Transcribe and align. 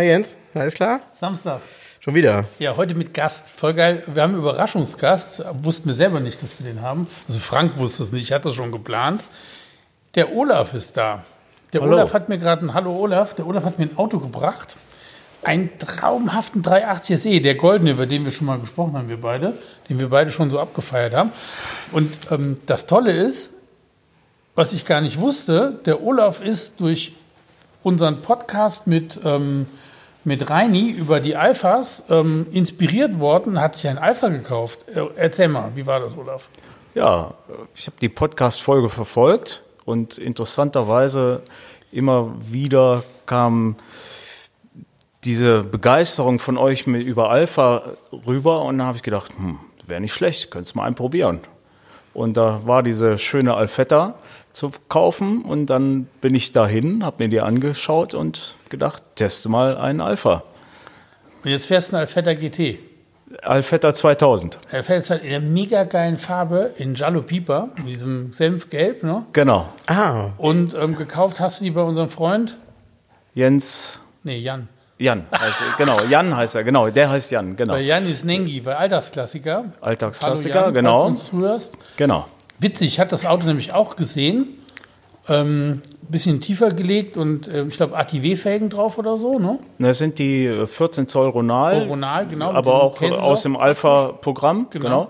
Ja, 0.00 0.06
Jens, 0.06 0.34
alles 0.54 0.72
klar? 0.72 1.00
Samstag. 1.12 1.60
Schon 2.00 2.14
wieder. 2.14 2.46
Ja, 2.58 2.74
heute 2.78 2.94
mit 2.94 3.12
Gast. 3.12 3.50
Voll 3.50 3.74
geil. 3.74 4.02
Wir 4.06 4.22
haben 4.22 4.30
einen 4.30 4.38
Überraschungsgast. 4.38 5.44
Wussten 5.62 5.88
wir 5.88 5.94
selber 5.94 6.20
nicht, 6.20 6.42
dass 6.42 6.58
wir 6.58 6.72
den 6.72 6.80
haben. 6.80 7.06
Also 7.28 7.38
Frank 7.38 7.76
wusste 7.76 8.02
es 8.04 8.10
nicht, 8.10 8.22
ich 8.22 8.32
hatte 8.32 8.48
es 8.48 8.54
schon 8.54 8.72
geplant. 8.72 9.22
Der 10.14 10.34
Olaf 10.34 10.72
ist 10.72 10.96
da. 10.96 11.22
Der 11.74 11.82
Hallo. 11.82 11.92
Olaf 11.92 12.14
hat 12.14 12.30
mir 12.30 12.38
gerade 12.38 12.64
ein 12.64 12.72
Hallo 12.72 12.96
Olaf. 12.96 13.34
Der 13.34 13.46
Olaf 13.46 13.64
hat 13.64 13.78
mir 13.78 13.90
ein 13.90 13.98
Auto 13.98 14.20
gebracht. 14.20 14.76
Einen 15.42 15.68
traumhaften 15.78 16.62
380 16.62 17.20
SE, 17.20 17.40
der 17.42 17.56
goldene, 17.56 17.90
über 17.90 18.06
den 18.06 18.24
wir 18.24 18.32
schon 18.32 18.46
mal 18.46 18.58
gesprochen 18.58 18.94
haben, 18.94 19.10
wir 19.10 19.20
beide, 19.20 19.52
den 19.90 20.00
wir 20.00 20.08
beide 20.08 20.30
schon 20.30 20.50
so 20.50 20.60
abgefeiert 20.60 21.12
haben. 21.12 21.30
Und 21.92 22.10
ähm, 22.30 22.56
das 22.64 22.86
Tolle 22.86 23.12
ist, 23.12 23.50
was 24.54 24.72
ich 24.72 24.86
gar 24.86 25.02
nicht 25.02 25.20
wusste, 25.20 25.78
der 25.84 26.02
Olaf 26.02 26.42
ist 26.42 26.80
durch 26.80 27.12
unseren 27.82 28.22
Podcast 28.22 28.86
mit, 28.86 29.20
ähm, 29.24 29.66
mit 30.24 30.50
Reini 30.50 30.90
über 30.90 31.20
die 31.20 31.36
Alphas 31.36 32.04
ähm, 32.10 32.46
inspiriert 32.52 33.18
worden, 33.18 33.60
hat 33.60 33.76
sich 33.76 33.88
ein 33.88 33.98
Alpha 33.98 34.28
gekauft. 34.28 34.80
Äh, 34.94 35.02
Erzähl 35.16 35.48
mal, 35.48 35.72
wie 35.74 35.86
war 35.86 36.00
das, 36.00 36.16
Olaf? 36.16 36.48
Ja, 36.94 37.34
ich 37.74 37.86
habe 37.86 37.96
die 38.00 38.08
Podcast-Folge 38.08 38.88
verfolgt 38.88 39.62
und 39.84 40.18
interessanterweise 40.18 41.42
immer 41.92 42.34
wieder 42.40 43.04
kam 43.26 43.76
diese 45.24 45.62
Begeisterung 45.62 46.38
von 46.38 46.56
euch 46.56 46.86
über 46.86 47.30
Alpha 47.30 47.82
rüber 48.26 48.62
und 48.62 48.78
da 48.78 48.86
habe 48.86 48.96
ich 48.96 49.02
gedacht, 49.02 49.32
hm, 49.36 49.58
wäre 49.86 50.00
nicht 50.00 50.14
schlecht, 50.14 50.50
könntest 50.50 50.74
mal 50.76 50.84
einen 50.84 50.94
probieren. 50.94 51.40
Und 52.12 52.36
da 52.36 52.66
war 52.66 52.82
diese 52.82 53.18
schöne 53.18 53.54
Alfetta 53.54 54.14
zu 54.52 54.70
kaufen 54.88 55.42
und 55.42 55.66
dann 55.66 56.06
bin 56.20 56.34
ich 56.34 56.52
dahin, 56.52 57.04
habe 57.04 57.24
mir 57.24 57.28
die 57.28 57.40
angeschaut 57.40 58.14
und 58.14 58.54
gedacht, 58.68 59.02
teste 59.16 59.48
mal 59.48 59.76
einen 59.76 60.00
Alpha. 60.00 60.42
Und 61.44 61.50
jetzt 61.50 61.66
fährst 61.66 61.92
du 61.92 61.96
einen 61.96 62.02
Alfetta 62.02 62.34
GT. 62.34 62.78
Alfetta 63.42 63.94
2000, 63.94 64.58
Er 64.72 64.82
fährt 64.82 64.98
jetzt 64.98 65.10
halt 65.10 65.22
in 65.22 65.30
der 65.30 65.40
mega 65.40 65.84
geilen 65.84 66.18
Farbe 66.18 66.72
in 66.78 66.94
Giallo 66.94 67.22
Pipa, 67.22 67.68
in 67.78 67.86
diesem 67.86 68.32
Senfgelb, 68.32 69.04
ne? 69.04 69.24
genau. 69.32 69.68
Ah, 69.86 70.30
Und 70.36 70.74
ähm, 70.74 70.96
gekauft 70.96 71.38
hast 71.38 71.60
du 71.60 71.64
die 71.64 71.70
bei 71.70 71.82
unserem 71.82 72.08
Freund? 72.08 72.56
Jens 73.34 74.00
Nee, 74.24 74.38
Jan. 74.38 74.68
Jan 74.98 75.24
heißt 75.32 75.60
er, 75.62 75.76
genau, 75.78 76.00
Jan 76.02 76.36
heißt 76.36 76.56
er, 76.56 76.64
genau, 76.64 76.90
der 76.90 77.08
heißt 77.08 77.30
Jan, 77.30 77.56
genau. 77.56 77.72
Bei 77.74 77.80
Jan 77.80 78.06
ist 78.10 78.24
Nengi, 78.24 78.60
bei 78.60 78.76
Alltagsklassiker. 78.76 79.64
Alltagsklassiker, 79.80 80.54
Hallo 80.54 80.64
Jan, 80.66 80.74
genau. 80.74 80.98
Falls 80.98 81.04
du 81.04 81.08
uns 81.08 81.26
zuhörst. 81.26 81.78
Genau. 81.96 82.26
Witzig, 82.60 82.88
ich 82.88 83.00
hatte 83.00 83.10
das 83.10 83.24
Auto 83.26 83.46
nämlich 83.46 83.74
auch 83.74 83.96
gesehen. 83.96 84.48
Ähm, 85.28 85.82
bisschen 86.08 86.40
tiefer 86.40 86.70
gelegt 86.70 87.16
und 87.16 87.46
äh, 87.46 87.62
ich 87.64 87.76
glaube 87.76 87.96
ATW-Felgen 87.96 88.68
drauf 88.68 88.98
oder 88.98 89.16
so, 89.16 89.38
ne? 89.38 89.58
Das 89.78 89.98
sind 89.98 90.18
die 90.18 90.44
äh, 90.46 90.66
14 90.66 91.06
Zoll 91.06 91.28
Ronal, 91.28 91.86
Ronal, 91.86 92.26
genau. 92.26 92.50
aber 92.52 92.82
auch 92.82 92.98
Käseloch. 92.98 93.22
aus 93.22 93.42
dem 93.42 93.56
Alpha-Programm, 93.56 94.66
genau. 94.70 94.84
Genau. 94.84 95.08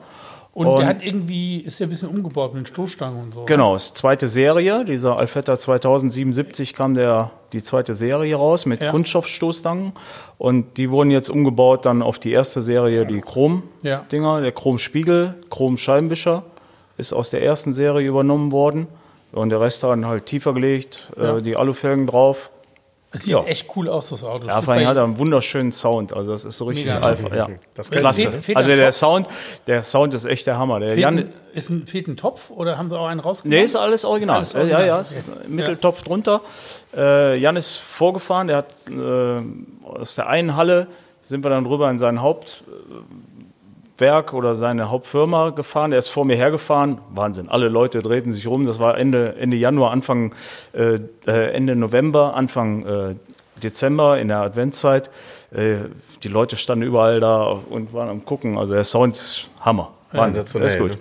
Und, 0.52 0.66
Und- 0.66 0.80
der 0.80 0.88
hat 0.88 1.02
irgendwie, 1.02 1.58
ist 1.60 1.78
ja 1.78 1.86
ein 1.86 1.91
bisschen 1.91 2.10
umgebaut 2.10 2.52
mit 2.52 2.64
den 2.64 2.66
Stoßstangen 2.66 3.22
und 3.22 3.32
so. 3.32 3.44
Genau, 3.47 3.76
ist 3.76 3.96
zweite 3.96 4.28
Serie, 4.28 4.84
dieser 4.84 5.16
Alfetta 5.16 5.58
2077 5.58 6.75
kam 6.75 6.92
der, 6.94 7.30
die 7.54 7.62
zweite 7.62 7.94
Serie 7.94 8.34
raus 8.36 8.66
mit 8.66 8.80
Ja. 8.82 8.91
Kunststoffstoßstangen 8.91 9.92
und 10.38 10.76
die 10.76 10.91
wurden 10.91 11.10
jetzt 11.12 11.30
umgebaut 11.30 11.86
dann 11.86 12.02
auf 12.02 12.19
die 12.19 12.32
erste 12.32 12.60
Serie, 12.62 13.06
die 13.06 13.20
Chrom-Dinger, 13.22 14.04
Ja. 14.36 14.41
der 14.41 14.52
Chrom-Spiegel, 14.52 15.36
Chrom-Scheibenwischer 15.50 16.42
ist 17.00 17.12
aus 17.12 17.31
der 17.31 17.43
ersten 17.43 17.72
Serie 17.72 18.06
übernommen 18.06 18.53
worden 18.53 18.87
und 19.33 19.49
der 19.50 19.61
Rest 19.61 19.83
dann 19.83 20.06
halt 20.06 20.27
tiefer 20.27 20.53
gelegt, 20.55 21.11
Ja. 21.16 21.38
äh, 21.38 21.43
die 21.43 21.56
Alufelgen 21.56 22.06
drauf. 22.06 22.50
Es 23.12 23.22
sieht 23.25 23.33
Ja. 23.34 23.43
echt 23.43 23.66
cool 23.75 23.88
aus, 23.88 24.11
das 24.11 24.22
Auto. 24.22 24.47
Ja, 24.47 24.62
vor 24.62 24.75
allem 24.75 24.87
hat 24.87 24.97
er 24.97 25.03
einen 25.03 25.19
wunderschönen 25.19 25.72
Sound. 25.72 26.12
Also 26.12 26.31
das 26.31 26.44
ist 26.44 26.56
so 26.59 26.66
richtig 26.66 26.87
Mega. 26.87 27.00
Alpha. 27.05 27.34
Ja. 27.34 27.49
das 27.75 27.91
Klasse. 27.91 28.31
Fehlt- 28.31 28.44
fehlt 28.44 28.56
Also 28.56 28.69
der 28.77 28.84
Topf? 28.91 28.94
Sound, 28.99 29.28
der 29.66 29.83
Sound 29.83 30.15
ist 30.15 30.27
echt 30.27 30.47
der 30.47 30.56
Hammer. 30.59 30.78
Der 30.78 30.91
fehlt, 30.91 31.00
Jan, 31.00 31.33
ist 31.53 31.71
ein, 31.71 31.87
fehlt 31.88 32.06
ein 32.06 32.16
Topf 32.16 32.50
oder 32.50 32.78
haben 32.78 32.88
sie 32.88 32.97
auch 32.97 33.09
einen 33.09 33.19
rausgenommen? 33.19 33.59
nee, 33.59 33.65
ist 33.65 33.75
alles 33.75 34.05
original. 34.05 34.41
Ist 34.43 34.55
alles 34.55 34.71
original, 34.71 34.81
Ja, 34.82 34.87
ja, 34.87 35.00
okay. 35.00 35.19
ist 35.19 35.28
ein 35.44 35.53
Mitteltopf 35.56 36.03
drunter. 36.05 36.41
Äh, 36.97 37.37
Jan 37.38 37.56
ist 37.56 37.78
vorgefahren. 37.78 38.47
Der 38.47 38.59
hat 38.59 38.72
äh, 38.88 39.43
aus 39.88 40.15
der 40.15 40.28
einen 40.28 40.55
Halle 40.55 40.87
sind 41.22 41.44
wir 41.44 41.50
dann 41.50 41.67
rüber 41.67 41.91
in 41.91 41.99
sein 41.99 42.22
Hauptwerk 44.00 44.33
oder 44.33 44.55
seine 44.55 44.91
Hauptfirma 44.91 45.50
gefahren. 45.50 45.91
Der 45.91 45.99
ist 45.99 46.09
vor 46.09 46.25
mir 46.25 46.37
hergefahren. 46.37 46.99
Wahnsinn. 47.11 47.49
Alle 47.50 47.69
Leute 47.69 48.00
drehten 48.00 48.33
sich 48.33 48.47
rum. 48.47 48.66
Das 48.66 48.78
war 48.78 48.97
Ende, 48.97 49.37
Ende 49.38 49.59
Januar, 49.59 49.91
Anfang 49.91 50.34
äh, 50.72 50.94
äh, 51.27 51.53
Ende 51.53 51.77
November, 51.77 52.34
Anfang 52.34 52.87
äh, 52.87 53.15
Dezember 53.62 54.19
in 54.19 54.28
der 54.28 54.38
Adventszeit. 54.38 55.11
Äh, 55.53 55.77
die 56.22 56.28
Leute 56.28 56.56
standen 56.56 56.87
überall 56.87 57.21
da 57.21 57.43
und 57.69 57.93
waren 57.93 58.09
am 58.09 58.25
gucken. 58.25 58.56
Also 58.56 58.72
der 58.72 58.84
Sound 58.84 59.15
ist 59.15 59.50
Hammer. 59.61 59.93
Wahnsinn. 60.12 60.47
sensationell. 60.47 60.69
ist 60.69 60.78
gut. 60.78 60.91
ne? 60.93 60.99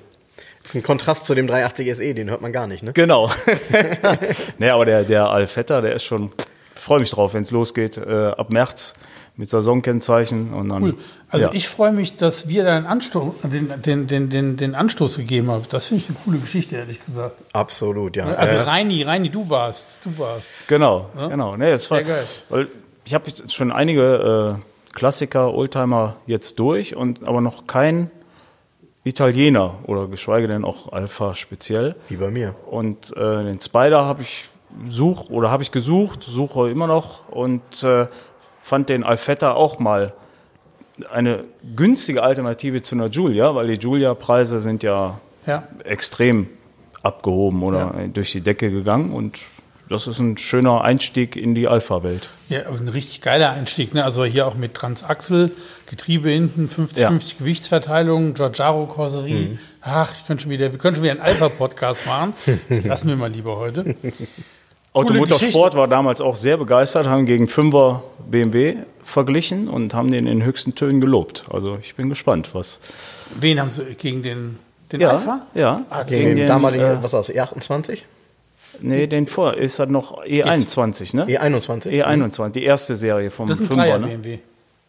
Das 0.62 0.72
ist 0.72 0.76
ein 0.76 0.84
Kontrast 0.84 1.26
zu 1.26 1.36
dem 1.36 1.48
380 1.48 1.96
SE, 1.96 2.14
den 2.14 2.30
hört 2.30 2.42
man 2.42 2.52
gar 2.52 2.68
nicht, 2.68 2.84
ne? 2.84 2.92
Genau. 2.92 3.32
nee, 4.58 4.70
aber 4.70 4.84
der, 4.84 5.04
der 5.04 5.30
Alfetta, 5.30 5.80
der 5.80 5.96
ist 5.96 6.04
schon, 6.04 6.34
ich 6.76 6.82
freue 6.82 7.00
mich 7.00 7.12
drauf, 7.12 7.34
wenn 7.34 7.44
es 7.44 7.52
losgeht, 7.52 7.98
äh, 7.98 8.26
ab 8.26 8.52
März 8.52 8.94
mit 9.38 9.50
Saisonkennzeichen. 9.50 10.54
Und 10.54 10.68
dann, 10.68 10.84
Cool. 10.84 10.96
Also 11.32 11.46
ja. 11.46 11.52
ich 11.54 11.68
freue 11.68 11.92
mich, 11.92 12.18
dass 12.18 12.48
wir 12.48 12.64
da 12.64 12.80
den, 12.82 13.82
den, 13.82 14.08
den, 14.08 14.30
den, 14.30 14.58
den 14.58 14.76
Anstoß 14.76 15.18
gegeben 15.18 15.52
haben. 15.52 15.64
Das 15.70 15.86
finde 15.86 16.04
ich 16.04 16.10
eine 16.10 16.18
coole 16.26 16.40
Geschichte, 16.40 16.76
ehrlich 16.76 17.04
gesagt. 17.04 17.36
Absolut, 17.54 18.18
ja. 18.18 18.26
Also 18.26 18.56
Äh, 18.56 18.62
Reini, 18.62 19.04
Reini, 19.04 19.30
du 19.30 19.48
warst, 19.48 20.06
du 20.06 20.18
warst. 20.18 20.68
Genau, 20.68 21.10
genau. 21.16 21.56
Nee, 21.56 21.70
das 21.72 21.90
war, 21.92 22.00
Sehr 22.00 22.08
geil. 22.08 22.26
Weil 22.50 22.68
ich 23.06 23.14
habe 23.14 23.30
jetzt 23.30 23.54
schon 23.54 23.72
einige 23.72 24.58
äh, 24.60 24.94
Klassiker, 24.94 25.54
Oldtimer 25.54 26.16
jetzt 26.26 26.58
durch, 26.58 26.96
und 26.96 27.28
aber 27.28 27.42
noch 27.42 27.68
kein 27.68 28.10
Italiener 29.04 29.76
oder 29.86 30.08
geschweige 30.08 30.48
denn 30.48 30.66
auch 30.66 30.92
Alpha 30.92 31.36
speziell. 31.36 31.96
wie 32.10 32.18
bei 32.18 32.32
mir. 32.32 32.56
Und 32.70 33.16
äh, 33.16 33.44
den 33.44 33.62
Spider 33.62 34.06
habe 34.06 34.24
ich 34.24 34.50
such 34.88 35.30
oder 35.30 35.52
habe 35.52 35.64
ich 35.64 35.72
gesucht, 35.72 36.24
suche 36.24 36.70
immer 36.70 36.88
noch 36.88 37.28
und 37.30 37.84
äh, 37.84 38.08
fand 38.62 38.90
den 38.90 39.04
Alfetta 39.04 39.54
auch 39.54 39.80
mal 39.80 40.14
eine 41.12 41.44
günstige 41.76 42.24
Alternative 42.24 42.82
zu 42.82 42.96
einer 42.96 43.08
Julia, 43.08 43.54
weil 43.56 43.68
die 43.68 43.80
Julia-Preise 43.82 44.60
sind 44.60 44.84
ja 44.84 45.20
Ja. 45.46 45.68
extrem 45.84 46.48
abgehoben 47.04 47.64
oder 47.64 47.94
durch 48.14 48.32
die 48.34 48.42
Decke 48.42 48.70
gegangen 48.72 49.12
und 49.12 49.40
das 49.90 50.06
ist 50.06 50.20
ein 50.20 50.38
schöner 50.38 50.82
Einstieg 50.82 51.36
in 51.36 51.56
die 51.56 51.68
Alpha-Welt. 51.68 52.30
Ja, 52.50 52.68
ein 52.70 52.90
richtig 52.90 53.22
geiler 53.22 53.50
Einstieg. 53.52 53.96
Ne? 53.96 54.04
Also 54.04 54.24
hier 54.24 54.46
auch 54.46 54.54
mit 54.54 54.76
Transaxel, 54.76 55.52
Getriebe 55.88 56.30
hinten, 56.30 56.68
50-50 56.70 57.00
Ja. 57.00 57.10
Gewichtsverteilung, 57.40 58.36
Giorgiaro 58.36 58.86
Karosserie. 58.86 59.58
Ach, 59.82 60.14
ich 60.16 60.28
könnte 60.28 60.44
schon 60.44 60.52
wieder, 60.52 60.72
wir 60.72 60.78
können 60.78 60.94
schon 60.96 61.04
wieder 61.04 61.14
einen 61.14 61.22
Alpha-Podcast 61.22 62.06
machen. 62.06 62.34
Das 62.70 62.84
lassen 62.84 63.08
wir 63.08 63.16
mal 63.16 63.32
lieber 63.32 63.58
heute. 63.58 63.96
Automotorsport 65.00 65.76
war 65.76 65.88
damals 65.88 66.22
auch 66.22 66.36
sehr 66.36 66.58
begeistert, 66.58 67.08
haben 67.08 67.26
gegen 67.26 67.46
5er 67.46 68.02
BMW 68.30 68.76
verglichen 69.04 69.68
und 69.68 69.94
haben 69.94 70.12
den 70.12 70.28
in 70.28 70.44
höchsten 70.44 70.76
Tönen 70.76 71.02
gelobt. 71.02 71.46
Also 71.52 71.78
ich 71.82 71.96
bin 71.96 72.10
gespannt, 72.10 72.50
was. 72.54 72.80
Wen 73.40 73.60
haben 73.60 73.72
sie 73.72 73.84
gegen 73.96 74.22
den, 74.24 74.60
den 74.92 75.02
Ja, 75.02 75.10
Alpha? 75.10 75.42
ja. 75.56 75.82
Ah, 75.90 76.04
Gegen 76.04 76.30
den 76.30 76.38
den, 76.38 76.48
damaligen, 76.48 76.86
äh, 76.86 76.98
was 77.04 77.14
war 77.14 77.22
das, 77.22 77.32
E28? 77.34 78.00
Nee, 78.82 79.08
den 79.08 79.26
vor 79.28 79.56
ist 79.56 79.80
halt 79.80 79.90
noch 79.90 80.24
E21, 80.26 81.16
ne? 81.16 81.26
E21? 81.26 81.88
E21, 82.06 82.50
die 82.52 82.64
erste 82.64 82.96
Serie 82.96 83.32
vom 83.32 83.48
Das 83.48 83.60
ist 83.60 83.72
ein 83.72 83.74
5er, 83.74 83.82
Dreier 83.82 84.00
ne? 84.00 84.08
BMW. 84.08 84.40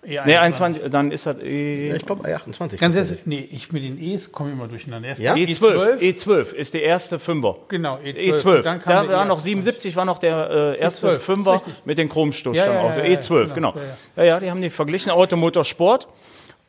Nee, 0.03 0.37
21, 0.37 0.91
dann 0.91 1.11
ist 1.11 1.27
das 1.27 1.37
E. 1.43 1.89
Ja, 1.89 1.97
ich 1.97 2.07
glaube 2.07 2.27
E28. 2.27 2.79
Ganz 2.79 2.97
ehrlich, 2.97 3.19
nee, 3.27 3.47
ich 3.51 3.71
mit 3.71 3.83
den 3.83 4.01
E's 4.03 4.33
komme 4.33 4.53
immer 4.53 4.67
durcheinander. 4.67 5.09
Erst 5.09 5.21
Ja? 5.21 5.35
E12, 5.35 5.99
E12 5.99 6.55
ist 6.55 6.73
die 6.73 6.81
erste 6.81 7.19
Fünfer. 7.19 7.57
Genau, 7.69 7.97
E12. 7.99 8.17
E12. 8.17 8.57
Und 8.57 8.67
dann 8.67 8.81
kam 8.81 8.93
da 8.93 9.03
der 9.03 9.17
war 9.19 9.25
noch 9.27 9.39
E28. 9.41 9.43
77, 9.43 9.97
war 9.97 10.05
noch 10.07 10.19
der 10.19 10.51
äh, 10.51 10.79
erste 10.79 11.09
E12, 11.09 11.17
ist 11.17 11.23
Fünfer 11.23 11.63
mit 11.85 11.99
den 11.99 12.09
Chromstoßstangen. 12.09 12.75
Ja, 12.75 12.81
ja, 12.81 12.89
also 12.89 13.01
ja, 13.01 13.07
ja, 13.07 13.19
E12, 13.19 13.55
genau, 13.55 13.73
genau. 13.73 13.75
ja, 14.17 14.23
Ja, 14.23 14.25
ja, 14.25 14.41
die 14.41 14.51
haben 14.51 14.63
die 14.63 14.71
verglichen, 14.71 15.11
Automotorsport. 15.11 16.09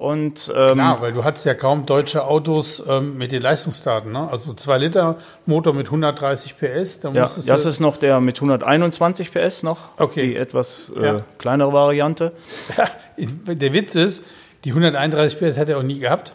Und 0.01 0.51
ähm, 0.55 0.73
Klar, 0.73 0.99
weil 1.01 1.11
du 1.13 1.23
hattest 1.23 1.45
ja 1.45 1.53
kaum 1.53 1.85
deutsche 1.85 2.25
Autos 2.25 2.81
ähm, 2.89 3.19
mit 3.19 3.31
den 3.31 3.43
Leistungsdaten. 3.43 4.11
Ne? 4.11 4.27
Also 4.31 4.51
2 4.55 4.79
Liter 4.79 5.17
Motor 5.45 5.75
mit 5.75 5.85
130 5.87 6.55
PS. 6.57 7.01
Ja, 7.03 7.11
das 7.45 7.65
ist 7.67 7.79
noch 7.79 7.97
der 7.97 8.19
mit 8.19 8.37
121 8.37 9.31
PS 9.31 9.61
noch, 9.61 9.89
Okay. 9.99 10.21
die 10.29 10.35
etwas 10.37 10.91
äh, 10.99 11.05
Ja. 11.05 11.21
kleinere 11.37 11.71
Variante. 11.71 12.31
der 13.17 13.73
Witz 13.73 13.93
ist, 13.93 14.23
die 14.63 14.71
131 14.71 15.39
PS 15.39 15.59
hat 15.59 15.69
er 15.69 15.77
auch 15.77 15.83
nie 15.83 15.99
gehabt. 15.99 16.33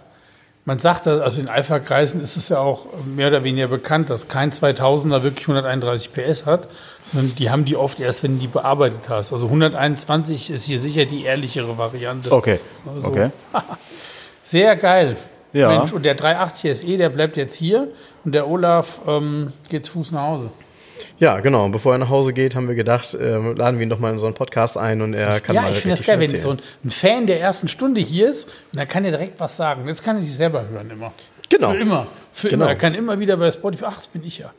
Man 0.68 0.80
sagt, 0.80 1.06
also 1.06 1.40
in 1.40 1.48
Alpha-Kreisen 1.48 2.20
ist 2.20 2.36
es 2.36 2.48
ja 2.48 2.58
auch 2.58 2.86
mehr 3.04 3.28
oder 3.28 3.44
weniger 3.44 3.68
bekannt, 3.68 4.10
dass 4.10 4.26
kein 4.26 4.50
2000er 4.50 5.22
wirklich 5.22 5.46
131 5.46 6.12
PS 6.12 6.44
hat, 6.44 6.66
sondern 7.04 7.36
die 7.36 7.50
haben 7.50 7.64
die 7.64 7.76
oft 7.76 8.00
erst, 8.00 8.24
wenn 8.24 8.34
du 8.34 8.40
die 8.40 8.48
bearbeitet 8.48 9.08
hast. 9.08 9.32
Also 9.32 9.46
121 9.46 10.50
ist 10.50 10.64
hier 10.64 10.80
sicher 10.80 11.04
die 11.04 11.22
ehrlichere 11.22 11.78
Variante. 11.78 12.32
Okay. 12.32 12.58
So. 12.98 13.06
okay. 13.06 13.30
Sehr 14.42 14.74
geil. 14.74 15.16
Ja. 15.52 15.68
Mensch, 15.68 15.92
und 15.92 16.02
der 16.02 16.16
380 16.16 16.78
SE, 16.78 16.98
der 16.98 17.10
bleibt 17.10 17.36
jetzt 17.36 17.54
hier 17.54 17.86
und 18.24 18.32
der 18.32 18.48
Olaf 18.48 18.98
ähm, 19.06 19.52
geht 19.68 19.84
zu 19.84 19.92
Fuß 19.92 20.10
nach 20.10 20.22
Hause. 20.22 20.50
Ja, 21.18 21.40
genau. 21.40 21.64
Und 21.64 21.72
Bevor 21.72 21.92
er 21.92 21.98
nach 21.98 22.08
Hause 22.08 22.32
geht, 22.32 22.54
haben 22.54 22.68
wir 22.68 22.74
gedacht, 22.74 23.16
ähm, 23.20 23.54
laden 23.56 23.78
wir 23.78 23.84
ihn 23.84 23.90
doch 23.90 23.98
mal 23.98 24.12
in 24.12 24.18
so 24.18 24.26
einen 24.26 24.34
Podcast 24.34 24.78
ein 24.78 25.02
und 25.02 25.14
er 25.14 25.40
kann 25.40 25.54
ja, 25.54 25.62
mal 25.62 25.72
ich 25.72 25.78
finde 25.78 25.96
das 25.96 26.06
geil, 26.06 26.20
wenn 26.20 26.36
so 26.36 26.50
ein, 26.50 26.58
ein 26.84 26.90
Fan 26.90 27.26
der 27.26 27.40
ersten 27.40 27.68
Stunde 27.68 28.00
hier 28.00 28.28
ist 28.28 28.44
und 28.72 28.78
dann 28.78 28.88
kann 28.88 29.04
er 29.04 29.10
direkt 29.10 29.38
was 29.40 29.56
sagen. 29.56 29.86
Jetzt 29.86 30.02
kann 30.04 30.16
er 30.16 30.22
sich 30.22 30.34
selber 30.34 30.66
hören 30.68 30.90
immer. 30.90 31.12
Genau. 31.48 31.70
Für 31.70 31.76
immer. 31.76 32.06
Für 32.32 32.48
Genau. 32.48 32.64
immer. 32.64 32.72
Er 32.72 32.76
kann 32.76 32.94
immer 32.94 33.18
wieder 33.20 33.36
bei 33.36 33.50
Spotify, 33.50 33.84
ach, 33.86 33.96
das 33.96 34.08
bin 34.08 34.24
ich 34.24 34.38
ja. 34.38 34.50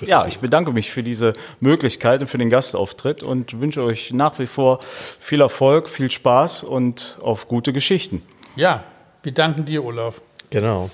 Ja, 0.00 0.26
ich 0.26 0.40
bedanke 0.40 0.72
mich 0.72 0.90
für 0.90 1.02
diese 1.02 1.32
Möglichkeit 1.60 2.20
und 2.20 2.26
für 2.26 2.36
den 2.38 2.50
Gastauftritt 2.50 3.22
und 3.22 3.60
wünsche 3.62 3.82
euch 3.82 4.12
nach 4.12 4.38
wie 4.38 4.46
vor 4.46 4.80
viel 5.20 5.40
Erfolg, 5.40 5.88
viel 5.88 6.10
Spaß 6.10 6.64
und 6.64 7.18
auf 7.22 7.48
gute 7.48 7.72
Geschichten. 7.72 8.22
Ja, 8.56 8.84
wir 9.22 9.32
danken 9.32 9.64
dir, 9.64 9.84
Olaf. 9.84 10.20
Genau. 10.50 10.90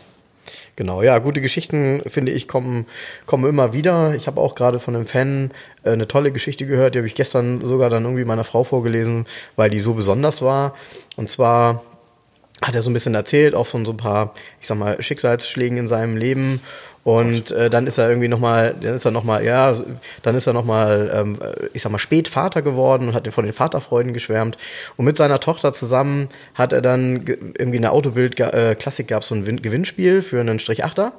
Genau, 0.81 1.03
ja, 1.03 1.19
gute 1.19 1.43
Geschichten, 1.43 2.01
finde 2.07 2.33
ich, 2.33 2.49
kommen, 2.49 2.87
kommen 3.27 3.47
immer 3.47 3.75
wieder. 3.75 4.15
Ich 4.15 4.27
habe 4.27 4.41
auch 4.41 4.55
gerade 4.55 4.79
von 4.79 4.97
einem 4.97 5.05
Fan 5.05 5.51
äh, 5.85 5.91
eine 5.91 6.09
tolle 6.09 6.33
Geschichte 6.33 6.65
gehört, 6.65 6.95
die 6.95 7.01
habe 7.01 7.07
ich 7.07 7.15
gestern 7.15 7.63
sogar 7.67 7.91
dann 7.91 8.05
irgendwie 8.05 8.25
meiner 8.25 8.45
Frau 8.45 8.65
vorgelesen, 8.65 9.27
weil 9.57 9.69
die 9.69 9.81
so 9.81 9.93
besonders 9.93 10.41
war. 10.41 10.73
Und 11.17 11.29
zwar 11.29 11.83
hat 12.63 12.75
er 12.75 12.83
so 12.83 12.91
ein 12.91 12.93
bisschen 12.93 13.15
erzählt, 13.15 13.55
auch 13.55 13.67
von 13.67 13.85
so 13.87 13.93
ein 13.93 13.97
paar, 13.97 14.35
ich 14.61 14.67
sag 14.67 14.77
mal, 14.77 15.01
Schicksalsschlägen 15.03 15.79
in 15.79 15.89
seinem 15.89 16.17
Leben. 16.17 16.61
Und 17.03 17.51
äh, 17.53 17.71
dann 17.71 17.87
ist 17.87 17.97
er 17.97 18.11
irgendwie 18.11 18.29
nochmal, 18.29 18.75
dann 18.79 18.93
ist 18.93 19.07
er 19.07 19.11
nochmal, 19.11 19.43
ja, 19.43 19.75
dann 20.23 20.35
ist 20.35 20.47
er 20.47 20.53
nochmal, 20.53 21.11
ähm, 21.15 21.39
ich 21.73 21.81
sag 21.81 21.91
mal, 21.91 21.99
Spätvater 21.99 22.61
geworden 22.61 23.09
und 23.09 23.15
hat 23.15 23.27
von 23.33 23.47
den 23.47 23.55
Vaterfreuden 23.55 24.13
geschwärmt. 24.13 24.59
Und 24.99 25.07
mit 25.07 25.17
seiner 25.17 25.41
Tochter 25.41 25.73
zusammen 25.73 26.29
hat 26.55 26.75
er 26.75 26.83
dann 26.83 27.25
ge- 27.25 27.39
irgendwie 27.57 27.77
in 27.77 27.83
der 27.83 27.93
Autobild 27.93 28.39
äh, 28.39 28.77
gab 29.07 29.25
so 29.25 29.35
ein 29.35 29.47
Win 29.47 29.63
Gewinnspiel 29.63 30.21
für 30.21 30.41
einen 30.41 30.59
Strich 30.59 30.85
Achter. 30.85 31.13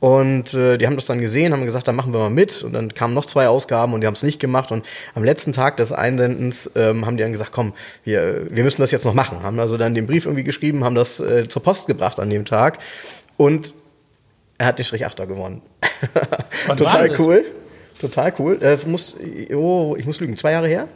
Und 0.00 0.52
äh, 0.52 0.76
die 0.76 0.86
haben 0.86 0.96
das 0.96 1.06
dann 1.06 1.20
gesehen, 1.20 1.52
haben 1.52 1.64
gesagt, 1.64 1.88
dann 1.88 1.96
machen 1.96 2.12
wir 2.12 2.20
mal 2.20 2.30
mit. 2.30 2.62
Und 2.62 2.74
dann 2.74 2.92
kamen 2.92 3.14
noch 3.14 3.24
zwei 3.24 3.48
Ausgaben 3.48 3.94
und 3.94 4.02
die 4.02 4.06
haben 4.06 4.14
es 4.14 4.22
nicht 4.22 4.38
gemacht. 4.38 4.70
Und 4.70 4.84
am 5.14 5.24
letzten 5.24 5.52
Tag 5.52 5.78
des 5.78 5.92
Einsendens 5.92 6.70
ähm, 6.76 7.06
haben 7.06 7.16
die 7.16 7.22
dann 7.22 7.32
gesagt, 7.32 7.52
komm, 7.52 7.72
wir, 8.04 8.46
wir 8.50 8.64
müssen 8.64 8.82
das 8.82 8.90
jetzt 8.90 9.04
noch 9.04 9.14
machen. 9.14 9.42
Haben 9.42 9.58
also 9.58 9.78
dann 9.78 9.94
den 9.94 10.06
Brief 10.06 10.26
irgendwie 10.26 10.44
geschrieben, 10.44 10.84
haben 10.84 10.94
das 10.94 11.20
äh, 11.20 11.48
zur 11.48 11.62
Post 11.62 11.86
gebracht 11.86 12.20
an 12.20 12.28
dem 12.28 12.44
Tag. 12.44 12.78
Und 13.38 13.72
er 14.58 14.66
hat 14.66 14.78
den 14.78 14.84
Strich 14.84 15.06
Achter 15.06 15.26
gewonnen. 15.26 15.62
Wann 16.12 16.22
war 16.68 16.76
Total 16.76 17.08
das? 17.08 17.18
cool. 17.20 17.44
Total 17.98 18.32
cool. 18.38 18.58
Äh, 18.60 18.76
muss, 18.86 19.16
oh, 19.54 19.96
ich 19.98 20.04
muss 20.04 20.20
lügen, 20.20 20.36
zwei 20.36 20.52
Jahre 20.52 20.68
her? 20.68 20.88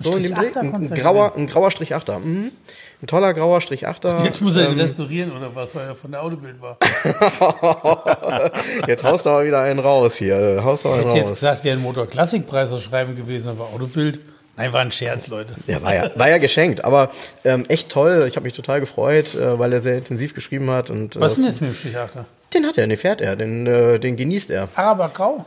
So 0.00 0.16
in 0.16 0.24
dem 0.24 0.34
Dreh? 0.34 0.46
Achter 0.48 0.60
Ein, 0.60 0.84
grauer, 0.90 1.34
ein 1.36 1.46
grauer 1.46 1.70
Strich 1.70 1.94
Achter. 1.94 2.18
Mhm. 2.18 2.52
Ein 3.02 3.06
toller 3.06 3.32
grauer 3.32 3.60
Strich 3.62 3.86
Achter. 3.86 4.22
Jetzt 4.24 4.42
muss 4.42 4.56
er 4.56 4.66
ihn 4.66 4.72
Ähm, 4.72 4.80
restaurieren 4.80 5.32
oder 5.34 5.54
was, 5.54 5.74
weil 5.74 5.86
er 5.86 5.94
von 5.94 6.10
der 6.10 6.22
Autobild 6.22 6.56
war. 6.60 6.76
Jetzt 8.86 9.02
haust 9.04 9.24
du 9.24 9.30
aber 9.30 9.44
wieder 9.46 9.60
einen 9.62 9.78
raus 9.78 10.16
hier. 10.16 10.60
Haust 10.62 10.84
du 10.84 10.90
einen 10.90 11.04
jetzt 11.14 11.24
raus. 11.24 11.30
gesagt, 11.30 11.64
wäre 11.64 11.76
ein 11.78 11.82
Motor-Klassikpreis 11.82 12.72
ausschreiben 12.72 13.16
gewesen, 13.16 13.48
aber 13.50 13.64
Autobild. 13.74 14.18
Nein, 14.56 14.72
war 14.74 14.80
ein 14.80 14.92
Scherz, 14.92 15.28
Leute. 15.28 15.54
Ja, 15.66 15.82
war 15.82 15.94
ja, 15.94 16.10
war 16.16 16.28
ja 16.28 16.36
geschenkt, 16.36 16.84
aber 16.84 17.10
ähm, 17.44 17.64
echt 17.68 17.88
toll. 17.88 18.26
Ich 18.28 18.36
habe 18.36 18.44
mich 18.44 18.52
total 18.52 18.80
gefreut, 18.80 19.34
äh, 19.34 19.58
weil 19.58 19.72
er 19.72 19.80
sehr 19.80 19.96
intensiv 19.96 20.34
geschrieben 20.34 20.68
hat. 20.70 20.90
Und, 20.90 21.16
äh, 21.16 21.20
Was 21.20 21.32
ist 21.32 21.36
denn 21.38 21.46
jetzt 21.46 21.60
mit 21.62 21.70
dem 21.70 21.76
Stichachter? 21.76 22.26
Den 22.52 22.66
hat 22.66 22.76
er, 22.76 22.86
den 22.86 22.96
fährt 22.98 23.22
er, 23.22 23.36
den, 23.36 23.66
äh, 23.66 23.98
den 23.98 24.16
genießt 24.16 24.50
er. 24.50 24.68
Araber 24.74 25.08
Grau? 25.14 25.46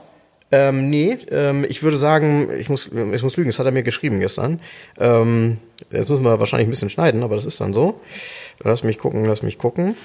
Ähm, 0.56 0.90
nee, 0.90 1.18
ähm, 1.32 1.66
ich 1.68 1.82
würde 1.84 1.98
sagen, 1.98 2.50
ich 2.60 2.70
muss, 2.70 2.90
ich 3.14 3.24
muss 3.24 3.38
lügen, 3.38 3.50
das 3.50 3.58
hat 3.60 3.66
er 3.66 3.72
mir 3.72 3.82
geschrieben 3.84 4.20
gestern. 4.20 4.60
Ähm, 5.00 5.58
jetzt 5.92 6.10
müssen 6.10 6.24
wir 6.24 6.40
wahrscheinlich 6.40 6.68
ein 6.68 6.72
bisschen 6.72 6.90
schneiden, 6.92 7.24
aber 7.24 7.36
das 7.36 7.46
ist 7.46 7.60
dann 7.60 7.74
so. 7.74 8.00
Lass 8.64 8.84
mich 8.84 9.00
gucken, 9.00 9.26
lass 9.26 9.42
mich 9.42 9.58
gucken. 9.58 9.96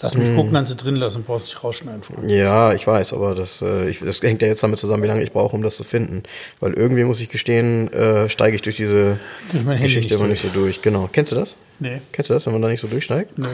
Lass 0.00 0.14
Hm. 0.14 0.22
mich 0.24 0.34
gucken, 0.36 0.52
kannst 0.52 0.72
du 0.72 0.76
drin 0.76 0.96
lassen, 0.96 1.22
brauchst 1.22 1.46
nicht 1.46 1.62
rausschneiden. 1.62 2.02
vorher. 2.02 2.28
Ja, 2.36 2.72
ich 2.74 2.84
weiß, 2.84 3.12
aber 3.12 3.36
das, 3.36 3.62
äh, 3.62 3.88
ich, 3.88 4.00
das 4.00 4.20
hängt 4.22 4.42
ja 4.42 4.48
jetzt 4.48 4.62
damit 4.62 4.78
zusammen, 4.80 5.04
wie 5.04 5.06
lange 5.06 5.22
ich 5.22 5.30
brauche, 5.30 5.54
um 5.54 5.62
das 5.62 5.76
zu 5.76 5.84
finden. 5.84 6.24
Weil 6.58 6.72
irgendwie 6.72 7.04
muss 7.04 7.20
ich 7.20 7.28
gestehen, 7.28 7.92
äh, 7.92 8.28
steige 8.28 8.56
ich 8.56 8.62
durch 8.62 8.76
diese 8.76 9.20
Durch 9.52 9.62
mein 9.62 9.76
Handy 9.76 9.82
Geschichte 9.84 10.14
nicht 10.14 10.20
immer 10.20 10.28
nicht 10.28 10.42
so 10.42 10.48
durch. 10.48 10.82
Genau. 10.82 11.08
Kennst 11.12 11.30
du 11.30 11.36
das? 11.36 11.54
Nee, 11.78 12.00
Kennst 12.12 12.28
du 12.28 12.34
das, 12.34 12.44
wenn 12.46 12.52
man 12.54 12.62
da 12.62 12.68
nicht 12.68 12.80
so 12.80 12.88
durchsteigt? 12.88 13.38
nee, 13.38 13.46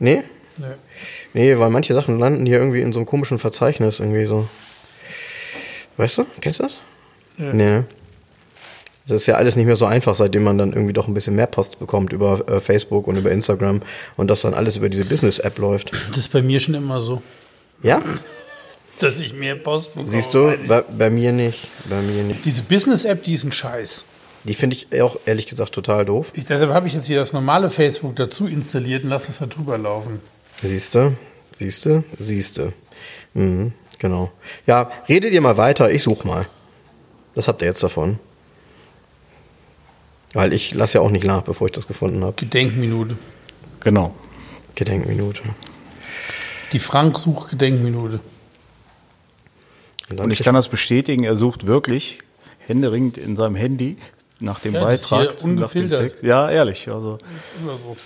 Nee? 0.00 0.22
nee. 0.56 0.64
Nee, 1.34 1.58
weil 1.58 1.70
manche 1.70 1.94
Sachen 1.94 2.18
landen 2.18 2.46
hier 2.46 2.58
irgendwie 2.58 2.80
in 2.80 2.92
so 2.92 2.98
einem 2.98 3.06
komischen 3.06 3.38
Verzeichnis 3.38 4.00
irgendwie 4.00 4.26
so. 4.26 4.48
Weißt 6.00 6.16
du? 6.16 6.26
Kennst 6.40 6.60
du 6.60 6.62
das? 6.62 6.80
Ja. 7.36 7.52
Nee, 7.52 7.64
ne? 7.66 7.84
Das 9.06 9.20
ist 9.22 9.26
ja 9.26 9.34
alles 9.34 9.54
nicht 9.54 9.66
mehr 9.66 9.76
so 9.76 9.84
einfach, 9.84 10.14
seitdem 10.14 10.44
man 10.44 10.56
dann 10.56 10.72
irgendwie 10.72 10.94
doch 10.94 11.08
ein 11.08 11.12
bisschen 11.14 11.34
mehr 11.34 11.46
Post 11.46 11.78
bekommt 11.78 12.12
über 12.14 12.48
äh, 12.48 12.60
Facebook 12.60 13.06
und 13.06 13.16
über 13.18 13.30
Instagram 13.30 13.82
und 14.16 14.28
das 14.30 14.40
dann 14.40 14.54
alles 14.54 14.76
über 14.78 14.88
diese 14.88 15.04
Business-App 15.04 15.58
läuft. 15.58 15.92
Das 16.08 16.16
ist 16.16 16.32
bei 16.32 16.40
mir 16.40 16.58
schon 16.58 16.74
immer 16.74 17.00
so, 17.02 17.20
Ja? 17.82 18.00
dass 19.00 19.20
ich 19.20 19.34
mehr 19.34 19.56
Post 19.56 19.94
bekomme. 19.94 20.10
Siehst 20.10 20.32
du? 20.32 20.54
Bei, 20.66 20.80
bei 20.82 21.10
mir 21.10 21.32
nicht. 21.32 21.68
Bei 21.90 22.00
mir 22.00 22.22
nicht. 22.22 22.44
Diese 22.46 22.62
Business-App, 22.62 23.24
die 23.24 23.34
ist 23.34 23.44
ein 23.44 23.52
Scheiß. 23.52 24.04
Die 24.44 24.54
finde 24.54 24.76
ich 24.76 25.02
auch 25.02 25.18
ehrlich 25.26 25.46
gesagt 25.46 25.72
total 25.74 26.06
doof. 26.06 26.30
Ich, 26.34 26.46
deshalb 26.46 26.70
habe 26.72 26.86
ich 26.86 26.94
jetzt 26.94 27.08
wieder 27.10 27.20
das 27.20 27.34
normale 27.34 27.68
Facebook 27.68 28.16
dazu 28.16 28.46
installiert 28.46 29.04
und 29.04 29.10
lasse 29.10 29.32
es 29.32 29.38
da 29.38 29.46
drüber 29.46 29.76
laufen. 29.76 30.20
Siehst 30.62 30.94
du? 30.94 31.12
Siehst 31.56 31.84
du? 31.84 32.04
Siehst 32.18 32.56
du. 32.58 32.72
Mhm, 33.34 33.72
genau. 34.00 34.32
Ja, 34.66 34.90
redet 35.08 35.32
ihr 35.32 35.40
mal 35.40 35.56
weiter, 35.56 35.90
ich 35.92 36.02
such 36.02 36.24
mal. 36.24 36.48
Das 37.36 37.46
habt 37.46 37.62
ihr 37.62 37.68
jetzt 37.68 37.82
davon. 37.84 38.18
Weil 40.32 40.52
ich 40.52 40.74
lasse 40.74 40.98
ja 40.98 41.00
auch 41.02 41.10
nicht 41.10 41.24
nach, 41.24 41.42
bevor 41.42 41.66
ich 41.68 41.72
das 41.72 41.86
gefunden 41.86 42.22
habe. 42.24 42.34
Gedenkminute. 42.34 43.16
Genau. 43.80 44.14
Gedenkminute. 44.74 45.42
Die 46.72 46.78
Frank-Such-Gedenkminute. 46.78 48.20
dann 50.08 50.18
Und 50.20 50.30
ich 50.30 50.42
kann 50.42 50.54
das 50.54 50.68
bestätigen, 50.68 51.24
er 51.24 51.34
sucht 51.36 51.66
wirklich 51.66 52.18
händeringend 52.66 53.18
in 53.18 53.34
seinem 53.36 53.56
Handy 53.56 53.96
nach 54.38 54.60
dem 54.60 54.74
Ja, 54.74 54.84
das 54.84 55.00
ist 55.02 55.10
Beitrag. 55.10 55.20
hier 55.22 55.30
nach 55.32 55.36
dem 55.42 55.50
ungefiltert. 55.50 56.00
Text. 56.00 56.22
Ja, 56.22 56.48
ehrlich. 56.50 56.88
Also 56.88 57.18
Das 57.32 57.42
ist 57.44 57.52
immer 57.60 57.76
so. 57.76 57.96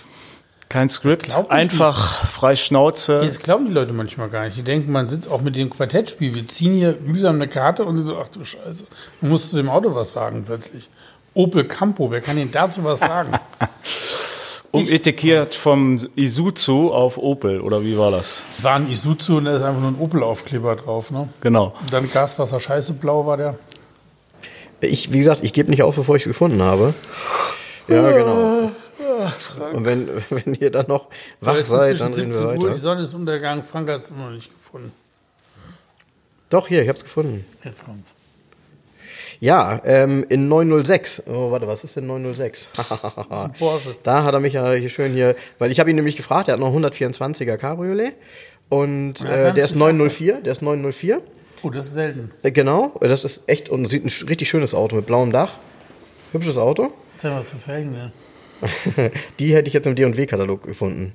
Kein 0.69 0.89
Skript, 0.89 1.29
glauben 1.29 1.47
die. 1.47 1.51
einfach 1.51 2.25
frei 2.25 2.55
Schnauze. 2.55 3.19
Das 3.23 3.39
glauben 3.39 3.65
die 3.65 3.71
Leute 3.71 3.93
manchmal 3.93 4.29
gar 4.29 4.45
nicht. 4.45 4.57
Die 4.57 4.63
denken, 4.63 4.91
man 4.91 5.07
sitzt 5.07 5.29
auch 5.29 5.41
mit 5.41 5.55
dem 5.55 5.69
Quartettspiel. 5.69 6.33
Wir 6.33 6.47
ziehen 6.47 6.73
hier 6.73 6.97
mühsam 7.05 7.35
eine 7.35 7.47
Karte 7.47 7.85
und 7.85 7.99
so, 7.99 8.17
ach 8.17 8.29
du 8.29 8.43
Scheiße. 8.43 8.85
Man 9.21 9.31
muss 9.31 9.51
zu 9.51 9.57
dem 9.57 9.69
Auto 9.69 9.93
was 9.95 10.11
sagen 10.11 10.43
plötzlich. 10.45 10.89
Opel 11.33 11.65
Campo, 11.65 12.09
wer 12.11 12.21
kann 12.21 12.37
Ihnen 12.37 12.51
dazu 12.51 12.83
was 12.83 12.99
sagen? 12.99 13.31
Umetikiert 14.71 15.55
vom 15.55 16.05
Isuzu 16.15 16.91
auf 16.91 17.17
Opel, 17.17 17.61
oder 17.61 17.83
wie 17.83 17.97
war 17.97 18.11
das? 18.11 18.43
War 18.61 18.75
ein 18.75 18.89
Isuzu 18.91 19.37
und 19.37 19.45
da 19.45 19.55
ist 19.55 19.63
einfach 19.63 19.81
nur 19.81 19.91
ein 19.91 19.99
Opel-Aufkleber 19.99 20.75
drauf. 20.75 21.11
Ne? 21.11 21.29
Genau. 21.41 21.73
Und 21.79 21.93
dann 21.93 22.11
Gaswasser 22.11 22.59
Scheiße 22.59 22.93
blau 22.93 23.25
war 23.25 23.37
der. 23.37 23.55
Ich, 24.81 25.13
wie 25.13 25.19
gesagt, 25.19 25.43
ich 25.43 25.53
gebe 25.53 25.69
nicht 25.69 25.83
auf, 25.83 25.95
bevor 25.95 26.15
ich 26.17 26.23
es 26.23 26.27
gefunden 26.27 26.61
habe. 26.61 26.93
Ja, 27.87 28.11
genau. 28.11 28.71
Und 29.73 29.85
wenn, 29.85 30.09
wenn 30.29 30.53
ihr 30.55 30.71
dann 30.71 30.87
noch 30.87 31.07
wach 31.41 31.55
ist 31.55 31.69
seid, 31.69 31.99
dann 31.99 32.13
reden 32.13 32.29
wir 32.29 32.35
17 32.35 32.45
Uhr, 32.45 32.53
die 32.57 32.65
weiter. 32.67 32.77
Sonne 32.77 33.01
ist 33.01 33.13
untergegangen. 33.13 33.63
Frank 33.63 33.89
hat 33.89 34.03
es 34.03 34.09
immer 34.09 34.25
noch 34.25 34.31
nicht 34.31 34.53
gefunden. 34.53 34.91
Doch, 36.49 36.67
hier, 36.67 36.81
ich 36.81 36.87
habe 36.87 36.97
es 36.97 37.03
gefunden. 37.03 37.45
Jetzt 37.63 37.83
kommt's. 37.83 38.11
Ja, 39.39 39.81
ähm, 39.83 40.25
in 40.29 40.47
906. 40.47 41.23
Oh, 41.27 41.51
warte, 41.51 41.67
was 41.67 41.83
ist 41.83 41.95
denn 41.95 42.07
906? 42.07 42.69
Das 42.77 43.39
ist 43.39 43.45
ein 43.45 43.53
Porsche. 43.53 43.95
Da 44.03 44.23
hat 44.23 44.33
er 44.33 44.39
mich 44.39 44.53
ja 44.53 44.71
hier 44.73 44.89
schön 44.89 45.13
hier, 45.13 45.35
weil 45.59 45.71
ich 45.71 45.79
habe 45.79 45.89
ihn 45.89 45.95
nämlich 45.95 46.15
gefragt, 46.15 46.47
er 46.47 46.53
hat 46.53 46.59
noch 46.59 46.73
124er 46.73 47.57
Cabriolet 47.57 48.13
und 48.69 49.19
Ja, 49.19 49.29
äh, 49.49 49.53
der 49.53 49.65
ist 49.65 49.71
ist 49.71 49.77
904, 49.77 50.41
der 50.41 50.51
ist 50.51 50.61
904. 50.61 51.21
Oh, 51.63 51.69
das 51.69 51.87
ist 51.87 51.93
selten. 51.93 52.31
Äh, 52.43 52.51
genau, 52.51 52.93
das 53.01 53.23
ist 53.23 53.43
echt 53.47 53.69
und 53.69 53.87
sieht 53.89 54.05
ein 54.05 54.27
richtig 54.27 54.49
schönes 54.49 54.73
Auto 54.73 54.95
mit 54.95 55.05
blauem 55.05 55.31
Dach. 55.31 55.53
Hübsches 56.31 56.57
Auto. 56.57 56.91
Sag 57.15 57.31
mal, 57.31 57.39
was 57.39 57.49
für 57.49 57.57
Felgen 57.57 57.93
denn? 57.93 58.11
Die 59.39 59.53
hätte 59.53 59.67
ich 59.67 59.73
jetzt 59.73 59.87
im 59.87 59.95
D&W-Katalog 59.95 60.63
gefunden. 60.63 61.13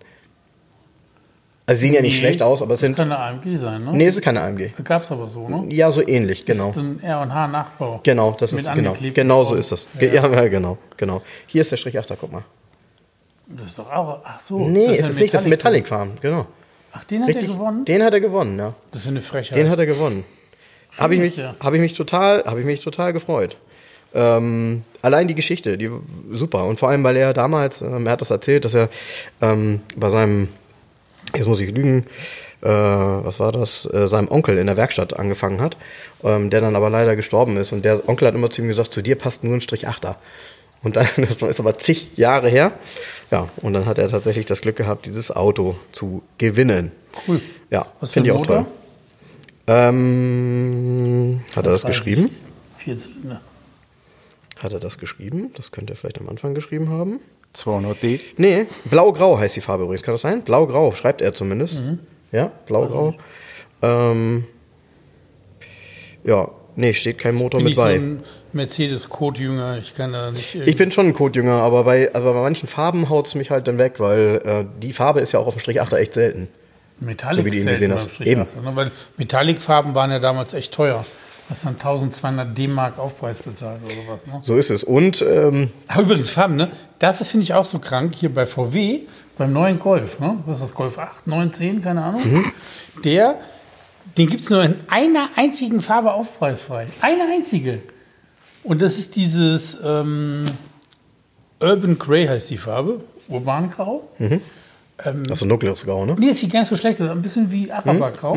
Also 1.66 1.83
sehen 1.83 1.95
ja 1.95 2.02
nicht 2.02 2.14
Nee, 2.14 2.21
schlecht 2.21 2.42
aus, 2.42 2.62
aber 2.62 2.75
es 2.75 2.80
Das 2.80 2.87
sind 2.87 2.97
kann 2.97 3.12
eine 3.12 3.21
AMG 3.21 3.57
sein, 3.57 3.85
ne? 3.85 3.92
Nee, 3.92 4.07
es 4.07 4.16
ist 4.16 4.23
keine 4.23 4.40
AMG. 4.40 4.73
Gab 4.83 5.02
es 5.02 5.11
aber 5.12 5.28
so, 5.28 5.49
ne? 5.49 5.73
Ja, 5.73 5.92
so 5.92 6.07
ähnlich, 6.07 6.45
genau. 6.45 6.69
Das 6.69 6.78
ist 6.78 6.83
ein 6.83 7.00
R&H-Nachbau. 7.00 8.00
Genau, 8.02 8.33
das 8.33 8.52
ist 8.52 8.75
genau. 8.75 8.97
Genau 9.00 9.45
so 9.45 9.54
ist 9.54 9.71
das. 9.71 9.87
Ja, 10.00 10.09
ja, 10.28 10.49
genau, 10.49 10.78
genau. 10.97 11.23
Hier 11.47 11.62
ist 11.62 11.71
der 11.71 11.76
Strich 11.76 11.97
8, 11.97 12.12
guck 12.21 12.33
mal. 12.33 12.42
Das 13.47 13.66
ist 13.66 13.78
doch 13.78 13.90
auch. 13.90 14.19
Ach 14.25 14.40
so. 14.40 14.59
Nee, 14.59 14.87
das 14.88 14.99
ist 14.99 15.09
es 15.11 15.16
nicht, 15.16 15.35
das 15.35 15.42
ist 15.42 15.49
Metallic 15.49 15.87
Farm, 15.87 16.12
genau. 16.21 16.47
Ach, 16.92 17.04
den 17.04 17.23
hat 17.23 17.28
Richtig. 17.28 17.49
er 17.49 17.54
gewonnen? 17.54 17.85
Den 17.85 18.02
hat 18.02 18.14
er 18.14 18.21
gewonnen, 18.21 18.59
ja. 18.59 18.75
Das 18.90 19.02
ist 19.02 19.09
eine 19.09 19.21
Frechheit. 19.21 19.57
Den 19.57 19.71
hat 19.71 19.78
er 19.78 19.87
gewonnen. 19.87 20.25
Habe 20.99 21.14
ich, 21.14 21.21
ist 21.21 21.37
mich, 21.37 21.47
hab 21.61 21.73
ich 21.73 21.80
mich 21.80 21.95
total, 21.95 22.42
habe 22.45 22.59
ich 22.59 22.66
mich 22.66 22.80
total 22.80 23.12
gefreut. 23.12 23.57
Ähm, 24.14 24.83
allein 25.02 25.29
die 25.29 25.35
Geschichte, 25.35 25.79
die 25.79 25.90
super. 26.33 26.64
Und 26.64 26.79
vor 26.79 26.88
allem, 26.88 27.05
weil 27.05 27.17
er 27.17 27.33
damals, 27.33 27.83
ähm, 27.83 28.07
er 28.07 28.12
hat 28.12 28.21
das 28.21 28.31
erzählt, 28.31 28.64
dass 28.64 28.75
er 28.75 28.88
ähm, 29.40 29.81
bei 29.97 30.11
seinem, 30.11 30.49
jetzt 31.35 31.47
muss 31.47 31.61
ich 31.61 31.71
lügen, 31.71 32.07
äh, 32.62 32.69
was 32.69 33.40
war 33.40 33.52
das, 33.52 33.88
äh, 33.93 34.09
seinem 34.09 34.29
Onkel 34.29 34.59
in 34.59 34.67
der 34.67 34.76
Werkstatt 34.76 35.19
angefangen 35.19 35.61
hat, 35.61 35.76
ähm, 36.25 36.50
der 36.50 36.61
dann 36.61 36.76
aber 36.76 36.90
leider 36.90 37.17
gestorben 37.17 37.57
ist. 37.57 37.73
Und 37.73 37.85
der 37.85 38.09
Onkel 38.09 38.29
hat 38.29 38.35
immer 38.35 38.50
zu 38.50 38.62
ihm 38.62 38.69
gesagt, 38.69 38.93
zu 38.93 39.02
dir 39.02 39.17
passt 39.17 39.45
nur 39.45 39.55
ein 39.55 39.61
Strich 39.61 39.88
Achter. 39.88 40.17
Und 40.83 40.97
dann, 40.97 41.07
das 41.17 41.43
ist 41.43 41.61
aber 41.61 41.79
zig 41.79 42.17
Jahre 42.17 42.49
her. 42.49 42.73
Ja, 43.31 43.49
und 43.62 43.73
dann 43.73 43.87
hat 43.87 43.99
er 43.99 44.09
tatsächlich 44.09 44.47
das 44.47 44.61
Glück 44.61 44.76
gehabt, 44.76 45.07
dieses 45.07 45.31
Auto 45.31 45.76
zu 45.93 46.23
gewinnen. 46.38 46.93
Cool. 47.26 47.40
Ja, 47.71 47.87
finde 48.02 48.31
ich 48.31 48.35
auch 48.35 48.47
toll. 48.47 48.67
Ähm, 49.67 51.40
hat 51.55 51.64
er 51.64 51.73
das 51.73 51.83
30. 51.83 51.97
geschrieben? 51.97 52.37
Vier 52.79 52.99
Zylinder. 52.99 53.40
Hat 54.61 54.73
er 54.73 54.79
das 54.81 54.99
geschrieben? 54.99 55.52
Das 55.57 55.73
könnte 55.73 55.95
er 55.95 55.97
vielleicht 55.97 56.21
am 56.21 56.29
Anfang 56.29 56.55
geschrieben 56.55 56.90
haben. 56.90 57.21
200D. 57.55 58.21
Nee, 58.37 58.67
blau-grau 58.85 59.38
heißt 59.38 59.57
die 59.57 59.61
Farbe 59.61 59.85
übrigens. 59.85 60.02
Kann 60.02 60.14
das 60.14 60.21
sein? 60.21 60.43
Blau-grau, 60.43 60.93
schreibt 60.93 61.23
er 61.23 61.35
zumindest. 61.35 61.81
Mhm. 61.81 61.99
Ja, 62.31 62.52
blau-grau. 62.67 63.14
Ähm, 63.83 64.45
ja, 66.25 66.50
nee, 66.76 66.93
steht 66.93 67.19
kein 67.19 67.35
Motor 67.35 67.59
Bin 67.59 67.64
mit 67.64 67.73
ich 67.73 67.76
so 67.79 67.83
bei. 67.85 67.95
ein 67.95 68.23
Mercedes-Code-Jünger. 68.52 69.79
Ich 69.79 69.95
kann 69.95 70.12
da 70.12 70.31
nicht. 70.31 70.55
ich 70.55 70.76
bin 70.76 70.93
schon 70.93 71.07
ein 71.07 71.14
Codejünger, 71.14 71.55
aber 71.55 71.85
bei, 71.85 72.14
aber 72.14 72.35
bei 72.35 72.43
manchen 72.43 72.69
Farben 72.69 73.09
haut 73.09 73.26
es 73.26 73.35
mich 73.35 73.50
halt 73.50 73.67
dann 73.67 73.79
weg, 73.79 73.95
weil 73.99 74.43
äh, 74.45 74.64
die 74.83 74.93
Farbe 74.93 75.21
ist 75.21 75.33
ja 75.33 75.40
auch 75.40 75.47
auf 75.47 75.55
dem 75.55 75.61
Strich 75.61 75.81
8 75.81 75.95
echt 75.95 76.14
selten. 76.14 76.49
Metallic 76.99 77.47
so 77.47 77.50
wie 77.50 77.59
du 77.59 77.64
gesehen 77.64 77.93
hast. 77.93 78.21
Eben. 78.21 78.43
ne? 78.43 78.47
Weil 78.75 78.90
Metallic-Farben 79.17 79.95
waren 79.95 80.11
ja 80.11 80.19
damals 80.19 80.52
echt 80.52 80.73
teuer. 80.73 81.07
Hast 81.50 81.64
dann 81.64 81.75
1200 81.75 82.57
D-Mark 82.57 82.97
Aufpreis 83.00 83.40
bezahlt 83.40 83.80
oder 83.85 83.95
sowas. 83.95 84.26
Ne? 84.28 84.38
So 84.40 84.54
ist 84.54 84.71
es. 84.71 84.85
Und 84.85 85.21
ähm, 85.21 85.71
Aber 85.88 86.02
übrigens 86.02 86.30
Farben, 86.30 86.54
ne? 86.54 86.71
Das 87.00 87.26
finde 87.26 87.42
ich 87.42 87.54
auch 87.54 87.64
so 87.64 87.80
krank. 87.80 88.14
Hier 88.14 88.33
bei 88.33 88.47
VW, 88.47 89.00
beim 89.37 89.52
neuen 89.52 89.80
Golf, 89.80 90.21
ne? 90.21 90.38
Was 90.47 90.59
ist 90.59 90.62
das? 90.62 90.75
Golf 90.75 90.97
8, 90.97 91.26
9, 91.26 91.52
10, 91.52 91.83
keine 91.83 92.04
Ahnung. 92.04 92.23
Mhm. 92.25 92.52
Der, 93.02 93.35
den 94.16 94.28
gibt 94.28 94.45
es 94.45 94.50
nur 94.50 94.62
in 94.62 94.76
einer 94.88 95.28
einzigen 95.35 95.80
Farbe 95.80 96.12
aufpreisfrei. 96.12 96.87
Eine 97.00 97.25
einzige. 97.35 97.80
Und 98.62 98.80
das 98.80 98.97
ist 98.99 99.16
dieses 99.16 99.76
ähm, 99.83 100.47
Urban 101.61 101.99
Grey 101.99 102.26
heißt 102.28 102.50
die 102.50 102.59
Farbe. 102.59 103.00
Urbangrau. 103.26 104.09
das 104.97 105.40
ist 105.40 105.45
Nukleus 105.45 105.85
grau, 105.85 106.07
ne? 106.07 106.14
Nee, 106.16 106.28
das 106.28 106.38
sieht 106.38 106.52
gar 106.52 106.61
nicht 106.61 106.69
so 106.69 106.76
schlecht 106.76 107.02
aus. 107.02 107.11
Ein 107.11 107.23
bisschen 107.23 107.50
wie 107.50 107.73
Arabergrau. 107.73 108.37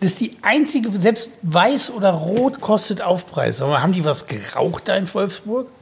Das 0.00 0.10
ist 0.10 0.20
die 0.20 0.36
einzige, 0.42 0.90
selbst 1.00 1.30
weiß 1.42 1.90
oder 1.90 2.12
rot 2.12 2.60
kostet 2.60 3.02
Aufpreis. 3.02 3.60
Aber 3.60 3.82
haben 3.82 3.92
die 3.92 4.04
was 4.04 4.26
geraucht 4.26 4.88
da 4.88 4.94
in 4.94 5.12
Wolfsburg? 5.12 5.72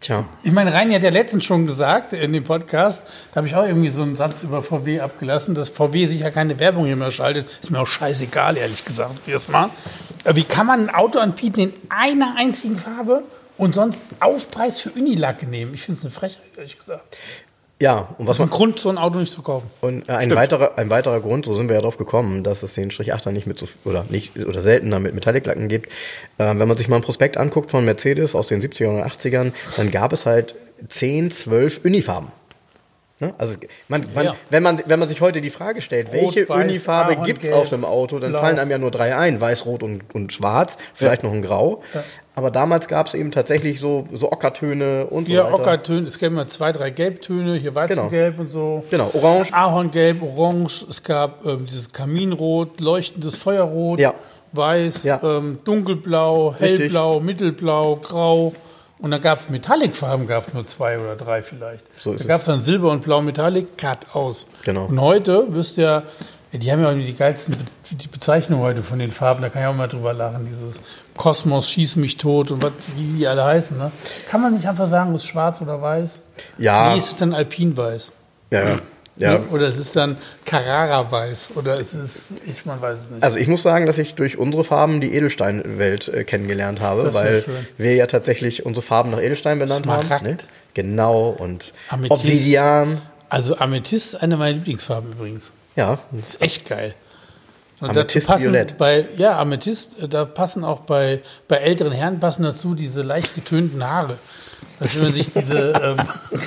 Tja. 0.00 0.24
Ich 0.44 0.52
meine, 0.52 0.72
Reini 0.72 0.94
hat 0.94 1.02
ja 1.02 1.10
letztens 1.10 1.44
schon 1.44 1.66
gesagt 1.66 2.12
in 2.12 2.32
dem 2.32 2.44
Podcast, 2.44 3.02
da 3.32 3.38
habe 3.38 3.48
ich 3.48 3.56
auch 3.56 3.66
irgendwie 3.66 3.88
so 3.88 4.02
einen 4.02 4.14
Satz 4.14 4.44
über 4.44 4.62
VW 4.62 5.00
abgelassen, 5.00 5.56
dass 5.56 5.70
VW 5.70 6.06
sich 6.06 6.20
ja 6.20 6.30
keine 6.30 6.60
Werbung 6.60 6.86
hier 6.86 6.94
mehr 6.94 7.10
schaltet. 7.10 7.48
Ist 7.60 7.72
mir 7.72 7.80
auch 7.80 7.86
scheißegal, 7.86 8.56
ehrlich 8.56 8.84
gesagt, 8.84 9.26
erstmal. 9.26 9.70
Wie 10.32 10.44
kann 10.44 10.66
man 10.66 10.88
ein 10.88 10.94
Auto 10.94 11.18
anbieten 11.18 11.60
in 11.60 11.72
einer 11.88 12.36
einzigen 12.36 12.78
Farbe 12.78 13.24
und 13.56 13.74
sonst 13.74 14.02
Aufpreis 14.20 14.80
für 14.80 14.90
Unilacke 14.90 15.46
nehmen? 15.46 15.74
Ich 15.74 15.82
finde 15.82 15.98
es 15.98 16.04
eine 16.04 16.12
Frechheit, 16.12 16.56
ehrlich 16.56 16.78
gesagt. 16.78 17.16
Ja, 17.80 18.08
und 18.18 18.26
was 18.26 18.40
man, 18.40 18.48
ein 18.48 18.50
Grund, 18.50 18.80
so 18.80 18.88
ein 18.88 18.98
Auto 18.98 19.18
nicht 19.18 19.32
zu 19.32 19.42
kaufen. 19.42 19.70
Und 19.80 20.08
äh, 20.08 20.12
ein 20.12 20.34
weiterer, 20.34 20.76
ein 20.78 20.90
weiterer 20.90 21.20
Grund, 21.20 21.44
so 21.44 21.54
sind 21.54 21.68
wir 21.68 21.76
ja 21.76 21.82
drauf 21.82 21.96
gekommen, 21.96 22.42
dass 22.42 22.64
es 22.64 22.74
den 22.74 22.90
Strich 22.90 23.14
8er 23.14 23.30
nicht 23.30 23.46
mit 23.46 23.58
so, 23.58 23.66
oder 23.84 24.04
nicht, 24.08 24.36
oder 24.36 24.62
seltener 24.62 24.98
mit 24.98 25.14
Metallic-Lacken 25.14 25.68
gibt. 25.68 25.92
Ähm, 26.40 26.58
wenn 26.58 26.66
man 26.66 26.76
sich 26.76 26.88
mal 26.88 26.96
ein 26.96 27.02
Prospekt 27.02 27.36
anguckt 27.36 27.70
von 27.70 27.84
Mercedes 27.84 28.34
aus 28.34 28.48
den 28.48 28.60
70ern 28.60 29.00
und 29.00 29.04
80ern, 29.04 29.52
dann 29.76 29.90
gab 29.92 30.12
es 30.12 30.26
halt 30.26 30.56
10, 30.88 31.30
12 31.30 31.84
Unifarben. 31.84 32.32
Ne? 33.20 33.34
Also 33.36 33.56
man, 33.88 34.04
man, 34.14 34.26
Ja. 34.26 34.36
wenn, 34.50 34.62
man, 34.62 34.80
wenn 34.86 35.00
man 35.00 35.08
sich 35.08 35.20
heute 35.20 35.40
die 35.40 35.50
Frage 35.50 35.80
stellt, 35.80 36.12
welche 36.12 36.48
weiß, 36.48 36.64
Unifarbe 36.64 37.16
gibt 37.24 37.42
es 37.42 37.50
auf 37.52 37.68
dem 37.68 37.84
Auto, 37.84 38.18
dann 38.20 38.30
Blau. 38.30 38.40
fallen 38.40 38.58
einem 38.60 38.70
ja 38.70 38.78
nur 38.78 38.90
drei 38.92 39.16
ein, 39.16 39.40
weiß, 39.40 39.66
rot 39.66 39.82
und, 39.82 40.02
und 40.14 40.32
schwarz, 40.32 40.78
vielleicht 40.94 41.24
noch 41.24 41.32
ein 41.32 41.42
Grau. 41.42 41.82
Aber 42.36 42.52
damals 42.52 42.86
gab 42.86 43.08
es 43.08 43.14
eben 43.14 43.32
tatsächlich 43.32 43.80
so, 43.80 44.04
so 44.12 44.30
Ockertöne 44.30 45.06
und 45.06 45.26
so 45.26 45.32
Hier 45.32 45.42
weiter. 45.44 45.54
Ockertöne, 45.54 46.06
es 46.06 46.20
gab 46.20 46.28
immer 46.30 46.46
zwei, 46.46 46.70
drei 46.70 46.90
Gelbtöne, 46.90 47.56
hier 47.56 47.74
Weizengelb 47.74 48.38
und 48.38 48.52
so. 48.52 48.84
Genau, 48.90 49.10
orange. 49.12 49.52
Ahorngelb, 49.52 50.22
Orange, 50.22 50.86
es 50.88 51.02
gab 51.02 51.44
ähm, 51.44 51.66
dieses 51.66 51.92
Kaminrot, 51.92 52.78
leuchtendes 52.80 53.34
Feuerrot, 53.36 53.98
Ja. 53.98 54.14
Weiß, 54.52 55.02
Ja. 55.04 55.20
ähm, 55.24 55.58
Dunkelblau, 55.64 56.50
Richtig. 56.60 56.80
Hellblau, 56.80 57.18
Mittelblau, 57.20 57.96
Grau. 57.96 58.52
Und 59.00 59.12
dann 59.12 59.20
gab 59.20 59.38
es 59.38 59.48
Metallic-Farben, 59.48 60.26
gab 60.26 60.46
es 60.46 60.54
nur 60.54 60.66
zwei 60.66 60.98
oder 60.98 61.14
drei 61.14 61.42
vielleicht. 61.42 61.86
So 62.00 62.12
ist 62.12 62.24
da 62.24 62.28
gab 62.28 62.40
es 62.40 62.48
es. 62.48 62.52
dann 62.52 62.60
Silber 62.60 62.90
und 62.90 63.02
Blau 63.02 63.22
Metallic, 63.22 63.78
Cut 63.78 64.14
aus. 64.14 64.46
Genau. 64.64 64.86
Und 64.86 65.00
heute 65.00 65.54
wirst 65.54 65.76
du 65.76 65.82
ja, 65.82 66.02
die 66.52 66.72
haben 66.72 66.82
ja 66.82 66.90
auch 66.90 66.94
die 66.94 67.14
geilsten 67.14 67.56
Be 67.56 67.64
die 67.90 68.08
Bezeichnungen 68.08 68.62
heute 68.62 68.82
von 68.82 68.98
den 68.98 69.10
Farben, 69.10 69.40
da 69.40 69.48
kann 69.48 69.62
ich 69.62 69.68
auch 69.68 69.74
mal 69.74 69.86
drüber 69.86 70.12
lachen. 70.12 70.44
Dieses 70.44 70.78
Kosmos, 71.16 71.70
Schieß 71.70 71.96
mich 71.96 72.18
tot 72.18 72.50
und 72.50 72.62
was, 72.62 72.72
wie 72.96 73.06
die 73.06 73.26
alle 73.26 73.44
heißen. 73.44 73.78
Ne? 73.78 73.90
Kann 74.28 74.42
man 74.42 74.52
nicht 74.52 74.68
einfach 74.68 74.86
sagen, 74.86 75.14
es 75.14 75.22
ist 75.22 75.28
schwarz 75.28 75.62
oder 75.62 75.80
weiß? 75.80 76.20
Ja. 76.58 76.92
Nee, 76.92 76.98
es 76.98 77.08
ist 77.08 77.20
dann 77.22 77.32
Alpinweiß. 77.32 78.12
Ja, 78.50 78.68
ja. 78.68 78.76
Ja. 79.18 79.34
Ne? 79.38 79.40
Oder 79.50 79.68
es 79.68 79.78
ist 79.78 79.96
dann 79.96 80.16
Carrara-Weiß. 80.44 81.50
Oder 81.56 81.78
es 81.80 81.94
ist, 81.94 82.32
ich, 82.46 82.64
man 82.66 82.80
weiß 82.80 82.98
es 82.98 83.10
nicht. 83.10 83.22
Also 83.22 83.38
ich 83.38 83.48
muss 83.48 83.62
sagen, 83.62 83.86
dass 83.86 83.98
ich 83.98 84.14
durch 84.14 84.38
unsere 84.38 84.64
Farben 84.64 85.00
die 85.00 85.14
Edelsteinwelt 85.14 86.08
äh, 86.08 86.24
kennengelernt 86.24 86.80
habe, 86.80 87.04
Das 87.04 87.14
weil 87.14 87.44
wir 87.76 87.94
ja 87.94 88.06
tatsächlich 88.06 88.64
unsere 88.66 88.84
Farben 88.84 89.10
nach 89.10 89.20
Edelstein 89.20 89.58
benannt 89.58 89.84
Smaragd. 89.84 90.10
haben. 90.10 90.26
Ne? 90.26 90.36
Genau, 90.74 91.28
und 91.30 91.72
Amethyst. 91.88 92.12
Obsidian. 92.12 93.00
Also 93.28 93.56
Amethyst 93.56 94.14
ist 94.14 94.22
eine 94.22 94.36
meiner 94.36 94.54
Lieblingsfarben 94.56 95.12
übrigens. 95.12 95.52
Ja, 95.76 95.98
Das 96.12 96.30
ist 96.30 96.42
echt 96.42 96.66
geil. 96.68 96.94
Und 97.80 97.90
Amethyst 97.90 98.16
dazu 98.26 98.32
passen 98.32 98.44
Violett. 98.46 98.78
Bei, 98.78 99.04
ja, 99.16 99.38
Amethyst, 99.38 100.00
äh, 100.02 100.08
da 100.08 100.24
passen 100.24 100.64
auch 100.64 100.80
bei, 100.80 101.20
bei 101.46 101.56
älteren 101.56 101.92
Herren 101.92 102.18
passen 102.20 102.42
dazu 102.42 102.74
diese 102.74 103.02
leicht 103.02 103.34
getönten 103.34 103.84
Haare. 103.84 104.18
Also 104.80 104.98
wenn 104.98 105.04
man 105.06 105.14
sich 105.14 105.30
diese, 105.30 105.72
ähm, 105.82 105.96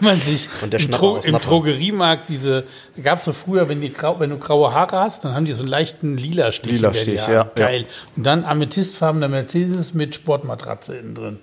wenn 0.00 0.04
man 0.04 0.16
sich 0.20 0.48
im, 0.62 0.90
Dro 0.90 1.16
im. 1.18 1.38
Drogeriemarkt 1.38 2.28
diese, 2.28 2.64
gab 3.02 3.18
es 3.18 3.24
so 3.24 3.32
früher, 3.32 3.68
wenn, 3.68 3.80
die 3.80 3.92
grau, 3.92 4.18
wenn 4.20 4.30
du 4.30 4.38
graue 4.38 4.72
Haare 4.72 4.98
hast, 4.98 5.24
dann 5.24 5.34
haben 5.34 5.44
die 5.44 5.52
so 5.52 5.62
einen 5.62 5.70
leichten 5.70 6.16
lila 6.16 6.50
Stich. 6.52 6.72
Lila 6.72 6.92
Stich, 6.92 7.26
ja, 7.26 7.32
ja. 7.32 7.50
Geil. 7.54 7.86
Und 8.16 8.24
dann 8.24 8.44
amethystfarbener 8.44 9.28
Mercedes 9.28 9.94
mit 9.94 10.14
Sportmatratze 10.14 10.96
innen 10.96 11.14
drin. 11.14 11.38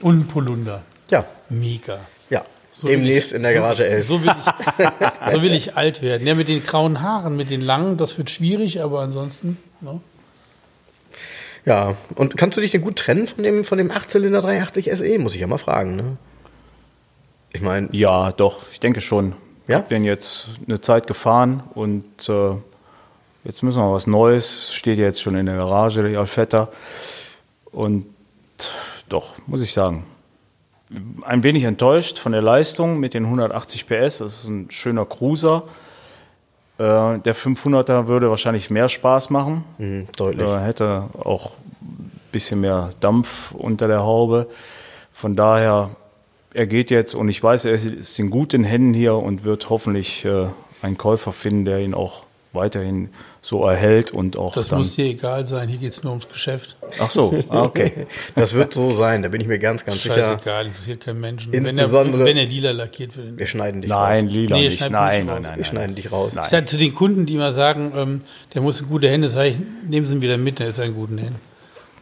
Und 0.00 0.20
ein 0.20 0.26
Polunder. 0.26 0.82
ja, 1.10 1.24
Mega. 1.48 2.00
ja. 2.30 2.42
So 2.72 2.86
Demnächst 2.88 3.30
ich- 3.32 3.36
in 3.36 3.42
der 3.42 3.52
so, 3.52 3.58
Garage 3.58 3.84
11. 3.84 4.06
So 4.06 4.22
will, 4.22 4.30
ich, 4.30 5.32
so 5.32 5.42
will 5.42 5.52
ich 5.52 5.76
alt 5.76 6.00
werden. 6.02 6.26
Ja, 6.26 6.34
mit 6.34 6.48
den 6.48 6.64
grauen 6.64 7.02
Haaren, 7.02 7.36
mit 7.36 7.50
den 7.50 7.60
langen, 7.60 7.96
das 7.96 8.16
wird 8.16 8.30
schwierig, 8.30 8.80
aber 8.80 9.00
ansonsten. 9.00 9.58
Ne? 9.80 10.00
Ja, 11.64 11.94
und 12.14 12.36
kannst 12.36 12.56
du 12.56 12.62
dich 12.62 12.70
denn 12.70 12.80
gut 12.80 12.96
trennen 12.96 13.26
von 13.26 13.44
dem, 13.44 13.64
von 13.64 13.78
dem 13.78 13.90
8-Zylinder 13.90 14.40
380 14.40 14.90
SE, 14.96 15.18
muss 15.18 15.34
ich 15.34 15.40
ja 15.40 15.46
mal 15.46 15.58
fragen. 15.58 15.96
Ne? 15.96 16.16
Ich 17.52 17.60
meine, 17.60 17.88
Ja, 17.92 18.32
doch, 18.32 18.60
ich 18.72 18.80
denke 18.80 19.00
schon. 19.00 19.34
Ich 19.64 19.72
Ja? 19.72 19.76
habe 19.78 19.88
den 19.88 20.04
jetzt 20.04 20.48
eine 20.66 20.80
Zeit 20.80 21.06
gefahren 21.06 21.62
und 21.74 22.04
äh, 22.28 22.52
jetzt 23.44 23.62
müssen 23.62 23.78
wir 23.80 23.92
was 23.92 24.06
Neues. 24.06 24.72
Steht 24.74 24.98
jetzt 24.98 25.20
schon 25.22 25.34
in 25.36 25.46
der 25.46 25.56
Garage, 25.56 26.02
der 26.02 26.18
Alfetta. 26.18 26.68
Und 27.72 28.06
doch, 29.08 29.34
muss 29.46 29.62
ich 29.62 29.72
sagen, 29.72 30.06
ein 31.22 31.42
wenig 31.42 31.64
enttäuscht 31.64 32.18
von 32.18 32.32
der 32.32 32.42
Leistung 32.42 32.98
mit 32.98 33.14
den 33.14 33.24
180 33.24 33.86
PS. 33.86 34.18
Das 34.18 34.42
ist 34.42 34.48
ein 34.48 34.70
schöner 34.70 35.04
Cruiser. 35.06 35.64
Äh, 36.80 37.18
der 37.18 37.34
500er 37.36 38.06
würde 38.06 38.30
wahrscheinlich 38.30 38.70
mehr 38.70 38.88
Spaß 38.88 39.28
machen. 39.28 39.64
mh, 39.76 40.04
deutlich. 40.16 40.48
Er 40.48 40.60
hätte 40.64 41.04
auch 41.22 41.52
ein 41.82 42.10
bisschen 42.32 42.62
mehr 42.62 42.88
Dampf 43.00 43.52
unter 43.52 43.86
der 43.86 44.02
Haube. 44.02 44.46
Von 45.12 45.36
daher, 45.36 45.90
er 46.54 46.66
geht 46.66 46.90
jetzt 46.90 47.14
und 47.14 47.28
ich 47.28 47.42
weiß, 47.42 47.66
er 47.66 47.74
ist 47.74 48.18
in 48.18 48.30
guten 48.30 48.64
Händen 48.64 48.94
hier 48.94 49.14
und 49.16 49.44
wird 49.44 49.68
hoffentlich 49.68 50.24
äh, 50.24 50.46
einen 50.80 50.96
Käufer 50.96 51.34
finden, 51.34 51.66
der 51.66 51.80
ihn 51.80 51.92
auch 51.92 52.24
weiterhin 52.52 53.10
so 53.42 53.64
erhält 53.64 54.10
und 54.10 54.36
auch 54.36 54.54
Das 54.54 54.68
dann. 54.68 54.78
muss 54.78 54.96
dir 54.96 55.04
egal 55.04 55.46
sein. 55.46 55.68
Hier 55.68 55.78
geht 55.78 55.92
es 55.92 56.02
nur 56.02 56.12
ums 56.12 56.28
Geschäft. 56.28 56.76
Ach 56.98 57.08
so, 57.10 57.32
ah, 57.48 57.62
okay. 57.62 58.06
Das 58.34 58.54
wird 58.54 58.74
so 58.74 58.90
sein, 58.92 59.22
da 59.22 59.28
bin 59.28 59.40
ich 59.40 59.46
mir 59.46 59.58
ganz, 59.58 59.84
ganz 59.84 60.02
sicher. 60.02 60.16
Scheißegal, 60.16 60.66
interessiert 60.66 61.00
keinen 61.00 61.20
Menschen. 61.20 61.52
Insbesondere- 61.52 62.20
wenn, 62.24 62.26
er, 62.26 62.26
wenn 62.26 62.36
er 62.38 62.46
lila 62.46 62.70
lackiert 62.72 63.16
wird. 63.16 63.38
Wir 63.38 63.46
schneiden 63.46 63.80
dich 63.80 63.90
Nein, 63.90 64.24
raus. 64.24 64.32
lila 64.34 64.56
Nee, 64.56 64.64
nicht. 64.64 64.80
Nein, 64.80 64.92
nein, 64.92 65.28
raus. 65.28 65.34
nein, 65.34 65.42
Wir 65.44 65.50
nein. 65.56 65.64
schneiden 65.64 65.94
dich 65.94 66.10
raus. 66.12 66.36
Ich 66.42 66.48
sage 66.48 66.66
zu 66.66 66.76
den 66.76 66.94
Kunden, 66.94 67.24
die 67.26 67.34
immer 67.34 67.52
sagen, 67.52 67.92
ähm, 67.96 68.20
der 68.54 68.62
muss 68.62 68.80
in 68.80 68.88
gute 68.88 69.08
Hände 69.08 69.28
sein, 69.28 69.66
nehmen 69.88 70.04
Sie 70.06 70.14
ihn 70.16 70.22
wieder 70.22 70.36
mit, 70.36 70.58
der 70.58 70.68
ist 70.68 70.78
in 70.78 70.94
guten 70.94 71.18
Händen. 71.18 71.40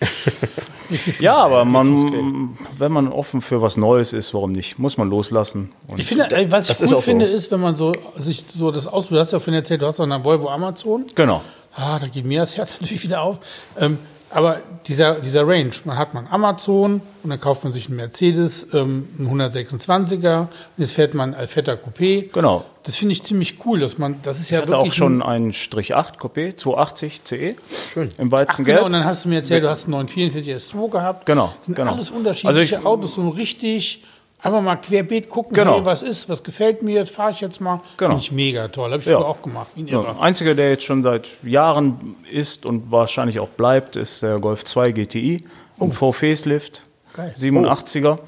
Ja, 1.21 1.37
aber 1.37 1.65
man, 1.65 2.57
wenn 2.79 2.93
man 2.93 3.09
offen 3.09 3.41
für 3.41 3.61
was 3.63 3.77
Neues 3.77 4.13
ist, 4.13 4.35
warum 4.35 4.53
nicht? 4.53 4.79
Muss 4.79 4.97
man 4.97 5.09
loslassen. 5.11 5.73
Und 5.91 5.99
Ich 6.01 6.07
finde, 6.07 6.31
ey, 6.31 6.51
was 6.51 6.69
ich 6.71 6.79
gut 6.79 6.87
auch 6.87 6.91
so. 6.91 7.01
finde, 7.01 7.27
ist, 7.27 7.51
wenn 7.51 7.61
man 7.61 7.77
so 7.77 7.93
sich 8.17 8.45
so 8.55 8.71
das 8.71 8.87
ausprobiert. 8.87 9.21
Du 9.21 9.25
hast 9.27 9.33
ja 9.33 9.39
vorhin 9.39 9.55
erzählt, 9.55 9.83
du 9.83 9.87
hast 9.87 10.01
auch 10.01 10.05
einen 10.05 10.25
Volvo 10.25 10.49
Amazon. 10.49 11.05
genau. 11.15 11.43
Ah, 11.75 11.99
da 12.01 12.09
geht 12.09 12.25
mir 12.25 12.41
das 12.41 12.57
Herz 12.57 12.79
natürlich 12.81 13.05
wieder 13.05 13.23
auf. 13.23 13.39
Ähm, 13.79 13.99
aber 14.31 14.61
dieser, 14.87 15.17
dieser 15.17 15.47
Range, 15.47 15.71
man 15.85 15.97
hat 15.99 16.15
man 16.15 16.27
Amazon 16.29 17.01
und 17.23 17.31
dann 17.31 17.41
kauft 17.41 17.65
man 17.65 17.73
sich 17.73 17.87
einen 17.89 17.97
Mercedes, 17.97 18.69
ähm, 18.75 19.09
einen 19.19 19.29
126er 19.41 20.41
und 20.41 20.49
jetzt 20.77 20.93
fährt 20.93 21.15
man 21.15 21.35
ein 21.35 21.41
Alfetta 21.41 21.73
Coupé. 21.73 22.31
Genau. 22.33 22.65
Das 22.85 22.97
finde 22.97 23.13
ich 23.13 23.23
ziemlich 23.23 23.57
cool, 23.67 23.81
dass 23.81 23.99
man, 23.99 24.17
das 24.23 24.41
ist 24.41 24.51
ja 24.51 24.59
Ich 24.59 24.63
hatte 24.63 24.73
wirklich 24.73 24.93
auch 24.93 24.97
schon 24.97 25.23
ein, 25.23 25.29
einen 25.29 25.53
Strich 25.53 25.95
8 25.95 26.19
Coupé, 26.19 26.55
280 26.57 27.25
CE. 27.25 27.57
Schön. 27.93 28.11
Im 28.19 28.29
Ach, 28.29 28.33
Weizengelb. 28.33 28.77
genau, 28.79 28.87
und 28.87 28.93
dann 28.93 29.05
hast 29.05 29.25
du 29.25 29.29
mir 29.29 29.37
erzählt, 29.37 29.63
du 29.65 29.69
hast 29.71 29.85
einen 29.85 29.93
944 29.93 30.55
S2 30.75 30.91
gehabt. 30.91 31.27
Genau, 31.27 31.53
Das 31.59 31.67
sind 31.67 31.75
genau. 31.75 31.93
alles 31.93 32.11
unterschiedliche 32.11 32.49
Also 32.49 32.61
ich- 32.61 32.87
Autos, 32.87 33.15
so 33.15 33.29
richtig 33.29 34.05
einfach 34.41 34.63
mal 34.63 34.77
querbeet 34.77 35.29
gucken, 35.29 35.55
Genau. 35.55 35.77
hey, 35.77 35.85
was 35.87 36.03
ist, 36.03 36.29
was 36.29 36.43
gefällt 36.43 36.83
mir, 36.83 36.95
jetzt 36.97 37.11
fahre 37.15 37.31
ich 37.33 37.41
jetzt 37.41 37.61
mal. 37.61 37.81
Genau. 37.97 38.11
Finde 38.11 38.23
ich 38.23 38.33
mega 38.33 38.69
toll. 38.69 38.91
Habe 38.93 39.01
ich 39.01 39.07
Ja. 39.07 39.19
früher 39.19 39.27
auch 39.29 39.43
gemacht, 39.43 39.69
Ja, 39.77 40.17
einziger, 40.21 40.55
der 40.55 40.71
jetzt 40.71 40.85
schon 40.85 41.03
seit 41.03 41.31
Jahren 41.43 42.17
ist 42.31 42.65
und 42.67 42.91
wahrscheinlich 42.91 43.41
auch 43.41 43.49
bleibt, 43.49 43.97
ist 43.97 44.23
der 44.23 44.39
Golf 44.39 44.65
2 44.65 44.93
GTI. 44.93 45.45
Ein 45.81 45.93
V-Facelift. 45.93 46.83
Geil. 47.15 47.33
87er. 47.35 48.19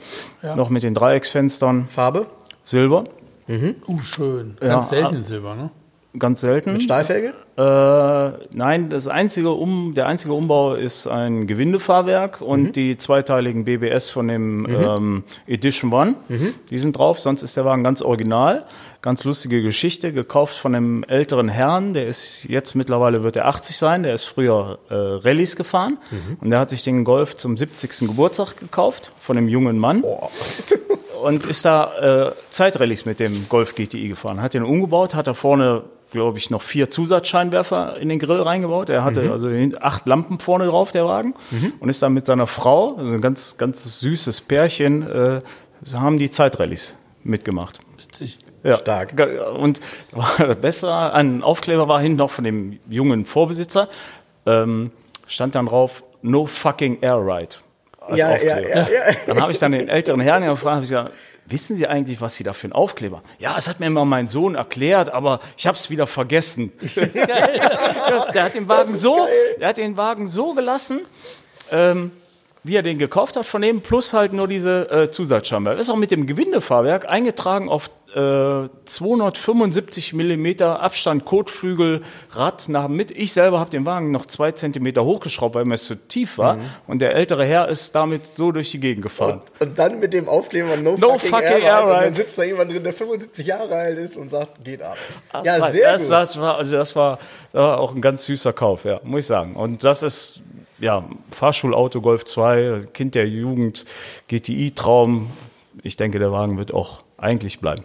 Ja. 0.42 0.56
Noch 0.56 0.68
mit 0.70 0.82
den 0.82 0.94
Dreiecksfenstern. 0.94 1.86
Farbe? 1.86 2.26
Silber. 2.64 3.04
Uh, 3.48 4.00
schön. 4.02 4.56
Ja, 4.60 4.68
Ganz 4.68 4.90
selten 4.90 5.06
ah. 5.14 5.16
in 5.16 5.22
Silber, 5.24 5.54
ne? 5.56 5.70
Ganz 6.18 6.40
selten. 6.40 6.72
Mit 6.72 6.82
Stahlfelge? 6.82 7.34
Äh, 7.56 8.46
nein, 8.52 8.88
das 8.90 9.06
einzige 9.06 9.50
um, 9.50 9.94
der 9.94 10.06
einzige 10.08 10.34
Umbau 10.34 10.74
ist 10.74 11.06
ein 11.06 11.46
Gewindefahrwerk 11.46 12.40
und 12.40 12.74
die 12.74 12.96
zweiteiligen 12.96 13.64
BBS 13.64 14.10
von 14.10 14.26
dem 14.26 14.66
ähm, 14.68 15.24
Edition 15.46 15.92
One. 15.92 16.16
Die 16.70 16.78
sind 16.78 16.98
drauf, 16.98 17.20
sonst 17.20 17.42
ist 17.42 17.56
der 17.56 17.64
Wagen 17.64 17.84
ganz 17.84 18.02
original. 18.02 18.64
Ganz 19.02 19.24
lustige 19.24 19.62
Geschichte, 19.62 20.12
gekauft 20.12 20.58
von 20.58 20.74
einem 20.74 21.04
älteren 21.04 21.48
Herrn, 21.48 21.94
der 21.94 22.06
ist 22.06 22.44
jetzt 22.48 22.74
mittlerweile 22.74 23.22
wird 23.22 23.36
er 23.36 23.46
80 23.46 23.76
sein, 23.76 24.02
der 24.02 24.12
ist 24.12 24.24
früher 24.24 24.78
äh, 24.90 24.94
Rallyes 24.94 25.56
gefahren 25.56 25.96
und 26.40 26.50
der 26.50 26.58
hat 26.58 26.70
sich 26.70 26.82
den 26.82 27.04
Golf 27.04 27.36
zum 27.36 27.56
70. 27.56 28.08
Geburtstag 28.08 28.56
gekauft 28.58 29.12
von 29.18 29.38
einem 29.38 29.48
jungen 29.48 29.78
Mann 29.78 30.04
und 31.22 31.46
ist 31.46 31.64
da 31.64 32.28
äh, 32.28 32.32
Zeitrallyes 32.48 33.04
mit 33.04 33.20
dem 33.20 33.48
Golf 33.48 33.74
GTI 33.74 34.08
gefahren. 34.08 34.42
Hat 34.42 34.54
den 34.54 34.64
umgebaut, 34.64 35.14
hat 35.14 35.26
da 35.26 35.34
vorne, 35.34 35.82
glaube 36.10 36.38
ich, 36.38 36.50
noch 36.50 36.62
vier 36.62 36.90
Zusatzscheinwerfer 36.90 37.96
in 37.98 38.08
den 38.08 38.18
Grill 38.18 38.40
reingebaut. 38.42 38.90
Er 38.90 39.04
hatte 39.04 39.30
also 39.30 39.48
hin- 39.50 39.76
acht 39.80 40.06
Lampen 40.06 40.38
vorne 40.40 40.66
drauf, 40.66 40.90
der 40.92 41.04
Wagen. 41.06 41.34
Und 41.80 41.88
ist 41.88 42.02
dann 42.02 42.12
mit 42.12 42.26
seiner 42.26 42.46
Frau, 42.46 42.96
also 42.96 43.14
ein 43.14 43.20
ganz, 43.20 43.56
ganz 43.56 44.00
süßes 44.00 44.40
Pärchen, 44.42 45.02
äh, 45.08 45.38
haben 45.94 46.18
die 46.18 46.30
Zeitrallyes 46.30 46.96
mitgemacht. 47.22 47.80
Witzig. 47.98 48.38
Ja. 48.62 48.76
Stark. 48.76 49.14
Und 49.58 49.80
das 50.38 50.56
Beste, 50.56 50.92
ein 50.92 51.42
Aufkleber 51.42 51.88
war 51.88 52.00
hinten 52.00 52.18
noch 52.18 52.30
von 52.30 52.44
dem 52.44 52.78
jungen 52.88 53.24
Vorbesitzer, 53.24 53.88
ähm, 54.46 54.90
stand 55.26 55.54
dann 55.54 55.66
drauf, 55.66 56.02
no 56.22 56.46
fucking 56.46 56.98
air 57.00 57.18
ride. 57.24 57.56
Ja, 58.14 58.36
ja, 58.36 58.58
ja, 58.60 58.78
ja. 58.80 58.86
Dann 59.26 59.40
habe 59.40 59.52
ich 59.52 59.58
dann 59.60 59.72
den 59.72 59.88
älteren 59.88 60.20
Herrn 60.20 60.42
gefragt, 60.42 60.64
habe 60.74 60.84
ich 60.84 60.90
gesagt, 60.90 61.12
wissen 61.50 61.76
Sie 61.76 61.87
eigentlich, 61.87 62.21
was 62.21 62.37
Sie 62.37 62.45
da 62.45 62.52
für 62.52 62.64
einen 62.64 62.73
Aufkleber? 62.73 63.23
Ja, 63.38 63.57
es 63.57 63.69
hat 63.69 63.80
mir 63.80 63.90
mal 63.90 64.04
mein 64.04 64.28
Sohn 64.28 64.54
erklärt, 64.54 65.11
aber 65.11 65.40
ich 65.57 65.66
habe 65.66 65.76
es 65.76 65.90
wieder 65.90 66.07
vergessen. 66.07 66.73
der 66.95 68.45
hat 68.45 68.54
den 68.54 68.69
Wagen 68.69 68.95
so, 68.95 69.26
der 69.59 69.69
hat 69.69 69.78
den 69.78 69.97
Wagen 69.97 70.28
so 70.28 70.54
gelassen, 70.54 71.00
ähm, 71.71 72.12
wie 72.62 72.76
er 72.76 72.83
den 72.83 72.99
gekauft 72.99 73.37
hat 73.37 73.47
von 73.47 73.62
dem, 73.62 73.80
plus 73.80 74.12
halt 74.12 74.33
nur 74.33 74.47
diese 74.47 74.90
äh, 74.90 75.11
Zusatzscheinwerfer. 75.11 75.80
Ist 75.80 75.90
auch 75.90 75.97
mit 75.97 76.11
dem 76.11 76.26
Gewindefahrwerk 76.26 77.09
eingetragen 77.09 77.69
auf 77.69 77.90
äh, 78.14 78.68
275 78.84 80.12
Millimeter 80.14 80.80
Abstand 80.80 81.24
Kotflügel 81.24 82.02
Rad 82.30 82.68
nach 82.68 82.88
mit. 82.88 83.10
Ich 83.10 83.32
selber 83.32 83.60
habe 83.60 83.70
den 83.70 83.86
Wagen 83.86 84.10
noch 84.10 84.26
zwei 84.26 84.52
Zentimeter 84.52 85.04
hochgeschraubt, 85.04 85.54
weil 85.54 85.64
mir 85.64 85.74
es 85.74 85.84
zu 85.84 85.94
tief 85.96 86.38
war. 86.38 86.58
Und 86.86 87.00
der 87.00 87.14
ältere 87.14 87.44
Herr 87.44 87.68
ist 87.68 87.94
damit 87.94 88.36
so 88.36 88.52
durch 88.52 88.70
die 88.70 88.80
Gegend 88.80 89.02
gefahren. 89.02 89.42
Und 89.58 89.78
dann 89.78 90.00
mit 90.00 90.12
dem 90.12 90.28
Aufkleber 90.28 90.76
No, 90.76 90.96
No 90.96 91.18
fucking, 91.18 91.30
fucking 91.30 91.62
air, 91.62 91.78
ride. 91.78 91.84
Und 91.84 92.02
dann 92.02 92.14
sitzt 92.14 92.38
da 92.38 92.42
jemand 92.42 92.73
drin, 92.73 92.82
der 92.82 92.92
75 92.92 93.46
Jahre 93.46 93.75
alt 93.75 93.99
ist 93.99 94.16
und 94.16 94.30
sagt, 94.30 94.64
geht 94.64 94.82
ab. 94.82 94.96
Das 95.32 95.46
ja, 95.46 95.60
war, 95.60 95.73
sehr 95.73 95.92
das, 95.92 96.02
gut. 96.02 96.10
Das 96.10 96.40
war, 96.40 96.56
also 96.56 96.76
das 96.76 96.96
war, 96.96 97.18
das 97.52 97.60
war 97.60 97.80
auch 97.80 97.94
ein 97.94 98.00
ganz 98.00 98.25
süßer 98.25 98.52
Kauf, 98.52 98.84
ja, 98.84 99.00
muss 99.04 99.20
ich 99.20 99.26
sagen. 99.26 99.54
Und 99.54 99.84
das 99.84 100.02
ist, 100.02 100.40
ja, 100.80 101.04
Fahrschulauto 101.30 102.00
Golf 102.00 102.25
2, 102.25 102.86
Kind 102.92 103.14
der 103.14 103.28
Jugend, 103.28 103.84
GTI-Traum. 104.28 105.30
Ich 105.82 105.96
denke, 105.96 106.18
der 106.18 106.32
Wagen 106.32 106.58
wird 106.58 106.75
auch 106.75 106.99
eigentlich 107.16 107.60
bleiben. 107.60 107.84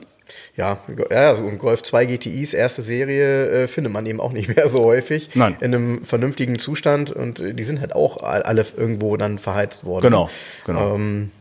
Ja, 0.56 0.80
ja, 1.12 1.36
so 1.36 1.46
ein 1.48 1.58
Golf 1.58 1.84
2 1.84 2.06
GTIs 2.06 2.54
erste 2.54 2.82
Serie 2.82 3.64
äh, 3.64 3.68
findet 3.68 3.92
man 3.94 4.06
eben 4.06 4.20
auch 4.20 4.32
nicht 4.32 4.56
mehr 4.56 4.70
so 4.70 4.84
häufig. 4.84 5.30
Nein. 5.36 5.56
In 5.62 5.74
einem 5.76 6.06
vernünftigen 6.06 6.58
Zustand 6.60 7.12
und 7.12 7.40
äh, 7.40 7.54
die 7.54 7.64
sind 7.64 7.80
halt 7.82 7.94
auch 7.96 8.24
all- 8.24 8.44
alle 8.44 8.66
irgendwo 8.76 9.18
dann 9.18 9.38
verheizt 9.38 9.86
worden. 9.86 10.04
Genau, 10.04 10.30
genau. 10.66 10.96
Ähm, 10.96 11.32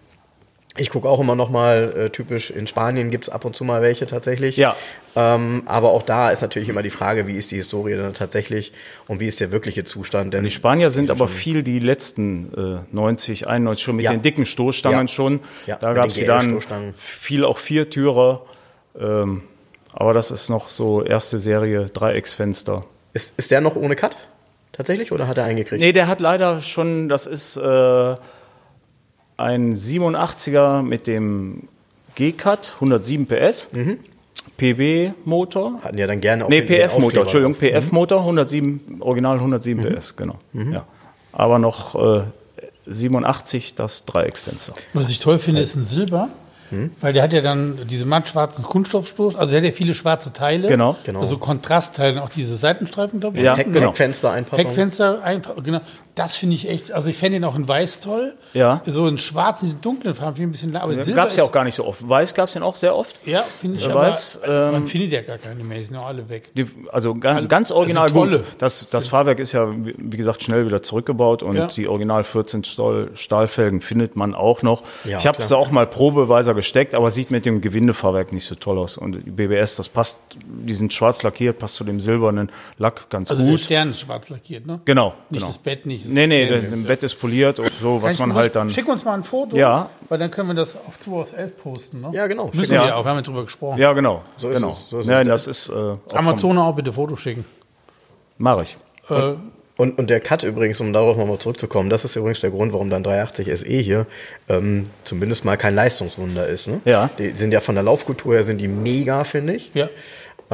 ich 0.77 0.91
gucke 0.91 1.09
auch 1.09 1.21
immer 1.21 1.37
noch 1.37 1.51
mal 1.51 1.95
äh, 1.97 2.11
typisch 2.11 2.51
in 2.51 2.67
Spanien 2.67 3.09
gibt 3.13 3.25
es 3.25 3.31
ab 3.31 3.45
und 3.45 3.55
zu 3.55 3.63
mal 3.63 3.81
welche 3.81 4.07
tatsächlich. 4.07 4.57
Ja. 4.57 4.75
Ähm, 5.15 5.63
aber 5.67 5.93
auch 5.93 6.03
da 6.03 6.31
ist 6.31 6.41
natürlich 6.43 6.69
immer 6.69 6.83
die 6.83 6.91
Frage, 6.91 7.29
wie 7.29 7.37
ist 7.37 7.53
die 7.53 7.57
Historie 7.57 7.95
dann 7.95 8.13
tatsächlich 8.13 8.73
und 9.07 9.21
wie 9.21 9.29
ist 9.29 9.39
der 9.39 9.53
wirkliche 9.53 9.85
Zustand? 9.85 10.35
Denn 10.35 10.43
Die 10.43 10.51
Spanier 10.51 10.91
sind 10.91 11.13
aber 11.13 11.29
viel 11.29 11.63
die 11.63 11.79
letzten 11.79 12.53
äh, 12.91 12.95
90, 12.95 13.47
91 13.47 13.85
schon 13.85 13.95
mit 13.97 14.05
Ja. 14.07 14.11
den 14.11 14.23
dicken 14.23 14.45
Stoßstangen 14.47 15.07
Ja. 15.07 15.09
schon. 15.09 15.41
Ja, 15.67 15.77
da 15.77 15.93
gab 15.93 16.07
es 16.09 16.17
dann 16.27 16.93
viel 16.97 17.45
auch 17.45 17.59
Viertürer. 17.59 18.45
Ähm, 18.99 19.43
aber 19.93 20.13
das 20.13 20.31
ist 20.31 20.49
noch 20.49 20.69
so 20.69 21.03
erste 21.03 21.39
Serie, 21.39 21.87
Dreiecksfenster. 21.87 22.85
ist, 23.13 23.35
ist 23.37 23.51
der 23.51 23.61
noch 23.61 23.77
ohne 23.77 23.95
Cut 23.97 24.17
tatsächlich 24.73 25.13
oder 25.13 25.29
hat 25.29 25.39
er 25.39 25.45
eingekriegt? 25.45 25.81
Nee, 25.81 25.93
der 25.93 26.09
hat 26.09 26.21
leider 26.21 26.61
schon, 26.61 27.09
das 27.09 27.27
ist 27.27 27.57
äh, 27.57 28.15
ein 29.37 29.75
87er 29.75 30.83
mit 30.83 31.07
dem 31.07 31.69
G-Cut, 32.17 32.73
107 32.77 33.27
PS, 33.27 33.69
PB-Motor. 34.57 35.81
Hatten 35.83 35.99
ja 35.99 36.07
dann 36.07 36.21
gerne 36.21 36.45
auch 36.45 36.49
Nee, 36.49 36.63
PF-Motor, 36.63 37.23
Entschuldigung, 37.23 37.53
drauf. 37.59 37.61
PF-Motor, 37.85 38.21
107, 38.21 38.99
original 39.01 39.37
107 39.37 39.83
PS, 39.85 40.17
genau. 40.17 40.39
Ja. 40.53 40.87
Aber 41.33 41.59
noch 41.59 41.95
äh, 41.95 42.23
87 42.87 43.75
das 43.75 44.05
Dreiecksfenster. 44.05 44.75
Was 44.93 45.11
ich 45.11 45.19
toll 45.19 45.39
finde, 45.39 45.61
ist 45.61 45.75
ein 45.75 45.85
Silber. 45.85 46.29
Hm? 46.71 46.91
Weil 47.01 47.13
der 47.13 47.23
hat 47.23 47.33
ja 47.33 47.41
dann 47.41 47.79
diese 47.89 48.05
mattschwarzen 48.05 48.65
Kunststoffstoß, 48.65 49.37
also 49.37 49.51
der 49.51 49.61
hat 49.61 49.67
ja 49.67 49.73
viele 49.73 49.95
schwarze 49.95 50.33
Teile. 50.33 50.69
Genau. 50.69 50.97
Genau. 51.05 51.21
Also 51.21 51.39
Kontrastteile, 51.39 52.23
auch 52.23 52.31
diese 52.31 52.57
Seitenstreifen, 52.57 53.21
glaube 53.21 53.37
ich. 53.37 53.43
Ja, 53.43 53.57
Heck, 53.57 53.73
genau. 53.73 53.89
Heckfenster-Einpassung. 53.89 54.65
Heckfenster 54.67 55.23
einfach, 55.23 55.55
genau. 55.63 55.81
Das 56.15 56.37
finde 56.37 56.55
ich 56.55 56.69
echt, 56.69 56.93
also 56.93 57.09
ich 57.11 57.17
fände 57.17 57.39
ihn 57.39 57.45
auch 57.45 57.57
in 57.57 57.67
weiß 57.67 57.99
toll. 58.01 58.35
Ja. 58.53 58.83
So 58.87 59.07
in 59.09 59.19
schwarz, 59.19 59.61
diese 59.61 59.75
dunklen 59.77 60.15
Farben, 60.15 60.37
finde 60.37 60.57
ich 60.57 60.63
ein 60.65 60.71
bisschen, 60.71 60.77
aber 60.77 60.93
Silber 61.03 61.23
Gab 61.23 61.29
es 61.29 61.37
ja 61.37 61.43
auch 61.43 61.51
gar 61.51 61.65
nicht 61.65 61.75
so 61.75 61.85
oft. 61.85 62.09
Weiß 62.09 62.35
gab 62.35 62.47
es 62.47 62.53
den 62.53 62.63
auch 62.63 62.77
sehr 62.77 62.95
oft. 62.95 63.19
Ja, 63.27 63.43
finde 63.61 63.79
ich 63.79 63.85
Wer 63.85 63.91
aber, 63.91 64.03
weiß, 64.03 64.41
ähm, 64.47 64.73
man 64.73 64.87
findet 64.87 65.11
ja 65.13 65.23
gar 65.23 65.39
keine 65.39 65.65
mehr, 65.65 65.79
die 65.79 65.85
sind 65.85 65.99
ja 65.99 66.05
alle 66.07 66.29
weg. 66.29 66.51
Die, 66.55 66.67
also 66.93 67.15
ga, 67.15 67.41
ganz 67.41 67.73
original 67.73 68.05
also 68.05 68.15
tolle. 68.15 68.39
gut. 68.39 68.47
Das, 68.59 68.89
das 68.91 69.09
Fahrwerk 69.09 69.41
ist 69.41 69.53
ja, 69.53 69.69
wie 69.75 70.17
gesagt, 70.17 70.45
schnell 70.45 70.67
wieder 70.67 70.83
zurückgebaut 70.83 71.43
und 71.43 71.57
Ja. 71.57 71.67
die 71.67 71.89
original 71.89 72.23
14 72.23 72.63
Stahl, 72.63 73.11
Stahlfelgen 73.15 73.81
findet 73.81 74.15
man 74.15 74.37
auch 74.37 74.63
noch. 74.63 74.85
Ja, 75.05 75.19
ich 75.19 75.27
habe 75.27 75.43
sie 75.45 75.57
auch 75.57 75.73
mal 75.73 75.87
probeweise 75.87 76.55
gesteckt, 76.55 76.95
aber 76.95 77.11
sieht 77.11 77.33
mit 77.33 77.45
dem 77.45 77.61
Gewindefahrwerk 77.61 78.33
nicht 78.33 78.47
so 78.47 78.55
toll 78.55 78.79
aus. 78.79 78.97
Und 78.99 79.13
die 79.25 79.31
BBS, 79.31 79.75
das 79.77 79.89
passt, 79.89 80.19
die 80.47 80.75
sind 80.75 80.93
schwarz 80.95 81.25
lackiert, 81.25 81.59
passt 81.59 81.75
zu 81.75 81.83
dem 81.83 81.99
silbernen 81.99 82.51
Lack 82.79 83.11
ganz 83.11 83.31
Also 83.33 83.43
der 83.43 83.51
gut. 83.53 83.61
Stern 83.61 83.91
ist 83.91 84.01
schwarz 84.01 84.29
lackiert, 84.29 84.67
ne? 84.67 84.81
Genau. 84.85 85.15
Nicht 85.31 85.41
genau. 85.41 85.47
das 85.49 85.59
Bett 85.59 85.87
nicht. 85.87 86.04
Das 86.05 86.13
Nee, 86.13 86.27
nee, 86.27 86.47
Stern. 86.47 86.71
das, 86.81 86.87
Bett 86.87 87.03
ist 87.03 87.15
poliert 87.21 87.59
und 87.59 87.73
so, 87.81 88.03
was 88.03 88.19
man 88.19 88.35
halt 88.35 88.55
dann. 88.55 88.71
Schick 88.71 88.89
uns 88.89 89.05
mal 89.05 89.15
ein 89.15 89.25
Foto, 89.25 89.57
Ja. 89.57 89.91
weil 90.09 90.19
dann 90.19 90.31
können 90.31 90.49
wir 90.49 90.55
das 90.55 90.77
auf 90.87 90.99
2 90.99 91.13
aus 91.13 91.33
11 91.33 91.57
posten. 91.57 92.01
Ne? 92.01 92.11
Ja, 92.13 92.27
genau. 92.27 92.51
Müssen 92.53 92.71
wir 92.73 92.79
Ja. 92.79 92.95
auch, 92.97 93.05
wir 93.05 93.11
haben 93.11 93.17
ja 93.19 93.23
drüber 93.23 93.45
gesprochen. 93.45 93.79
Ja, 93.79 93.93
genau. 93.93 94.23
So 94.37 94.49
ist 94.51 94.57
genau. 94.61 94.71
es, 94.73 94.85
so 94.89 94.99
ist 95.01 95.09
es. 95.09 95.29
das 95.29 95.47
ist. 95.47 95.69
Äh, 95.71 95.73
auch 95.73 95.99
Amazon 96.15 96.59
auch 96.59 96.75
bitte 96.75 96.93
Foto 96.93 97.17
schicken. 97.17 97.45
Mach 98.39 98.63
ich. 98.63 98.77
Äh, 99.11 99.35
Und, 99.77 99.99
und 99.99 100.09
der 100.09 100.21
Cut 100.21 100.45
übrigens, 100.45 100.81
um 100.81 100.93
darauf 100.93 101.17
nochmal 101.17 101.39
zurückzukommen, 101.41 101.91
das 101.91 102.05
ist 102.05 102.15
übrigens 102.15 102.39
der 102.41 102.51
Grund, 102.51 102.73
warum 102.73 102.91
dann 102.91 103.03
380 103.03 103.49
SE 103.59 103.67
hier 103.67 104.07
ähm, 104.49 104.85
zumindest 105.03 105.45
mal 105.45 105.57
kein 105.57 105.75
Leistungswunder 105.75 106.47
ist. 106.47 106.69
Ne? 106.69 106.81
Ja. 106.85 107.11
Die 107.19 107.31
sind 107.31 107.51
ja 107.53 107.59
von 107.61 107.75
der 107.75 107.83
Laufkultur 107.83 108.35
her 108.35 108.45
sind 108.45 108.61
die 108.61 108.69
mega, 108.69 109.25
finde 109.25 109.55
ich. 109.55 109.73
ja. 109.75 109.89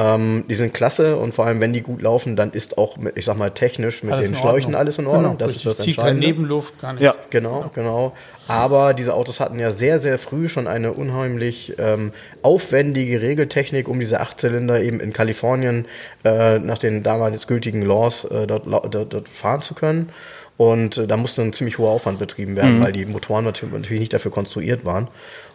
Ähm, 0.01 0.45
die 0.49 0.55
sind 0.55 0.73
klasse 0.73 1.15
und 1.17 1.35
vor 1.35 1.45
allem, 1.45 1.59
wenn 1.59 1.73
die 1.73 1.81
gut 1.81 2.01
laufen, 2.01 2.35
dann 2.35 2.51
ist 2.51 2.79
auch, 2.79 2.97
mit, 2.97 3.17
ich 3.17 3.25
sag 3.25 3.37
mal, 3.37 3.51
technisch 3.51 4.01
mit 4.01 4.13
Alles 4.13 4.27
den 4.27 4.35
Schläuchen 4.35 4.73
alles 4.73 4.97
in 4.97 5.05
Ordnung. 5.05 5.23
Genau, 5.23 5.35
das 5.37 5.49
richtig. 5.49 5.67
ist 5.67 5.79
das 5.79 5.85
Zieht 5.85 5.97
keine 5.97 6.09
Entscheidende. 6.09 6.27
Nebenluft, 6.27 6.79
gar 6.79 6.93
nichts. 6.93 7.15
Ja. 7.15 7.21
Genau, 7.29 7.69
genau. 7.75 8.13
Aber 8.47 8.95
diese 8.95 9.13
Autos 9.13 9.39
hatten 9.39 9.59
ja 9.59 9.71
sehr, 9.71 9.99
sehr 9.99 10.17
früh 10.17 10.49
schon 10.49 10.67
eine 10.67 10.93
unheimlich 10.93 11.73
ähm, 11.77 12.13
aufwendige 12.41 13.21
Regeltechnik, 13.21 13.87
um 13.87 13.99
diese 13.99 14.21
Achtzylinder 14.21 14.81
eben 14.81 14.99
in 14.99 15.13
Kalifornien 15.13 15.85
äh, 16.23 16.57
nach 16.57 16.79
den 16.79 17.03
damals 17.03 17.45
gültigen 17.45 17.83
Laws 17.83 18.23
äh, 18.25 18.47
dort, 18.47 18.65
dort, 18.65 19.13
dort 19.13 19.29
fahren 19.29 19.61
zu 19.61 19.75
können. 19.75 20.09
Und 20.57 20.97
äh, 20.97 21.07
da 21.07 21.17
musste 21.17 21.41
ein 21.43 21.53
ziemlich 21.53 21.77
hoher 21.77 21.91
Aufwand 21.91 22.19
betrieben 22.19 22.55
werden, 22.55 22.83
weil 22.83 22.91
die 22.91 23.05
Motoren 23.05 23.45
natürlich 23.45 23.73
natürlich 23.73 23.99
nicht 23.99 24.13
dafür 24.13 24.31
konstruiert 24.31 24.83
waren. 24.85 25.07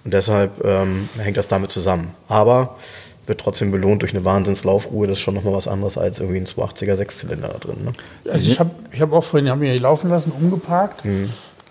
Und 0.04 0.14
deshalb 0.14 0.64
ähm, 0.64 1.08
hängt 1.18 1.36
das 1.36 1.48
damit 1.48 1.70
zusammen. 1.70 2.14
Aber 2.28 2.76
wird 3.26 3.40
trotzdem 3.40 3.70
belohnt 3.70 4.02
durch 4.02 4.14
eine 4.14 4.24
Wahnsinnslaufruhe. 4.24 5.06
Das 5.06 5.18
ist 5.18 5.22
schon 5.22 5.34
nochmal 5.34 5.54
was 5.54 5.66
anderes 5.68 5.98
als 5.98 6.20
irgendwie 6.20 6.38
ein 6.38 6.46
280er 6.46 6.96
Sechszylinder 6.96 7.48
da 7.48 7.58
drin. 7.58 7.84
Ne? 7.84 7.92
Also 8.32 8.50
ich 8.50 8.60
habe 8.60 8.70
ich 8.92 9.00
hab 9.00 9.12
auch 9.12 9.24
vorhin, 9.24 9.50
haben 9.50 9.60
wir 9.60 9.70
hier 9.70 9.80
laufen 9.80 10.10
lassen, 10.10 10.32
umgeparkt. 10.32 11.04
Mhm. 11.04 11.30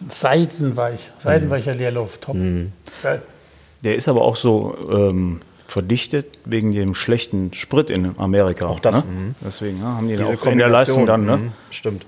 Seitenweich, 0.10 1.12
seitenweicher 1.18 1.74
Leerlauf, 1.74 2.18
top. 2.18 2.36
Mhm. 2.36 2.72
Geil. 3.02 3.22
Der 3.84 3.96
ist 3.96 4.08
aber 4.08 4.22
auch 4.24 4.36
so 4.36 4.76
ähm, 4.92 5.42
verdichtet 5.68 6.40
wegen 6.46 6.72
dem 6.72 6.96
schlechten 6.96 7.54
Sprit 7.54 7.90
in 7.90 8.18
Amerika. 8.18 8.66
Auch 8.66 8.80
das, 8.80 9.06
Ne? 9.06 9.12
mhm. 9.12 9.36
Deswegen 9.46 9.80
ja, 9.80 9.86
haben 9.96 10.08
die 10.08 10.16
Diese 10.18 10.34
auch 10.34 10.46
in 10.46 10.58
der 10.58 10.70
Leistung 10.70 11.06
dann. 11.06 11.26
Ne? 11.26 11.38
mhm, 11.38 11.52
Stimmt. 11.70 12.06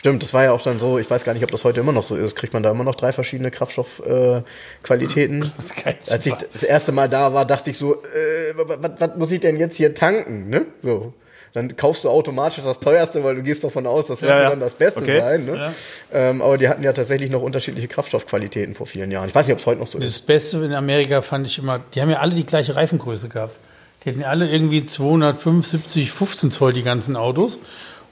Stimmt, 0.00 0.22
das 0.22 0.32
war 0.32 0.44
ja 0.44 0.52
auch 0.52 0.62
dann 0.62 0.78
so, 0.78 0.98
ich 0.98 1.10
weiß 1.10 1.24
gar 1.24 1.34
nicht, 1.34 1.42
ob 1.42 1.50
das 1.50 1.62
heute 1.62 1.80
immer 1.80 1.92
noch 1.92 2.02
so 2.02 2.16
ist, 2.16 2.34
kriegt 2.34 2.54
man 2.54 2.62
da 2.62 2.70
immer 2.70 2.84
noch 2.84 2.94
drei 2.94 3.12
verschiedene 3.12 3.50
Kraftstoffqualitäten. 3.50 5.42
Äh. 5.42 5.46
Das 5.56 5.66
ist 5.66 5.84
geil. 5.84 5.94
Als 6.10 6.24
ich 6.24 6.32
das 6.54 6.62
erste 6.62 6.92
Mal 6.92 7.10
da 7.10 7.34
war, 7.34 7.44
dachte 7.44 7.68
ich 7.68 7.76
so, 7.76 7.96
äh, 7.96 8.54
was, 8.56 9.16
muss 9.18 9.30
ich 9.30 9.40
denn 9.40 9.58
jetzt 9.58 9.76
hier 9.76 9.94
tanken? 9.94 10.48
Ne? 10.48 10.64
So. 10.82 11.12
Dann 11.52 11.76
kaufst 11.76 12.04
du 12.04 12.08
automatisch 12.08 12.64
das 12.64 12.80
teuerste, 12.80 13.22
weil 13.24 13.34
du 13.34 13.42
gehst 13.42 13.62
davon 13.62 13.86
aus, 13.86 14.06
das 14.06 14.22
wird 14.22 14.30
Ja, 14.30 14.40
ja. 14.44 14.48
dann 14.48 14.60
das 14.60 14.72
Beste 14.72 15.00
Okay. 15.02 15.20
sein. 15.20 15.44
Ne? 15.44 15.54
Ja. 15.54 15.72
Ähm, 16.14 16.40
aber 16.40 16.56
die 16.56 16.70
hatten 16.70 16.82
ja 16.82 16.94
tatsächlich 16.94 17.28
noch 17.30 17.42
unterschiedliche 17.42 17.86
Kraftstoffqualitäten 17.88 18.74
vor 18.74 18.86
vielen 18.86 19.10
Jahren. 19.10 19.28
Ich 19.28 19.34
weiß 19.34 19.48
nicht, 19.48 19.52
ob 19.52 19.58
es 19.58 19.66
heute 19.66 19.80
noch 19.80 19.86
so 19.86 19.98
ist. 19.98 20.06
Das 20.06 20.20
Beste 20.20 20.64
in 20.64 20.74
Amerika 20.74 21.20
fand 21.20 21.46
ich 21.46 21.58
immer, 21.58 21.78
die 21.94 22.00
haben 22.00 22.08
ja 22.08 22.20
alle 22.20 22.34
die 22.34 22.46
gleiche 22.46 22.74
Reifengröße 22.74 23.28
gehabt. 23.28 23.54
Die 24.02 24.08
hatten 24.08 24.22
ja 24.22 24.28
alle 24.28 24.48
irgendwie 24.48 24.82
275, 24.82 26.10
15 26.10 26.50
Zoll, 26.50 26.72
die 26.72 26.84
ganzen 26.84 27.16
Autos. 27.16 27.58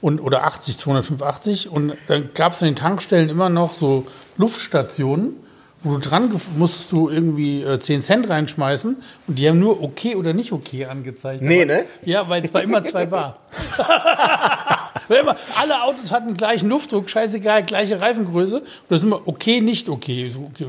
Und, 0.01 0.19
oder 0.21 0.43
80, 0.45 0.77
285. 0.77 1.69
Und 1.69 1.93
dann 2.07 2.29
gab 2.33 2.53
es 2.53 2.61
an 2.61 2.69
den 2.69 2.75
Tankstellen 2.75 3.29
immer 3.29 3.49
noch 3.49 3.73
so 3.73 4.07
Luftstationen, 4.37 5.35
wo 5.81 5.93
du 5.93 5.99
dran 5.99 6.29
musstest 6.57 6.91
du 6.91 7.09
irgendwie 7.09 7.63
äh, 7.63 7.79
10 7.79 8.01
Cent 8.01 8.29
reinschmeißen 8.29 8.97
und 9.27 9.35
die 9.39 9.47
haben 9.47 9.59
nur 9.59 9.81
okay 9.81 10.15
oder 10.15 10.33
nicht 10.33 10.51
okay 10.51 10.85
angezeigt. 10.85 11.41
Nee, 11.41 11.63
Aber- 11.63 11.73
ne? 11.73 11.85
Ja, 12.03 12.27
weil 12.27 12.43
es 12.43 12.53
war 12.53 12.61
immer 12.61 12.83
zwei 12.83 13.05
Bar. 13.05 13.39
Immer, 15.09 15.37
alle 15.59 15.81
Autos 15.83 16.11
hatten 16.11 16.37
gleichen 16.37 16.69
Luftdruck, 16.69 17.09
scheißegal, 17.09 17.63
gleiche 17.63 17.99
Reifengröße. 17.99 18.59
Und 18.59 18.67
das 18.89 18.99
ist 18.99 19.05
immer 19.05 19.27
okay, 19.27 19.59
nicht 19.59 19.89
okay. 19.89 20.29
So, 20.29 20.51
okay, 20.53 20.67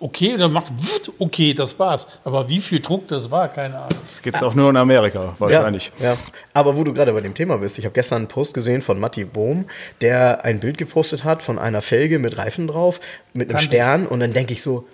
okay, 0.00 0.34
und 0.34 0.40
dann 0.40 0.52
macht 0.52 0.72
okay, 1.18 1.54
das 1.54 1.78
war's. 1.78 2.06
Aber 2.24 2.48
wie 2.48 2.60
viel 2.60 2.80
Druck 2.80 3.08
das 3.08 3.30
war, 3.30 3.48
keine 3.48 3.76
Ahnung. 3.76 3.98
Das 4.06 4.22
gibt 4.22 4.36
es 4.36 4.42
auch 4.42 4.54
nur 4.54 4.70
in 4.70 4.76
Amerika 4.76 5.34
wahrscheinlich. 5.38 5.92
Ja, 5.98 6.12
ja. 6.12 6.18
Aber 6.54 6.76
wo 6.76 6.84
du 6.84 6.92
gerade 6.92 7.12
bei 7.12 7.20
dem 7.20 7.34
Thema 7.34 7.58
bist, 7.58 7.78
ich 7.78 7.84
habe 7.84 7.94
gestern 7.94 8.18
einen 8.18 8.28
Post 8.28 8.54
gesehen 8.54 8.82
von 8.82 8.98
Matti 8.98 9.24
Bohm, 9.24 9.66
der 10.00 10.44
ein 10.44 10.60
Bild 10.60 10.78
gepostet 10.78 11.24
hat 11.24 11.42
von 11.42 11.58
einer 11.58 11.82
Felge 11.82 12.18
mit 12.18 12.38
Reifen 12.38 12.66
drauf, 12.66 13.00
mit 13.32 13.48
einem 13.48 13.56
Kannte 13.56 13.64
Stern. 13.64 14.06
Und 14.06 14.20
dann 14.20 14.32
denke 14.32 14.52
ich 14.52 14.62
so, 14.62 14.86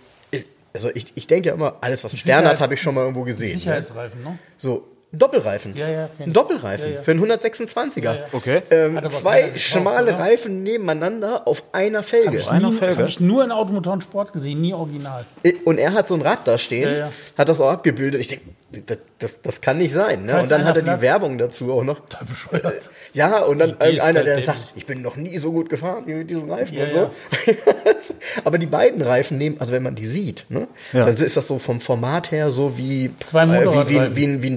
also 0.75 0.91
ich, 0.95 1.13
ich 1.15 1.27
denke 1.27 1.49
ja 1.49 1.55
immer, 1.55 1.77
alles, 1.81 2.03
was 2.03 2.13
einen 2.13 2.19
Stern 2.19 2.47
hat, 2.47 2.61
habe 2.61 2.75
ich 2.75 2.83
schon 2.83 2.95
mal 2.95 3.03
irgendwo 3.03 3.23
gesehen. 3.23 3.51
Ne? 3.51 3.55
Sicherheitsreifen, 3.55 4.23
ne? 4.23 4.39
So, 4.59 4.85
Doppelreifen. 5.19 5.75
Ja, 5.77 5.89
ja, 5.89 6.09
Ein. 6.19 6.33
Doppelreifen 6.33 6.89
Ja, 6.91 6.95
ja. 6.97 7.03
für 7.03 7.11
einen 7.13 7.21
126er. 7.25 8.03
Ja, 8.03 8.15
ja. 8.15 8.25
Okay. 8.33 8.63
Ähm, 8.71 9.01
zwei 9.09 9.43
gekauft, 9.43 9.61
schmale 9.61 10.11
oder? 10.15 10.19
Reifen 10.19 10.63
nebeneinander 10.63 11.47
auf 11.47 11.63
einer 11.73 12.03
Felge. 12.03 12.39
Ich 12.39 12.51
einer 12.51 12.73
Felge? 12.73 12.99
Habe 12.99 13.09
ich 13.09 13.21
nur 13.21 13.45
in 13.45 13.53
Automotor 13.53 13.93
und 13.95 14.03
Sport 14.03 14.33
gesehen, 14.33 14.61
nie 14.61 14.75
original. 14.75 15.25
Und 15.65 15.79
er 15.79 15.93
hat 15.93 16.09
so 16.09 16.15
ein 16.15 16.23
Rad 16.23 16.41
da 16.47 16.59
stehen, 16.59 16.91
Ja, 16.91 16.97
ja. 16.97 17.11
hat 17.39 17.49
das 17.49 17.61
auch 17.61 17.71
abgebildet. 17.71 18.21
Ich 18.21 18.29
denke, 18.29 18.45
das, 18.83 18.99
das, 19.19 19.41
das 19.43 19.61
kann 19.61 19.79
nicht 19.79 19.93
sein. 19.93 20.25
Ne? 20.25 20.41
Und 20.41 20.51
dann 20.51 20.65
hat 20.65 20.77
er 20.77 20.83
die 20.83 20.87
platzt. 20.87 21.03
Werbung 21.03 21.39
dazu 21.39 21.73
auch 21.73 21.85
noch. 21.85 22.01
Total 22.01 22.25
bescheuert. 22.27 22.91
Ja, 23.13 23.41
und 23.41 23.59
dann 23.59 23.77
Die 23.79 23.85
irgendeiner, 23.85 24.25
der 24.25 24.37
halt 24.37 24.47
sagt, 24.47 24.73
ich 24.77 24.87
bin 24.87 25.03
noch 25.03 25.17
nie 25.17 25.39
so 25.39 25.53
gut 25.53 25.69
gefahren 25.69 26.05
wie 26.07 26.15
mit 26.15 26.31
diesen 26.31 26.51
Reifen 26.51 26.77
Ja, 26.77 26.85
und 26.85 26.93
so. 26.93 27.11
Aber 28.45 28.59
die 28.59 28.67
beiden 28.67 29.03
Reifen 29.03 29.39
nehmen, 29.39 29.57
also 29.61 29.73
wenn 29.73 29.83
man 29.83 29.95
die 29.95 30.07
sieht, 30.07 30.47
ne, 30.49 30.69
Ja. 30.93 31.05
dann 31.05 31.15
ist 31.17 31.37
das 31.37 31.47
so 31.47 31.59
vom 31.59 31.81
Format 31.81 32.31
her 32.31 32.51
so 32.51 32.77
wie, 32.77 33.11
Zwei 33.21 33.45
äh, 33.45 33.89
wie, 33.89 34.17
wie, 34.17 34.17
wie, 34.17 34.43
wie 34.43 34.49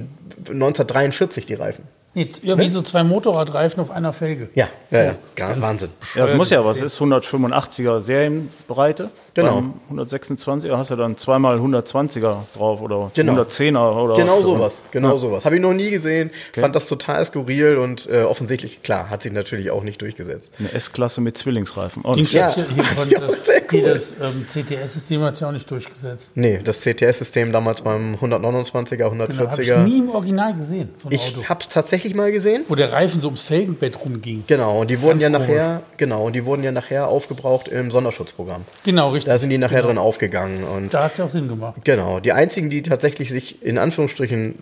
1943 0.50 1.46
die 1.46 1.54
Reifen. 1.54 1.84
Nee, 2.14 2.30
ja, 2.42 2.58
wie 2.58 2.68
so 2.68 2.82
zwei 2.82 3.04
Motorradreifen 3.04 3.80
auf 3.82 3.90
einer 3.90 4.12
Felge. 4.12 4.48
Ja, 4.54 4.68
ja, 4.90 5.04
ja. 5.04 5.14
Gar, 5.36 5.60
Wahnsinn. 5.60 5.90
Ja, 6.16 6.26
das 6.26 6.34
muss 6.34 6.50
ja 6.50 6.64
was. 6.64 6.78
das 6.78 6.94
Ist 6.94 7.00
185er 7.00 8.00
Serienbreite. 8.00 9.10
Genau. 9.34 9.62
Beim 9.88 9.98
126er 10.00 10.76
hast 10.76 10.90
du 10.90 10.96
dann 10.96 11.16
zweimal 11.16 11.58
120er 11.60 12.36
drauf 12.56 12.80
oder 12.80 13.10
Genau. 13.14 13.34
110er 13.34 13.92
oder 14.02 14.14
Genau 14.16 14.36
was. 14.38 14.42
sowas, 14.44 14.82
genau 14.90 15.12
Ja. 15.12 15.18
sowas. 15.18 15.44
Habe 15.44 15.56
ich 15.56 15.60
noch 15.62 15.74
nie 15.74 15.90
gesehen, 15.90 16.30
fand 16.54 16.74
das 16.74 16.88
total 16.88 17.24
skurril 17.24 17.76
und 17.76 18.08
äh, 18.10 18.22
offensichtlich, 18.22 18.82
klar, 18.82 19.10
hat 19.10 19.22
sich 19.22 19.32
natürlich 19.32 19.70
auch 19.70 19.84
nicht 19.84 20.00
durchgesetzt. 20.02 20.54
Eine 20.58 20.72
S-Klasse 20.72 21.20
mit 21.20 21.36
Zwillingsreifen. 21.38 22.02
Und 22.02 22.16
Dings 22.16 22.32
Ja. 22.32 22.52
hier 22.52 22.82
von 22.84 23.08
Ja, 23.10 23.20
das, 23.20 23.44
cool. 23.72 23.82
das 23.82 24.14
ähm, 24.20 24.46
CTS-System 24.48 25.20
hat 25.22 25.36
sich 25.36 25.44
auch 25.44 25.52
nicht 25.52 25.70
durchgesetzt. 25.70 26.32
Nee, 26.34 26.58
das 26.64 26.80
CTS-System 26.80 27.52
damals 27.52 27.82
beim 27.82 28.16
129er, 28.16 28.96
Genau, 28.96 29.22
habe 29.24 29.32
ich 29.32 29.38
140er. 29.38 29.84
nie 29.84 29.98
im 29.98 30.08
Original 30.10 30.54
gesehen, 30.56 30.88
so 30.96 31.08
ich 31.10 31.48
habe 31.48 31.60
es 31.60 31.68
tatsächlich 31.68 32.07
mal 32.14 32.32
gesehen. 32.32 32.64
Wo 32.68 32.74
der 32.74 32.92
Reifen 32.92 33.20
so 33.20 33.28
ums 33.28 33.42
Felgenbett 33.42 34.04
rumging. 34.04 34.44
Genau, 34.46 34.80
und 34.80 34.90
die 34.90 35.00
wurden 35.00 35.18
Ganz 35.18 35.22
ja 35.22 35.28
nachher, 35.38 35.82
genau, 35.96 36.26
und 36.26 36.34
die 36.34 36.44
wurden 36.44 36.62
ja 36.64 36.72
nachher 36.72 37.08
aufgebraucht 37.08 37.68
im 37.68 37.90
Sonderschutzprogramm. 37.90 38.62
Genau, 38.84 39.10
richtig. 39.10 39.32
Da 39.32 39.38
sind 39.38 39.50
die 39.50 39.58
nachher 39.58 39.82
drin 39.82 39.98
aufgegangen 39.98 40.64
und 40.64 40.94
Da 40.94 41.04
hat 41.04 41.12
es 41.12 41.18
ja 41.18 41.24
auch 41.24 41.30
Sinn 41.30 41.48
gemacht. 41.48 41.76
genau, 41.84 42.20
die 42.20 42.32
einzigen, 42.32 42.70
die 42.70 42.82
tatsächlich 42.82 43.30
sich 43.30 43.62
in 43.62 43.78
Anführungsstrichen 43.78 44.54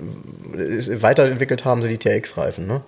weiterentwickelt 1.03 1.65
haben, 1.65 1.83
sind 1.83 1.91
die 1.91 1.99
TX-Reifen. 1.99 2.67
Ne? 2.67 2.81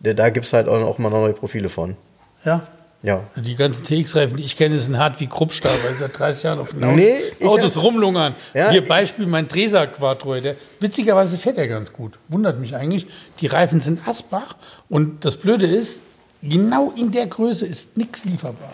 Da- 0.00 0.12
Da 0.14 0.30
gibt 0.30 0.46
es 0.46 0.52
halt 0.52 0.68
auch 0.68 0.98
mal 0.98 1.10
neue 1.10 1.32
Profile 1.32 1.68
von. 1.68 1.96
Ja. 2.44 2.62
Ja. 3.02 3.22
Die 3.36 3.54
ganzen 3.54 3.84
TX-Reifen, 3.84 4.36
die 4.36 4.42
ich 4.44 4.56
kenne, 4.56 4.78
sind 4.78 4.98
hart 4.98 5.20
wie 5.20 5.26
Kruppstahl, 5.28 5.72
weil 5.84 5.92
sie 5.92 6.00
seit 6.00 6.18
30 6.18 6.42
Jahren 6.42 6.58
auf 6.58 6.70
den 6.70 6.82
Autos, 6.82 6.96
Nee, 6.96 7.46
Autos 7.46 7.76
hab- 7.76 7.82
rumlungern. 7.84 8.34
Ja, 8.54 8.70
Hier 8.70 8.82
Beispiel 8.82 9.26
mein 9.26 9.46
Dresa 9.46 9.86
Quattro. 9.86 10.34
Der, 10.40 10.56
witzigerweise 10.80 11.38
fährt 11.38 11.58
er 11.58 11.68
ganz 11.68 11.92
gut. 11.92 12.18
Wundert 12.28 12.58
mich 12.58 12.74
eigentlich. 12.74 13.06
Die 13.40 13.46
Reifen 13.46 13.80
sind 13.80 14.06
Asbach 14.08 14.56
und 14.88 15.24
das 15.24 15.36
Blöde 15.36 15.66
ist, 15.66 16.00
genau 16.42 16.92
in 16.96 17.12
der 17.12 17.26
Größe 17.26 17.66
ist 17.66 17.96
nichts 17.96 18.24
lieferbar. 18.24 18.72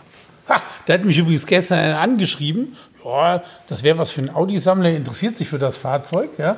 Ha, 0.48 0.62
der 0.87 0.94
hat 0.94 1.04
mich 1.04 1.18
übrigens 1.18 1.46
gestern 1.46 1.78
einer 1.80 2.00
angeschrieben. 2.00 2.76
Ja, 3.04 3.42
das 3.66 3.82
wäre 3.82 3.98
was 3.98 4.12
für 4.12 4.20
einen 4.20 4.30
Audi-Sammler, 4.30 4.90
interessiert 4.90 5.37
sich 5.37 5.48
für 5.48 5.58
das 5.58 5.76
Fahrzeug. 5.76 6.30
Ja. 6.38 6.56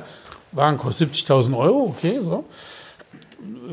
Wagen 0.51 0.77
kostet 0.77 1.13
70.000 1.13 1.57
Euro, 1.57 1.93
okay, 1.97 2.19
so 2.23 2.45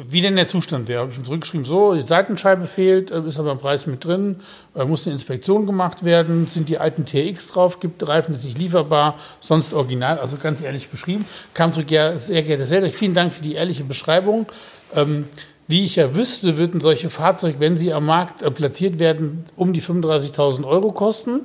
wie 0.09 0.21
denn 0.21 0.37
der 0.37 0.47
Zustand 0.47 0.89
wäre. 0.89 1.03
Habe 1.03 1.13
ich 1.13 1.19
ihm 1.19 1.25
zurückgeschrieben, 1.25 1.65
so, 1.65 1.95
die 1.95 2.01
Seitenscheibe 2.01 2.67
fehlt, 2.67 3.11
äh, 3.11 3.21
ist 3.21 3.39
aber 3.39 3.53
im 3.53 3.59
Preis 3.59 3.87
mit 3.87 4.05
drin, 4.05 4.37
äh, 4.75 4.85
muss 4.85 5.07
eine 5.07 5.15
Inspektion 5.15 5.67
gemacht 5.67 6.05
werden, 6.05 6.47
sind 6.47 6.69
die 6.69 6.79
alten 6.79 7.05
TX 7.05 7.49
drauf, 7.49 7.81
gibt 7.81 8.07
Reifen, 8.07 8.35
ist 8.35 8.45
nicht 8.45 8.59
lieferbar, 8.59 9.17
sonst 9.41 9.75
original, 9.75 10.19
also 10.19 10.37
ganz 10.37 10.61
ehrlich 10.61 10.89
beschrieben. 10.89 11.25
Kam 11.55 11.73
zurück, 11.73 11.91
ja, 11.91 12.19
sehr 12.19 12.43
geehrtes 12.43 12.69
Seldrich, 12.69 12.95
vielen 12.95 13.15
Dank 13.15 13.33
für 13.33 13.43
die 13.43 13.55
ehrliche 13.55 13.85
Beschreibung. 13.85 14.47
Ähm, 14.95 15.27
wie 15.69 15.85
ich 15.85 15.97
ja 15.97 16.15
wüsste, 16.15 16.59
würden 16.59 16.81
solche 16.81 17.09
Fahrzeuge, 17.09 17.61
wenn 17.61 17.77
sie 17.77 17.93
am 17.93 18.07
Markt 18.07 18.43
äh, 18.43 18.51
platziert 18.51 18.99
werden, 18.99 19.45
um 19.57 19.73
die 19.73 19.83
35.000 19.83 20.67
Euro 20.67 20.93
kosten. 20.93 21.41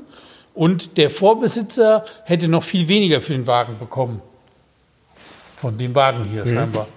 Und 0.53 0.97
der 0.97 1.11
Vorbesitzer 1.11 2.03
hätte 2.23 2.47
noch 2.47 2.63
viel 2.63 2.87
weniger 2.87 3.21
für 3.21 3.33
den 3.33 3.45
Wagen 3.45 3.77
bekommen. 3.77 4.21
Von 5.55 5.77
dem 5.77 5.93
Wagen 5.93 6.23
hier 6.25 6.45
scheinbar. 6.45 6.87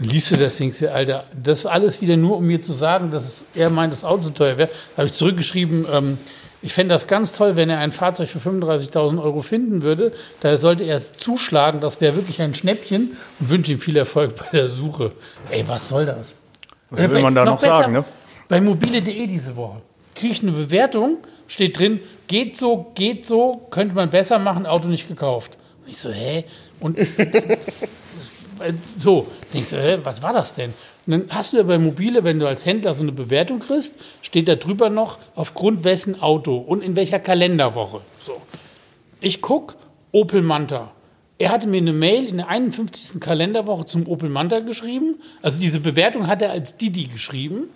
Liest 0.00 0.30
du 0.30 0.36
das, 0.36 0.56
denkst 0.56 0.78
du, 0.78 0.92
Alter, 0.92 1.24
das 1.42 1.66
alles 1.66 2.00
wieder 2.00 2.16
nur, 2.16 2.36
um 2.36 2.46
mir 2.46 2.62
zu 2.62 2.72
sagen, 2.72 3.10
dass 3.10 3.26
es, 3.26 3.44
er 3.54 3.68
meint, 3.68 3.92
das 3.92 4.04
Auto 4.04 4.24
zu 4.24 4.30
teuer 4.30 4.56
wäre. 4.56 4.68
Da 4.94 4.98
habe 4.98 5.08
ich 5.08 5.12
zurückgeschrieben, 5.12 5.86
ähm, 5.92 6.18
ich 6.62 6.72
fände 6.72 6.92
das 6.92 7.06
ganz 7.06 7.32
toll, 7.32 7.56
wenn 7.56 7.70
er 7.70 7.78
ein 7.78 7.92
Fahrzeug 7.92 8.28
für 8.28 8.38
35.000 8.38 9.22
Euro 9.22 9.42
finden 9.42 9.82
würde. 9.82 10.12
Da 10.40 10.56
sollte 10.56 10.84
er 10.84 10.96
es 10.96 11.12
zuschlagen, 11.12 11.80
das 11.80 12.00
wäre 12.00 12.16
wirklich 12.16 12.40
ein 12.42 12.54
Schnäppchen 12.54 13.16
und 13.40 13.50
wünsche 13.50 13.72
ihm 13.72 13.80
viel 13.80 13.96
Erfolg 13.96 14.36
bei 14.36 14.46
der 14.52 14.68
Suche. 14.68 15.12
Ey, 15.50 15.64
was 15.68 15.88
soll 15.88 16.06
das? 16.06 16.36
Was 16.90 17.00
will 17.00 17.20
man 17.20 17.34
da 17.34 17.44
noch 17.44 17.60
besser, 17.60 17.76
sagen, 17.76 17.92
ne? 17.92 18.04
Bei 18.48 18.60
mobile.de 18.60 19.26
diese 19.26 19.56
Woche 19.56 19.82
kriege 20.14 20.32
ich 20.32 20.42
eine 20.42 20.52
Bewertung, 20.52 21.18
steht 21.46 21.78
drin, 21.78 22.00
geht 22.26 22.56
so, 22.56 22.90
geht 22.94 23.26
so, 23.26 23.66
könnte 23.70 23.94
man 23.94 24.10
besser 24.10 24.38
machen, 24.38 24.66
Auto 24.66 24.88
nicht 24.88 25.06
gekauft. 25.06 25.56
Und 25.84 25.90
ich 25.90 25.98
so, 25.98 26.10
hä? 26.10 26.44
Und 26.80 26.98
so, 28.96 29.28
denkst 29.52 29.70
du, 29.70 29.76
hä, 29.76 29.98
was 30.02 30.22
war 30.22 30.32
das 30.32 30.54
denn? 30.54 30.74
Und 31.06 31.12
dann 31.12 31.24
hast 31.30 31.52
du 31.52 31.56
ja 31.56 31.62
bei 31.62 31.78
Mobile, 31.78 32.22
wenn 32.24 32.38
du 32.38 32.46
als 32.46 32.66
Händler 32.66 32.94
so 32.94 33.02
eine 33.02 33.12
Bewertung 33.12 33.60
kriegst, 33.60 33.94
steht 34.20 34.48
da 34.48 34.56
drüber 34.56 34.90
noch, 34.90 35.18
aufgrund 35.34 35.84
wessen 35.84 36.20
Auto 36.20 36.56
und 36.58 36.82
in 36.82 36.96
welcher 36.96 37.18
Kalenderwoche. 37.18 38.00
So. 38.20 38.42
Ich 39.20 39.40
guck, 39.40 39.76
Opel 40.12 40.42
Manta. 40.42 40.90
Er 41.38 41.50
hatte 41.50 41.66
mir 41.68 41.78
eine 41.78 41.92
Mail 41.92 42.26
in 42.26 42.38
der 42.38 42.48
51. 42.48 43.20
Kalenderwoche 43.20 43.86
zum 43.86 44.06
Opel 44.06 44.28
Manta 44.28 44.58
geschrieben. 44.60 45.20
Also 45.40 45.60
diese 45.60 45.80
Bewertung 45.80 46.26
hat 46.26 46.42
er 46.42 46.50
als 46.50 46.76
Didi 46.76 47.06
geschrieben. 47.06 47.70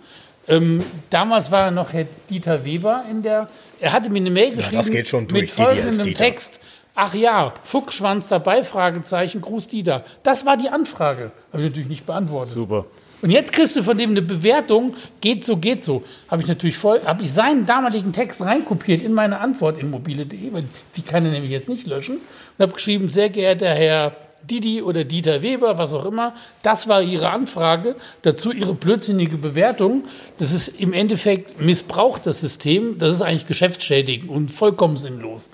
Ähm, 0.47 0.83
damals 1.09 1.51
war 1.51 1.65
er 1.65 1.71
noch 1.71 1.93
Herr 1.93 2.05
Dieter 2.29 2.65
Weber 2.65 3.05
in 3.09 3.23
der. 3.23 3.49
Er 3.79 3.93
hatte 3.93 4.09
mir 4.09 4.19
eine 4.19 4.29
Mail 4.29 4.55
geschrieben 4.55 4.77
das 4.77 4.91
geht 4.91 5.07
schon 5.07 5.27
durch, 5.27 5.41
mit 5.41 5.51
Didi 5.51 5.61
als 5.61 5.79
folgendem 5.79 6.05
Dieter. 6.05 6.25
Text. 6.25 6.59
Ach 6.95 7.15
ja, 7.15 7.53
Fuchsschwanz 7.63 8.27
dabei, 8.27 8.63
Fragezeichen, 8.63 9.41
Gruß 9.41 9.67
Dieter. 9.67 10.05
Das 10.21 10.45
war 10.45 10.57
die 10.57 10.69
Anfrage. 10.69 11.31
Habe 11.51 11.63
ich 11.63 11.69
natürlich 11.69 11.89
nicht 11.89 12.05
beantwortet. 12.05 12.53
Super. 12.53 12.85
Und 13.23 13.29
jetzt 13.31 13.53
kriegst 13.53 13.75
du 13.75 13.83
von 13.83 13.97
dem 13.97 14.11
eine 14.11 14.21
Bewertung, 14.21 14.95
geht 15.21 15.45
so, 15.45 15.57
geht 15.57 15.83
so. 15.83 16.03
Habe 16.29 16.41
ich 16.41 16.47
natürlich 16.47 16.77
voll, 16.77 17.01
habe 17.05 17.23
ich 17.23 17.31
seinen 17.31 17.65
damaligen 17.65 18.11
Text 18.11 18.43
reinkopiert 18.43 19.01
in 19.01 19.13
meine 19.13 19.39
Antwort 19.39 19.79
in 19.79 19.89
mobile.de, 19.89 20.53
weil 20.53 20.65
die 20.95 21.01
kann 21.01 21.25
er 21.25 21.31
nämlich 21.31 21.49
jetzt 21.49 21.69
nicht 21.69 21.87
löschen. 21.87 22.15
Und 22.17 22.61
habe 22.61 22.73
geschrieben, 22.73 23.07
sehr 23.07 23.29
geehrter 23.29 23.73
Herr 23.73 24.15
Didi 24.43 24.81
oder 24.81 25.05
Dieter 25.05 25.41
Weber, 25.41 25.77
was 25.77 25.93
auch 25.93 26.05
immer, 26.05 26.35
das 26.63 26.89
war 26.89 27.01
Ihre 27.01 27.29
Anfrage, 27.29 27.95
dazu 28.23 28.51
Ihre 28.51 28.73
blödsinnige 28.73 29.37
Bewertung. 29.37 30.03
Das 30.37 30.51
ist 30.51 30.67
im 30.67 30.91
Endeffekt 30.91 31.61
missbraucht 31.61 32.25
das 32.25 32.41
System, 32.41 32.97
das 32.99 33.13
ist 33.13 33.21
eigentlich 33.21 33.47
geschäftsschädigend 33.47 34.29
und 34.29 34.51
vollkommen 34.51 34.97
sinnlos. 34.97 35.49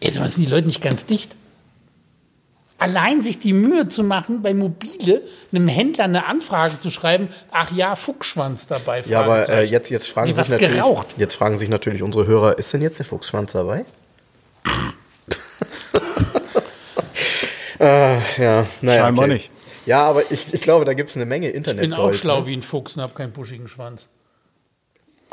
Jetzt 0.00 0.14
sind 0.14 0.46
die 0.46 0.50
Leute 0.50 0.66
nicht 0.66 0.82
ganz 0.82 1.06
dicht 1.06 1.36
allein 2.84 3.22
sich 3.22 3.38
die 3.38 3.54
Mühe 3.54 3.88
zu 3.88 4.04
machen, 4.04 4.42
bei 4.42 4.52
Mobile 4.52 5.22
einem 5.52 5.68
Händler 5.68 6.04
eine 6.04 6.26
Anfrage 6.26 6.78
zu 6.80 6.90
schreiben, 6.90 7.28
ach 7.50 7.72
ja, 7.72 7.96
Fuchsschwanz 7.96 8.66
dabei. 8.66 9.02
Ja, 9.06 9.22
aber 9.22 9.48
äh, 9.48 9.64
jetzt, 9.64 9.88
jetzt, 9.90 10.08
fragen 10.08 10.34
sich 10.34 10.48
natürlich, 10.48 10.74
geraucht. 10.74 11.06
jetzt 11.16 11.34
fragen 11.34 11.56
sich 11.56 11.70
natürlich 11.70 12.02
unsere 12.02 12.26
Hörer, 12.26 12.58
ist 12.58 12.74
denn 12.74 12.82
jetzt 12.82 12.98
der 12.98 13.06
Fuchsschwanz 13.06 13.52
dabei? 13.52 13.86
äh, 17.80 18.16
ja, 18.42 18.66
naja, 18.82 19.02
Scheinbar 19.02 19.24
okay. 19.24 19.34
nicht. 19.34 19.50
Ja, 19.86 20.02
aber 20.02 20.30
ich, 20.30 20.52
ich 20.52 20.60
glaube, 20.60 20.84
da 20.84 20.94
gibt 20.94 21.10
es 21.10 21.16
eine 21.16 21.26
Menge 21.26 21.48
Internet. 21.50 21.84
Ich 21.84 21.90
bin 21.90 21.98
auch 21.98 22.12
schlau 22.12 22.40
ne? 22.40 22.46
wie 22.46 22.56
ein 22.56 22.62
Fuchs 22.62 22.96
und 22.96 23.02
habe 23.02 23.14
keinen 23.14 23.32
buschigen 23.32 23.68
Schwanz. 23.68 24.08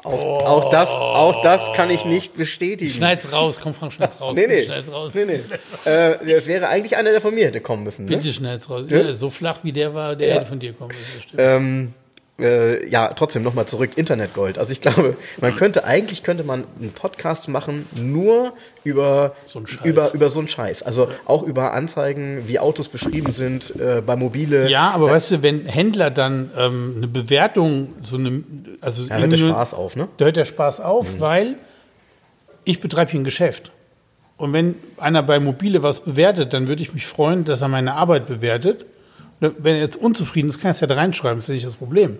Auch, 0.04 0.24
oh. 0.24 0.46
auch, 0.46 0.70
das, 0.70 0.90
auch 0.90 1.42
das 1.44 1.62
kann 1.74 1.92
ich 1.92 2.06
nicht 2.06 2.36
bestätigen. 2.36 2.92
Schneid's 2.92 3.32
raus, 3.32 3.60
komm 3.62 3.76
Frank, 3.76 3.94
schneid's 3.94 4.20
raus. 4.20 4.36
nee, 4.36 4.48
nee. 4.48 4.64
Schneid's 4.64 4.92
raus. 4.92 5.12
nee, 5.14 5.26
nee. 5.26 5.42
Äh, 5.86 6.18
das 6.34 6.48
wäre 6.48 6.70
eigentlich 6.70 6.98
einer, 6.98 7.12
der 7.12 7.22
von 7.22 7.36
mir 7.36 7.46
hätte 7.46 7.62
kommen 7.62 7.84
müssen. 7.84 8.06
Ne? 8.06 8.18
Bitte 8.18 8.34
schneid's 8.34 8.70
raus. 8.70 8.86
Ja? 8.90 9.14
so 9.14 9.30
flach 9.30 9.60
wie 9.64 9.72
der 9.72 9.94
war, 9.94 10.16
der 10.16 10.28
ja. 10.28 10.36
hätte 10.36 10.48
von 10.48 10.60
dir 10.60 10.74
kommen 10.74 10.90
müssen. 10.90 11.38
Ähm, 11.38 11.94
äh, 12.40 12.88
ja, 12.90 13.10
trotzdem 13.14 13.44
nochmal 13.44 13.68
zurück, 13.68 13.92
Internetgold. 13.96 14.58
Also 14.58 14.74
ich 14.74 14.82
glaube, 14.82 15.16
man 15.40 15.56
könnte, 15.56 15.86
eigentlich 15.86 16.24
könnte 16.24 16.44
man 16.44 16.66
einen 16.80 16.92
Podcast 16.92 17.48
machen 17.48 17.86
nur 17.96 18.54
über 18.84 19.36
so, 19.46 19.62
über, 19.84 20.14
über 20.14 20.30
so 20.30 20.40
einen 20.40 20.48
Scheiß. 20.48 20.82
Also 20.84 21.10
auch 21.26 21.44
über 21.44 21.74
Anzeigen, 21.74 22.48
wie 22.48 22.60
Autos 22.60 22.88
beschrieben 22.88 23.32
sind, 23.32 23.76
äh, 23.80 24.02
bei 24.06 24.16
Mobile. 24.16 24.70
Ja, 24.70 24.92
aber 24.92 25.08
da, 25.08 25.14
weißt 25.14 25.32
du, 25.32 25.44
wenn 25.44 25.66
Händler 25.66 26.10
dann 26.10 26.52
ähm, 26.58 26.94
eine 26.98 27.08
Bewertung, 27.08 27.94
so 28.02 28.18
eine, 28.18 28.44
also. 28.82 29.06
Da 29.06 29.18
hört 29.18 29.32
der 29.32 29.38
Spaß 29.38 29.74
auf, 29.74 29.96
ne? 29.96 30.08
Da 30.18 30.26
hört 30.26 30.38
der 30.38 30.46
Spaß 30.46 30.80
auf, 30.80 31.14
mhm. 31.14 31.20
weil 31.20 31.56
ich 32.64 32.80
betreibe 32.80 33.12
hier 33.12 33.20
ein 33.20 33.26
Geschäft. 33.26 33.72
Und 34.38 34.54
wenn 34.54 34.76
einer 34.98 35.22
bei 35.22 35.40
Mobile 35.40 35.84
was 35.84 36.00
bewertet, 36.00 36.54
dann 36.54 36.68
würde 36.68 36.82
ich 36.82 36.94
mich 36.94 37.06
freuen, 37.06 37.46
dass 37.46 37.62
er 37.62 37.68
meine 37.68 37.94
Arbeit 37.94 38.26
bewertet 38.26 38.86
wenn 39.42 39.76
er 39.76 39.82
jetzt 39.82 39.98
unzufrieden 39.98 40.50
ist, 40.50 40.60
kann 40.60 40.70
er 40.70 40.72
es 40.72 40.80
ja 40.80 40.88
da 40.88 40.96
reinschreiben, 40.96 41.40
ist 41.40 41.50
ja 41.50 41.54
nicht 41.54 41.66
das 41.66 41.76
Problem. 41.76 42.18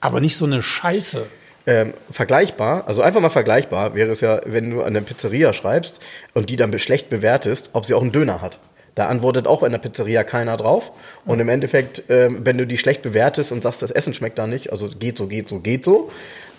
Aber 0.00 0.20
nicht 0.20 0.36
so 0.36 0.46
eine 0.46 0.62
Scheiße. 0.62 1.26
Ähm, 1.64 1.94
vergleichbar, 2.10 2.88
also 2.88 3.02
einfach 3.02 3.20
mal 3.20 3.30
vergleichbar 3.30 3.94
wäre 3.94 4.10
es 4.10 4.20
ja, 4.20 4.40
wenn 4.46 4.70
du 4.70 4.80
an 4.80 4.88
eine 4.88 5.02
Pizzeria 5.02 5.52
schreibst 5.52 6.00
und 6.34 6.50
die 6.50 6.56
dann 6.56 6.76
schlecht 6.76 7.08
bewertest, 7.08 7.70
ob 7.74 7.86
sie 7.86 7.94
auch 7.94 8.02
einen 8.02 8.10
Döner 8.10 8.42
hat. 8.42 8.58
Da 8.96 9.06
antwortet 9.06 9.46
auch 9.46 9.62
in 9.62 9.70
der 9.70 9.78
Pizzeria 9.78 10.24
keiner 10.24 10.56
drauf. 10.56 10.92
Und 11.24 11.40
im 11.40 11.48
Endeffekt, 11.48 12.10
äh, 12.10 12.30
wenn 12.44 12.58
du 12.58 12.66
die 12.66 12.78
schlecht 12.78 13.02
bewertest 13.02 13.52
und 13.52 13.62
sagst, 13.62 13.80
das 13.80 13.90
Essen 13.90 14.12
schmeckt 14.12 14.38
da 14.38 14.46
nicht, 14.46 14.72
also 14.72 14.88
geht 14.88 15.16
so, 15.16 15.28
geht 15.28 15.48
so, 15.48 15.60
geht 15.60 15.84
so, 15.84 16.10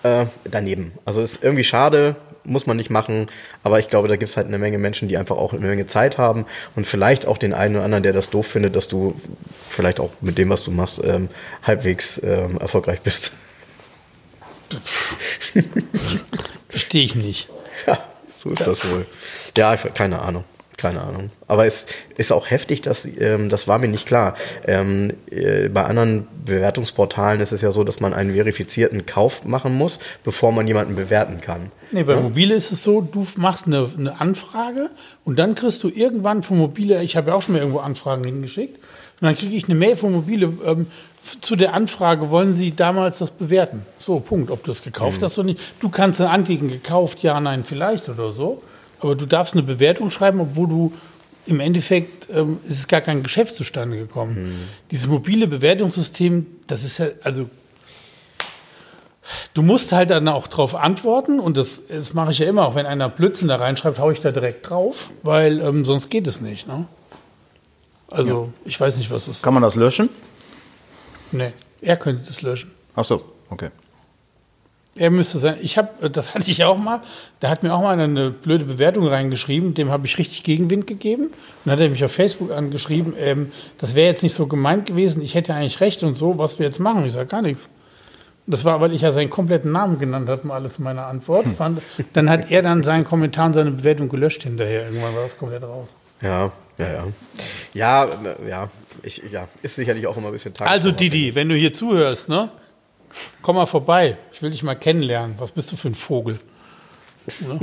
äh, 0.04 0.26
daneben. 0.50 0.94
Also 1.06 1.22
ist 1.22 1.44
irgendwie 1.44 1.64
schade, 1.64 2.16
muss 2.44 2.68
man 2.68 2.78
nicht 2.78 2.90
machen. 2.90 3.28
Aber 3.64 3.80
ich 3.80 3.90
glaube, 3.90 4.08
da 4.08 4.16
gibt 4.16 4.30
es 4.30 4.38
halt 4.38 4.48
eine 4.48 4.58
Menge 4.58 4.78
Menschen, 4.78 5.08
die 5.08 5.18
einfach 5.18 5.38
auch 5.38 5.54
eine 5.54 5.66
Menge 5.66 5.86
Zeit 5.86 6.18
haben 6.18 6.46
und 6.76 6.86
vielleicht 6.86 7.26
auch 7.26 7.38
den 7.38 7.54
einen 7.54 7.76
oder 7.76 7.86
anderen, 7.86 8.04
der 8.04 8.14
das 8.14 8.30
doof 8.30 8.48
findet, 8.48 8.76
dass 8.76 8.88
du 8.88 9.16
vielleicht 9.70 10.00
auch 10.00 10.12
mit 10.22 10.38
dem, 10.38 10.50
was 10.50 10.64
du 10.64 10.72
machst, 10.72 11.02
ähm, 11.04 11.30
halbwegs 11.64 12.22
ähm, 12.24 12.58
erfolgreich 12.60 13.02
bist. 13.02 13.34
Verstehe 16.70 17.04
ich 17.04 17.16
nicht. 17.16 17.50
Ja, 17.86 17.98
so 18.38 18.52
ist 18.52 18.60
ja. 18.60 18.66
das 18.68 18.90
wohl. 18.90 19.06
Ja, 19.58 19.76
keine 19.76 20.22
Ahnung. 20.22 20.46
Keine 20.84 21.00
Ahnung. 21.00 21.30
Aber 21.48 21.66
es 21.66 21.86
ist 22.18 22.34
auch 22.34 22.50
heftig, 22.50 22.82
dass, 22.82 23.06
ähm, 23.06 23.48
das 23.48 23.70
war 23.70 23.78
mir 23.78 23.88
nicht 23.88 24.06
klar. 24.06 24.36
Ähm, 24.68 25.14
äh, 25.32 25.70
bei 25.70 25.86
anderen 25.86 26.28
Bewertungsportalen 26.44 27.40
ist 27.40 27.54
es 27.54 27.62
ja 27.62 27.72
so, 27.72 27.86
dass 27.86 28.02
man 28.02 28.14
einen 28.14 28.34
verifizierten 28.34 29.06
Kauf 29.06 29.46
machen 29.46 29.76
muss, 29.76 30.00
bevor 30.26 30.52
man 30.52 30.68
jemanden 30.68 30.96
bewerten 30.96 31.40
kann. 31.40 31.72
Nee, 31.94 32.04
bei 32.04 32.16
ja? 32.16 32.20
Mobile 32.20 32.54
ist 32.54 32.74
es 32.74 32.84
so, 32.84 33.00
du 33.00 33.26
machst 33.38 33.66
eine, 33.66 33.90
eine, 33.98 34.20
Anfrage 34.20 34.90
und 35.24 35.40
dann 35.40 35.56
kriegst 35.56 35.82
du 35.86 35.90
irgendwann 35.90 36.44
von 36.44 36.58
Mobile, 36.58 37.02
ich 37.02 37.16
habe 37.16 37.30
ja 37.30 37.36
auch 37.38 37.44
schon 37.44 37.54
mal 37.54 37.60
irgendwo 37.60 37.80
Anfragen 37.80 38.26
hingeschickt, 38.26 38.76
und 38.76 39.28
dann 39.28 39.38
kriege 39.38 39.56
ich 39.56 39.64
eine 39.70 39.76
Mail 39.76 39.96
von 39.96 40.12
Mobile, 40.12 40.52
ähm, 40.66 40.88
zu 41.40 41.56
der 41.56 41.74
Anfrage, 41.74 42.30
wollen 42.30 42.52
Sie 42.52 42.76
damals 42.76 43.20
das 43.20 43.32
bewerten? 43.32 43.86
So, 44.00 44.20
Punkt. 44.20 44.52
Ob 44.52 44.66
du 44.66 44.72
es 44.72 44.84
gekauft 44.84 45.22
mhm. 45.22 45.24
hast 45.24 45.40
oder 45.40 45.46
nicht. 45.46 45.62
Du 45.80 45.88
kannst 45.88 46.20
dann 46.20 46.28
anklicken, 46.28 46.68
gekauft, 46.68 47.24
ja, 47.24 47.40
nein, 47.40 47.64
vielleicht 47.66 48.10
oder 48.10 48.34
so. 48.34 48.62
Aber 49.04 49.16
du 49.16 49.26
darfst 49.26 49.54
eine 49.54 49.64
Bewertung 49.64 50.12
schreiben, 50.12 50.40
obwohl 50.40 50.68
du 50.68 50.94
im 51.46 51.60
Endeffekt 51.60 52.30
ähm, 52.30 52.60
ist 52.68 52.80
es 52.80 52.88
gar 52.88 53.02
kein 53.02 53.22
Geschäft 53.22 53.56
zustande 53.56 53.98
gekommen. 53.98 54.36
Hm. 54.36 54.60
Dieses 54.92 55.08
mobile 55.08 55.48
Bewertungssystem, 55.48 56.46
das 56.68 56.84
ist 56.86 57.00
ja, 57.00 57.08
also 57.22 57.50
du 59.54 59.62
musst 59.62 59.92
halt 59.92 60.10
dann 60.10 60.28
auch 60.30 60.48
drauf 60.48 60.74
antworten 60.74 61.42
und 61.42 61.58
das, 61.58 61.82
das 61.90 62.14
mache 62.14 62.32
ich 62.32 62.40
ja 62.40 62.48
immer, 62.48 62.66
auch 62.66 62.76
wenn 62.76 62.86
einer 62.86 63.10
Blödsinn 63.10 63.50
da 63.50 63.58
reinschreibt, 63.58 64.00
haue 64.00 64.14
ich 64.14 64.22
da 64.22 64.32
direkt 64.32 64.70
drauf, 64.70 65.10
weil 65.22 65.60
ähm, 65.60 65.84
sonst 65.84 66.10
geht 66.10 66.26
es 66.26 66.40
nicht. 66.40 66.68
Ne? 66.68 66.86
Also 68.10 68.46
ja. 68.46 68.62
ich 68.64 68.80
weiß 68.80 68.96
nicht, 68.98 69.12
was 69.12 69.26
das 69.26 69.38
ist. 69.38 69.44
Kann 69.44 69.54
man 69.54 69.64
das 69.64 69.76
löschen? 69.76 70.10
Nee, 71.32 71.52
er 71.82 71.98
könnte 71.98 72.26
das 72.28 72.42
löschen. 72.42 72.72
Ach 72.96 73.04
so, 73.04 73.22
okay. 73.50 73.70
Er 74.96 75.10
müsste 75.10 75.40
sein. 75.40 75.56
Ich 75.62 75.78
habe, 75.78 76.10
das 76.10 76.36
hatte 76.36 76.52
ich 76.52 76.64
auch 76.64 76.78
mal. 76.78 77.02
Da 77.40 77.50
hat 77.50 77.64
mir 77.64 77.74
auch 77.74 77.82
mal 77.82 78.00
eine 78.00 78.30
blöde 78.30 78.66
Bewertung 78.66 79.08
reingeschrieben. 79.08 79.74
Dem 79.74 79.90
habe 79.90 80.06
ich 80.06 80.20
richtig 80.20 80.44
Gegenwind 80.44 80.86
gegeben. 80.86 81.26
Und 81.26 81.34
dann 81.66 81.74
hat 81.74 81.80
er 81.80 81.90
mich 81.90 82.04
auf 82.06 82.12
Facebook 82.12 82.52
angeschrieben. 82.52 83.16
Ähm, 83.20 83.52
das 83.80 83.96
wäre 83.96 84.08
jetzt 84.08 84.22
nicht 84.22 84.36
so 84.36 84.46
gemeint 84.46 84.86
gewesen. 84.86 85.24
Ich 85.24 85.34
hätte 85.34 85.54
eigentlich 85.56 85.82
recht 85.82 86.04
und 86.04 86.14
so. 86.14 86.38
Was 86.38 86.60
wir 86.60 86.68
jetzt 86.68 86.80
machen? 86.80 87.06
Ich 87.06 87.14
sage 87.14 87.28
gar 87.28 87.42
nichts. 87.42 87.70
Das 88.46 88.66
war, 88.66 88.82
weil 88.82 88.94
ich 88.94 89.02
ja 89.02 89.12
seinen 89.12 89.30
kompletten 89.30 89.72
Namen 89.72 90.00
genannt 90.00 90.30
habe, 90.30 90.46
mal 90.46 90.56
alles 90.56 90.78
in 90.78 90.84
meiner 90.84 91.08
Antwort. 91.08 91.46
Hm. 91.58 91.80
Dann 92.14 92.30
hat 92.30 92.52
er 92.52 92.62
dann 92.62 92.84
seinen 92.84 93.06
Kommentar 93.06 93.48
und 93.48 93.54
seine 93.54 93.72
Bewertung 93.72 94.10
gelöscht 94.10 94.44
hinterher. 94.44 94.86
Irgendwann 94.86 95.16
war 95.16 95.24
das 95.24 95.38
komplett 95.38 95.64
raus. 95.64 95.96
Ja, 96.22 96.52
ja, 96.78 96.88
ja. 96.88 97.08
Ja, 97.74 98.08
ja. 98.48 98.70
Ich, 99.02 99.22
ja, 99.32 99.48
ist 99.62 99.76
sicherlich 99.76 100.06
auch 100.08 100.18
immer 100.18 100.28
ein 100.28 100.34
bisschen 100.34 100.54
Tag. 100.54 100.70
Also 100.70 100.92
Didi, 100.92 101.36
wenn 101.36 101.50
du 101.50 101.56
hier 101.56 101.74
zuhörst, 101.74 102.30
ne? 102.30 102.50
Komm 103.42 103.56
mal 103.56 103.66
vorbei, 103.66 104.18
ich 104.32 104.42
will 104.42 104.52
dich 104.52 104.64
mal 104.64 104.76
kennenlernen. 104.76 105.36
Was 105.38 105.52
bist 105.52 105.72
du 105.72 105.76
für 105.76 105.90
ein 105.90 105.96
Vogel? 105.96 106.40
Ne? 107.40 107.60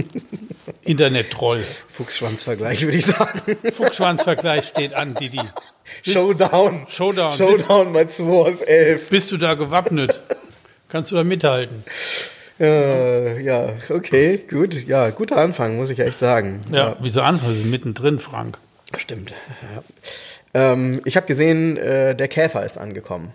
Internet-Troll. 0.83 1.63
Fuchsschwanzvergleich, 1.89 2.83
würde 2.83 2.99
ich 2.99 3.07
sagen. 3.07 3.41
Fuchsschwanzvergleich 3.73 4.67
steht 4.67 4.95
an, 4.95 5.15
Didi. 5.15 5.41
Bist, 6.05 6.17
Showdown. 6.17 6.87
Showdown. 6.89 7.37
Showdown 7.37 7.93
bei 7.93 8.07
2 8.07 8.25
aus 8.25 8.61
11. 8.63 9.09
Bist 9.09 9.33
du 9.33 9.37
da 9.37 9.55
gewappnet? 9.55 10.21
Kannst 10.89 11.11
du 11.11 11.17
da 11.17 11.25
mithalten? 11.25 11.85
Ja, 12.59 13.39
ja, 13.39 13.73
okay, 13.89 14.39
gut. 14.51 14.87
Ja, 14.87 15.11
guter 15.11 15.39
Anfang, 15.39 15.77
muss 15.77 15.91
ich 15.91 15.99
echt 15.99 16.19
sagen. 16.19 16.61
Ja, 16.71 16.91
ja. 16.91 16.97
wieso 17.01 17.23
Anfang? 17.23 17.49
Wir 17.49 17.57
sind 17.57 17.71
mittendrin, 17.71 18.19
Frank. 18.19 18.59
Stimmt. 18.97 19.35
Ja. 19.75 20.73
Ähm, 20.73 21.01
ich 21.05 21.17
habe 21.17 21.27
gesehen, 21.27 21.77
äh, 21.77 22.15
der 22.15 22.29
Käfer 22.29 22.65
ist 22.65 22.77
angekommen. 22.77 23.33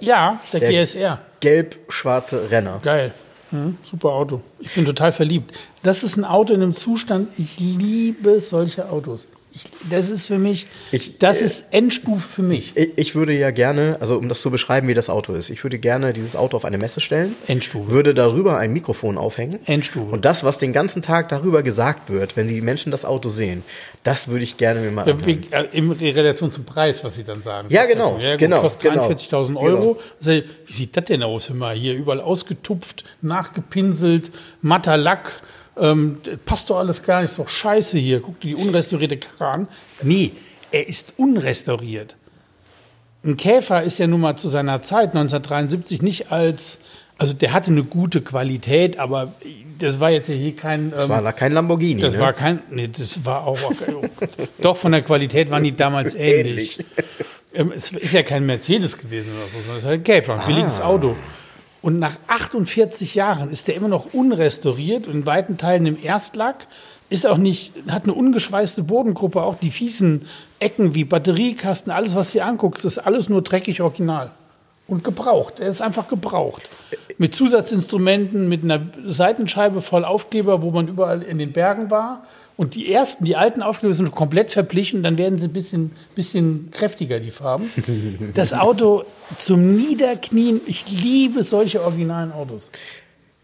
Ja, 0.00 0.40
der, 0.52 0.60
der 0.60 0.70
GSR. 0.70 1.18
Gelb-schwarze 1.40 2.50
Renner. 2.50 2.80
Geil. 2.82 3.12
Hm, 3.50 3.78
super 3.82 4.10
Auto. 4.10 4.40
Ich 4.60 4.74
bin 4.74 4.84
total 4.84 5.12
verliebt. 5.12 5.56
Das 5.82 6.02
ist 6.02 6.16
ein 6.16 6.24
Auto 6.24 6.52
in 6.52 6.62
einem 6.62 6.74
Zustand, 6.74 7.28
ich 7.38 7.58
liebe 7.58 8.40
solche 8.40 8.88
Autos. 8.90 9.26
Ich, 9.60 9.90
das 9.90 10.08
ist 10.08 10.26
für 10.26 10.38
mich, 10.38 10.66
ich, 10.90 11.18
das 11.18 11.40
äh, 11.40 11.44
ist 11.44 11.64
Endstufe 11.70 12.26
für 12.26 12.42
mich. 12.42 12.72
Ich, 12.74 12.90
ich, 12.96 13.14
würde 13.14 13.36
ja 13.36 13.50
gerne, 13.50 13.96
also 14.00 14.16
um 14.16 14.28
das 14.28 14.40
zu 14.40 14.50
beschreiben, 14.50 14.88
wie 14.88 14.94
das 14.94 15.10
Auto 15.10 15.34
ist, 15.34 15.50
ich 15.50 15.62
würde 15.64 15.78
gerne 15.78 16.12
dieses 16.12 16.36
Auto 16.36 16.56
auf 16.56 16.64
eine 16.64 16.78
Messe 16.78 17.00
stellen. 17.00 17.34
Endstufe. 17.46 17.90
Würde 17.90 18.14
darüber 18.14 18.58
ein 18.58 18.72
Mikrofon 18.72 19.18
aufhängen. 19.18 19.60
Endstufe. 19.66 20.12
Und 20.12 20.24
das, 20.24 20.44
was 20.44 20.58
den 20.58 20.72
ganzen 20.72 21.02
Tag 21.02 21.28
darüber 21.28 21.62
gesagt 21.62 22.10
wird, 22.10 22.36
wenn 22.36 22.48
die 22.48 22.60
Menschen 22.60 22.90
das 22.90 23.04
Auto 23.04 23.28
sehen, 23.28 23.62
das 24.02 24.28
würde 24.28 24.44
ich 24.44 24.56
gerne 24.56 24.80
mir 24.80 24.90
mal 24.90 25.26
wie, 25.26 25.40
äh, 25.50 25.66
In 25.72 25.92
Relation 25.92 26.50
zum 26.50 26.64
Preis, 26.64 27.04
was 27.04 27.14
sie 27.16 27.24
dann 27.24 27.42
sagen. 27.42 27.68
Ja, 27.70 27.84
genau. 27.84 28.18
Ja, 28.18 28.32
gut, 28.32 28.38
genau 28.40 28.60
kostet 28.62 28.92
43.000 28.92 29.46
genau, 29.48 29.60
Euro. 29.60 29.98
Genau. 30.22 30.42
Wie 30.66 30.72
sieht 30.72 30.96
das 30.96 31.04
denn 31.04 31.22
aus? 31.22 31.50
Immer 31.50 31.72
hier 31.72 31.94
überall 31.94 32.20
ausgetupft, 32.20 33.04
nachgepinselt, 33.20 34.30
matter 34.62 34.96
Lack 34.96 35.42
ähm, 35.80 36.18
passt 36.44 36.70
doch 36.70 36.78
alles 36.78 37.02
gar 37.02 37.22
nicht, 37.22 37.30
ist 37.30 37.38
doch 37.38 37.48
scheiße 37.48 37.98
hier, 37.98 38.20
guck 38.20 38.40
dir 38.40 38.48
die 38.48 38.54
unrestaurierte 38.54 39.16
Karre 39.16 39.50
an. 39.50 39.68
Nee, 40.02 40.32
er 40.70 40.86
ist 40.86 41.14
unrestauriert. 41.16 42.16
Ein 43.24 43.36
Käfer 43.36 43.82
ist 43.82 43.98
ja 43.98 44.06
nun 44.06 44.20
mal 44.20 44.36
zu 44.36 44.48
seiner 44.48 44.82
Zeit 44.82 45.08
1973 45.08 46.00
nicht 46.02 46.32
als, 46.32 46.78
also 47.18 47.34
der 47.34 47.52
hatte 47.52 47.70
eine 47.70 47.84
gute 47.84 48.22
Qualität, 48.22 48.98
aber 48.98 49.32
das 49.78 50.00
war 50.00 50.10
jetzt 50.10 50.28
hier 50.28 50.54
kein. 50.54 50.90
Das 50.90 51.04
ähm, 51.04 51.10
war 51.10 51.32
kein 51.32 51.52
Lamborghini. 51.52 52.00
Das 52.00 52.14
ne? 52.14 52.20
war 52.20 52.32
kein, 52.32 52.60
nee, 52.70 52.88
das 52.88 53.24
war 53.24 53.46
auch, 53.46 53.58
oh 53.62 54.02
doch 54.62 54.76
von 54.76 54.92
der 54.92 55.02
Qualität 55.02 55.50
waren 55.50 55.64
die 55.64 55.76
damals 55.76 56.14
ähnlich. 56.14 56.78
ähnlich. 56.78 56.78
Ähm, 57.52 57.72
es 57.74 57.90
ist 57.92 58.12
ja 58.12 58.22
kein 58.22 58.46
Mercedes 58.46 58.96
gewesen 58.96 59.32
oder 59.34 59.46
so, 59.46 59.58
sondern 59.58 59.72
es 59.72 59.78
ist 59.78 59.86
halt 59.86 60.00
ein 60.00 60.04
Käfer, 60.04 60.40
ein 60.40 60.46
billiges 60.46 60.80
Auto. 60.80 61.16
Und 61.82 61.98
nach 61.98 62.16
48 62.26 63.14
Jahren 63.14 63.50
ist 63.50 63.68
der 63.68 63.74
immer 63.74 63.88
noch 63.88 64.12
unrestauriert 64.12 65.06
und 65.06 65.14
in 65.14 65.26
weiten 65.26 65.56
Teilen 65.56 65.86
im 65.86 66.02
Erstlack. 66.02 66.66
Ist 67.08 67.26
auch 67.26 67.38
nicht, 67.38 67.72
hat 67.88 68.04
eine 68.04 68.14
ungeschweißte 68.14 68.82
Bodengruppe, 68.82 69.42
auch 69.42 69.56
die 69.56 69.70
fiesen 69.70 70.26
Ecken 70.60 70.94
wie 70.94 71.04
Batteriekasten, 71.04 71.90
alles, 71.90 72.14
was 72.14 72.32
du 72.32 72.44
anguckst, 72.44 72.84
ist 72.84 72.98
alles 72.98 73.28
nur 73.28 73.42
dreckig 73.42 73.80
original. 73.80 74.30
Und 74.86 75.04
gebraucht. 75.04 75.60
Er 75.60 75.68
ist 75.68 75.80
einfach 75.80 76.08
gebraucht. 76.08 76.68
Mit 77.16 77.34
Zusatzinstrumenten, 77.34 78.48
mit 78.48 78.64
einer 78.64 78.80
Seitenscheibe 79.06 79.82
voll 79.82 80.04
Aufkleber, 80.04 80.62
wo 80.62 80.70
man 80.70 80.88
überall 80.88 81.22
in 81.22 81.38
den 81.38 81.52
Bergen 81.52 81.90
war. 81.90 82.24
Und 82.60 82.74
die 82.74 82.92
ersten, 82.92 83.24
die 83.24 83.36
alten 83.36 83.62
Aufkleber 83.62 83.94
sind 83.94 84.10
komplett 84.10 84.50
verblichen, 84.52 85.02
dann 85.02 85.16
werden 85.16 85.38
sie 85.38 85.46
ein 85.46 85.52
bisschen, 85.54 85.92
bisschen 86.14 86.68
kräftiger, 86.70 87.18
die 87.18 87.30
Farben. 87.30 87.70
Das 88.34 88.52
Auto 88.52 89.04
zum 89.38 89.76
Niederknien, 89.76 90.60
ich 90.66 90.84
liebe 90.90 91.42
solche 91.42 91.82
originalen 91.82 92.32
Autos. 92.32 92.70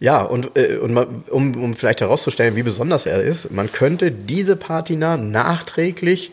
Ja, 0.00 0.20
und, 0.20 0.55
äh, 0.55 0.76
und 0.76 0.92
man, 0.92 1.24
um, 1.31 1.55
um 1.57 1.72
vielleicht 1.72 2.02
herauszustellen, 2.02 2.57
wie 2.57 2.62
besonders 2.62 3.07
er 3.07 3.22
ist, 3.22 3.50
man 3.50 3.72
könnte 3.72 4.11
diese 4.11 4.55
Patina 4.55 5.16
nachträglich, 5.16 6.31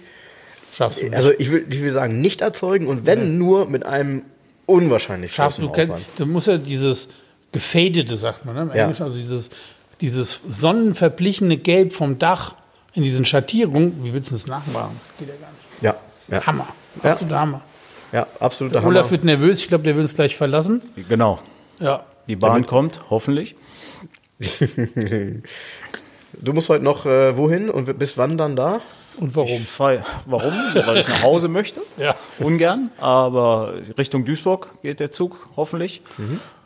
Schaffst 0.75 0.99
du 0.99 1.05
nicht. 1.05 1.15
also 1.15 1.31
ich 1.39 1.51
will, 1.53 1.65
ich 1.69 1.81
will 1.81 1.91
sagen, 1.91 2.19
nicht 2.19 2.41
erzeugen 2.41 2.87
und 2.87 3.05
wenn 3.05 3.37
nur 3.37 3.65
mit 3.69 3.85
einem 3.85 4.23
unwahrscheinlich 4.65 5.31
Schaffst 5.33 5.59
du, 5.59 5.69
Aufwand. 5.69 6.03
du 6.17 6.25
musst 6.25 6.47
ja 6.47 6.57
dieses 6.57 7.07
gefadete, 7.53 8.17
sagt 8.17 8.43
man, 8.43 8.55
ne? 8.55 8.61
im 8.63 8.69
Ja. 8.71 8.83
Englischen, 8.83 9.03
also 9.03 9.17
dieses, 9.17 9.51
dieses 10.01 10.41
sonnenverblichene 10.49 11.55
Gelb 11.55 11.93
vom 11.93 12.19
Dach 12.19 12.55
in 12.93 13.03
diesen 13.03 13.25
Schattierungen, 13.25 14.03
wie 14.03 14.13
willst 14.13 14.29
du 14.31 14.35
das 14.35 14.47
nachmachen? 14.47 14.99
Geht 15.19 15.29
ja 15.29 15.35
gar 15.35 15.49
nicht. 15.51 15.81
Ja, 15.81 15.95
ja, 16.27 16.45
Hammer. 16.45 16.67
Ja. 17.03 17.11
Absoluter 17.11 17.39
Hammer. 17.39 17.61
ja 18.11 18.27
absoluter 18.39 18.77
Hammer. 18.79 18.87
Olaf 18.89 19.11
wird 19.11 19.23
nervös, 19.23 19.59
ich 19.59 19.67
glaube, 19.67 19.83
der 19.83 19.95
will 19.95 20.01
uns 20.03 20.13
gleich 20.15 20.35
verlassen. 20.37 20.81
Genau. 21.09 21.39
Ja. 21.79 22.05
Die 22.27 22.35
Bahn 22.35 22.65
kommt, 22.65 23.01
hoffentlich. 23.09 23.55
Du 26.41 26.51
musst 26.51 26.67
heute 26.69 26.83
noch 26.83 27.05
äh, 27.05 27.37
wohin 27.37 27.69
und 27.69 27.97
bis 27.99 28.17
wann 28.17 28.37
dann 28.39 28.55
da? 28.55 28.81
Und 29.17 29.35
warum? 29.35 29.49
Ich 29.51 29.67
fahr, 29.67 30.03
warum? 30.25 30.51
Weil 30.73 30.97
ich 30.97 31.07
nach 31.07 31.21
Hause 31.21 31.47
möchte. 31.47 31.79
Ja. 31.97 32.15
Ungern. 32.39 32.89
Aber 32.97 33.75
Richtung 33.99 34.25
Duisburg 34.25 34.81
geht 34.81 34.99
der 34.99 35.11
Zug, 35.11 35.47
hoffentlich. 35.55 36.01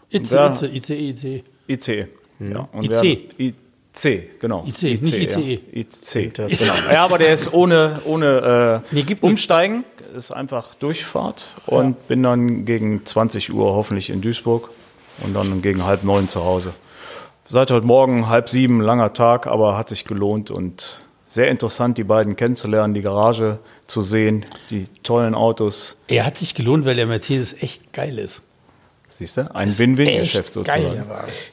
IC, 0.09 0.31
Ja. 0.31 0.51
IC, 0.51 0.61
ICE, 0.89 0.93
ICE. 1.09 1.43
IC. 1.67 2.07
Ja, 2.39 2.69
und 2.71 2.85
IC. 2.85 3.53
IC, 3.97 4.39
genau. 4.39 4.63
IC, 4.65 5.01
nicht 5.01 5.13
ICE. 5.13 5.59
Ja. 5.71 5.81
IC. 5.81 6.33
Genau. 6.33 6.73
Ja, 6.91 7.03
aber 7.03 7.17
der 7.17 7.33
ist 7.33 7.53
ohne, 7.53 8.01
ohne 8.05 8.83
äh, 8.91 8.95
Nee, 8.95 9.03
gibt 9.03 9.23
Umsteigen. 9.23 9.83
Ist 10.15 10.31
einfach 10.31 10.75
Durchfahrt. 10.75 11.47
Und 11.65 12.07
bin 12.07 12.23
dann 12.23 12.65
gegen 12.65 13.05
20 13.05 13.53
Uhr 13.53 13.73
hoffentlich 13.73 14.09
in 14.09 14.21
Duisburg. 14.21 14.69
Und 15.23 15.35
dann 15.35 15.61
gegen 15.61 15.83
halb 15.85 16.03
neun 16.03 16.27
zu 16.27 16.43
Hause. 16.43 16.73
Seit 17.45 17.71
heute 17.71 17.87
Morgen 17.87 18.27
halb 18.27 18.49
sieben, 18.49 18.81
langer 18.81 19.13
Tag, 19.13 19.47
aber 19.47 19.77
hat 19.77 19.89
sich 19.89 20.05
gelohnt 20.05 20.51
und 20.51 20.99
sehr 21.25 21.49
interessant, 21.49 21.97
die 21.97 22.03
beiden 22.03 22.35
kennenzulernen, 22.35 22.93
die 22.93 23.01
Garage 23.01 23.59
zu 23.85 24.01
sehen, 24.01 24.45
die 24.69 24.85
tollen 25.03 25.35
Autos. 25.35 25.97
Er 26.07 26.25
hat 26.25 26.37
sich 26.37 26.55
gelohnt, 26.55 26.85
weil 26.85 26.95
der 26.95 27.05
Mercedes 27.05 27.61
echt 27.61 27.93
geil 27.93 28.17
ist. 28.19 28.41
Siehst 29.17 29.35
du? 29.37 29.55
Ein 29.55 29.75
Win-Win-Geschäft 29.75 30.53
sozusagen. 30.53 31.03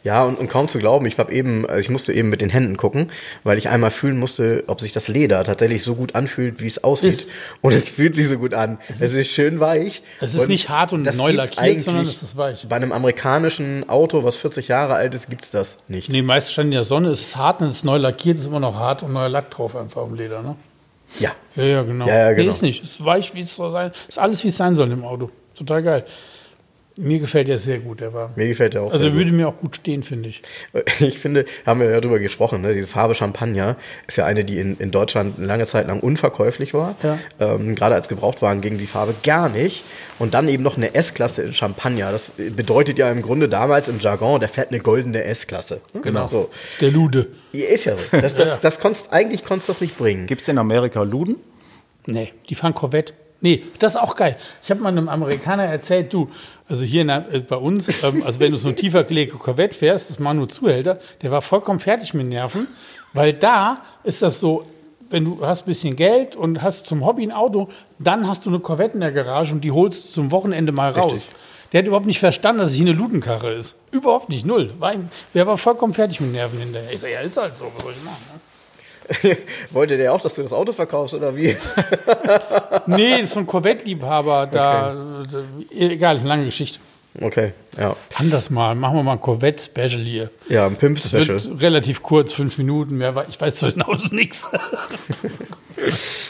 Ja, 0.03 0.25
und, 0.25 0.39
und 0.39 0.49
kaum 0.49 0.69
zu 0.69 0.79
glauben, 0.79 1.07
ich 1.07 1.19
habe 1.19 1.33
eben, 1.33 1.65
also 1.67 1.81
ich 1.81 1.89
musste 1.89 2.13
eben 2.13 2.29
mit 2.29 2.43
den 2.43 2.51
Händen 2.51 2.77
gucken, 2.77 3.11
weil 3.43 3.57
ich 3.57 3.71
einmal 3.71 3.91
fühlen 3.91 4.19
musste, 4.19 4.65
ob 4.67 4.83
sich 4.83 4.93
das 4.93 5.09
Leder 5.09 5.43
tatsächlich 5.45 5.83
so 5.83 5.95
gut 5.95 6.15
anfühlt, 6.15 6.61
wie 6.61 6.67
es 6.67 6.85
aussieht. 6.85 7.11
Ist- 7.15 7.29
und 7.63 7.73
es 7.73 7.89
fühlt 7.89 8.15
sich 8.17 8.29
so 8.29 8.37
gut 8.37 8.53
an. 8.53 8.79
Es 8.91 9.01
ist, 9.01 9.31
schön 9.31 9.61
weich. 9.61 10.03
Es 10.21 10.35
ist 10.35 10.49
nicht 10.49 10.69
hart 10.69 10.93
und 10.93 11.05
das 11.05 11.17
neu 11.17 11.31
lackiert, 11.31 11.81
sondern 11.81 12.07
es 12.07 12.23
ist 12.23 12.37
weich. 12.37 12.67
Bei 12.69 12.77
einem 12.77 12.93
amerikanischen 12.93 13.89
Auto, 13.89 14.25
was 14.25 14.37
40 14.37 14.69
Jahre 14.69 14.93
alt 14.93 15.15
ist, 15.15 15.31
gibt's 15.31 15.51
das 15.51 15.79
nicht. 15.89 16.11
Nee, 16.11 16.21
meist 16.21 16.53
stand 16.53 16.67
in 16.67 16.73
der 16.73 16.85
Sonne, 16.85 17.09
es 17.09 17.21
ist 17.21 17.37
hart 17.37 17.63
und 17.63 17.69
es 17.69 17.77
ist 17.77 17.85
neu 17.85 17.97
lackiert, 17.97 18.39
ist 18.39 18.45
immer 18.47 18.61
noch 18.61 18.75
hart 18.75 19.03
und 19.03 19.15
neuer 19.15 19.31
Lack 19.31 19.51
drauf 19.51 19.75
einfach 19.75 20.05
dem 20.05 20.17
Leder, 20.17 20.43
ne? 20.43 20.57
Ja. 21.19 21.33
Ja, 21.57 21.65
ja, 21.65 21.83
genau. 21.83 22.07
Ja, 22.07 22.15
ja, 22.19 22.31
Nee, 22.31 22.37
genau. 22.37 22.51
ist 22.51 22.61
nicht. 22.63 22.83
Ist 22.83 23.03
weich, 23.05 23.35
wie 23.35 23.41
es 23.41 23.57
soll 23.57 23.71
sein. 23.73 23.91
Ist 24.07 24.19
alles, 24.19 24.45
wie 24.45 24.49
es 24.49 24.57
sein 24.59 24.77
soll 24.77 24.91
im 24.93 25.05
Auto. 25.05 25.31
Total 25.55 25.83
geil. 25.83 26.07
Mir 26.97 27.19
gefällt 27.19 27.49
der 27.49 27.59
sehr 27.59 27.79
gut, 27.81 28.01
der 28.01 28.15
Wagen. 28.15 28.35
Mir 28.37 28.47
gefällt 28.47 28.75
der 28.75 28.83
auch 28.83 28.89
Also 28.91 28.99
sehr 29.01 29.09
er 29.09 29.11
gut. 29.11 29.19
würde 29.19 29.33
mir 29.33 29.49
auch 29.49 29.57
gut 29.57 29.77
stehen, 29.77 30.03
finde 30.05 30.29
ich. 30.29 30.43
Ich 31.01 31.19
finde, 31.19 31.45
haben 31.67 31.81
wir 31.81 31.91
ja 31.91 32.01
drüber 32.01 32.21
gesprochen, 32.21 32.61
ne? 32.63 32.73
diese 32.73 32.87
Farbe 32.87 33.15
Champagner 33.17 33.77
ist 34.07 34.17
ja 34.17 34.27
eine, 34.27 34.45
die 34.45 34.59
in, 34.59 34.77
in 34.79 34.91
Deutschland 34.93 35.39
lange 35.39 35.67
Zeit 35.67 35.89
lang 35.89 36.01
unverkäuflich 36.01 36.73
war. 36.73 36.95
Ja. 37.03 37.19
Ähm, 37.41 37.75
gerade 37.75 37.97
als 37.97 38.09
Gebrauchtwagen 38.09 38.61
ging 38.61 38.79
die 38.79 38.87
Farbe 38.87 39.15
gar 39.25 39.49
nicht. 39.49 39.83
Und 40.21 40.35
dann 40.35 40.49
eben 40.49 40.63
noch 40.63 40.77
eine 40.77 40.95
S-Klasse 40.95 41.43
in 41.43 41.53
Champagner. 41.53 42.13
Das 42.13 42.33
bedeutet 42.37 42.97
ja 42.99 43.11
im 43.11 43.23
Grunde 43.23 43.49
damals 43.49 43.89
im 43.89 43.99
Jargon, 43.99 44.39
der 44.39 44.49
fährt 44.49 44.71
eine 44.71 44.79
goldene 44.79 45.25
S-Klasse. 45.25 45.81
Genau. 46.01 46.29
So. 46.29 46.51
Der 46.81 46.93
Lude. 46.93 47.27
Ist 47.53 47.87
ja 47.87 47.97
so. 47.97 48.03
Das, 48.21 48.37
das, 48.37 48.61
das 48.61 48.79
konntest, 48.79 49.13
eigentlich 49.13 49.45
konntest 49.45 49.69
du 49.69 49.73
das 49.73 49.81
nicht 49.81 49.99
bringen. 49.99 50.27
Gibt 50.27 50.43
es 50.43 50.49
in 50.49 50.59
Amerika 50.59 51.03
Luden? 51.03 51.37
Nee, 52.07 52.33
die 52.49 52.55
fahren 52.55 52.75
Corvette. 52.75 53.15
Nee, 53.45 53.63
das 53.79 53.93
ist 53.95 54.01
auch 54.01 54.15
geil. 54.17 54.37
Ich 54.63 54.71
habe 54.71 54.81
mal 54.81 54.89
einem 54.89 55.07
Amerikaner 55.11 55.65
erzählt, 55.65 56.11
du, 56.15 56.31
also 56.67 56.83
hier 56.87 57.05
der- 57.05 57.27
äh, 57.31 57.41
bei 57.41 57.57
uns, 57.57 58.03
ähm, 58.03 58.23
also 58.25 58.41
wenn 58.41 58.53
du 58.53 58.57
so 58.57 58.69
ein 58.71 58.77
tiefer 58.77 59.05
gelegte 59.05 59.37
Corvette 59.37 59.77
fährst, 59.77 60.09
das 60.09 60.19
Manu 60.19 60.47
Zuhälter, 60.47 60.99
der 61.21 61.31
war 61.31 61.43
vollkommen 61.43 61.79
fertig 61.79 62.15
mit 62.15 62.27
Nerven, 62.27 62.67
weil 63.13 63.35
da 63.35 63.83
ist 64.03 64.23
das 64.23 64.41
so, 64.41 64.63
wenn 65.11 65.27
du 65.27 65.47
hast 65.47 65.65
ein 65.65 65.67
bisschen 65.67 65.95
Geld 65.95 66.37
und 66.37 66.63
hast 66.63 66.87
zum 66.87 67.05
Hobby 67.05 67.23
ein 67.23 67.33
Auto, 67.33 67.69
dann 67.99 68.27
hast 68.27 68.47
du 68.47 68.49
eine 68.49 68.61
Corvette 68.61 68.95
in 68.95 69.01
der 69.01 69.13
Garage 69.13 69.53
und 69.53 69.61
die 69.63 69.71
holst 69.73 70.09
du 70.09 70.13
zum 70.15 70.31
Wochenende 70.31 70.73
mal 70.73 70.91
raus. 70.93 71.13
Richtig. 71.13 71.31
Der 71.73 71.81
hat 71.81 71.87
überhaupt 71.87 72.07
nicht 72.07 72.21
verstanden, 72.21 72.61
dass 72.61 72.71
es 72.71 72.77
hier 72.77 72.87
eine 72.87 72.97
Ludenkarre 72.97 73.53
ist. 73.53 73.77
Überhaupt 73.91 74.31
nicht, 74.31 74.47
null. 74.47 74.73
War 74.79 74.95
der 75.35 75.47
war 75.47 75.59
vollkommen 75.59 75.93
fertig 75.93 76.19
mit 76.21 76.33
Nerven 76.33 76.61
hinterher. 76.61 76.91
Ich 76.91 77.01
sag, 77.01 77.11
ja, 77.11 77.21
ist 77.21 77.37
halt 77.37 77.59
so, 77.59 77.67
was 77.77 77.83
soll 77.83 77.93
ich 77.93 78.03
machen? 78.05 78.25
Ne? 78.33 78.41
Wollte 79.71 79.97
der 79.97 80.13
auch, 80.13 80.21
dass 80.21 80.35
du 80.35 80.43
das 80.43 80.53
Auto 80.53 80.73
verkaufst 80.73 81.15
oder 81.15 81.37
wie? 81.37 81.57
Nee, 82.87 83.21
das 83.21 83.31
ist 83.31 83.37
ein 83.37 83.47
Corvette-Liebhaber. 83.47 84.47
Da, 84.47 85.25
äh, 85.73 85.95
egal, 85.95 86.17
ist 86.17 86.23
eine 86.23 86.29
lange 86.29 86.45
Geschichte. 86.45 86.81
Okay, 87.21 87.53
ja. 87.79 87.97
Anders 88.17 88.51
mal. 88.51 88.75
Machen 88.75 88.97
wir 88.97 89.03
mal 89.03 89.13
ein 89.13 89.21
Corvette-Special 89.21 90.03
hier. 90.03 90.31
Ja, 90.49 90.67
ein 90.67 90.77
Pimp-Special. 90.77 91.39
Relativ 91.59 92.03
kurz, 92.03 92.33
fünf 92.33 92.59
Minuten. 92.59 92.99
Mehr, 92.99 93.25
ich 93.29 93.41
weiß 93.41 93.57
zu 93.57 93.71
den 93.71 93.83
Autos 93.83 94.13
nichts. 94.13 94.51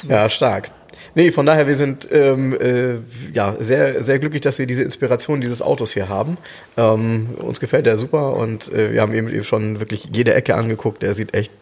Ja, 0.09 0.29
stark. 0.29 0.71
Nee, 1.15 1.31
von 1.31 1.47
daher, 1.47 1.69
wir 1.69 1.77
sind 1.77 2.09
ähm, 2.11 2.59
äh, 2.59 2.97
ja, 3.33 3.55
sehr, 3.61 4.03
sehr 4.03 4.19
glücklich, 4.19 4.41
dass 4.41 4.59
wir 4.59 4.67
diese 4.67 4.83
Inspiration 4.83 5.41
dieses 5.41 5.63
Autos 5.63 5.93
hier 5.93 6.09
haben. 6.09 6.39
Ähm, 6.77 7.29
uns 7.39 7.61
gefällt 7.61 7.87
der 7.87 7.97
super 7.97 8.35
und 8.35 8.73
äh, 8.73 8.93
wir 8.93 9.01
haben 9.01 9.15
eben, 9.15 9.29
eben 9.29 9.45
schon 9.45 9.79
wirklich 9.81 10.09
jede 10.13 10.35
Ecke 10.35 10.57
angeguckt. 10.57 11.03
Der 11.03 11.15
sieht 11.15 11.35
echt 11.35 11.53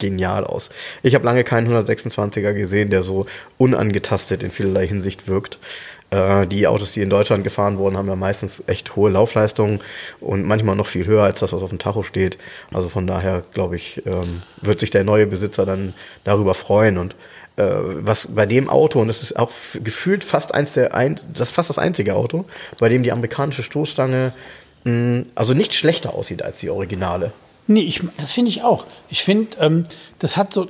genial 0.00 0.44
aus. 0.44 0.70
Ich 1.02 1.14
habe 1.14 1.24
lange 1.24 1.44
keinen 1.44 1.72
126er 1.72 2.52
gesehen, 2.52 2.90
der 2.90 3.02
so 3.02 3.26
unangetastet 3.58 4.42
in 4.42 4.50
vielerlei 4.50 4.86
Hinsicht 4.86 5.28
wirkt. 5.28 5.58
Äh, 6.10 6.46
die 6.46 6.66
Autos, 6.66 6.92
die 6.92 7.02
in 7.02 7.10
Deutschland 7.10 7.44
gefahren 7.44 7.78
wurden, 7.78 7.96
haben 7.96 8.08
ja 8.08 8.16
meistens 8.16 8.62
echt 8.66 8.96
hohe 8.96 9.10
Laufleistungen 9.10 9.80
und 10.20 10.44
manchmal 10.44 10.76
noch 10.76 10.86
viel 10.86 11.06
höher 11.06 11.22
als 11.22 11.38
das, 11.40 11.52
was 11.52 11.62
auf 11.62 11.70
dem 11.70 11.78
Tacho 11.78 12.02
steht. 12.02 12.38
Also 12.72 12.88
von 12.88 13.06
daher, 13.06 13.44
glaube 13.54 13.76
ich, 13.76 14.04
ähm, 14.06 14.42
wird 14.60 14.80
sich 14.80 14.90
der 14.90 15.04
neue 15.04 15.26
Besitzer 15.26 15.66
dann 15.66 15.94
darüber 16.24 16.54
freuen 16.54 16.98
und 16.98 17.14
äh, 17.56 17.64
was 17.64 18.28
bei 18.28 18.46
dem 18.46 18.68
Auto, 18.68 19.00
und 19.00 19.08
das 19.08 19.22
ist 19.22 19.38
auch 19.38 19.50
gefühlt 19.82 20.24
fast 20.24 20.54
eins 20.54 20.74
der 20.74 20.94
ein, 20.94 21.16
das 21.34 21.50
fast 21.50 21.70
das 21.70 21.78
einzige 21.78 22.16
Auto, 22.16 22.44
bei 22.78 22.88
dem 22.88 23.02
die 23.02 23.12
amerikanische 23.12 23.62
Stoßstange 23.62 24.32
mh, 24.84 25.24
also 25.34 25.54
nicht 25.54 25.74
schlechter 25.74 26.14
aussieht 26.14 26.42
als 26.42 26.60
die 26.60 26.70
Originale. 26.70 27.32
Nee, 27.66 27.80
ich, 27.80 28.02
das 28.18 28.32
finde 28.32 28.50
ich 28.50 28.62
auch. 28.62 28.86
Ich 29.08 29.22
finde, 29.22 29.56
ähm, 29.60 29.84
das 30.18 30.36
hat 30.36 30.52
so, 30.52 30.68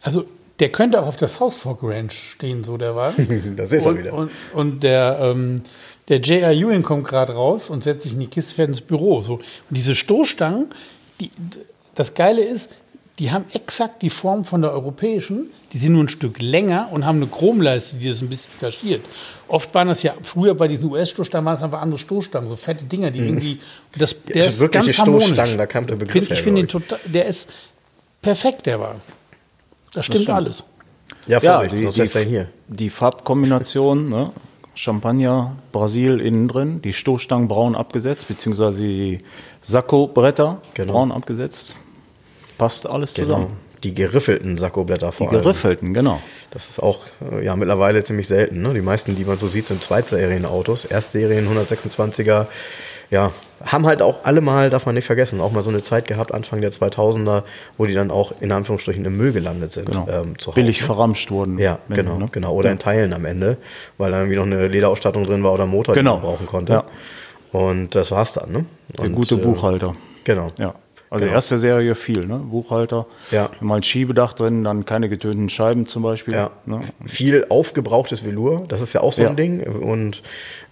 also 0.00 0.24
der 0.58 0.70
könnte 0.70 1.02
auch 1.02 1.06
auf 1.06 1.16
der 1.16 1.28
South 1.28 1.56
Fork 1.56 1.82
Ranch 1.82 2.12
stehen, 2.12 2.64
so 2.64 2.76
der 2.76 2.94
Wagen. 2.94 3.54
Das 3.56 3.72
ist 3.72 3.84
er 3.84 3.90
und, 3.90 3.98
wieder. 3.98 4.12
Und, 4.12 4.30
und 4.52 4.82
der, 4.82 5.18
ähm, 5.20 5.62
der 6.08 6.20
J.R. 6.20 6.52
Ewing 6.52 6.82
kommt 6.82 7.06
gerade 7.08 7.34
raus 7.34 7.70
und 7.70 7.82
setzt 7.82 8.02
sich 8.02 8.12
in 8.12 8.20
die 8.20 8.26
Kiste, 8.26 8.54
fährt 8.54 8.68
ins 8.68 8.80
Büro. 8.80 9.20
So. 9.20 9.34
Und 9.34 9.42
diese 9.70 9.94
Stoßstangen, 9.94 10.70
die, 11.20 11.30
das 11.94 12.14
Geile 12.14 12.42
ist, 12.42 12.70
die 13.22 13.30
haben 13.30 13.44
exakt 13.52 14.02
die 14.02 14.10
Form 14.10 14.44
von 14.44 14.62
der 14.62 14.72
europäischen, 14.72 15.50
die 15.72 15.78
sind 15.78 15.92
nur 15.92 16.02
ein 16.02 16.08
Stück 16.08 16.42
länger 16.42 16.88
und 16.90 17.06
haben 17.06 17.18
eine 17.18 17.28
Chromleiste, 17.28 17.94
die 17.96 18.08
das 18.08 18.20
ein 18.20 18.28
bisschen 18.28 18.50
kaschiert. 18.58 19.04
Oft 19.46 19.72
waren 19.76 19.86
das 19.86 20.02
ja, 20.02 20.12
früher 20.24 20.54
bei 20.56 20.66
diesen 20.66 20.90
US-Stoßstangen 20.90 21.44
waren 21.46 21.54
es 21.54 21.62
einfach 21.62 21.80
andere 21.82 22.00
Stoßstangen, 22.00 22.48
so 22.48 22.56
fette 22.56 22.84
Dinger, 22.84 23.12
die 23.12 23.20
irgendwie, 23.20 23.60
das, 23.96 24.16
der 24.24 24.34
Also 24.44 24.48
ist 24.48 24.60
wirkliche 24.60 24.86
ganz 24.86 24.98
harmonisch. 24.98 25.26
Stoßstangen, 25.26 25.56
da 25.56 25.66
kam 25.66 25.86
der 25.86 25.94
Begriff 25.94 26.12
Find, 26.14 26.30
her, 26.30 26.36
Ich 26.36 26.42
finde 26.42 26.60
ihn 26.62 26.66
glaub 26.66 26.88
total, 26.88 26.98
der 27.12 27.26
ist 27.26 27.48
perfekt, 28.20 28.66
der 28.66 28.80
war. 28.80 28.96
Das 29.94 30.06
stimmt, 30.06 30.24
stimmt. 30.24 30.36
alles. 30.36 30.64
Ja, 31.28 31.38
Ja, 31.40 31.58
Vorsicht, 31.58 31.74
die, 31.80 31.86
was 31.86 31.98
ist 31.98 32.14
denn 32.16 32.24
die, 32.24 32.30
hier? 32.30 32.48
die 32.66 32.90
Farbkombination, 32.90 34.08
ne? 34.08 34.32
Champagner, 34.74 35.54
Brasil 35.70 36.18
innen 36.18 36.48
drin, 36.48 36.82
die 36.82 36.92
Stoßstangen 36.92 37.46
braun 37.46 37.76
abgesetzt, 37.76 38.26
beziehungsweise 38.26 38.82
die 38.82 39.18
Sakko-Bretter 39.60 40.60
Genau. 40.74 40.92
braun 40.94 41.12
abgesetzt. 41.12 41.76
Passt 42.62 42.88
alles 42.88 43.14
Genau. 43.14 43.26
zusammen. 43.34 43.56
Die 43.82 43.92
geriffelten 43.94 44.56
Sakkoblätter 44.58 45.10
Die 45.10 45.16
vor 45.16 45.32
allem. 45.32 45.42
geriffelten, 45.42 45.92
genau. 45.92 46.20
Das 46.52 46.68
ist 46.70 46.80
auch 46.80 47.00
äh, 47.32 47.44
ja 47.44 47.56
mittlerweile 47.56 48.04
ziemlich 48.04 48.28
selten. 48.28 48.62
Ne? 48.62 48.72
Die 48.74 48.80
meisten, 48.80 49.16
die 49.16 49.24
man 49.24 49.38
so 49.38 49.48
sieht, 49.48 49.66
sind 49.66 49.82
Zweitserien-Autos. 49.82 50.84
Erstserien 50.84 51.48
126er, 51.48 52.46
ja, 53.10 53.32
haben 53.64 53.84
halt 53.86 54.00
auch 54.00 54.22
alle 54.24 54.40
mal, 54.40 54.70
darf 54.70 54.86
man 54.86 54.94
nicht 54.94 55.06
vergessen, 55.06 55.40
auch 55.40 55.50
mal 55.50 55.64
so 55.64 55.70
eine 55.70 55.82
Zeit 55.82 56.06
gehabt, 56.06 56.32
Anfang 56.32 56.60
der 56.60 56.70
2000er, 56.70 57.42
wo 57.76 57.86
die 57.86 57.94
dann 57.94 58.12
auch 58.12 58.32
in 58.40 58.52
Anführungsstrichen 58.52 59.04
im 59.04 59.16
Müll 59.16 59.32
gelandet 59.32 59.72
sind. 59.72 59.86
genau. 59.86 60.06
Ähm, 60.08 60.34
Hause, 60.40 60.52
Billig 60.54 60.82
verramscht 60.84 61.32
wurden. 61.32 61.58
Ja, 61.58 61.80
wenn, 61.88 61.96
genau, 61.96 62.18
ne? 62.18 62.26
genau. 62.30 62.52
Oder 62.54 62.70
in 62.70 62.78
Teilen 62.78 63.12
am 63.12 63.24
Ende, 63.24 63.56
weil 63.98 64.12
da 64.12 64.18
irgendwie 64.18 64.36
noch 64.36 64.46
eine 64.46 64.68
Lederausstattung 64.68 65.26
drin 65.26 65.42
war 65.42 65.52
oder 65.52 65.66
Motor, 65.66 65.94
Genau. 65.96 66.14
den 66.18 66.22
man 66.22 66.30
brauchen 66.30 66.46
konnte. 66.46 66.72
Ja. 66.74 66.84
Und 67.50 67.96
das 67.96 68.12
war's 68.12 68.32
dann, 68.32 68.52
ne? 68.52 68.64
Der 68.96 69.06
Und, 69.06 69.14
gute 69.16 69.34
äh, 69.34 69.38
Buchhalter. 69.38 69.94
Genau. 70.24 70.52
Ja. 70.60 70.74
Also 71.12 71.24
Genau. 71.26 71.34
erste 71.34 71.58
Serie 71.58 71.94
viel, 71.94 72.26
ne? 72.26 72.38
Buchhalter. 72.38 73.04
Ja. 73.30 73.50
Mal 73.60 73.76
ein 73.76 73.82
Schiebedach 73.82 74.32
drin, 74.32 74.64
dann 74.64 74.86
keine 74.86 75.10
getönten 75.10 75.50
Scheiben 75.50 75.86
zum 75.86 76.02
Beispiel. 76.02 76.32
Ja, 76.32 76.50
Ne? 76.64 76.80
viel 77.04 77.44
aufgebrauchtes 77.50 78.24
Velour, 78.24 78.64
das 78.66 78.80
ist 78.80 78.94
ja 78.94 79.02
auch 79.02 79.12
so 79.12 79.20
Ja. 79.22 79.28
ein 79.28 79.36
Ding. 79.36 79.60
Und 79.62 80.22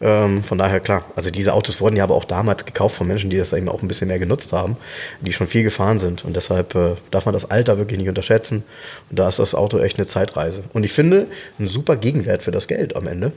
ähm, 0.00 0.42
von 0.42 0.56
daher 0.56 0.80
klar, 0.80 1.04
also 1.14 1.30
diese 1.30 1.52
Autos 1.52 1.78
wurden 1.80 1.96
ja 1.96 2.04
aber 2.04 2.14
auch 2.14 2.24
damals 2.24 2.64
gekauft 2.64 2.96
von 2.96 3.06
Menschen, 3.06 3.28
die 3.28 3.36
das 3.36 3.52
eben 3.52 3.68
auch 3.68 3.82
ein 3.82 3.88
bisschen 3.88 4.08
mehr 4.08 4.18
genutzt 4.18 4.54
haben, 4.54 4.78
die 5.20 5.32
schon 5.34 5.46
viel 5.46 5.62
gefahren 5.62 5.98
sind. 5.98 6.24
Und 6.24 6.34
deshalb 6.34 6.74
äh, 6.74 6.92
darf 7.10 7.26
man 7.26 7.34
das 7.34 7.50
Alter 7.50 7.76
wirklich 7.76 7.98
nicht 7.98 8.08
unterschätzen. 8.08 8.64
Und 9.10 9.18
da 9.18 9.28
ist 9.28 9.38
das 9.40 9.54
Auto 9.54 9.78
echt 9.78 9.98
eine 9.98 10.06
Zeitreise. 10.06 10.64
Und 10.72 10.84
ich 10.84 10.92
finde, 10.92 11.26
ein 11.58 11.66
super 11.66 11.96
Gegenwert 11.96 12.42
für 12.42 12.50
das 12.50 12.66
Geld 12.66 12.96
am 12.96 13.06
Ende. 13.06 13.32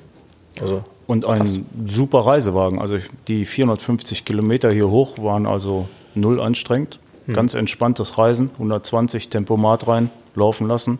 Also, 0.61 0.83
Und 1.07 1.25
ein 1.25 1.65
super 1.85 2.19
Reisewagen. 2.25 2.79
Also 2.79 2.97
die 3.27 3.43
450 3.43 4.23
Kilometer 4.23 4.71
hier 4.71 4.89
hoch 4.89 5.17
waren 5.17 5.45
also 5.47 5.89
null 6.15 6.39
anstrengend. 6.39 6.99
Hm. 7.25 7.33
Ganz 7.33 7.53
entspanntes 7.53 8.17
Reisen. 8.17 8.49
120 8.53 9.29
Tempomat 9.29 9.87
rein, 9.87 10.09
laufen 10.35 10.67
lassen. 10.67 10.99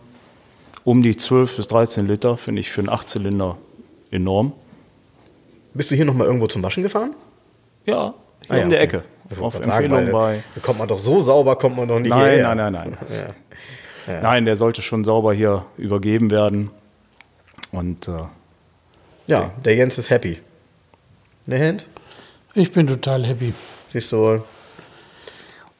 Um 0.84 1.02
die 1.02 1.16
12 1.16 1.56
bis 1.56 1.66
13 1.68 2.06
Liter 2.08 2.36
finde 2.36 2.60
ich 2.60 2.70
für 2.70 2.80
einen 2.80 2.88
Achtzylinder 2.90 3.56
enorm. 4.10 4.52
bist 5.72 5.90
du 5.90 5.96
hier 5.96 6.04
nochmal 6.04 6.26
irgendwo 6.26 6.46
zum 6.46 6.62
Waschen 6.62 6.82
gefahren? 6.82 7.14
Ja, 7.86 8.14
hier 8.42 8.50
Ah 8.50 8.56
ja, 8.58 8.64
um 8.64 8.70
der 8.70 8.78
okay. 8.80 8.96
Ecke. 8.98 9.02
Ich 9.30 9.38
Auf 9.38 9.54
Empfehlung 9.54 9.90
sagen, 10.06 10.12
bei. 10.12 10.42
kommt 10.60 10.78
man 10.78 10.86
doch 10.88 10.98
so 10.98 11.18
sauber, 11.20 11.56
kommt 11.56 11.76
man 11.78 11.88
doch 11.88 11.98
nicht 11.98 12.10
Nein, 12.10 12.20
hierher. 12.34 12.54
nein, 12.54 12.72
nein, 12.74 12.96
nein. 13.08 13.28
Ja. 14.06 14.20
Nein, 14.20 14.44
der 14.44 14.56
sollte 14.56 14.82
schon 14.82 15.02
sauber 15.02 15.32
hier 15.32 15.64
übergeben 15.78 16.30
werden. 16.30 16.70
Und 17.72 18.06
äh, 18.08 18.12
Ja, 19.26 19.50
der 19.64 19.74
Jens 19.76 19.96
ist 19.96 20.10
happy. 20.10 20.38
Ne, 21.46 21.58
Hand? 21.66 21.88
Ich 22.52 22.70
bin 22.70 22.86
total 22.86 23.24
happy. 23.24 23.54
Siehst 23.90 24.12
du 24.12 24.18
wohl? 24.18 24.44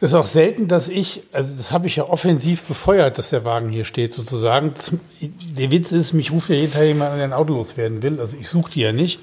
Es 0.00 0.10
ist 0.10 0.14
auch 0.14 0.26
selten, 0.26 0.68
dass 0.68 0.88
ich, 0.88 1.22
also 1.32 1.54
das 1.56 1.70
habe 1.72 1.86
ich 1.86 1.96
ja 1.96 2.08
offensiv 2.08 2.62
befeuert, 2.64 3.16
dass 3.16 3.30
der 3.30 3.44
Wagen 3.44 3.68
hier 3.68 3.84
steht 3.84 4.12
sozusagen. 4.12 4.74
Der 5.20 5.70
Witz 5.70 5.92
ist, 5.92 6.12
mich 6.12 6.30
ruft 6.32 6.50
ja 6.50 6.56
jeden 6.56 6.72
Tag 6.72 6.82
jemand 6.84 7.12
an, 7.12 7.16
der 7.16 7.26
ein 7.26 7.32
Auto 7.32 7.54
loswerden 7.54 8.02
will. 8.02 8.20
Also 8.20 8.36
ich 8.38 8.48
suche 8.48 8.72
die 8.72 8.80
ja 8.80 8.92
nicht. 8.92 9.20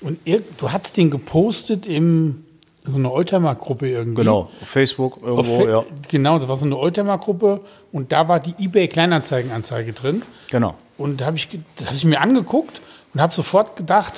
Und 0.00 0.18
ir- 0.26 0.42
du 0.58 0.72
hast 0.72 0.96
den 0.96 1.10
gepostet 1.10 1.86
im 1.86 2.44
so 2.86 2.98
eine 2.98 3.10
Oldtimer-Gruppe 3.10 3.88
irgendwie. 3.88 4.20
genau, 4.22 4.50
auf 4.60 4.68
Facebook 4.68 5.16
Auf 5.18 5.22
irgendwo, 5.48 5.56
Fe- 5.60 5.70
ja. 5.70 5.84
Genau, 6.10 6.38
das 6.38 6.48
war 6.48 6.56
so 6.58 6.66
eine 6.66 6.76
Oldtimer-Gruppe 6.76 7.60
und 7.92 8.12
da 8.12 8.28
war 8.28 8.40
die 8.40 8.54
eBay-Kleinanzeigen-Anzeige 8.58 9.92
drin. 9.94 10.22
Genau. 10.50 10.74
Und 10.98 11.20
da 11.22 11.26
habe 11.26 11.36
ich, 11.36 11.48
das 11.76 11.86
habe 11.86 11.96
ich 11.96 12.04
mir 12.04 12.20
angeguckt 12.20 12.80
und 13.14 13.20
habe 13.22 13.32
sofort 13.32 13.76
gedacht, 13.76 14.14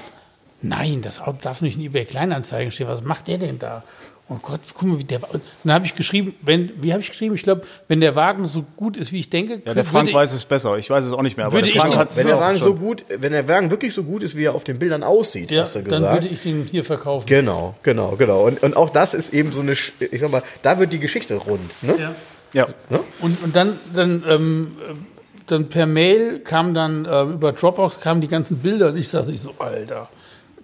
nein, 0.62 1.00
das 1.02 1.20
Auto 1.20 1.38
darf 1.42 1.60
nicht 1.60 1.76
in 1.76 1.82
eBay 1.84 2.04
Kleinanzeigen 2.06 2.72
stehen. 2.72 2.88
Was 2.88 3.04
macht 3.04 3.28
der 3.28 3.38
denn 3.38 3.58
da? 3.60 3.84
Oh 4.28 4.38
Gott, 4.42 4.58
guck 4.74 4.88
mal, 4.88 4.98
wie 4.98 5.04
der. 5.04 5.20
Dann 5.62 5.72
habe 5.72 5.86
ich 5.86 5.94
geschrieben, 5.94 6.34
wenn, 6.40 6.72
wie 6.82 6.92
habe 6.92 7.00
ich 7.00 7.10
geschrieben? 7.10 7.36
Ich 7.36 7.44
glaube, 7.44 7.62
wenn 7.86 8.00
der 8.00 8.16
Wagen 8.16 8.46
so 8.48 8.64
gut 8.76 8.96
ist, 8.96 9.12
wie 9.12 9.20
ich 9.20 9.30
denke, 9.30 9.62
Ja, 9.64 9.72
der 9.72 9.84
Frank 9.84 10.08
würde 10.08 10.18
weiß 10.18 10.32
es 10.32 10.44
besser. 10.44 10.76
Ich 10.78 10.90
weiß 10.90 11.04
es 11.04 11.12
auch 11.12 11.22
nicht 11.22 11.36
mehr. 11.36 11.46
Aber 11.46 11.54
würde 11.54 11.70
der 11.70 11.80
Frank 11.80 11.94
hat 11.94 12.10
es 12.10 12.16
Wenn 12.16 12.26
der 12.26 12.38
Wagen 12.40 12.58
schon. 12.58 12.66
so 12.66 12.74
gut, 12.74 13.04
wenn 13.08 13.30
der 13.30 13.46
Wagen 13.46 13.70
wirklich 13.70 13.94
so 13.94 14.02
gut 14.02 14.24
ist, 14.24 14.36
wie 14.36 14.42
er 14.44 14.54
auf 14.56 14.64
den 14.64 14.80
Bildern 14.80 15.04
aussieht, 15.04 15.52
ja, 15.52 15.62
hast 15.62 15.76
du 15.76 15.78
dann 15.82 16.00
gesagt. 16.00 16.22
würde 16.22 16.34
ich 16.34 16.42
den 16.42 16.64
hier 16.68 16.84
verkaufen. 16.84 17.26
Genau, 17.28 17.76
genau, 17.84 18.16
genau. 18.16 18.44
Und, 18.46 18.62
und 18.64 18.76
auch 18.76 18.90
das 18.90 19.14
ist 19.14 19.32
eben 19.32 19.52
so 19.52 19.60
eine, 19.60 19.74
Sch- 19.74 19.92
ich 20.10 20.20
sag 20.20 20.32
mal, 20.32 20.42
da 20.62 20.80
wird 20.80 20.92
die 20.92 20.98
Geschichte 20.98 21.34
rund. 21.36 21.82
Ne? 21.82 21.94
Ja. 21.96 22.14
Ja, 22.52 22.66
Und, 23.20 23.42
und 23.44 23.54
dann, 23.54 23.78
dann, 23.94 24.24
ähm, 24.28 24.76
äh, 24.88 24.94
dann 25.46 25.68
per 25.68 25.86
Mail 25.86 26.38
kam 26.40 26.74
dann 26.74 27.06
ähm, 27.08 27.34
über 27.34 27.52
Dropbox 27.52 28.00
kamen 28.00 28.20
die 28.20 28.28
ganzen 28.28 28.56
Bilder 28.58 28.88
und 28.88 28.96
ich 28.96 29.08
sagte 29.08 29.30
ich 29.32 29.40
so, 29.40 29.52
Alter, 29.58 30.08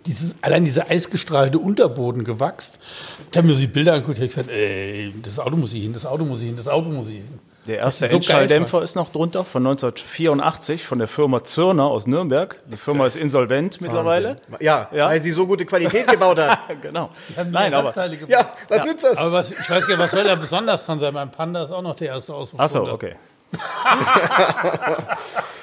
dieses, 0.07 0.35
allein 0.43 0.65
dieser 0.65 0.91
eisgestrahlte 0.91 1.59
Unterboden 1.59 2.25
gewachst. 2.25 2.79
Ich 3.31 3.37
habe 3.37 3.47
mir 3.47 3.55
so 3.55 3.61
die 3.61 3.67
Bilder 3.67 3.95
angeguckt 3.95 4.19
und 4.19 4.23
habe 4.25 4.29
gesagt, 4.29 4.51
ey, 4.51 5.15
das 5.23 5.39
Auto 5.39 5.57
muss 5.57 5.73
hier 5.73 5.83
hin, 5.83 5.93
das 5.93 6.07
Auto 6.07 6.25
muss 6.25 6.39
hier 6.41 6.49
hin, 6.49 6.57
das 6.57 6.69
Auto 6.69 6.89
muss 6.89 7.07
hier 7.07 7.17
hin. 7.19 7.39
Der 7.69 7.79
erste 7.79 8.09
So 8.09 8.17
Endschalldämpfer 8.17 8.83
ist 8.83 8.97
noch 8.97 9.11
drunter 9.11 9.45
von 9.45 9.65
1984 9.65 10.85
von 10.85 10.99
der 10.99 11.07
Firma 11.07 11.45
Zürner 11.45 11.85
aus 11.85 12.09
Nürnberg. 12.09 12.59
Die 12.67 12.75
Firma 12.77 13.07
ist 13.07 13.15
insolvent 13.15 13.81
mittlerweile. 13.81 14.37
Ja, 14.59 14.89
Ja. 14.93 15.07
weil 15.07 15.21
sie 15.23 15.31
so 15.31 15.47
gute 15.47 15.65
Qualität 15.65 16.09
gebaut 16.09 16.39
hat. 16.41 16.59
Genau. 16.83 17.11
Nein, 17.51 17.73
aber. 17.73 17.95
Ja, 18.29 18.53
was 18.69 18.79
Ja. 18.79 18.85
nützt 18.85 19.05
das? 19.05 19.17
Aber 19.19 19.31
was, 19.33 19.53
ich 19.53 19.59
weiß 19.71 19.87
gar 19.87 19.95
nicht, 19.97 19.99
was 20.05 20.11
soll 20.11 20.25
da 20.25 20.35
besonders 20.35 20.85
dran 20.87 20.99
sein? 20.99 21.15
Mein 21.15 21.31
Panda 21.31 21.63
ist 21.63 21.71
auch 21.71 21.83
noch 21.83 21.95
der 21.95 22.09
erste 22.09 22.35
Ausruf. 22.35 22.59
Ach 22.61 22.69
so, 22.69 22.83
okay. 22.91 23.15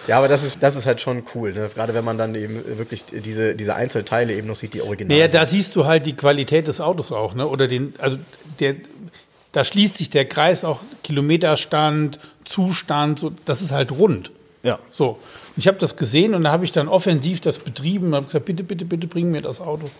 Ja, 0.10 0.18
aber 0.18 0.28
das 0.28 0.42
ist, 0.42 0.64
das 0.64 0.76
ist 0.76 0.88
halt 0.88 1.00
schon 1.02 1.22
cool, 1.36 1.54
ne? 1.54 1.70
gerade 1.72 1.94
wenn 1.94 2.04
man 2.04 2.18
dann 2.18 2.34
eben 2.34 2.80
wirklich 2.80 3.04
diese, 3.12 3.54
diese 3.54 3.76
Einzelteile 3.76 4.34
eben 4.34 4.48
noch 4.48 4.56
sieht, 4.56 4.74
die 4.74 4.82
Original 4.82 5.16
Naja, 5.16 5.28
da 5.28 5.46
siehst 5.46 5.76
du 5.76 5.86
halt 5.86 6.08
die 6.08 6.14
Qualität 6.14 6.68
des 6.68 6.82
Autos 6.82 7.12
auch, 7.12 7.36
ne? 7.36 7.48
Oder 7.48 7.68
den, 7.68 7.94
also 8.00 8.18
der, 8.60 8.76
da 9.52 9.64
schließt 9.64 9.98
sich 9.98 10.10
der 10.10 10.26
Kreis 10.26 10.64
auch 10.64 10.80
Kilometerstand, 11.04 12.20
Zustand, 12.44 13.20
so, 13.20 13.32
das 13.46 13.62
ist 13.62 13.72
halt 13.72 13.92
rund. 13.92 14.32
Ja. 14.64 14.80
So. 14.90 15.20
Ich 15.58 15.68
habe 15.68 15.78
das 15.78 15.96
gesehen 15.96 16.34
und 16.34 16.44
da 16.44 16.52
habe 16.52 16.66
ich 16.66 16.72
dann 16.72 16.88
offensiv 16.88 17.40
das 17.42 17.60
betrieben 17.60 18.08
und 18.08 18.16
habe 18.16 18.26
gesagt, 18.26 18.46
bitte, 18.46 18.64
bitte, 18.64 18.86
bitte 18.86 19.06
bring 19.06 19.30
mir 19.30 19.44
das 19.44 19.62
Auto. 19.62 19.92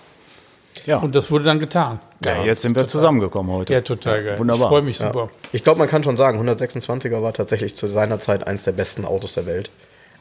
Ja. 0.86 0.98
Und 0.98 1.16
das 1.16 1.30
wurde 1.32 1.44
dann 1.46 1.60
getan. 1.60 2.00
ja, 2.24 2.44
jetzt 2.44 2.62
sind 2.62 2.76
wir 2.76 2.88
zusammengekommen 2.88 3.52
heute. 3.52 3.74
Ja, 3.74 3.82
total 3.82 4.24
geil. 4.24 4.40
Wunderbar. 4.40 4.68
Ich 4.68 4.70
freue 4.70 4.82
mich 4.82 5.00
Ja. 5.00 5.08
super. 5.08 5.30
Ich 5.52 5.64
glaube, 5.64 5.80
man 5.80 5.88
kann 5.88 6.04
schon 6.04 6.18
sagen, 6.18 6.40
126er 6.40 7.22
war 7.22 7.34
tatsächlich 7.34 7.76
zu 7.76 7.88
seiner 7.88 8.20
Zeit 8.20 8.48
eins 8.48 8.64
der 8.64 8.72
besten 8.72 9.06
Autos 9.06 9.34
der 9.34 9.46
Welt. 9.46 9.70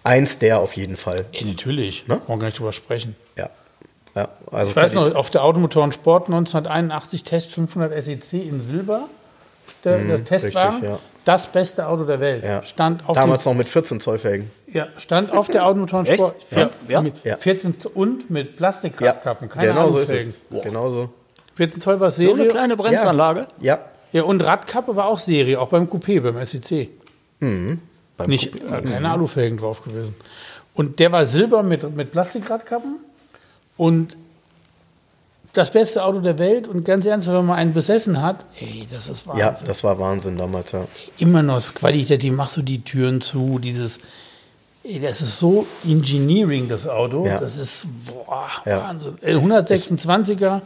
Eins 0.04 0.38
der 0.38 0.58
auf 0.60 0.74
jeden 0.74 0.96
Fall. 0.96 1.26
Ey, 1.32 1.44
natürlich. 1.44 2.06
Ne? 2.06 2.16
Brauchen 2.16 2.28
wir 2.28 2.38
gar 2.38 2.46
nicht 2.46 2.58
drüber 2.58 2.72
sprechen. 2.72 3.16
Ja. 3.36 3.50
ja 4.14 4.28
also 4.50 4.70
Ich 4.70 4.76
weiß 4.76 4.94
noch, 4.94 5.14
auf 5.14 5.30
der 5.30 5.42
Automotoren 5.42 5.92
Sport 5.92 6.28
1981 6.28 7.24
Test 7.24 7.52
500 7.52 8.02
SEC 8.02 8.32
in 8.34 8.60
Silber, 8.60 9.08
der, 9.84 9.98
der 10.04 10.24
Testwagen, 10.24 10.70
richtig, 10.80 10.90
ja. 10.90 10.98
Das 11.24 11.46
beste 11.46 11.86
Auto 11.86 12.04
der 12.04 12.20
Welt. 12.20 12.42
ja. 12.44 12.62
Stand, 12.62 13.06
auf 13.08 13.16
Damals 13.16 13.44
noch 13.44 13.54
mit 13.54 13.68
14 13.68 14.00
Zoll 14.00 14.18
Felgen. 14.18 14.50
ja, 14.72 14.86
stand 14.96 15.32
auf 15.32 15.48
der 15.48 15.66
Automotoren? 15.66 16.06
Sport. 16.06 16.36
Ja. 16.50 16.70
Ja. 16.88 17.02
Mit 17.02 17.14
Ja. 17.24 17.36
14 17.36 17.78
Z- 17.80 17.94
und 17.94 18.30
mit 18.30 18.48
Ja, 18.52 18.56
Plastikradkappen, 18.56 19.48
keine 19.48 19.68
genau 19.68 19.90
so 19.90 19.98
ist 19.98 20.10
Alufelgen. 20.10 20.34
es. 20.50 20.62
Genau 20.64 20.90
so. 20.90 21.08
14 21.54 21.80
Zoll 21.80 22.00
war 22.00 22.10
So 22.10 22.22
eine 22.22 22.34
Serie. 22.36 22.48
kleine 22.50 22.76
Bremsanlage. 22.76 23.46
Ja. 23.60 23.78
Ja, 24.12 24.22
und 24.22 24.40
Radkappe 24.42 24.96
war 24.96 25.06
auch 25.06 25.18
Serie, 25.18 25.60
auch 25.60 25.68
beim 25.68 25.84
Coupé, 25.86 26.20
beim 26.22 26.42
SEC. 26.46 26.88
Beim 27.40 27.80
Nicht, 28.26 28.54
Coupé. 28.54 28.78
äh, 28.78 28.82
keine 28.82 29.10
Alufelgen 29.10 29.58
drauf 29.58 29.82
gewesen. 29.84 30.14
Und 30.74 30.98
der 30.98 31.12
war 31.12 31.26
Silber 31.26 31.62
mit, 31.62 31.94
mit 31.94 32.12
Plastikradkappen 32.12 33.00
und 33.76 34.16
das 35.52 35.70
beste 35.72 36.04
Auto 36.04 36.20
der 36.20 36.38
Welt. 36.38 36.68
Und 36.68 36.84
ganz 36.84 37.06
ernst, 37.06 37.26
wenn 37.28 37.46
man 37.46 37.56
einen 37.56 37.74
besessen 37.74 38.20
hat, 38.22 38.44
ey, 38.60 38.86
das 38.90 39.08
ist 39.08 39.26
Wahnsinn. 39.26 39.40
Ja, 39.46 39.54
das 39.66 39.82
war 39.84 39.98
Wahnsinn 39.98 40.36
damals. 40.36 40.72
Ja. 40.72 40.84
Immer 41.18 41.42
noch 41.42 41.56
das 41.56 41.74
qualitativ, 41.74 42.32
machst 42.32 42.56
du 42.56 42.62
die 42.62 42.82
Türen 42.82 43.20
zu, 43.20 43.58
dieses, 43.58 43.98
ey, 44.84 45.00
das 45.00 45.20
ist 45.20 45.38
so 45.38 45.66
Engineering, 45.86 46.68
das 46.68 46.86
Auto. 46.86 47.26
Ja. 47.26 47.38
Das 47.38 47.56
ist, 47.56 47.86
boah, 48.06 48.48
Ja. 48.64 48.82
Wahnsinn. 48.82 49.16
Äh, 49.22 49.34
126er, 49.36 50.60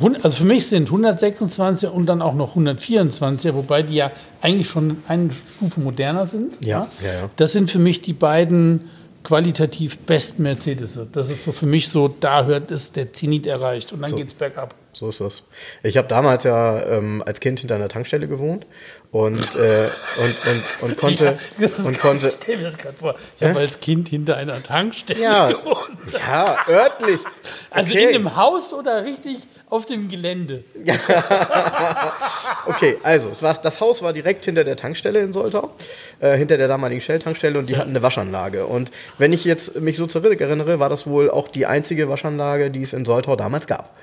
hun- 0.00 0.16
also 0.22 0.36
für 0.38 0.44
mich 0.44 0.66
sind 0.66 0.90
126er 0.90 1.88
und 1.88 2.06
dann 2.06 2.22
auch 2.22 2.34
noch 2.34 2.56
124er, 2.56 3.54
wobei 3.54 3.82
die 3.82 3.94
ja 3.96 4.10
eigentlich 4.40 4.68
schon 4.68 5.02
eine 5.08 5.30
Stufe 5.32 5.80
moderner 5.80 6.26
sind. 6.26 6.64
Ja, 6.64 6.88
ja, 7.02 7.12
ja. 7.12 7.30
Das 7.36 7.52
sind 7.52 7.70
für 7.70 7.78
mich 7.78 8.00
die 8.02 8.12
beiden 8.14 8.88
qualitativ 9.24 9.98
besten 9.98 10.42
Mercedes. 10.42 10.98
Das 11.12 11.30
ist 11.30 11.44
so 11.44 11.52
für 11.52 11.66
mich 11.66 11.88
so, 11.88 12.08
da 12.08 12.44
hört 12.44 12.70
es 12.70 12.92
der 12.92 13.12
Zenit 13.12 13.46
erreicht 13.46 13.92
und 13.92 14.02
dann 14.02 14.14
geht's 14.16 14.34
bergab. 14.34 14.74
So 14.92 15.08
ist 15.08 15.20
das. 15.20 15.44
Ich 15.84 15.96
habe 15.96 16.08
damals 16.08 16.42
ja 16.42 16.82
ähm, 16.82 17.22
als 17.24 17.38
Kind 17.38 17.60
hinter 17.60 17.76
einer 17.76 17.88
Tankstelle 17.88 18.26
gewohnt 18.26 18.66
und, 19.12 19.54
äh, 19.54 19.88
und, 20.18 20.46
und, 20.46 20.62
und 20.82 20.96
konnte. 20.96 21.38
Ja, 21.58 21.68
und 21.84 21.98
konnte 22.00 22.28
Ich 22.28 22.34
stell 22.42 22.56
mir 22.56 22.64
das 22.64 22.76
gerade 22.76 22.96
vor. 22.96 23.14
Ich 23.38 23.46
habe 23.46 23.60
als 23.60 23.78
Kind 23.78 24.08
hinter 24.08 24.36
einer 24.36 24.60
Tankstelle 24.62 25.20
ja, 25.20 25.48
gewohnt. 25.52 25.76
ja, 26.26 26.56
örtlich. 26.68 27.20
Also 27.70 27.92
Okay. 27.92 28.02
in 28.02 28.08
einem 28.16 28.36
Haus 28.36 28.72
oder 28.72 29.04
richtig 29.04 29.46
auf 29.70 29.86
dem 29.86 30.08
Gelände? 30.08 30.64
Okay, 32.66 32.98
also 33.02 33.30
war, 33.40 33.54
das 33.54 33.80
Haus 33.80 34.02
war 34.02 34.12
direkt 34.12 34.44
hinter 34.44 34.64
der 34.64 34.76
Tankstelle 34.76 35.20
in 35.20 35.32
Soltau, 35.32 35.70
äh, 36.20 36.36
hinter 36.36 36.58
der 36.58 36.68
damaligen 36.68 37.00
Shell-Tankstelle 37.00 37.58
und 37.58 37.68
die 37.68 37.76
hatten 37.76 37.90
eine 37.90 38.02
Waschanlage. 38.02 38.66
Und 38.66 38.90
wenn 39.18 39.32
ich 39.32 39.44
jetzt 39.44 39.80
mich 39.80 39.96
so 39.96 40.06
zurück 40.06 40.40
erinnere, 40.40 40.78
war 40.78 40.88
das 40.88 41.06
wohl 41.06 41.30
auch 41.30 41.48
die 41.48 41.66
einzige 41.66 42.08
Waschanlage, 42.08 42.70
die 42.70 42.82
es 42.82 42.92
in 42.92 43.04
Soltau 43.04 43.36
damals 43.36 43.66
gab. 43.66 43.96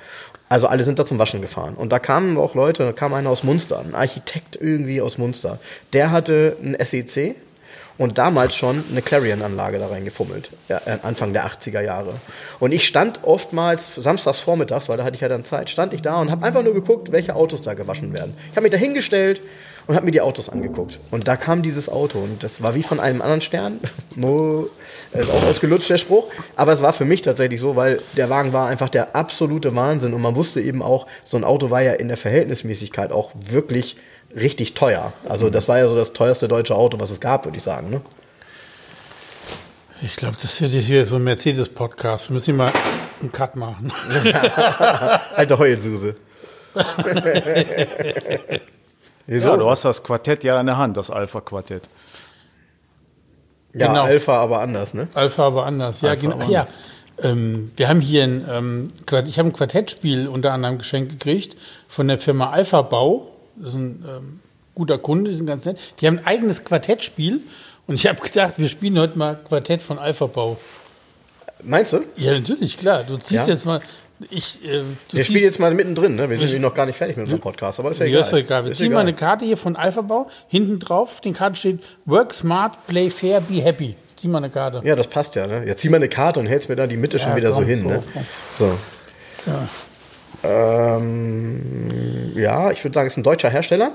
Also 0.49 0.67
alle 0.67 0.83
sind 0.83 0.97
da 0.97 1.05
zum 1.05 1.19
Waschen 1.19 1.41
gefahren. 1.41 1.75
Und 1.75 1.91
da 1.91 1.99
kamen 1.99 2.37
auch 2.37 2.55
Leute, 2.55 2.83
da 2.83 2.91
kam 2.93 3.13
einer 3.13 3.29
aus 3.29 3.43
Munster, 3.43 3.79
ein 3.79 3.95
Architekt 3.95 4.57
irgendwie 4.59 5.01
aus 5.01 5.17
Munster. 5.17 5.59
Der 5.93 6.11
hatte 6.11 6.57
ein 6.61 6.75
SEC 6.83 7.35
und 7.97 8.17
damals 8.17 8.55
schon 8.55 8.83
eine 8.91 9.01
Clarion-Anlage 9.01 9.79
da 9.79 9.87
reingefummelt, 9.87 10.51
ja, 10.69 10.81
äh, 10.85 10.97
Anfang 11.01 11.33
der 11.33 11.47
80er 11.47 11.81
Jahre. 11.81 12.13
Und 12.59 12.71
ich 12.71 12.85
stand 12.87 13.23
oftmals 13.23 13.91
samstags 13.95 14.41
vormittags, 14.41 14.89
weil 14.89 14.97
da 14.97 15.03
hatte 15.03 15.15
ich 15.15 15.21
ja 15.21 15.29
dann 15.29 15.45
Zeit, 15.45 15.69
stand 15.69 15.93
ich 15.93 16.01
da 16.01 16.21
und 16.21 16.31
habe 16.31 16.45
einfach 16.45 16.63
nur 16.63 16.73
geguckt, 16.73 17.11
welche 17.11 17.35
Autos 17.35 17.61
da 17.61 17.73
gewaschen 17.73 18.13
werden. 18.13 18.35
Ich 18.51 18.55
habe 18.55 18.63
mich 18.63 18.71
da 18.71 18.77
hingestellt 18.77 19.41
und 19.87 19.95
habe 19.95 20.05
mir 20.05 20.11
die 20.11 20.21
Autos 20.21 20.49
angeguckt. 20.49 20.99
Und 21.11 21.27
da 21.27 21.37
kam 21.37 21.61
dieses 21.61 21.89
Auto 21.89 22.19
und 22.19 22.43
das 22.43 22.61
war 22.61 22.75
wie 22.75 22.83
von 22.83 22.99
einem 22.99 23.21
anderen 23.21 23.41
Stern. 23.41 23.79
Mo, 24.15 24.69
ist 25.13 25.31
auch 25.31 25.43
ausgelutscht 25.43 25.89
der 25.89 25.97
Spruch. 25.97 26.27
Aber 26.55 26.73
es 26.73 26.81
war 26.81 26.93
für 26.93 27.05
mich 27.05 27.21
tatsächlich 27.21 27.59
so, 27.59 27.75
weil 27.75 28.01
der 28.15 28.29
Wagen 28.29 28.53
war 28.53 28.67
einfach 28.67 28.89
der 28.89 29.15
absolute 29.15 29.75
Wahnsinn 29.75 30.13
und 30.13 30.21
man 30.21 30.35
wusste 30.35 30.61
eben 30.61 30.81
auch, 30.81 31.07
so 31.23 31.37
ein 31.37 31.43
Auto 31.43 31.69
war 31.69 31.81
ja 31.81 31.93
in 31.93 32.09
der 32.09 32.17
Verhältnismäßigkeit 32.17 33.11
auch 33.11 33.31
wirklich 33.33 33.97
richtig 34.35 34.73
teuer. 34.73 35.13
Also 35.27 35.49
das 35.49 35.67
war 35.67 35.77
ja 35.77 35.87
so 35.87 35.95
das 35.95 36.13
teuerste 36.13 36.47
deutsche 36.47 36.75
Auto, 36.75 36.99
was 36.99 37.11
es 37.11 37.19
gab, 37.19 37.45
würde 37.45 37.57
ich 37.57 37.63
sagen. 37.63 37.89
Ne? 37.89 38.01
Ich 40.01 40.15
glaube, 40.15 40.37
das 40.41 40.61
wird 40.61 40.73
jetzt 40.73 40.89
wieder 40.89 41.05
so 41.05 41.15
ein 41.15 41.23
Mercedes-Podcast. 41.23 42.29
Wir 42.29 42.35
müssen 42.35 42.45
hier 42.45 42.53
mal 42.53 42.71
einen 43.19 43.31
Cut 43.31 43.55
machen. 43.55 43.91
Alte 45.35 45.57
Heulsuse. 45.57 46.15
Wieso? 49.25 49.47
Ja, 49.49 49.57
du 49.57 49.69
hast 49.69 49.85
das 49.85 50.03
Quartett 50.03 50.43
ja 50.43 50.59
in 50.59 50.67
der 50.67 50.77
Hand, 50.77 50.97
das 50.97 51.09
Alpha-Quartett. 51.09 51.89
ja, 53.73 53.87
genau. 53.87 54.03
Alpha 54.03 54.37
aber 54.37 54.61
anders, 54.61 54.93
ne? 54.93 55.07
Alpha 55.15 55.47
aber 55.47 55.65
anders. 55.65 56.01
Ja, 56.01 56.11
Alpha 56.11 56.21
genau. 56.21 56.47
Ja. 56.49 56.65
Ähm, 57.21 57.71
wir 57.75 57.89
haben 57.89 57.99
hier 57.99 58.23
ein, 58.23 58.45
ähm, 58.49 58.93
ich 59.25 59.39
habe 59.39 59.49
ein 59.49 59.53
Quartettspiel 59.53 60.27
unter 60.27 60.53
anderem 60.53 60.77
geschenkt 60.77 61.11
gekriegt 61.13 61.57
von 61.87 62.07
der 62.07 62.19
Firma 62.19 62.51
Alpha 62.51 62.83
Bau. 62.83 63.31
Das 63.59 63.69
ist 63.69 63.75
ein 63.75 64.05
ähm, 64.07 64.39
guter 64.75 64.97
Kunde, 64.97 65.29
die 65.31 65.35
sind 65.35 65.45
ganz 65.47 65.65
nett. 65.65 65.77
Die 65.99 66.07
haben 66.07 66.19
ein 66.19 66.25
eigenes 66.25 66.63
Quartettspiel 66.63 67.41
und 67.87 67.95
ich 67.95 68.05
habe 68.07 68.19
gedacht, 68.21 68.55
wir 68.57 68.67
spielen 68.69 68.97
heute 68.99 69.17
mal 69.17 69.35
Quartett 69.47 69.81
von 69.81 69.97
Alpha 69.99 70.27
Bau. 70.27 70.57
Meinst 71.63 71.93
du? 71.93 72.01
Ja, 72.17 72.33
natürlich, 72.37 72.77
klar. 72.77 73.03
Du 73.03 73.17
ziehst 73.17 73.47
Ja. 73.47 73.53
jetzt 73.53 73.65
mal. 73.65 73.79
Ich, 74.31 74.59
äh, 74.65 74.81
Wir 75.11 75.23
spielen 75.23 75.43
jetzt 75.43 75.59
mal 75.59 75.71
mittendrin, 75.75 76.15
ne? 76.15 76.27
Wir 76.29 76.37
sind 76.37 76.45
nämlich 76.45 76.61
noch 76.61 76.73
gar 76.73 76.87
nicht 76.87 76.95
fertig 76.95 77.17
mit 77.17 77.25
unserem 77.25 77.39
Podcast, 77.41 77.79
aber 77.79 77.91
ist 77.91 77.99
ja 77.99 78.05
Ja, 78.05 78.19
egal. 78.19 78.21
ist 78.21 78.33
egal. 78.33 78.65
Wir 78.65 78.71
Ist 78.71 78.77
ziehen 78.79 78.91
mal 78.91 79.01
eine 79.01 79.13
Karte 79.13 79.45
hier 79.45 79.57
von 79.57 79.75
Alpha 79.75 80.01
Bau. 80.01 80.27
Hinten 80.47 80.79
drauf, 80.79 81.09
auf 81.13 81.21
den 81.21 81.33
Karten 81.35 81.55
steht 81.55 81.79
Work 82.05 82.33
smart, 82.33 82.87
play 82.87 83.09
fair, 83.11 83.41
be 83.41 83.61
happy. 83.61 83.95
Zieh 84.15 84.27
mal 84.27 84.39
eine 84.39 84.49
Karte. 84.49 84.81
Ja, 84.83 84.95
das 84.95 85.07
passt 85.07 85.35
ja, 85.35 85.45
ne? 85.45 85.65
Jetzt 85.67 85.81
zieh 85.81 85.89
mal 85.89 85.97
eine 85.97 86.09
Karte 86.09 86.39
und 86.39 86.47
hältst 86.47 86.67
mir 86.69 86.75
da 86.75 86.87
die 86.87 86.97
Mitte 86.97 87.19
schon 87.19 87.35
wieder 87.35 87.51
so 87.51 87.59
komm, 87.59 87.65
hin, 87.67 87.79
so, 87.79 87.87
ne? 87.89 88.03
So. 88.57 88.77
So. 89.39 89.51
Ähm, 90.43 92.31
ja, 92.35 92.71
ich 92.71 92.83
würde 92.83 92.93
sagen, 92.93 93.07
es 93.07 93.13
ist 93.13 93.17
ein 93.17 93.23
deutscher 93.23 93.49
Hersteller. 93.49 93.91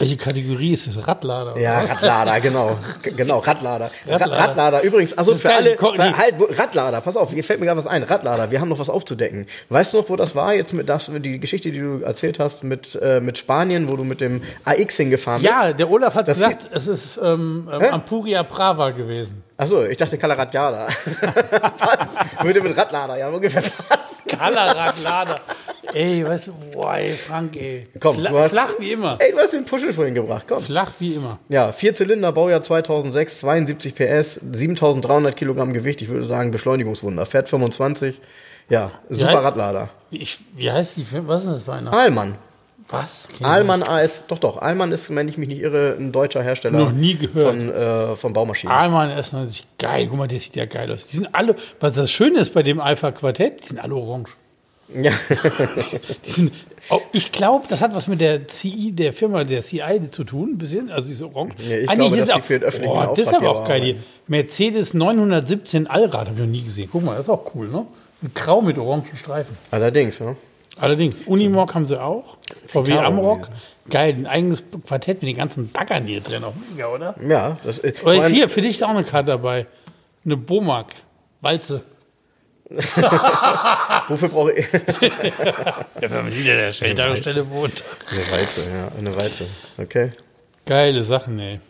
Welche 0.00 0.16
Kategorie 0.16 0.72
ist 0.72 0.86
das? 0.86 1.06
Radlader? 1.06 1.52
oder 1.52 1.60
Ja, 1.60 1.82
was? 1.82 1.90
Radlader, 1.90 2.40
genau. 2.40 2.78
Genau, 3.02 3.38
Radlader. 3.40 3.90
Radlader. 4.06 4.32
Radlader. 4.32 4.48
Radlader. 4.48 4.80
Übrigens, 4.82 5.12
also 5.12 5.34
für 5.34 5.54
alle, 5.54 5.76
für, 5.76 6.16
halt, 6.16 6.36
Radlader, 6.58 7.02
pass 7.02 7.18
auf, 7.18 7.34
hier 7.34 7.44
fällt 7.44 7.60
mir 7.60 7.66
gerade 7.66 7.76
was 7.76 7.86
ein. 7.86 8.02
Radlader, 8.04 8.50
wir 8.50 8.62
haben 8.62 8.70
noch 8.70 8.78
was 8.78 8.88
aufzudecken. 8.88 9.46
Weißt 9.68 9.92
du 9.92 9.98
noch, 9.98 10.08
wo 10.08 10.16
das 10.16 10.34
war? 10.34 10.54
Jetzt 10.54 10.72
mit 10.72 10.88
das, 10.88 11.10
die 11.14 11.38
Geschichte, 11.38 11.70
die 11.70 11.80
du 11.80 12.00
erzählt 12.00 12.38
hast 12.38 12.64
mit, 12.64 12.98
äh, 13.02 13.20
mit 13.20 13.36
Spanien, 13.36 13.90
wo 13.90 13.96
du 13.96 14.04
mit 14.04 14.22
dem 14.22 14.40
AX 14.64 14.96
hingefahren 14.96 15.42
bist. 15.42 15.52
Ja, 15.52 15.74
der 15.74 15.90
Olaf 15.90 16.14
hat 16.14 16.24
gesagt, 16.24 16.66
es 16.72 16.86
ist 16.86 17.20
ähm, 17.22 17.68
ähm, 17.70 17.92
Ampuria 17.92 18.42
Prava 18.42 18.92
gewesen. 18.92 19.42
Achso, 19.60 19.84
ich 19.84 19.96
dachte 19.98 20.16
Kalaradjada. 20.16 20.88
Würde 22.42 22.62
mit 22.62 22.76
Radlader, 22.76 23.18
ja, 23.18 23.28
ungefähr 23.28 23.60
passen. 23.62 24.22
Kalaradlader. 24.26 25.40
ey, 25.92 26.26
weißt 26.26 26.46
du, 26.48 26.52
boah, 26.72 26.94
ey, 26.96 27.12
Frank, 27.12 27.56
ey. 27.56 27.88
Komm, 28.00 28.16
Fla 28.16 28.30
du 28.30 28.38
hast- 28.38 28.52
flach 28.52 28.72
wie 28.78 28.92
immer. 28.92 29.18
Ey, 29.20 29.32
du 29.32 29.38
hast 29.38 29.52
den 29.52 29.64
Puschel 29.66 29.92
vorhin 29.92 30.14
gebracht, 30.14 30.46
komm. 30.48 30.62
Flach 30.62 30.92
wie 30.98 31.14
immer. 31.14 31.38
Ja, 31.50 31.72
vier 31.72 31.94
Zylinder, 31.94 32.32
Baujahr 32.32 32.62
2006, 32.62 33.40
72 33.40 33.94
PS, 33.94 34.40
7300 34.50 35.36
Kilogramm 35.36 35.72
Gewicht. 35.74 36.00
Ich 36.00 36.08
würde 36.08 36.26
sagen, 36.26 36.50
Beschleunigungswunder. 36.52 37.26
Fährt 37.26 37.48
25. 37.50 38.20
Ja, 38.70 38.92
super 39.10 39.32
Ja. 39.32 39.38
Radlader. 39.40 39.90
Ich, 40.10 40.38
wie 40.56 40.70
heißt 40.70 40.96
die 40.96 41.04
Firma? 41.04 41.28
Was 41.28 41.42
ist 41.42 41.50
das 41.50 41.62
für 41.64 41.72
einer? 41.74 41.92
Ahlmann. 41.92 42.36
Was? 42.90 43.28
Ahlmann 43.42 43.82
AS, 43.82 44.24
doch, 44.26 44.38
doch. 44.38 44.60
Ahlmann 44.60 44.90
ist, 44.90 45.14
wenn 45.14 45.28
ich 45.28 45.38
mich 45.38 45.48
nicht 45.48 45.60
irre, 45.60 45.96
ein 45.98 46.10
deutscher 46.12 46.42
Hersteller. 46.42 46.78
Noch 46.78 46.92
nie 46.92 47.14
gehört. 47.14 47.48
Von, 47.48 47.70
äh, 47.70 48.16
von 48.16 48.32
Baumaschinen. 48.32 48.74
Ahlmann 48.74 49.10
S90, 49.10 49.62
geil. 49.78 50.06
Guck 50.08 50.18
mal, 50.18 50.26
der 50.28 50.38
sieht 50.40 50.56
ja 50.56 50.64
geil 50.66 50.90
aus. 50.90 51.06
Die 51.06 51.16
sind 51.16 51.28
alle, 51.32 51.54
was 51.78 51.94
das 51.94 52.10
Schöne 52.10 52.40
ist 52.40 52.52
bei 52.52 52.62
dem 52.62 52.80
Alpha 52.80 53.12
Quartett, 53.12 53.62
die 53.62 53.66
sind 53.68 53.78
alle 53.78 53.94
orange. 53.94 54.32
Ja. 54.92 55.12
Die 56.26 56.30
sind, 56.30 56.52
oh, 56.88 57.00
ich 57.12 57.30
glaube, 57.30 57.64
das 57.68 57.80
hat 57.80 57.94
was 57.94 58.08
mit 58.08 58.20
der 58.20 58.48
CI, 58.48 58.90
der 58.90 59.12
Firma, 59.12 59.44
der 59.44 59.62
CI 59.62 60.10
zu 60.10 60.24
tun, 60.24 60.54
ein 60.54 60.58
bisschen. 60.58 60.90
Also 60.90 61.06
diese 61.06 61.26
Orange. 61.26 61.54
Nee, 61.58 61.76
ich 61.78 61.88
Ah, 61.88 61.94
glaube, 61.94 62.16
dass 62.16 62.28
die 62.30 62.40
für 62.40 62.58
den 62.58 62.64
öffentlichen 62.64 62.92
oh, 62.96 63.14
Das 63.14 63.28
ist 63.28 63.32
aber 63.34 63.50
auch 63.50 63.68
geil. 63.68 63.82
Hier. 63.82 63.94
Mercedes 64.26 64.92
917 64.94 65.86
Allrad 65.86 66.26
habe 66.26 66.32
ich 66.32 66.38
noch 66.40 66.50
nie 66.50 66.64
gesehen. 66.64 66.88
Guck 66.90 67.04
mal, 67.04 67.14
das 67.14 67.26
ist 67.26 67.30
auch 67.30 67.54
cool, 67.54 67.68
ne? 67.68 67.86
Mit 68.20 68.34
Grau 68.34 68.60
mit 68.62 68.78
orangen 68.80 69.04
Streifen. 69.14 69.56
Allerdings, 69.70 70.18
ja. 70.18 70.34
Allerdings, 70.80 71.22
Unimog 71.22 71.74
haben 71.74 71.86
sie 71.86 72.02
auch. 72.02 72.38
VW 72.68 72.98
Amrock. 72.98 73.48
Geil, 73.90 74.14
ein 74.14 74.26
eigenes 74.26 74.62
Quartett 74.86 75.20
mit 75.20 75.28
den 75.28 75.36
ganzen 75.36 75.70
Baggern 75.70 76.06
hier 76.06 76.20
drin. 76.20 76.42
Auch 76.42 76.54
mega, 76.70 76.88
oder? 76.88 77.14
Ja, 77.20 77.58
das 77.64 77.80
äh, 77.80 77.92
vor 77.92 78.12
Oder 78.12 78.28
hier, 78.28 78.48
für 78.48 78.62
dich 78.62 78.72
ist 78.72 78.82
auch 78.82 78.88
eine 78.88 79.04
Karte 79.04 79.26
dabei. 79.32 79.66
Eine 80.24 80.36
Bomag. 80.36 80.86
Walze. 81.42 81.82
Wofür 82.70 84.28
brauche 84.28 84.52
ich. 84.52 84.66
Ja, 86.00 86.10
wenn 86.10 86.24
man 86.24 86.34
wieder 86.34 86.56
der 86.56 86.72
Stelle 86.72 87.50
wohnt. 87.50 87.84
eine 88.10 88.30
Walze, 88.30 88.62
ja, 88.62 88.88
eine 88.96 89.14
Walze. 89.14 89.46
Okay. 89.76 90.12
Geile 90.64 91.02
Sachen, 91.02 91.38
ey. 91.38 91.60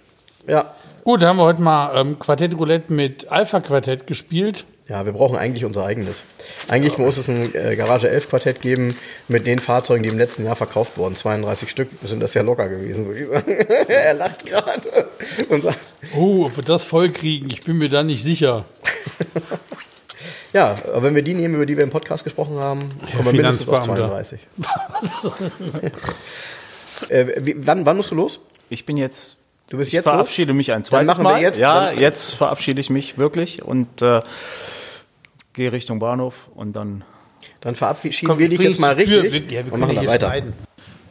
Ja. 0.46 0.74
Gut, 1.02 1.24
haben 1.24 1.38
wir 1.38 1.44
heute 1.44 1.62
mal 1.62 1.98
ähm, 1.98 2.18
Quartett 2.18 2.56
Roulette 2.56 2.92
mit 2.92 3.28
Alpha 3.28 3.60
Quartett 3.60 4.06
gespielt. 4.06 4.66
Ja, 4.90 5.04
wir 5.06 5.12
brauchen 5.12 5.36
eigentlich 5.38 5.64
unser 5.64 5.84
eigenes. 5.86 6.24
Eigentlich 6.66 6.98
muss 6.98 7.16
es 7.16 7.28
ein 7.28 7.54
äh, 7.54 7.76
Garage 7.76 8.08
11 8.10 8.28
Quartett 8.28 8.60
geben 8.60 8.96
mit 9.28 9.46
den 9.46 9.60
Fahrzeugen, 9.60 10.02
die 10.02 10.08
im 10.08 10.18
letzten 10.18 10.44
Jahr 10.44 10.56
verkauft 10.56 10.98
wurden. 10.98 11.14
32 11.14 11.70
Stück 11.70 11.88
sind 12.02 12.18
das 12.18 12.34
ja 12.34 12.42
locker 12.42 12.68
gewesen, 12.68 13.06
würde 13.06 13.20
ich 13.20 13.28
sagen. 13.28 13.52
er 13.88 14.14
lacht 14.14 14.44
gerade. 14.46 15.06
Und 15.48 15.62
sagt, 15.62 15.78
Oh, 16.16 16.46
ob 16.46 16.56
wir 16.56 16.64
das 16.64 16.82
voll 16.82 17.10
kriegen, 17.10 17.50
ich 17.50 17.60
bin 17.60 17.78
mir 17.78 17.88
da 17.88 18.02
nicht 18.02 18.24
sicher. 18.24 18.64
ja, 20.52 20.74
aber 20.92 21.04
wenn 21.04 21.14
wir 21.14 21.22
die 21.22 21.34
nehmen, 21.34 21.54
über 21.54 21.66
die 21.66 21.76
wir 21.76 21.84
im 21.84 21.90
Podcast 21.90 22.24
gesprochen 22.24 22.58
haben, 22.58 22.88
kommen 23.16 23.26
wir 23.26 23.32
mindestens 23.32 23.68
auf 23.68 23.84
Finanzbeamter. 23.84 24.08
32. 24.08 24.40
äh, 27.10 27.26
wie, 27.44 27.54
wann, 27.58 27.86
wann 27.86 27.96
musst 27.96 28.10
du 28.10 28.16
los? 28.16 28.40
Ich 28.70 28.84
bin 28.86 28.96
jetzt. 28.96 29.36
Du 29.68 29.76
bist 29.76 29.88
ich 29.90 29.92
jetzt 29.94 30.02
verabschiede 30.02 30.52
mich 30.52 30.72
ein 30.72 30.82
zweites 30.82 31.06
machen 31.06 31.22
wir 31.22 31.30
Mal. 31.30 31.42
jetzt- 31.42 31.60
ja, 31.60 31.90
dann- 31.90 31.98
jetzt 32.00 32.34
verabschiede 32.34 32.80
ich 32.80 32.90
mich 32.90 33.18
wirklich 33.18 33.62
und 33.62 34.02
äh, 34.02 34.20
gehe 35.52 35.72
Richtung 35.72 35.98
Bahnhof 35.98 36.48
und 36.54 36.74
dann. 36.74 37.04
Dann 37.62 37.74
verabschieden 37.74 38.38
wir 38.38 38.48
dich 38.48 38.60
jetzt 38.60 38.80
mal 38.80 38.96
Für- 38.96 39.22
richtig 39.22 39.48
wir- 39.50 39.58
ja, 39.58 39.64
wir 39.66 39.72
und 39.72 39.80
können 39.80 39.80
machen 39.80 39.90
ja 39.90 39.94
da 39.96 40.00
hier 40.00 40.10
weiter. 40.10 40.26
schneiden. 40.28 40.52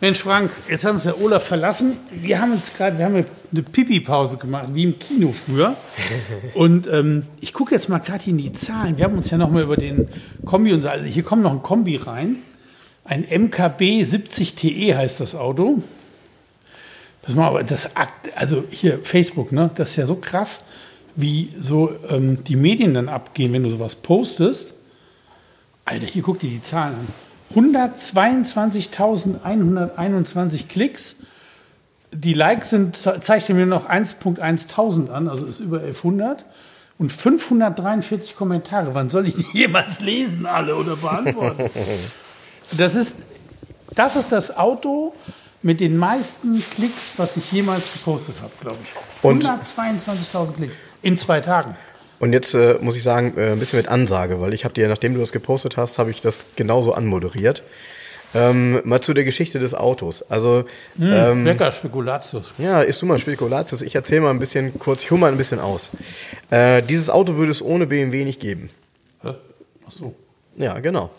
Mensch, 0.01 0.19
Frank, 0.19 0.51
jetzt 0.69 0.85
hat 0.85 0.91
uns 0.93 1.03
der 1.03 1.19
Olaf 1.21 1.43
verlassen. 1.43 1.97
Wir 2.11 2.39
haben 2.39 2.53
uns 2.53 2.73
gerade, 2.73 2.97
wir 2.97 3.05
haben 3.05 3.15
eine 3.51 3.61
Pipi-Pause 3.63 4.37
gemacht, 4.37 4.69
wie 4.73 4.83
im 4.83 4.97
Kino 4.97 5.33
früher. 5.33 5.75
Und 6.53 6.87
ähm, 6.87 7.23
ich 7.41 7.51
gucke 7.53 7.75
jetzt 7.75 7.89
mal 7.89 7.97
gerade 7.99 8.29
in 8.29 8.37
die 8.37 8.53
Zahlen. 8.53 8.95
Wir 8.97 9.03
haben 9.03 9.17
uns 9.17 9.29
ja 9.29 9.37
noch 9.37 9.49
mal 9.51 9.61
über 9.63 9.75
den 9.75 10.07
Kombi 10.45 10.71
und 10.71 10.83
so- 10.83 10.89
also 10.89 11.05
hier 11.05 11.23
kommt 11.23 11.41
noch 11.43 11.51
ein 11.51 11.61
Kombi 11.63 11.97
rein. 11.97 12.37
Ein 13.03 13.25
MKB 13.29 14.03
70 14.05 14.55
TE 14.55 14.95
heißt 14.95 15.19
das 15.19 15.35
Auto. 15.35 15.81
Pass 17.23 17.35
mal, 17.35 17.47
aber 17.47 17.63
das 17.63 17.95
Akt, 17.97 18.29
also 18.35 18.63
hier 18.69 18.99
Facebook, 19.03 19.51
ne, 19.51 19.69
das 19.75 19.89
ist 19.91 19.95
ja 19.97 20.05
so 20.05 20.15
krass, 20.15 20.63
wie 21.19 21.53
so 21.59 21.91
ähm, 22.09 22.43
die 22.43 22.55
Medien 22.55 22.93
dann 22.93 23.09
abgehen, 23.09 23.51
wenn 23.53 23.63
du 23.63 23.69
sowas 23.69 23.95
postest. 23.95 24.73
Alter, 25.85 26.05
hier 26.05 26.21
guck 26.23 26.39
dir 26.39 26.49
die 26.49 26.61
Zahlen 26.61 26.95
an. 26.95 27.07
122.121 29.43 30.67
Klicks. 30.67 31.15
Die 32.11 32.33
Likes 32.33 32.71
sind, 32.71 32.95
ze- 32.97 33.19
zeigt 33.21 33.49
mir 33.49 33.65
noch 33.65 33.87
1.1000 33.89 35.09
an, 35.09 35.27
also 35.27 35.45
ist 35.45 35.59
über 35.59 35.77
1100. 35.79 36.45
Und 36.97 37.11
543 37.13 38.35
Kommentare. 38.35 38.93
Wann 38.93 39.09
soll 39.09 39.27
ich 39.27 39.35
die 39.35 39.45
jemals 39.59 39.99
lesen, 40.01 40.45
alle 40.45 40.75
oder 40.75 40.95
beantworten? 40.95 41.69
Das 42.77 42.93
ist, 42.93 43.15
das 43.95 44.15
ist 44.15 44.31
das 44.31 44.55
Auto 44.55 45.15
mit 45.61 45.79
den 45.81 45.97
meisten 45.97 46.63
Klicks, 46.71 47.13
was 47.17 47.35
ich 47.37 47.51
jemals 47.51 47.91
gepostet 47.93 48.35
habe, 48.41 48.51
glaube 48.61 48.77
ich. 48.83 49.23
Und- 49.23 49.43
122.000 49.43 50.55
Klicks 50.55 50.81
in 51.01 51.17
zwei 51.17 51.41
Tagen. 51.41 51.75
Und 52.19 52.33
jetzt 52.33 52.53
äh, 52.53 52.77
muss 52.81 52.95
ich 52.97 53.03
sagen, 53.03 53.33
äh, 53.37 53.51
ein 53.51 53.59
bisschen 53.59 53.77
mit 53.77 53.87
Ansage, 53.87 54.41
weil 54.41 54.53
ich 54.53 54.65
habe 54.65 54.73
dir, 54.73 54.87
nachdem 54.89 55.13
du 55.13 55.19
das 55.21 55.31
gepostet 55.31 55.77
hast, 55.77 55.99
habe 55.99 56.11
ich 56.11 56.21
das 56.21 56.47
genauso 56.55 56.93
anmoderiert. 56.93 57.63
Ähm, 58.35 58.79
mal 58.83 59.01
zu 59.01 59.13
der 59.15 59.23
Geschichte 59.23 59.57
des 59.57 59.73
Autos. 59.73 60.21
Also, 60.29 60.65
ähm, 61.01 61.45
Lecker 61.45 61.71
Spekulatius. 61.71 62.51
ja, 62.59 62.81
isst 62.81 63.01
du 63.01 63.07
mal 63.07 63.17
Spekulatius. 63.17 63.81
Ich 63.81 63.95
erzähle 63.95 64.21
mal 64.21 64.29
ein 64.29 64.37
bisschen 64.39 64.77
kurz, 64.77 65.03
ich 65.03 65.09
hole 65.11 65.19
mal 65.19 65.31
ein 65.31 65.37
bisschen 65.37 65.59
aus. 65.59 65.89
Äh, 66.51 66.83
dieses 66.83 67.09
Auto 67.09 67.37
würde 67.37 67.51
es 67.51 67.61
ohne 67.61 67.87
BMW 67.87 68.25
nicht 68.25 68.39
geben. 68.39 68.69
Hä? 69.23 69.33
Ach 69.87 69.91
so. 69.91 70.13
Ja, 70.57 70.77
genau. 70.79 71.09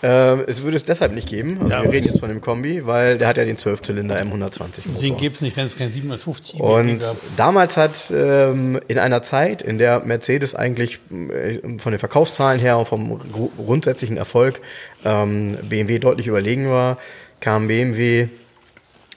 Ähm, 0.00 0.44
es 0.46 0.62
würde 0.62 0.76
es 0.76 0.84
deshalb 0.84 1.12
nicht 1.12 1.28
geben. 1.28 1.58
Also 1.60 1.74
Ja. 1.74 1.82
wir 1.82 1.90
reden 1.90 2.06
jetzt 2.06 2.20
von 2.20 2.28
dem 2.28 2.40
Kombi, 2.40 2.86
weil 2.86 3.18
der 3.18 3.26
hat 3.26 3.36
ja 3.36 3.44
den 3.44 3.56
12-Zylinder 3.56 4.16
M120 4.20 4.60
Deswegen 4.86 4.92
Motor. 5.08 5.16
gäbe 5.18 5.34
es 5.34 5.40
nicht, 5.40 5.56
wenn 5.56 5.66
es 5.66 5.76
kein 5.76 5.90
750 5.90 6.60
Und 6.60 6.88
IBG 6.88 6.98
gab. 7.00 7.16
damals 7.36 7.76
hat 7.76 8.12
ähm, 8.14 8.78
in 8.86 8.98
einer 8.98 9.22
Zeit, 9.24 9.60
in 9.60 9.78
der 9.78 10.00
Mercedes 10.00 10.54
eigentlich 10.54 11.00
äh, 11.10 11.58
von 11.78 11.90
den 11.92 11.98
Verkaufszahlen 11.98 12.60
her 12.60 12.78
und 12.78 12.86
vom 12.86 13.18
gru- 13.18 13.50
grundsätzlichen 13.56 14.16
Erfolg 14.16 14.60
ähm, 15.04 15.58
BMW 15.68 15.98
deutlich 15.98 16.28
überlegen 16.28 16.70
war, 16.70 16.98
kam 17.40 17.66
BMW 17.66 18.28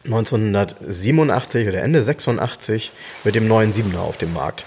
1987 0.06 1.68
oder 1.68 1.82
Ende 1.84 2.02
86 2.02 2.92
mit 3.24 3.36
dem 3.36 3.48
neuen 3.48 3.72
7er 3.74 4.00
auf 4.00 4.18
den 4.18 4.34
Markt, 4.34 4.66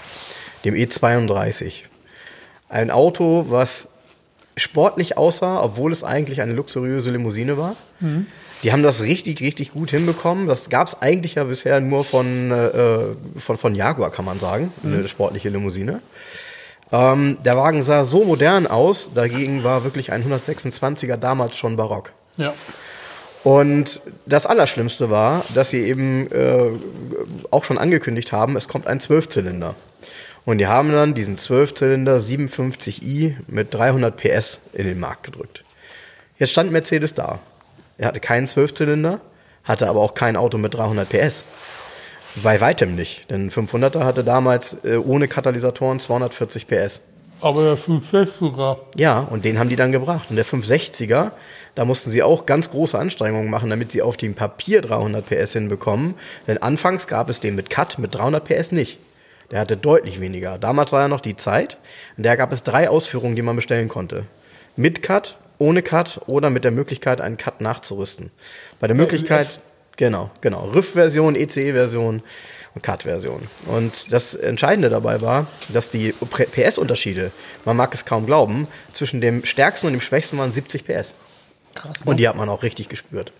dem 0.63 0.73
E32. 0.75 1.83
Ein 2.69 2.89
Auto, 2.89 3.45
was 3.49 3.87
sportlich 4.57 5.17
aussah, 5.17 5.61
obwohl 5.61 5.91
es 5.91 6.03
eigentlich 6.03 6.41
eine 6.41 6.53
luxuriöse 6.53 7.09
Limousine 7.09 7.57
war. 7.57 7.75
Die 8.63 8.71
haben 8.71 8.83
das 8.83 9.01
richtig, 9.01 9.41
richtig 9.41 9.71
gut 9.71 9.91
hinbekommen. 9.91 10.47
Das 10.47 10.69
gab 10.69 10.87
es 10.87 11.01
eigentlich 11.01 11.35
ja 11.35 11.43
bisher 11.43 11.81
nur 11.81 12.03
von, 12.03 12.51
äh, 12.51 13.39
von, 13.39 13.57
von 13.57 13.75
Jaguar, 13.75 14.11
kann 14.11 14.25
man 14.25 14.39
sagen, 14.39 14.71
eine 14.83 15.07
sportliche 15.07 15.49
Limousine. 15.49 16.01
Ähm, 16.91 17.37
der 17.43 17.57
Wagen 17.57 17.83
sah 17.83 18.03
so 18.05 18.23
modern 18.23 18.67
aus, 18.67 19.11
dagegen 19.13 19.63
war 19.63 19.83
wirklich 19.83 20.11
ein 20.11 20.23
126er 20.23 21.17
damals 21.17 21.57
schon 21.57 21.75
barock. 21.75 22.11
Ja. 22.37 22.53
Und 23.43 24.01
das 24.25 24.47
Allerschlimmste 24.47 25.09
war, 25.11 25.45
dass 25.53 25.69
sie 25.69 25.81
eben 25.81 26.31
äh, 26.31 26.71
auch 27.51 27.63
schon 27.63 27.77
angekündigt 27.77 28.31
haben, 28.31 28.55
es 28.55 28.67
kommt 28.67 28.87
ein 28.87 28.99
Zwölfzylinder. 28.99 29.75
Und 30.45 30.59
die 30.59 30.67
haben 30.67 30.91
dann 30.91 31.15
diesen 31.15 31.37
Zwölfzylinder 31.37 32.17
57i 32.17 33.35
mit 33.47 33.73
300 33.73 34.15
PS 34.15 34.59
in 34.73 34.85
den 34.85 34.99
Markt 34.99 35.23
gedrückt. 35.23 35.63
Jetzt 36.37 36.51
stand 36.51 36.71
Mercedes 36.71 37.13
da. 37.13 37.39
Er 37.97 38.07
hatte 38.07 38.19
keinen 38.19 38.45
Zwölfzylinder, 38.45 39.21
hatte 39.63 39.87
aber 39.87 40.01
auch 40.01 40.13
kein 40.13 40.35
Auto 40.35 40.57
mit 40.57 40.75
300 40.75 41.09
PS. 41.09 41.43
Bei 42.43 42.59
weitem 42.59 42.95
nicht, 42.95 43.29
denn 43.31 43.47
ein 43.47 43.49
500er 43.49 44.03
hatte 44.03 44.23
damals 44.23 44.77
äh, 44.83 44.97
ohne 44.97 45.27
Katalysatoren 45.27 45.99
240 46.01 46.67
PS. 46.67 47.01
Aber 47.41 47.63
der 47.63 47.77
5.6 47.77 48.27
sogar. 48.39 48.79
Ja, 48.95 49.19
und 49.19 49.45
den 49.45 49.57
haben 49.57 49.69
die 49.69 49.75
dann 49.75 49.91
gebracht. 49.91 50.29
Und 50.29 50.35
der 50.35 50.45
560er, 50.45 51.31
da 51.75 51.85
mussten 51.85 52.11
sie 52.11 52.23
auch 52.23 52.45
ganz 52.45 52.69
große 52.69 52.97
Anstrengungen 52.97 53.49
machen, 53.49 53.69
damit 53.69 53.91
sie 53.91 54.01
auf 54.01 54.17
dem 54.17 54.35
Papier 54.35 54.81
300 54.81 55.25
PS 55.25 55.53
hinbekommen. 55.53 56.15
Denn 56.47 56.57
anfangs 56.57 57.07
gab 57.07 57.29
es 57.29 57.39
den 57.39 57.55
mit 57.55 57.69
Cut 57.69 57.99
mit 57.99 58.15
300 58.15 58.43
PS 58.43 58.71
nicht. 58.71 58.99
Der 59.51 59.59
hatte 59.59 59.77
deutlich 59.77 60.19
weniger. 60.19 60.57
Damals 60.57 60.91
war 60.91 61.01
ja 61.01 61.07
noch 61.07 61.21
die 61.21 61.35
Zeit. 61.35 61.77
In 62.17 62.23
der 62.23 62.37
gab 62.37 62.51
es 62.51 62.63
drei 62.63 62.89
Ausführungen, 62.89 63.35
die 63.35 63.41
man 63.41 63.55
bestellen 63.55 63.87
konnte. 63.87 64.25
Mit 64.75 65.03
Cut, 65.03 65.37
ohne 65.57 65.81
Cut 65.81 66.21
oder 66.27 66.49
mit 66.49 66.63
der 66.63 66.71
Möglichkeit, 66.71 67.21
einen 67.21 67.37
Cut 67.37 67.61
nachzurüsten. 67.61 68.31
Bei 68.79 68.87
der 68.87 68.95
Möglichkeit, 68.95 69.59
genau, 69.97 70.31
genau, 70.41 70.65
RIF-Version, 70.69 71.35
ECE-Version 71.35 72.23
und 72.73 72.81
Cut-Version. 72.83 73.47
Und 73.67 74.11
das 74.11 74.35
Entscheidende 74.35 74.89
dabei 74.89 75.21
war, 75.21 75.47
dass 75.69 75.91
die 75.91 76.13
PS-Unterschiede, 76.51 77.31
man 77.63 77.77
mag 77.77 77.93
es 77.93 78.05
kaum 78.05 78.25
glauben, 78.25 78.67
zwischen 78.91 79.21
dem 79.21 79.45
stärksten 79.45 79.87
und 79.87 79.93
dem 79.93 80.01
schwächsten 80.01 80.37
waren 80.37 80.51
70 80.51 80.85
PS. 80.85 81.13
Krass. 81.73 82.03
Ne? 82.03 82.11
Und 82.11 82.17
die 82.17 82.27
hat 82.27 82.35
man 82.35 82.49
auch 82.49 82.63
richtig 82.63 82.89
gespürt. 82.89 83.31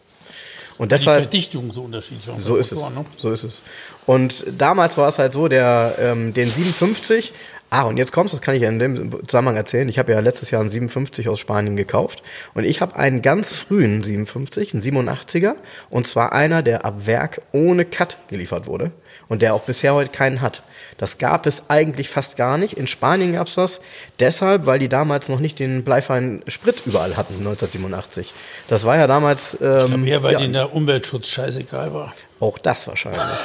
Und 0.77 0.91
die 0.91 0.95
deshalb, 0.95 1.23
Verdichtung 1.23 1.71
so 1.71 1.83
unterschiedlich 1.83 2.25
so 2.37 2.57
ist 2.57 2.71
es. 2.71 2.79
Ne? 2.79 3.05
So 3.17 3.31
ist 3.31 3.43
es. 3.43 3.61
Und 4.05 4.43
damals 4.57 4.97
war 4.97 5.07
es 5.07 5.19
halt 5.19 5.31
so, 5.31 5.47
der, 5.47 5.95
ähm, 5.99 6.33
den 6.33 6.49
57, 6.49 7.33
ah, 7.69 7.83
und 7.83 7.97
jetzt 7.97 8.11
kommst, 8.11 8.33
das 8.33 8.41
kann 8.41 8.55
ich 8.55 8.61
ja 8.61 8.69
in 8.69 8.79
dem 8.79 9.27
Zusammenhang 9.27 9.55
erzählen. 9.55 9.87
Ich 9.87 9.99
habe 9.99 10.11
ja 10.11 10.19
letztes 10.19 10.51
Jahr 10.51 10.61
einen 10.61 10.69
57 10.69 11.29
aus 11.29 11.39
Spanien 11.39 11.75
gekauft. 11.75 12.23
Und 12.53 12.65
ich 12.65 12.81
habe 12.81 12.95
einen 12.97 13.21
ganz 13.21 13.53
frühen 13.53 14.03
57, 14.03 14.73
einen 14.73 14.83
87er. 14.83 15.55
Und 15.89 16.07
zwar 16.07 16.33
einer, 16.33 16.61
der 16.61 16.85
ab 16.85 17.05
Werk 17.05 17.41
ohne 17.53 17.85
Cut 17.85 18.17
geliefert 18.27 18.67
wurde. 18.67 18.91
Und 19.27 19.41
der 19.41 19.53
auch 19.53 19.61
bisher 19.61 19.93
heute 19.93 20.11
keinen 20.11 20.41
hat. 20.41 20.61
Das 20.97 21.17
gab 21.17 21.45
es 21.45 21.69
eigentlich 21.69 22.09
fast 22.09 22.37
gar 22.37 22.57
nicht. 22.57 22.73
In 22.73 22.87
Spanien 22.87 23.33
gab 23.33 23.47
es 23.47 23.55
das 23.55 23.81
deshalb, 24.19 24.65
weil 24.65 24.79
die 24.79 24.87
damals 24.87 25.29
noch 25.29 25.39
nicht 25.39 25.59
den 25.59 25.83
bleifreien 25.83 26.41
Sprit 26.47 26.81
überall 26.85 27.17
hatten, 27.17 27.33
1987. 27.35 28.33
Das 28.67 28.85
war 28.85 28.97
ja 28.97 29.07
damals. 29.07 29.57
Ähm, 29.61 30.03
Mehr, 30.03 30.23
weil 30.23 30.33
ja, 30.33 30.39
denen 30.39 30.53
der 30.53 30.73
Umweltschutz 30.73 31.27
scheißegal 31.27 31.93
war. 31.93 32.13
auch 32.39 32.57
das 32.57 32.87
wahrscheinlich. 32.87 33.39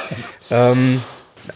ähm, 0.49 1.01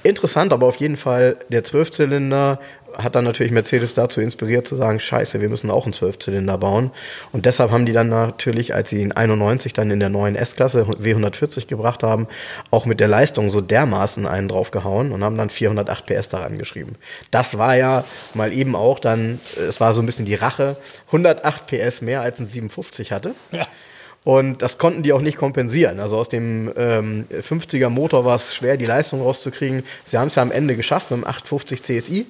interessant, 0.04 0.52
aber 0.52 0.66
auf 0.66 0.78
jeden 0.78 0.98
Fall 0.98 1.38
der 1.50 1.64
Zwölfzylinder 1.64 2.60
hat 2.98 3.16
dann 3.16 3.26
natürlich 3.26 3.52
Mercedes 3.52 3.94
dazu 3.94 4.22
inspiriert 4.22 4.68
zu 4.68 4.76
sagen, 4.76 5.00
scheiße, 5.00 5.42
wir 5.42 5.50
müssen 5.50 5.70
auch 5.70 5.86
einen 5.86 5.94
Zwölfzylinder 5.94 6.58
bauen. 6.58 6.92
Und 7.32 7.46
deshalb 7.46 7.72
haben 7.72 7.86
die 7.86 7.94
dann 7.94 8.10
natürlich, 8.10 8.74
als 8.74 8.90
sie 8.90 9.02
in 9.02 9.12
91 9.12 9.74
dann 9.74 9.92
in 9.92 10.00
der 10.00 10.10
neuen 10.10 10.36
S-Klasse 10.36 10.84
W140 10.84 11.68
gebracht 11.68 12.04
haben, 12.04 12.28
auch 12.72 12.86
mit 12.86 13.00
der 13.00 13.08
Leistung 13.08 13.50
so 13.50 13.62
dermaßen 13.62 14.26
einen 14.26 14.48
draufgehauen 14.48 15.12
und 15.12 15.24
haben 15.24 15.38
dann 15.38 15.50
408 15.50 16.06
PS 16.06 16.30
daran 16.30 16.58
geschrieben. 16.58 16.96
Das 17.32 17.58
war 17.58 17.76
ja 17.76 18.04
mal 18.34 18.54
eben 18.54 18.76
auch 18.76 19.00
dann, 19.00 19.40
es 19.58 19.80
war 19.80 19.94
so 19.94 20.02
ein 20.02 20.06
bisschen 20.06 20.26
die 20.26 20.36
Rache, 20.36 20.78
108 21.08 21.68
PS 21.68 22.02
mehr 22.02 22.22
als 22.22 22.40
ein 22.40 22.48
57 22.48 23.12
hatte. 23.12 23.36
Ja. 23.52 23.68
Und 24.26 24.64
das 24.64 24.80
konnten 24.80 25.04
die 25.04 25.14
auch 25.14 25.22
nicht 25.22 25.38
kompensieren. 25.38 26.00
Also 26.00 26.18
aus 26.18 26.30
dem 26.30 26.74
ähm, 26.76 27.28
50er 27.32 27.90
Motor 27.90 28.26
war 28.26 28.36
es 28.36 28.56
schwer, 28.56 28.76
die 28.76 28.88
Leistung 28.88 29.22
rauszukriegen. 29.22 29.84
Sie 30.04 30.18
haben 30.18 30.28
es 30.28 30.36
ja 30.36 30.42
am 30.42 30.52
Ende 30.52 30.76
geschafft 30.76 31.12
mit 31.12 31.22
dem 31.22 31.28
850 31.28 31.84
CSI. 31.84 32.26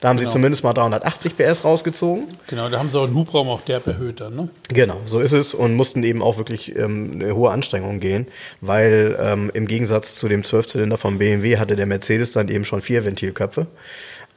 Da 0.00 0.08
haben 0.08 0.16
Genau. 0.16 0.30
sie 0.30 0.32
zumindest 0.32 0.64
mal 0.64 0.72
380 0.72 1.36
PS 1.36 1.64
rausgezogen. 1.64 2.24
Genau, 2.46 2.68
da 2.70 2.78
haben 2.78 2.88
sie 2.90 2.98
auch 2.98 3.06
den 3.06 3.14
Hubraum 3.14 3.48
auch 3.48 3.60
derb 3.60 3.86
erhöht 3.86 4.20
dann. 4.20 4.34
Ne? 4.34 4.48
Genau, 4.72 4.96
so 5.04 5.20
ist 5.20 5.32
es 5.32 5.52
und 5.52 5.74
mussten 5.76 6.02
eben 6.04 6.22
auch 6.22 6.38
wirklich 6.38 6.74
ähm, 6.76 7.12
eine 7.20 7.34
hohe 7.34 7.50
Anstrengung 7.50 8.00
gehen, 8.00 8.26
weil 8.62 9.18
ähm, 9.20 9.50
im 9.52 9.66
Gegensatz 9.66 10.14
zu 10.16 10.28
dem 10.28 10.42
Zwölfzylinder 10.42 10.96
vom 10.96 11.18
BMW 11.18 11.58
hatte 11.58 11.76
der 11.76 11.86
Mercedes 11.86 12.32
dann 12.32 12.48
eben 12.48 12.64
schon 12.64 12.80
vier 12.80 13.04
Ventilköpfe. 13.04 13.66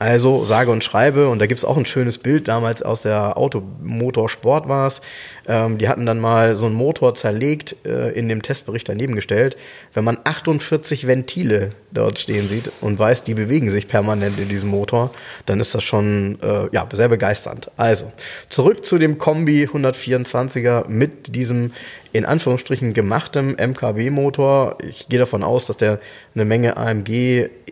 Also 0.04 0.43
sage 0.43 0.70
und 0.70 0.84
schreibe, 0.84 1.30
und 1.30 1.39
da 1.39 1.45
gibt's 1.45 1.64
auch 1.64 1.78
ein 1.78 1.86
schönes 1.86 2.18
Bild, 2.18 2.49
damals 2.49 2.82
aus 2.82 3.04
der 3.04 3.38
Automotorsport 3.38 4.68
war 4.68 4.88
es. 4.88 5.01
Ähm, 5.47 5.78
die 5.78 5.88
hatten 5.88 6.06
dann 6.06 6.20
mal 6.20 6.58
so 6.58 6.66
einen 6.66 6.76
Motor 6.76 7.16
zerlegt, 7.16 7.78
äh, 7.86 8.10
in 8.10 8.28
dem 8.28 8.41
Testbericht 8.41 8.89
daneben 8.89 9.16
gestellt. 9.16 9.56
Wenn 9.93 10.04
man 10.04 10.18
48 10.26 11.08
Ventile 11.08 11.70
dort 11.91 12.20
stehen 12.20 12.49
sieht 12.49 12.70
und 12.82 12.99
weiß, 12.99 13.24
die 13.24 13.34
bewegen 13.34 13.72
sich 13.72 13.88
permanent 13.88 14.38
in 14.41 14.49
diesem 14.49 14.72
Motor, 14.72 15.12
dann 15.45 15.62
ist 15.62 15.74
das 15.74 15.86
schon 15.86 16.38
äh, 16.41 16.68
ja, 16.74 16.86
sehr 16.91 17.08
begeisternd. 17.08 17.72
Also, 17.78 18.12
zurück 18.49 18.84
zu 18.84 18.97
dem 18.97 19.18
Kombi 19.20 19.70
124er 19.72 20.89
mit 20.89 21.34
diesem 21.34 21.72
in 22.14 22.26
Anführungsstrichen 22.26 22.93
gemachtem 22.93 23.56
MKW-Motor. 23.56 24.78
Ich 24.88 25.10
gehe 25.10 25.18
davon 25.18 25.43
aus, 25.43 25.66
dass 25.66 25.78
der 25.78 25.99
eine 26.36 26.45
Menge 26.45 26.78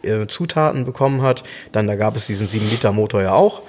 AMG-Zutaten 0.05 0.85
bekommen 0.85 1.21
hat. 1.21 1.43
Dann 1.71 1.87
da 1.87 1.95
gab 1.95 2.15
es 2.15 2.27
diesen 2.27 2.47
7-Liter-Motor 2.47 3.21
ja 3.21 3.33
auch, 3.33 3.61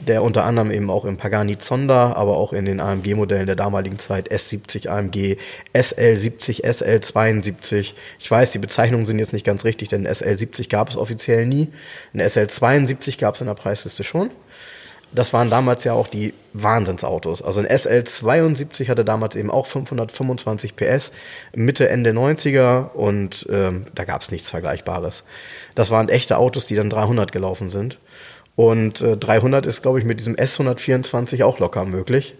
der 0.00 0.22
unter 0.22 0.44
anderem 0.44 0.70
eben 0.70 0.90
auch 0.90 1.04
im 1.04 1.16
Pagani 1.16 1.58
Zonda, 1.58 2.12
aber 2.12 2.36
auch 2.36 2.52
in 2.52 2.64
den 2.64 2.80
AMG-Modellen 2.80 3.46
der 3.46 3.56
damaligen 3.56 3.98
Zeit 3.98 4.30
S70 4.30 4.88
AMG, 4.88 5.36
SL70, 5.74 6.64
SL72. 6.64 7.94
Ich 8.18 8.30
weiß, 8.30 8.52
die 8.52 8.58
Bezeichnungen 8.58 9.06
sind 9.06 9.18
jetzt 9.18 9.32
nicht 9.32 9.46
ganz 9.46 9.64
richtig, 9.64 9.88
denn 9.88 10.06
SL70 10.06 10.68
gab 10.68 10.88
es 10.90 10.96
offiziell 10.96 11.46
nie. 11.46 11.68
Ein 12.14 12.20
SL72 12.20 13.18
gab 13.18 13.34
es 13.34 13.40
in 13.40 13.46
der 13.48 13.54
Preisliste 13.54 14.04
schon. 14.04 14.30
Das 15.12 15.32
waren 15.32 15.48
damals 15.48 15.84
ja 15.84 15.94
auch 15.94 16.06
die 16.06 16.34
Wahnsinnsautos. 16.52 17.42
Also 17.42 17.60
ein 17.60 17.66
SL72 17.66 18.88
hatte 18.88 19.04
damals 19.04 19.36
eben 19.36 19.50
auch 19.50 19.66
525 19.66 20.76
PS, 20.76 21.12
Mitte, 21.54 21.88
Ende 21.88 22.10
90er 22.10 22.92
und 22.92 23.46
ähm, 23.50 23.86
da 23.94 24.04
gab 24.04 24.20
es 24.20 24.30
nichts 24.30 24.50
Vergleichbares. 24.50 25.24
Das 25.74 25.90
waren 25.90 26.08
echte 26.08 26.36
Autos, 26.36 26.66
die 26.66 26.74
dann 26.74 26.90
300 26.90 27.32
gelaufen 27.32 27.70
sind. 27.70 27.98
Und 28.54 29.00
äh, 29.02 29.16
300 29.16 29.66
ist, 29.66 29.82
glaube 29.82 30.00
ich, 30.00 30.04
mit 30.04 30.20
diesem 30.20 30.34
S124 30.34 31.44
auch 31.44 31.58
locker 31.58 31.84
möglich. 31.84 32.34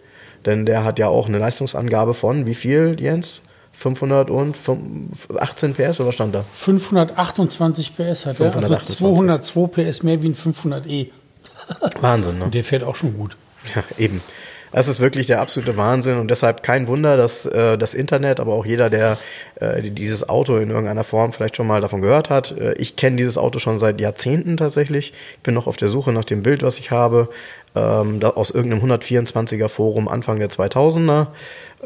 Denn 0.45 0.67
der 0.67 0.85
hat 0.85 0.99
ja 0.99 1.09
auch 1.09 1.29
eine 1.29 1.39
Leistungsangabe 1.39 2.13
von, 2.13 2.45
wie 2.45 2.55
viel, 2.55 2.97
Jens? 2.99 3.41
518 3.73 5.75
PS 5.75 6.01
oder 6.01 6.09
was 6.09 6.17
stand 6.17 6.35
da? 6.35 6.45
528 6.55 7.95
PS 7.95 8.27
hat 8.27 8.41
er, 8.41 8.47
also 8.47 8.77
528. 8.77 8.97
202 8.97 9.67
PS 9.69 10.03
mehr 10.03 10.21
wie 10.23 10.31
ein 10.31 10.37
500e. 10.37 11.11
Wahnsinn, 12.01 12.39
ne? 12.39 12.45
Und 12.45 12.55
der 12.55 12.65
fährt 12.65 12.83
auch 12.83 12.97
schon 12.97 13.15
gut. 13.15 13.37
Ja, 13.75 13.85
eben. 13.99 14.21
Das 14.71 14.87
ist 14.87 15.01
wirklich 15.01 15.27
der 15.27 15.41
absolute 15.41 15.79
Wahnsinn 15.79 16.19
und 16.19 16.31
deshalb 16.31 16.63
kein 16.63 16.89
Wunder, 16.89 17.17
dass 17.17 17.47
äh, 17.47 17.79
das 17.79 17.95
Internet, 17.95 18.39
aber 18.39 18.53
auch 18.53 18.67
jeder, 18.67 18.91
der 18.91 19.17
äh, 19.61 19.81
dieses 19.81 20.29
Auto 20.29 20.59
in 20.59 20.69
irgendeiner 20.69 21.05
Form 21.05 21.33
vielleicht 21.33 21.57
schon 21.57 21.67
mal 21.67 21.81
davon 21.81 22.03
gehört 22.03 22.29
hat. 22.29 22.53
Äh, 22.53 22.75
ich 22.75 22.95
kenne 22.95 23.17
dieses 23.17 23.39
Auto 23.39 23.61
schon 23.61 23.79
seit 23.79 23.99
Jahrzehnten 23.99 24.59
tatsächlich. 24.59 25.15
Ich 25.33 25.43
bin 25.43 25.55
noch 25.55 25.67
auf 25.67 25.79
der 25.79 25.89
Suche 25.89 26.13
nach 26.13 26.25
dem 26.25 26.43
Bild, 26.43 26.63
was 26.63 26.79
ich 26.79 26.91
habe. 26.91 27.31
ähm, 27.75 28.23
aus 28.23 28.51
irgendeinem 28.51 28.91
124er 28.91 29.69
Forum 29.69 30.09
Anfang 30.09 30.39
der 30.39 30.51
2000er. 30.51 31.29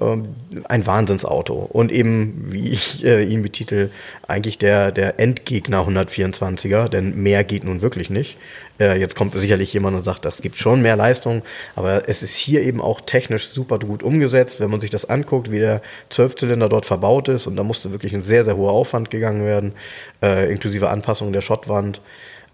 Ähm, 0.00 0.28
ein 0.68 0.86
Wahnsinnsauto 0.86 1.54
und 1.54 1.92
eben, 1.92 2.46
wie 2.48 2.70
ich 2.70 3.04
äh, 3.04 3.22
ihn 3.22 3.42
betitel, 3.42 3.90
eigentlich 4.26 4.56
der, 4.56 4.90
der 4.90 5.20
Endgegner 5.20 5.86
124er, 5.86 6.88
denn 6.88 7.22
mehr 7.22 7.44
geht 7.44 7.64
nun 7.64 7.82
wirklich 7.82 8.08
nicht. 8.08 8.38
Äh, 8.80 8.98
jetzt 8.98 9.16
kommt 9.16 9.32
sicherlich 9.34 9.72
jemand 9.72 9.96
und 9.96 10.04
sagt, 10.04 10.24
das 10.24 10.42
gibt 10.42 10.56
schon 10.58 10.82
mehr 10.82 10.96
Leistung, 10.96 11.42
aber 11.76 12.08
es 12.08 12.22
ist 12.22 12.36
hier 12.36 12.62
eben 12.62 12.80
auch 12.80 13.00
technisch 13.00 13.48
super 13.48 13.78
gut 13.78 14.02
umgesetzt, 14.02 14.60
wenn 14.60 14.70
man 14.70 14.80
sich 14.80 14.90
das 14.90 15.04
anguckt, 15.08 15.50
wie 15.50 15.58
der 15.58 15.82
Zwölfzylinder 16.08 16.68
dort 16.68 16.86
verbaut 16.86 17.28
ist 17.28 17.46
und 17.46 17.56
da 17.56 17.62
musste 17.62 17.92
wirklich 17.92 18.14
ein 18.14 18.22
sehr, 18.22 18.44
sehr 18.44 18.56
hoher 18.56 18.72
Aufwand 18.72 19.10
gegangen 19.10 19.44
werden, 19.44 19.74
äh, 20.22 20.50
inklusive 20.50 20.88
Anpassung 20.88 21.32
der 21.32 21.42
Schottwand. 21.42 22.00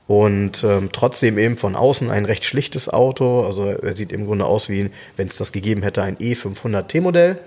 Und 0.06 0.64
ähm, 0.64 0.88
trotzdem 0.90 1.36
eben 1.36 1.58
von 1.58 1.76
außen 1.76 2.10
ein 2.10 2.24
recht 2.24 2.42
schlichtes 2.46 2.88
Auto. 2.88 3.44
Also 3.44 3.66
er 3.66 3.94
sieht 3.94 4.10
im 4.10 4.24
Grunde 4.24 4.46
aus 4.46 4.70
wie, 4.70 4.88
wenn 5.18 5.28
es 5.28 5.36
das 5.36 5.52
gegeben 5.52 5.82
hätte, 5.82 6.02
ein 6.02 6.16
E500 6.16 6.86
T-Modell 6.86 7.38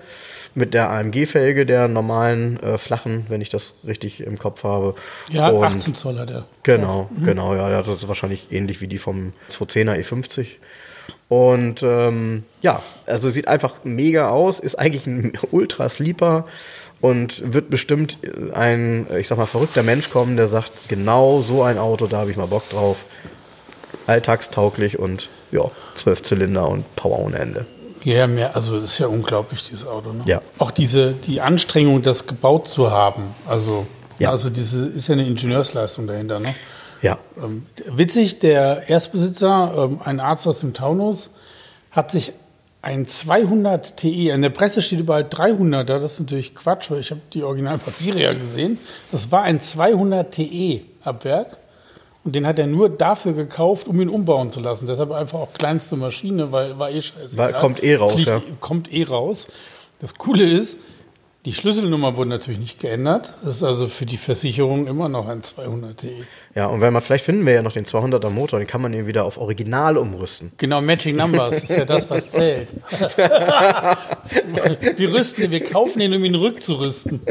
mit 0.54 0.74
der 0.74 0.90
AMG-Felge, 0.90 1.66
der 1.66 1.88
normalen 1.88 2.60
äh, 2.62 2.78
flachen, 2.78 3.26
wenn 3.28 3.40
ich 3.40 3.48
das 3.48 3.74
richtig 3.86 4.20
im 4.20 4.38
Kopf 4.38 4.64
habe. 4.64 4.94
Ja, 5.30 5.48
Und 5.48 5.64
18 5.64 5.94
Zoll 5.94 6.18
hat 6.18 6.30
er. 6.30 6.46
Genau, 6.62 7.08
genau, 7.24 7.54
ja, 7.54 7.70
das 7.70 7.88
ist 7.88 8.08
wahrscheinlich 8.08 8.48
ähnlich 8.50 8.80
wie 8.80 8.88
die 8.88 8.98
vom 8.98 9.32
210er 9.50 9.98
E50. 9.98 10.56
Und 11.28 11.82
ähm, 11.82 12.44
ja, 12.60 12.82
also 13.06 13.30
sieht 13.30 13.48
einfach 13.48 13.84
mega 13.84 14.28
aus, 14.28 14.60
ist 14.60 14.78
eigentlich 14.78 15.06
ein 15.06 15.32
Ultra-Sleeper 15.50 16.46
und 17.00 17.52
wird 17.52 17.70
bestimmt 17.70 18.18
ein, 18.52 19.06
ich 19.18 19.28
sag 19.28 19.38
mal, 19.38 19.46
verrückter 19.46 19.82
Mensch 19.82 20.10
kommen, 20.10 20.36
der 20.36 20.46
sagt, 20.46 20.72
genau 20.88 21.40
so 21.40 21.62
ein 21.62 21.78
Auto, 21.78 22.06
da 22.06 22.18
habe 22.18 22.30
ich 22.30 22.36
mal 22.36 22.46
Bock 22.46 22.68
drauf. 22.68 23.06
Alltagstauglich 24.06 24.98
und 24.98 25.30
ja, 25.50 25.70
zwölf 25.94 26.22
Zylinder 26.22 26.68
und 26.68 26.96
Power 26.96 27.20
ohne 27.20 27.38
Ende. 27.38 27.66
Ja, 28.04 28.26
mehr, 28.26 28.54
also 28.56 28.80
das 28.80 28.92
ist 28.92 28.98
ja 28.98 29.06
unglaublich, 29.06 29.68
dieses 29.68 29.86
Auto. 29.86 30.12
Ne? 30.12 30.22
Ja. 30.26 30.40
Auch 30.58 30.70
diese, 30.70 31.12
die 31.12 31.40
Anstrengung, 31.40 32.02
das 32.02 32.26
gebaut 32.26 32.68
zu 32.68 32.90
haben. 32.90 33.34
Also, 33.46 33.86
Ja. 34.18 34.30
also 34.30 34.50
diese 34.50 34.86
ist 34.88 35.08
ja 35.08 35.12
eine 35.14 35.26
Ingenieursleistung 35.26 36.06
dahinter. 36.06 36.40
Ne? 36.40 36.54
Ja, 37.00 37.18
Ähm, 37.42 37.66
witzig, 37.86 38.38
der 38.40 38.88
Erstbesitzer, 38.88 39.72
ähm, 39.90 40.00
ein 40.04 40.20
Arzt 40.20 40.46
aus 40.46 40.60
dem 40.60 40.72
Taunus, 40.74 41.30
hat 41.90 42.10
sich 42.10 42.32
ein 42.80 43.06
200 43.06 43.96
TE, 43.96 44.30
in 44.30 44.42
der 44.42 44.50
Presse 44.50 44.82
steht 44.82 44.98
überall 45.00 45.22
300er, 45.24 45.98
das 46.00 46.14
ist 46.14 46.20
natürlich 46.20 46.54
Quatsch, 46.54 46.90
weil 46.90 47.00
ich 47.00 47.10
habe 47.12 47.20
die 47.32 47.44
Originalpapiere 47.44 48.20
ja 48.20 48.32
gesehen. 48.32 48.78
Das 49.12 49.30
war 49.30 49.42
ein 49.42 49.60
200 49.60 50.32
TE 50.32 50.80
ab 51.04 51.24
Werk 51.24 51.58
und 52.24 52.34
den 52.34 52.46
hat 52.46 52.58
er 52.58 52.66
nur 52.66 52.88
dafür 52.88 53.32
gekauft, 53.32 53.88
um 53.88 54.00
ihn 54.00 54.08
umbauen 54.08 54.52
zu 54.52 54.60
lassen. 54.60 54.86
Deshalb 54.86 55.10
einfach 55.10 55.38
auch 55.40 55.52
kleinste 55.52 55.96
Maschine, 55.96 56.52
weil 56.52 56.78
war 56.78 56.90
eh 56.90 57.02
scheiße. 57.02 57.36
War- 57.36 57.52
kommt 57.54 57.82
eh 57.82 57.96
raus, 57.96 58.24
ja. 58.24 58.40
Kommt 58.60 58.92
eh 58.92 59.04
raus. 59.04 59.48
Das 60.00 60.16
Coole 60.16 60.44
ist, 60.48 60.78
die 61.44 61.54
Schlüsselnummer 61.54 62.16
wurde 62.16 62.30
natürlich 62.30 62.60
nicht 62.60 62.80
geändert. 62.80 63.34
Das 63.42 63.56
ist 63.56 63.62
also 63.64 63.88
für 63.88 64.06
die 64.06 64.16
Versicherung 64.16 64.86
immer 64.86 65.08
noch 65.08 65.26
ein 65.26 65.42
200 65.42 65.96
TE. 65.96 66.08
Ja, 66.54 66.66
und 66.66 66.82
wenn 66.82 66.92
man, 66.92 67.00
vielleicht 67.00 67.24
finden 67.24 67.46
wir 67.46 67.54
ja 67.54 67.62
noch 67.62 67.72
den 67.72 67.86
200er 67.86 68.28
Motor, 68.28 68.58
den 68.58 68.68
kann 68.68 68.82
man 68.82 68.92
ihn 68.92 69.06
wieder 69.06 69.24
auf 69.24 69.38
Original 69.38 69.96
umrüsten. 69.96 70.52
Genau, 70.58 70.82
Matching 70.82 71.16
Numbers 71.16 71.64
ist 71.64 71.70
ja 71.70 71.86
das, 71.86 72.10
was 72.10 72.30
zählt. 72.30 72.74
wir 74.96 75.12
rüsten 75.12 75.44
ihn, 75.44 75.50
wir 75.50 75.64
kaufen 75.64 76.00
ihn, 76.00 76.12
um 76.12 76.22
ihn 76.22 76.34
rückzurüsten. 76.34 77.22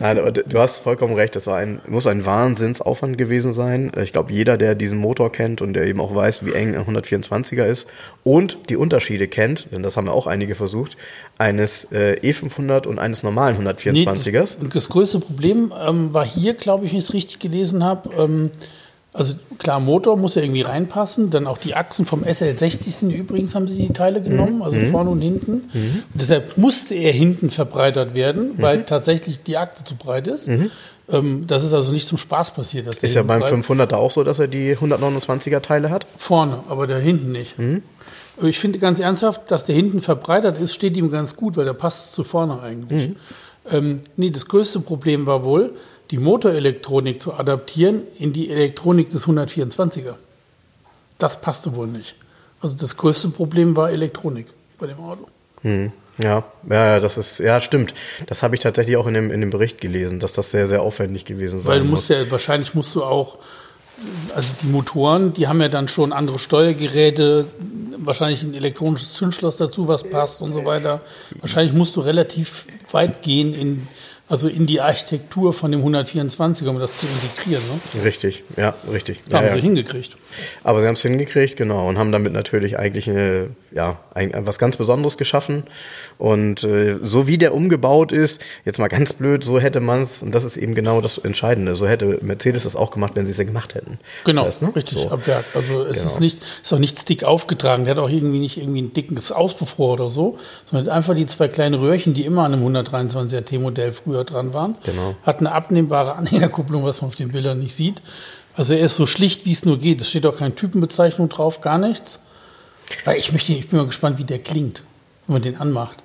Nein, 0.00 0.18
aber 0.18 0.32
du 0.32 0.58
hast 0.58 0.80
vollkommen 0.80 1.14
recht, 1.14 1.36
das 1.36 1.46
war 1.46 1.58
ein, 1.58 1.80
muss 1.86 2.08
ein 2.08 2.26
Wahnsinnsaufwand 2.26 3.16
gewesen 3.16 3.52
sein. 3.52 3.92
Ich 4.02 4.12
glaube, 4.12 4.32
jeder, 4.32 4.56
der 4.56 4.74
diesen 4.74 4.98
Motor 4.98 5.30
kennt 5.30 5.62
und 5.62 5.74
der 5.74 5.86
eben 5.86 6.00
auch 6.00 6.12
weiß, 6.12 6.44
wie 6.44 6.52
eng 6.52 6.74
ein 6.74 6.84
124er 6.84 7.64
ist 7.64 7.86
und 8.24 8.58
die 8.70 8.76
Unterschiede 8.76 9.28
kennt, 9.28 9.68
denn 9.70 9.84
das 9.84 9.96
haben 9.96 10.06
ja 10.06 10.12
auch 10.12 10.26
einige 10.26 10.56
versucht, 10.56 10.96
eines 11.38 11.84
äh, 11.92 12.16
E500 12.22 12.86
und 12.86 12.98
eines 12.98 13.22
normalen 13.22 13.56
124ers. 13.64 14.32
das, 14.32 14.54
und 14.56 14.74
das 14.74 14.88
größte 14.88 15.20
Problem 15.20 15.72
ähm, 15.86 16.12
war 16.12 16.24
hier, 16.24 16.54
glaube 16.54 16.86
ich, 16.86 16.92
wenn 16.92 16.98
ich 16.98 17.04
es 17.04 17.14
richtig 17.14 17.38
gelesen 17.38 17.84
habe, 17.84 18.15
ähm, 18.18 18.50
also 19.12 19.34
klar, 19.58 19.80
Motor 19.80 20.18
muss 20.18 20.34
ja 20.34 20.42
irgendwie 20.42 20.60
reinpassen. 20.60 21.30
Dann 21.30 21.46
auch 21.46 21.56
die 21.56 21.74
Achsen 21.74 22.04
vom 22.04 22.22
SL60 22.22 22.90
sind 22.90 23.10
übrigens, 23.10 23.54
haben 23.54 23.66
sie 23.66 23.74
die 23.76 23.92
Teile 23.94 24.20
genommen, 24.20 24.60
also 24.62 24.78
vorne 24.90 25.08
und 25.08 25.22
hinten. 25.22 25.52
Und 25.72 26.02
deshalb 26.12 26.58
musste 26.58 26.94
er 26.94 27.12
hinten 27.12 27.50
verbreitert 27.50 28.14
werden, 28.14 28.50
weil 28.58 28.82
tatsächlich 28.84 29.42
die 29.42 29.56
Achse 29.56 29.84
zu 29.84 29.94
breit 29.96 30.26
ist. 30.26 30.48
Ähm, 31.08 31.44
das 31.46 31.64
ist 31.64 31.72
also 31.72 31.92
nicht 31.92 32.06
zum 32.08 32.18
Spaß 32.18 32.50
passiert. 32.52 32.86
Ist 32.88 33.14
ja 33.14 33.22
beim 33.22 33.40
breit- 33.40 33.54
500er 33.54 33.94
auch 33.94 34.10
so, 34.10 34.22
dass 34.22 34.38
er 34.38 34.48
die 34.48 34.74
129er 34.76 35.60
Teile 35.60 35.88
hat. 35.88 36.06
Vorne, 36.18 36.58
aber 36.68 36.86
da 36.86 36.98
hinten 36.98 37.32
nicht. 37.32 37.54
Ich 38.42 38.58
finde 38.58 38.78
ganz 38.78 38.98
ernsthaft, 38.98 39.50
dass 39.50 39.64
der 39.64 39.74
hinten 39.76 40.02
verbreitert 40.02 40.60
ist, 40.60 40.74
steht 40.74 40.94
ihm 40.94 41.10
ganz 41.10 41.36
gut, 41.36 41.56
weil 41.56 41.64
der 41.64 41.72
passt 41.72 42.12
zu 42.12 42.22
vorne 42.22 42.60
eigentlich. 42.60 43.12
Ähm, 43.72 44.00
nee, 44.16 44.28
das 44.30 44.46
größte 44.46 44.80
Problem 44.80 45.24
war 45.24 45.42
wohl, 45.42 45.70
die 46.10 46.18
Motorelektronik 46.18 47.20
zu 47.20 47.34
adaptieren 47.34 48.02
in 48.18 48.32
die 48.32 48.50
Elektronik 48.50 49.10
des 49.10 49.26
124er. 49.26 50.14
Das 51.18 51.40
passte 51.40 51.74
wohl 51.74 51.86
nicht. 51.86 52.14
Also 52.60 52.76
das 52.76 52.96
größte 52.96 53.28
Problem 53.28 53.76
war 53.76 53.90
Elektronik 53.90 54.46
bei 54.78 54.86
dem 54.86 54.98
Auto. 54.98 55.26
Hm. 55.62 55.92
Ja, 56.22 56.44
ja, 56.70 56.98
das 56.98 57.18
ist, 57.18 57.40
ja, 57.40 57.60
stimmt. 57.60 57.92
Das 58.26 58.42
habe 58.42 58.54
ich 58.54 58.60
tatsächlich 58.60 58.96
auch 58.96 59.06
in 59.06 59.14
dem, 59.14 59.30
in 59.30 59.40
dem 59.40 59.50
Bericht 59.50 59.80
gelesen, 59.80 60.18
dass 60.18 60.32
das 60.32 60.50
sehr, 60.50 60.66
sehr 60.66 60.80
aufwendig 60.80 61.26
gewesen 61.26 61.58
sein 61.58 61.68
Weil 61.68 61.78
du 61.80 61.84
muss. 61.84 62.00
musst 62.00 62.08
ja, 62.08 62.30
wahrscheinlich 62.30 62.74
musst 62.74 62.94
du 62.94 63.04
auch, 63.04 63.38
also 64.34 64.54
die 64.62 64.66
Motoren, 64.66 65.34
die 65.34 65.46
haben 65.46 65.60
ja 65.60 65.68
dann 65.68 65.88
schon 65.88 66.14
andere 66.14 66.38
Steuergeräte, 66.38 67.46
wahrscheinlich 67.98 68.42
ein 68.42 68.54
elektronisches 68.54 69.12
Zündschloss 69.12 69.56
dazu, 69.56 69.88
was 69.88 70.04
passt 70.04 70.40
und 70.40 70.54
so 70.54 70.64
weiter. 70.64 71.02
Wahrscheinlich 71.40 71.74
musst 71.74 71.96
du 71.96 72.00
relativ 72.00 72.64
weit 72.92 73.22
gehen 73.22 73.52
in, 73.52 73.88
also 74.28 74.48
in 74.48 74.66
die 74.66 74.80
Architektur 74.80 75.52
von 75.52 75.70
dem 75.70 75.84
124er, 75.84 76.68
um 76.68 76.78
das 76.78 76.98
zu 76.98 77.06
integrieren. 77.06 77.62
Ne? 77.94 78.04
Richtig, 78.04 78.42
ja, 78.56 78.74
richtig. 78.90 79.20
Da 79.28 79.38
haben 79.38 79.44
ja, 79.46 79.52
sie 79.52 79.58
ja. 79.58 79.62
hingekriegt. 79.64 80.16
Aber 80.64 80.80
sie 80.80 80.86
haben 80.86 80.94
es 80.94 81.02
hingekriegt, 81.02 81.56
genau, 81.56 81.88
und 81.88 81.96
haben 81.96 82.10
damit 82.12 82.32
natürlich 82.32 82.78
eigentlich 82.78 83.08
eine, 83.08 83.50
ja, 83.72 83.98
ein, 84.14 84.32
was 84.38 84.58
ganz 84.58 84.76
Besonderes 84.76 85.16
geschaffen. 85.16 85.64
Und 86.18 86.64
äh, 86.64 86.98
so 87.02 87.26
wie 87.28 87.38
der 87.38 87.54
umgebaut 87.54 88.10
ist, 88.12 88.40
jetzt 88.64 88.78
mal 88.78 88.88
ganz 88.88 89.12
blöd, 89.12 89.44
so 89.44 89.60
hätte 89.60 89.80
man 89.80 90.00
es, 90.02 90.22
und 90.22 90.34
das 90.34 90.44
ist 90.44 90.56
eben 90.56 90.74
genau 90.74 91.00
das 91.00 91.18
Entscheidende, 91.18 91.76
so 91.76 91.86
hätte 91.86 92.18
Mercedes 92.22 92.64
das 92.64 92.74
auch 92.74 92.90
gemacht, 92.90 93.12
wenn 93.14 93.26
sie 93.26 93.32
es 93.32 93.38
ja 93.38 93.44
gemacht 93.44 93.74
hätten. 93.74 93.98
Genau, 94.24 94.44
Das 94.44 94.56
heißt, 94.56 94.62
ne? 94.62 94.74
richtig, 94.74 94.98
So. 94.98 95.10
ab 95.10 95.26
Werk. 95.26 95.44
Also 95.54 95.84
es 95.84 95.98
Genau. 96.00 96.06
ist 96.10 96.20
nicht, 96.20 96.42
ist 96.62 96.72
auch 96.72 96.78
nichts 96.78 97.04
dick 97.04 97.22
aufgetragen. 97.24 97.84
Der 97.84 97.94
hat 97.94 98.02
auch 98.02 98.10
irgendwie 98.10 98.38
nicht 98.40 98.56
irgendwie 98.58 98.82
ein 98.82 98.92
dickes 98.92 99.30
Auspuffrohr 99.30 99.92
oder 99.94 100.10
so, 100.10 100.38
sondern 100.64 100.92
einfach 100.92 101.14
die 101.14 101.26
zwei 101.26 101.48
kleinen 101.48 101.74
Röhrchen, 101.74 102.12
die 102.14 102.24
immer 102.24 102.44
an 102.44 102.52
einem 102.54 102.66
123er 102.66 103.44
T-Modell 103.44 103.92
früher 103.92 104.15
dran 104.24 104.54
waren. 104.54 104.76
Genau. 104.84 105.14
Hat 105.24 105.40
eine 105.40 105.52
abnehmbare 105.52 106.14
Anhängerkupplung, 106.16 106.84
was 106.84 107.00
man 107.02 107.08
auf 107.08 107.14
den 107.16 107.30
Bildern 107.32 107.58
nicht 107.58 107.74
sieht. 107.74 108.02
Also 108.56 108.72
er 108.74 108.80
ist 108.86 108.96
so 108.96 109.06
schlicht, 109.06 109.44
wie 109.44 109.52
es 109.52 109.64
nur 109.64 109.78
geht. 109.78 110.00
Es 110.00 110.08
steht 110.08 110.24
auch 110.26 110.38
keine 110.38 110.54
Typenbezeichnung 110.54 111.28
drauf, 111.28 111.60
gar 111.60 111.78
nichts. 111.78 112.18
Weil 113.04 113.18
ich 113.18 113.32
möchte, 113.32 113.52
ich 113.52 113.68
bin 113.68 113.78
mal 113.78 113.86
gespannt, 113.86 114.18
wie 114.18 114.24
der 114.24 114.38
klingt, 114.38 114.82
wenn 115.26 115.34
man 115.34 115.42
den 115.42 115.56
anmacht. 115.56 116.02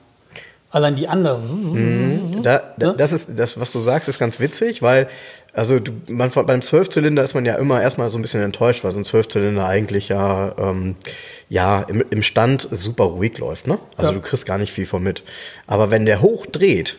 Allein 0.71 0.95
die 0.95 1.07
anderen. 1.09 2.43
Da, 2.43 2.73
da, 2.77 2.93
das 2.93 3.11
ist 3.11 3.31
das, 3.35 3.59
was 3.59 3.71
du 3.73 3.81
sagst, 3.81 4.07
ist 4.07 4.19
ganz 4.19 4.39
witzig, 4.39 4.81
weil 4.81 5.09
also 5.53 5.79
du, 5.79 5.91
man, 6.07 6.31
beim 6.31 6.61
Zwölfzylinder 6.61 7.21
ist 7.23 7.33
man 7.33 7.45
ja 7.45 7.55
immer 7.55 7.81
erstmal 7.81 8.07
so 8.07 8.17
ein 8.17 8.21
bisschen 8.21 8.41
enttäuscht, 8.41 8.85
weil 8.85 8.91
so 8.91 8.97
ein 8.97 9.03
Zwölfzylinder 9.03 9.65
eigentlich 9.65 10.07
ja 10.07 10.55
ähm, 10.57 10.95
ja 11.49 11.81
im, 11.81 12.03
im 12.09 12.23
Stand 12.23 12.69
super 12.71 13.03
ruhig 13.03 13.37
läuft, 13.37 13.67
ne? 13.67 13.79
Also 13.97 14.11
Ja. 14.11 14.15
du 14.17 14.21
kriegst 14.21 14.45
gar 14.45 14.57
nicht 14.57 14.71
viel 14.71 14.85
von 14.85 15.03
mit. 15.03 15.23
Aber 15.67 15.91
wenn 15.91 16.05
der 16.05 16.21
hoch 16.21 16.45
dreht 16.45 16.95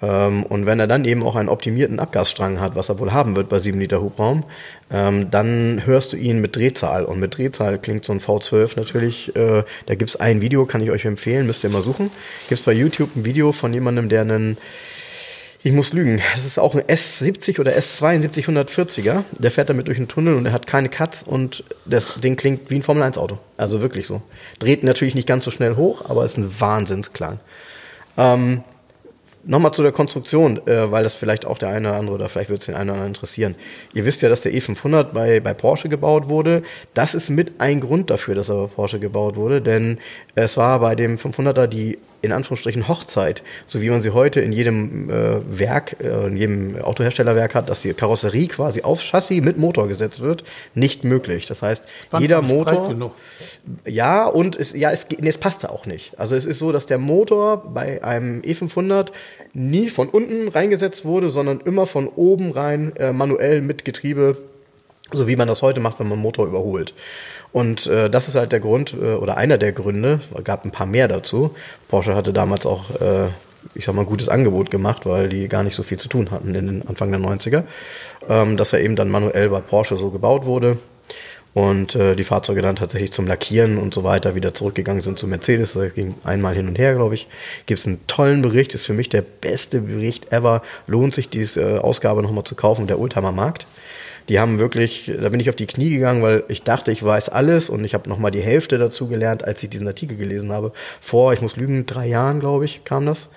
und 0.00 0.64
wenn 0.64 0.78
er 0.78 0.86
dann 0.86 1.04
eben 1.04 1.24
auch 1.24 1.34
einen 1.34 1.48
optimierten 1.48 1.98
Abgasstrang 1.98 2.60
hat, 2.60 2.76
was 2.76 2.88
er 2.88 3.00
wohl 3.00 3.12
haben 3.12 3.34
wird 3.34 3.48
bei 3.48 3.58
7 3.58 3.80
Liter 3.80 4.00
Hubraum, 4.00 4.44
ähm, 4.92 5.30
dann 5.30 5.82
hörst 5.84 6.12
du 6.12 6.16
ihn 6.16 6.40
mit 6.40 6.54
Drehzahl. 6.54 7.04
Und 7.04 7.18
mit 7.18 7.36
Drehzahl 7.36 7.78
klingt 7.78 8.04
so 8.04 8.12
ein 8.12 8.20
V12 8.20 8.76
natürlich, 8.76 9.34
äh, 9.34 9.64
da 9.86 9.94
gibt's 9.96 10.14
ein 10.14 10.40
Video, 10.40 10.66
kann 10.66 10.82
ich 10.82 10.92
euch 10.92 11.04
empfehlen, 11.04 11.46
müsst 11.46 11.64
ihr 11.64 11.70
mal 11.70 11.82
suchen. 11.82 12.10
Gibt's 12.48 12.64
bei 12.64 12.72
YouTube 12.72 13.16
ein 13.16 13.24
Video 13.24 13.50
von 13.50 13.74
jemandem, 13.74 14.08
der 14.08 14.20
einen 14.20 14.56
ich 15.62 15.72
muss 15.72 15.92
lügen. 15.92 16.22
Das 16.34 16.46
ist 16.46 16.58
auch 16.58 16.74
ein 16.74 16.82
S70 16.82 17.58
oder 17.58 17.72
S72 17.72 18.46
140er. 18.46 19.24
Der 19.32 19.50
fährt 19.50 19.68
damit 19.68 19.88
durch 19.88 19.98
einen 19.98 20.06
Tunnel 20.06 20.36
und 20.36 20.46
er 20.46 20.52
hat 20.52 20.66
keine 20.68 20.88
Cuts 20.88 21.24
und 21.24 21.64
das 21.84 22.20
Ding 22.20 22.36
klingt 22.36 22.70
wie 22.70 22.76
ein 22.76 22.82
Formel 22.82 23.02
1 23.02 23.18
Auto. 23.18 23.38
Also 23.56 23.80
wirklich 23.82 24.06
so. 24.06 24.22
Dreht 24.60 24.84
natürlich 24.84 25.16
nicht 25.16 25.26
ganz 25.26 25.44
so 25.44 25.50
schnell 25.50 25.74
hoch, 25.74 26.08
aber 26.08 26.24
ist 26.24 26.36
ein 26.36 26.60
Wahnsinnsklang. 26.60 27.40
Ähm, 28.16 28.62
Nochmal 29.48 29.72
zu 29.72 29.82
der 29.82 29.92
Konstruktion, 29.92 30.60
äh, 30.66 30.92
weil 30.92 31.04
das 31.04 31.14
vielleicht 31.14 31.46
auch 31.46 31.56
der 31.56 31.70
eine 31.70 31.88
oder 31.88 31.98
andere 31.98 32.14
oder 32.16 32.28
vielleicht 32.28 32.50
wird 32.50 32.60
es 32.60 32.66
den 32.66 32.74
einen 32.74 32.90
oder 32.90 32.98
anderen 32.98 33.14
interessieren. 33.14 33.54
Ihr 33.94 34.04
wisst 34.04 34.20
ja, 34.20 34.28
dass 34.28 34.42
der 34.42 34.52
E500 34.52 35.04
bei, 35.04 35.40
bei 35.40 35.54
Porsche 35.54 35.88
gebaut 35.88 36.28
wurde. 36.28 36.62
Das 36.92 37.14
ist 37.14 37.30
mit 37.30 37.52
ein 37.58 37.80
Grund 37.80 38.10
dafür, 38.10 38.34
dass 38.34 38.50
er 38.50 38.66
bei 38.66 38.66
Porsche 38.66 38.98
gebaut 39.00 39.36
wurde, 39.36 39.62
denn 39.62 39.96
es 40.34 40.58
war 40.58 40.80
bei 40.80 40.94
dem 40.94 41.16
500er 41.16 41.66
die 41.66 41.96
in 42.22 42.32
Anführungsstrichen 42.32 42.88
Hochzeit, 42.88 43.42
so 43.66 43.80
wie 43.80 43.90
man 43.90 44.00
sie 44.00 44.10
heute 44.10 44.40
in 44.40 44.52
jedem 44.52 45.10
äh, 45.10 45.58
Werk, 45.58 45.96
äh, 46.00 46.26
in 46.26 46.36
jedem 46.36 46.76
Autoherstellerwerk 46.80 47.54
hat, 47.54 47.68
dass 47.68 47.82
die 47.82 47.94
Karosserie 47.94 48.48
quasi 48.48 48.82
aufs 48.82 49.04
Chassis 49.04 49.42
mit 49.42 49.58
Motor 49.58 49.88
gesetzt 49.88 50.20
wird, 50.20 50.44
nicht 50.74 51.04
möglich. 51.04 51.46
Das 51.46 51.62
heißt, 51.62 51.86
Waren 52.10 52.22
jeder 52.22 52.42
Motor. 52.42 52.88
genug. 52.88 53.12
Ja, 53.86 54.26
und 54.26 54.56
es, 54.56 54.72
ja, 54.72 54.90
es, 54.90 55.06
nee, 55.08 55.28
es 55.28 55.38
passte 55.38 55.70
auch 55.70 55.86
nicht. 55.86 56.18
Also 56.18 56.34
es 56.34 56.46
ist 56.46 56.58
so, 56.58 56.72
dass 56.72 56.86
der 56.86 56.98
Motor 56.98 57.72
bei 57.72 58.02
einem 58.02 58.40
E500 58.40 59.12
nie 59.54 59.88
von 59.88 60.08
unten 60.08 60.48
reingesetzt 60.48 61.04
wurde, 61.04 61.30
sondern 61.30 61.60
immer 61.60 61.86
von 61.86 62.08
oben 62.08 62.50
rein 62.50 62.94
äh, 62.96 63.12
manuell 63.12 63.60
mit 63.60 63.84
Getriebe, 63.84 64.36
so 65.12 65.26
wie 65.26 65.36
man 65.36 65.48
das 65.48 65.62
heute 65.62 65.80
macht, 65.80 66.00
wenn 66.00 66.08
man 66.08 66.18
Motor 66.18 66.46
überholt. 66.46 66.94
Und 67.52 67.86
äh, 67.86 68.10
das 68.10 68.28
ist 68.28 68.34
halt 68.34 68.52
der 68.52 68.60
Grund 68.60 68.94
äh, 68.94 69.14
oder 69.14 69.36
einer 69.36 69.58
der 69.58 69.72
Gründe, 69.72 70.20
gab 70.44 70.64
ein 70.64 70.70
paar 70.70 70.86
mehr 70.86 71.08
dazu. 71.08 71.54
Porsche 71.88 72.14
hatte 72.14 72.32
damals 72.32 72.66
auch, 72.66 72.90
äh, 73.00 73.28
ich 73.74 73.84
sag 73.84 73.94
mal, 73.94 74.02
ein 74.02 74.06
gutes 74.06 74.28
Angebot 74.28 74.70
gemacht, 74.70 75.06
weil 75.06 75.28
die 75.28 75.48
gar 75.48 75.62
nicht 75.62 75.74
so 75.74 75.82
viel 75.82 75.98
zu 75.98 76.08
tun 76.08 76.30
hatten 76.30 76.54
in 76.54 76.66
den 76.66 76.88
Anfang 76.88 77.10
der 77.10 77.20
90er, 77.20 77.64
ähm, 78.28 78.56
dass 78.56 78.72
er 78.72 78.80
eben 78.80 78.96
dann 78.96 79.08
manuell 79.08 79.48
bei 79.48 79.60
Porsche 79.60 79.96
so 79.96 80.10
gebaut 80.10 80.44
wurde 80.44 80.76
und 81.54 81.96
äh, 81.96 82.14
die 82.14 82.24
Fahrzeuge 82.24 82.62
dann 82.62 82.76
tatsächlich 82.76 83.10
zum 83.10 83.26
Lackieren 83.26 83.78
und 83.78 83.92
so 83.92 84.04
weiter 84.04 84.34
wieder 84.34 84.54
zurückgegangen 84.54 85.02
sind 85.02 85.18
zu 85.18 85.26
Mercedes. 85.26 85.72
Das 85.72 85.94
ging 85.94 86.14
einmal 86.22 86.54
hin 86.54 86.68
und 86.68 86.78
her, 86.78 86.94
glaube 86.94 87.14
ich. 87.14 87.26
Gibt 87.66 87.80
es 87.80 87.86
einen 87.86 88.06
tollen 88.06 88.42
Bericht, 88.42 88.74
ist 88.74 88.86
für 88.86 88.92
mich 88.92 89.08
der 89.08 89.22
beste 89.22 89.80
Bericht 89.80 90.32
ever. 90.32 90.62
Lohnt 90.86 91.14
sich, 91.14 91.30
diese 91.30 91.62
äh, 91.62 91.78
Ausgabe 91.78 92.22
nochmal 92.22 92.44
zu 92.44 92.54
kaufen, 92.54 92.86
der 92.86 93.00
Oldtimer 93.00 93.32
Markt. 93.32 93.66
Die 94.28 94.38
haben 94.38 94.58
wirklich, 94.58 95.10
da 95.20 95.28
bin 95.28 95.40
ich 95.40 95.48
auf 95.48 95.56
die 95.56 95.66
Knie 95.66 95.90
gegangen, 95.90 96.22
weil 96.22 96.44
ich 96.48 96.62
dachte, 96.62 96.92
ich 96.92 97.02
weiß 97.02 97.28
alles 97.28 97.70
und 97.70 97.84
ich 97.84 97.94
habe 97.94 98.08
nochmal 98.08 98.30
die 98.30 98.40
Hälfte 98.40 98.78
dazu 98.78 99.08
gelernt, 99.08 99.44
als 99.44 99.62
ich 99.62 99.70
diesen 99.70 99.86
Artikel 99.86 100.16
gelesen 100.16 100.52
habe. 100.52 100.72
Vor, 101.00 101.32
ich 101.32 101.40
muss 101.40 101.56
lügen, 101.56 101.86
drei 101.86 102.06
Jahren, 102.06 102.40
glaube 102.40 102.64
ich, 102.64 102.84
kam 102.84 103.06
das. 103.06 103.28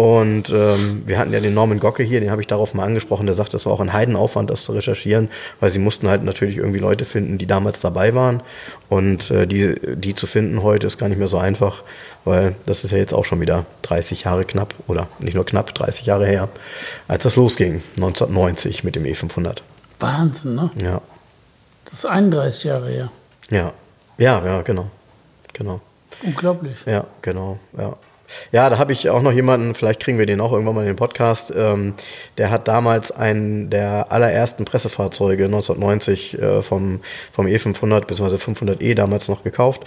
Und 0.00 0.48
ähm, 0.48 1.02
wir 1.04 1.18
hatten 1.18 1.30
ja 1.30 1.40
den 1.40 1.52
Norman 1.52 1.78
Gocke 1.78 2.02
hier, 2.02 2.20
den 2.20 2.30
habe 2.30 2.40
ich 2.40 2.46
darauf 2.46 2.72
mal 2.72 2.86
angesprochen, 2.86 3.26
der 3.26 3.34
sagt, 3.34 3.52
das 3.52 3.66
war 3.66 3.74
auch 3.74 3.80
ein 3.80 3.92
Heidenaufwand, 3.92 4.48
das 4.48 4.64
zu 4.64 4.72
recherchieren, 4.72 5.28
weil 5.60 5.68
sie 5.68 5.78
mussten 5.78 6.08
halt 6.08 6.24
natürlich 6.24 6.56
irgendwie 6.56 6.78
Leute 6.78 7.04
finden, 7.04 7.36
die 7.36 7.44
damals 7.44 7.80
dabei 7.80 8.14
waren. 8.14 8.42
Und 8.88 9.30
äh, 9.30 9.46
die, 9.46 9.74
die 9.96 10.14
zu 10.14 10.26
finden 10.26 10.62
heute 10.62 10.86
ist 10.86 10.96
gar 10.96 11.10
nicht 11.10 11.18
mehr 11.18 11.26
so 11.26 11.36
einfach, 11.36 11.82
weil 12.24 12.56
das 12.64 12.82
ist 12.82 12.92
ja 12.92 12.96
jetzt 12.96 13.12
auch 13.12 13.26
schon 13.26 13.42
wieder 13.42 13.66
30 13.82 14.24
Jahre 14.24 14.46
knapp, 14.46 14.72
oder 14.86 15.06
nicht 15.18 15.34
nur 15.34 15.44
knapp, 15.44 15.74
30 15.74 16.06
Jahre 16.06 16.26
her, 16.26 16.48
als 17.06 17.24
das 17.24 17.36
losging, 17.36 17.82
1990 17.96 18.84
mit 18.84 18.96
dem 18.96 19.04
E500. 19.04 19.58
Wahnsinn, 20.00 20.54
ne? 20.54 20.70
Ja, 20.82 21.00
Das 21.84 21.94
ist 21.94 22.06
31 22.06 22.64
Jahre 22.64 22.88
her. 22.88 23.10
ja, 23.50 23.72
ja, 24.18 24.44
ja, 24.44 24.62
genau, 24.62 24.86
genau. 25.52 25.80
Unglaublich. 26.22 26.76
Ja, 26.86 27.04
genau, 27.22 27.58
ja. 27.78 27.96
Ja, 28.52 28.70
da 28.70 28.78
habe 28.78 28.92
ich 28.92 29.08
auch 29.10 29.22
noch 29.22 29.32
jemanden, 29.32 29.74
vielleicht 29.74 29.98
kriegen 30.00 30.16
wir 30.18 30.26
den 30.26 30.40
auch 30.40 30.52
irgendwann 30.52 30.76
mal 30.76 30.82
in 30.82 30.86
den 30.86 30.96
Podcast, 30.96 31.52
ähm, 31.56 31.94
der 32.38 32.50
hat 32.50 32.68
damals 32.68 33.10
einen 33.10 33.70
der 33.70 34.12
allerersten 34.12 34.64
Pressefahrzeuge 34.64 35.46
1990 35.46 36.38
äh, 36.40 36.62
vom, 36.62 37.00
vom 37.32 37.46
E500 37.46 38.06
bzw. 38.06 38.36
500e 38.36 38.94
damals 38.94 39.28
noch 39.28 39.42
gekauft. 39.42 39.82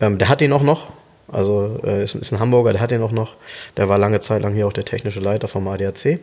Ähm, 0.00 0.18
der 0.18 0.28
hat 0.28 0.42
den 0.42 0.52
auch 0.52 0.62
noch, 0.62 0.88
also 1.32 1.80
äh, 1.84 2.04
ist, 2.04 2.14
ist 2.16 2.32
ein 2.32 2.40
Hamburger, 2.40 2.72
der 2.72 2.82
hat 2.82 2.90
den 2.90 3.02
auch 3.02 3.12
noch. 3.12 3.36
Der 3.78 3.88
war 3.88 3.96
lange 3.96 4.20
Zeit 4.20 4.42
lang 4.42 4.52
hier 4.52 4.66
auch 4.66 4.74
der 4.74 4.84
technische 4.84 5.20
Leiter 5.20 5.48
vom 5.48 5.66
ADAC. 5.66 6.18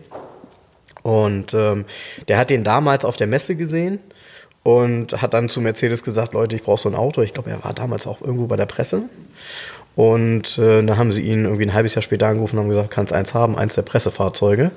Und 1.03 1.53
ähm, 1.53 1.85
der 2.27 2.37
hat 2.37 2.49
den 2.49 2.63
damals 2.63 3.05
auf 3.05 3.17
der 3.17 3.27
Messe 3.27 3.55
gesehen 3.55 3.99
und 4.63 5.21
hat 5.21 5.33
dann 5.33 5.49
zu 5.49 5.61
Mercedes 5.61 6.03
gesagt, 6.03 6.33
Leute, 6.33 6.55
ich 6.55 6.63
brauche 6.63 6.81
so 6.81 6.89
ein 6.89 6.95
Auto. 6.95 7.21
Ich 7.21 7.33
glaube, 7.33 7.51
er 7.51 7.63
war 7.63 7.73
damals 7.73 8.07
auch 8.07 8.21
irgendwo 8.21 8.47
bei 8.47 8.55
der 8.55 8.65
Presse. 8.65 9.03
Und 9.95 10.57
äh, 10.57 10.81
dann 10.83 10.97
haben 10.97 11.11
sie 11.11 11.21
ihn 11.21 11.43
irgendwie 11.43 11.65
ein 11.65 11.73
halbes 11.73 11.93
Jahr 11.93 12.01
später 12.01 12.27
angerufen 12.27 12.57
und 12.57 12.63
haben 12.63 12.69
gesagt, 12.69 12.89
kannst 12.89 13.13
eins 13.13 13.33
haben, 13.33 13.57
eins 13.57 13.75
der 13.75 13.83
Pressefahrzeuge. 13.83 14.71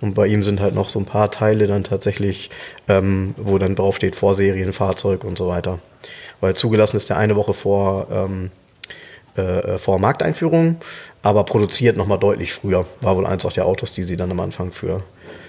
Und 0.00 0.14
bei 0.14 0.26
ihm 0.26 0.42
sind 0.42 0.60
halt 0.60 0.74
noch 0.74 0.88
so 0.88 0.98
ein 0.98 1.04
paar 1.04 1.30
Teile 1.30 1.66
dann 1.66 1.84
tatsächlich, 1.84 2.50
ähm, 2.88 3.34
wo 3.36 3.58
dann 3.58 3.76
draufsteht 3.76 4.16
Vorserienfahrzeug 4.16 5.22
und 5.22 5.38
so 5.38 5.46
weiter. 5.46 5.78
Weil 6.40 6.54
zugelassen 6.54 6.96
ist 6.96 7.08
der 7.08 7.16
eine 7.16 7.36
Woche 7.36 7.54
vor, 7.54 8.08
ähm, 8.10 8.50
äh, 9.36 9.78
vor 9.78 9.98
Markteinführung, 9.98 10.76
aber 11.22 11.44
produziert 11.44 11.96
nochmal 11.96 12.18
deutlich 12.18 12.52
früher. 12.52 12.86
War 13.00 13.16
wohl 13.16 13.26
eins 13.26 13.44
auch 13.44 13.52
der 13.52 13.66
Autos, 13.66 13.92
die 13.92 14.02
sie 14.02 14.16
dann 14.16 14.30
am 14.30 14.40
Anfang 14.40 14.72
für, 14.72 15.02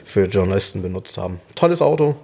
für 0.08 0.26
Journalisten 0.26 0.82
benutzt 0.82 1.18
haben. 1.18 1.39
Tolles 1.55 1.82
Auto. 1.82 2.16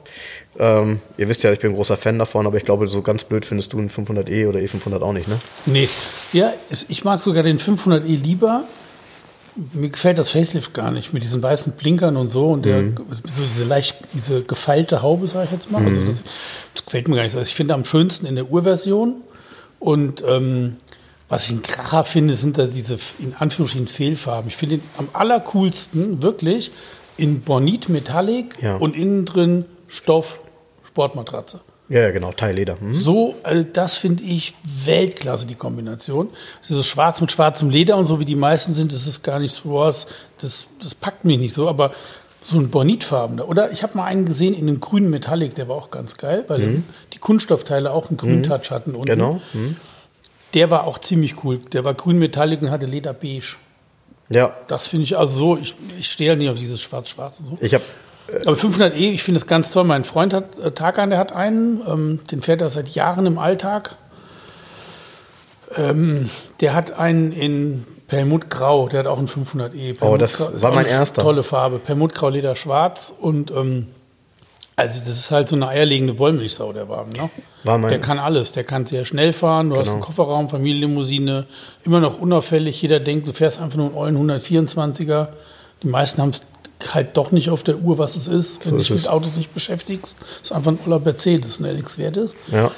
Ähm, 0.58 1.00
ihr 1.18 1.28
wisst 1.28 1.44
ja, 1.44 1.52
ich 1.52 1.60
bin 1.60 1.72
ein 1.72 1.76
großer 1.76 1.98
Fan 1.98 2.18
davon, 2.18 2.48
aber 2.48 2.58
ich 2.58 2.66
glaube, 2.66 2.88
so 2.88 3.02
ganz 3.02 3.26
blöd 3.26 3.46
findest 3.46 3.74
du 3.74 3.78
einen 3.78 3.90
500e 3.90 4.48
oder 4.48 4.60
E500 4.60 5.02
auch 5.02 5.14
nicht, 5.14 5.28
ne? 5.28 5.38
Nee. 5.66 5.90
Ja, 6.32 6.54
ich 6.88 7.04
mag 7.04 7.22
sogar 7.22 7.44
den 7.44 7.60
500e 7.60 8.06
lieber. 8.06 8.64
Mir 9.74 9.90
gefällt 9.90 10.18
das 10.18 10.32
Facelift 10.32 10.74
gar 10.74 10.92
nicht 10.92 11.14
mit 11.14 11.24
diesen 11.24 11.44
weißen 11.44 11.74
Blinkern 11.74 12.18
und 12.18 12.30
so 12.30 12.48
und 12.48 12.66
der, 12.66 12.84
so 12.84 13.44
diese 13.54 13.66
leicht, 13.66 13.98
diese 14.14 14.42
gefeilte 14.42 15.02
Haube, 15.04 15.28
sage 15.28 15.46
ich 15.46 15.52
jetzt 15.52 15.70
mal. 15.70 15.84
Also 15.86 16.04
das, 16.06 16.24
das 16.74 16.86
gefällt 16.86 17.08
mir 17.08 17.18
gar 17.18 17.24
nicht. 17.24 17.36
Also 17.36 17.48
ich 17.48 17.54
finde 17.54 17.74
am 17.76 17.86
schönsten 17.86 18.26
in 18.26 18.36
der 18.36 18.50
Urversion 18.50 19.22
und 19.80 20.24
ähm, 20.28 20.78
was 21.30 21.46
ich 21.46 21.52
ein 21.52 21.62
Kracher 21.62 22.04
finde, 22.04 22.36
sind 22.36 22.58
da 22.58 22.66
diese 22.66 22.98
in 23.20 23.36
Anführungsstrichen 23.38 23.88
Fehlfarben. 23.88 24.48
Ich 24.50 24.56
finde 24.56 24.80
am 24.98 25.10
allercoolsten 25.14 26.22
wirklich 26.22 26.72
in 27.18 27.42
Bornit 27.42 27.90
Metallic 27.90 28.62
Ja. 28.62 28.76
und 28.78 28.96
innen 28.96 29.26
drin 29.26 29.66
Stoff 29.88 30.40
Sportmatratze. 30.88 31.60
Ja, 31.90 32.02
ja, 32.02 32.12
genau, 32.12 32.32
Teilleder. 32.32 32.80
Hm? 32.80 32.96
So, 32.96 33.36
also 33.44 33.64
das 33.72 33.96
finde 33.96 34.24
ich 34.24 34.56
Weltklasse, 34.64 35.46
die 35.46 35.56
Kombination. 35.56 36.30
Dieses 36.68 36.88
Schwarz 36.88 37.20
mit 37.22 37.32
schwarzem 37.32 37.70
Leder 37.70 37.98
und 37.98 38.06
so, 38.06 38.20
wie 38.20 38.26
die 38.26 38.36
meisten 38.36 38.74
sind, 38.74 38.94
das 38.94 39.06
ist 39.06 39.22
gar 39.22 39.38
nicht 39.40 39.54
so 39.54 39.74
was, 39.76 40.08
das, 40.40 40.66
das 40.82 40.96
packt 40.96 41.26
mich 41.26 41.38
nicht 41.38 41.54
so, 41.54 41.68
aber 41.68 41.92
so 42.42 42.58
ein 42.58 42.70
Bonitfarbener. 42.70 43.48
Oder 43.48 43.72
ich 43.72 43.84
habe 43.84 43.98
mal 43.98 44.06
einen 44.06 44.26
gesehen 44.26 44.54
in 44.54 44.68
einem 44.68 44.80
grünen 44.80 45.10
Metallic, 45.10 45.56
der 45.56 45.68
war 45.68 45.76
auch 45.76 45.92
ganz 45.92 46.18
geil, 46.18 46.46
weil 46.48 46.84
die 47.14 47.18
Kunststoffteile 47.20 47.92
auch 47.92 48.10
einen 48.10 48.18
grünen 48.18 48.44
Touch 48.44 48.72
hatten. 48.72 48.96
Unten. 48.96 49.08
Genau. 49.08 49.42
Hm? 49.52 49.76
Der 50.54 50.70
war 50.70 50.86
auch 50.86 51.00
ziemlich 51.00 51.44
cool. 51.44 51.60
Der 51.74 51.84
war 51.84 51.94
grün 51.94 52.18
Metallic 52.20 52.62
und 52.62 52.70
hatte 52.72 52.86
Leder 52.86 53.14
beige. 53.14 53.56
Ja, 54.34 54.54
Das 54.68 54.88
finde 54.88 55.06
ich 55.06 55.18
also 55.18 55.38
so, 55.38 55.58
ich, 55.58 55.76
ich 56.00 56.12
stehe 56.12 56.32
halt 56.32 56.40
nicht 56.40 56.50
auf 56.50 56.58
dieses 56.58 56.82
Schwarz-Schwarz 56.82 57.40
so. 57.40 57.58
ich 57.62 57.74
habe 57.74 57.84
Aber 58.46 58.56
500e, 58.56 58.94
ich 58.94 59.24
finde 59.24 59.38
es 59.40 59.48
ganz 59.48 59.72
toll. 59.72 59.84
Mein 59.84 60.04
Freund 60.04 60.34
hat 60.34 60.58
äh, 60.60 60.72
Tarkan, 60.72 61.10
der 61.10 61.20
hat 61.20 61.34
einen, 61.34 61.82
ähm, 61.88 62.20
den 62.32 62.42
fährt 62.42 62.62
er 62.62 62.70
seit 62.70 62.90
Jahren 62.90 63.26
im 63.26 63.38
Alltag. 63.38 63.96
Ähm, 65.76 66.30
der 66.62 66.74
hat 66.74 66.92
einen 66.98 67.32
in 67.32 67.86
Perlmutt 68.08 68.50
Grau, 68.50 68.88
der 68.90 69.00
hat 69.00 69.08
auch 69.08 69.18
einen 69.18 69.28
500e. 69.28 69.98
Oh, 70.02 70.18
das 70.18 70.38
Grau 70.38 70.62
war 70.62 70.74
mein 70.74 70.86
erster. 70.86 71.22
Tolle 71.24 71.44
Farbe. 71.44 71.80
Perlmutt 71.80 72.14
Grau, 72.14 72.30
Leder 72.30 72.56
schwarz 72.56 73.12
und 73.20 73.52
ähm, 73.52 73.88
also 74.76 75.00
das 75.00 75.10
ist 75.10 75.32
halt 75.32 75.50
so 75.50 75.56
eine 75.56 75.68
eierlegende 75.68 76.18
Wollmilchsau, 76.20 76.74
der 76.74 76.90
Wagen. 76.90 77.12
Ne? 77.18 77.30
War 77.64 77.78
mein- 77.78 77.90
der 77.92 78.00
kann 78.00 78.20
alles. 78.20 78.52
Der 78.52 78.64
kann 78.64 78.86
sehr 78.86 79.06
schnell 79.06 79.34
fahren. 79.34 79.70
Du 79.70 79.76
hast 79.76 79.84
Genau. 79.84 79.94
einen 79.94 80.02
Kofferraum, 80.02 80.50
Familienlimousine, 80.50 81.46
immer 81.86 82.00
noch 82.00 82.20
unauffällig. 82.20 82.82
Jeder 82.82 83.00
denkt, 83.00 83.28
du 83.28 83.34
fährst 83.34 83.62
einfach 83.62 83.78
nur 83.78 83.88
einen 83.88 83.96
ollen 83.96 84.18
124er. 84.18 85.30
Die 85.84 85.88
meisten 85.88 86.22
haben 86.22 86.30
es 86.32 86.42
halt 86.94 87.16
doch 87.18 87.32
nicht 87.32 87.50
auf 87.50 87.64
der 87.64 87.78
Uhr, 87.78 87.98
was 87.98 88.16
es 88.16 88.28
ist, 88.28 88.58
wenn 88.66 88.72
So 88.72 88.72
du 88.72 88.78
dich 88.78 88.90
mit 88.90 89.08
Autos 89.08 89.38
nicht 89.38 89.54
beschäftigst. 89.54 90.18
Das 90.20 90.50
ist 90.50 90.52
einfach 90.52 90.72
ein 90.72 90.80
oller 90.86 91.00
Mercedes, 91.00 91.60
ein 91.60 91.66
LX 91.66 91.98
wert 91.98 92.18
ist. 92.18 92.36
ja, 92.52 92.72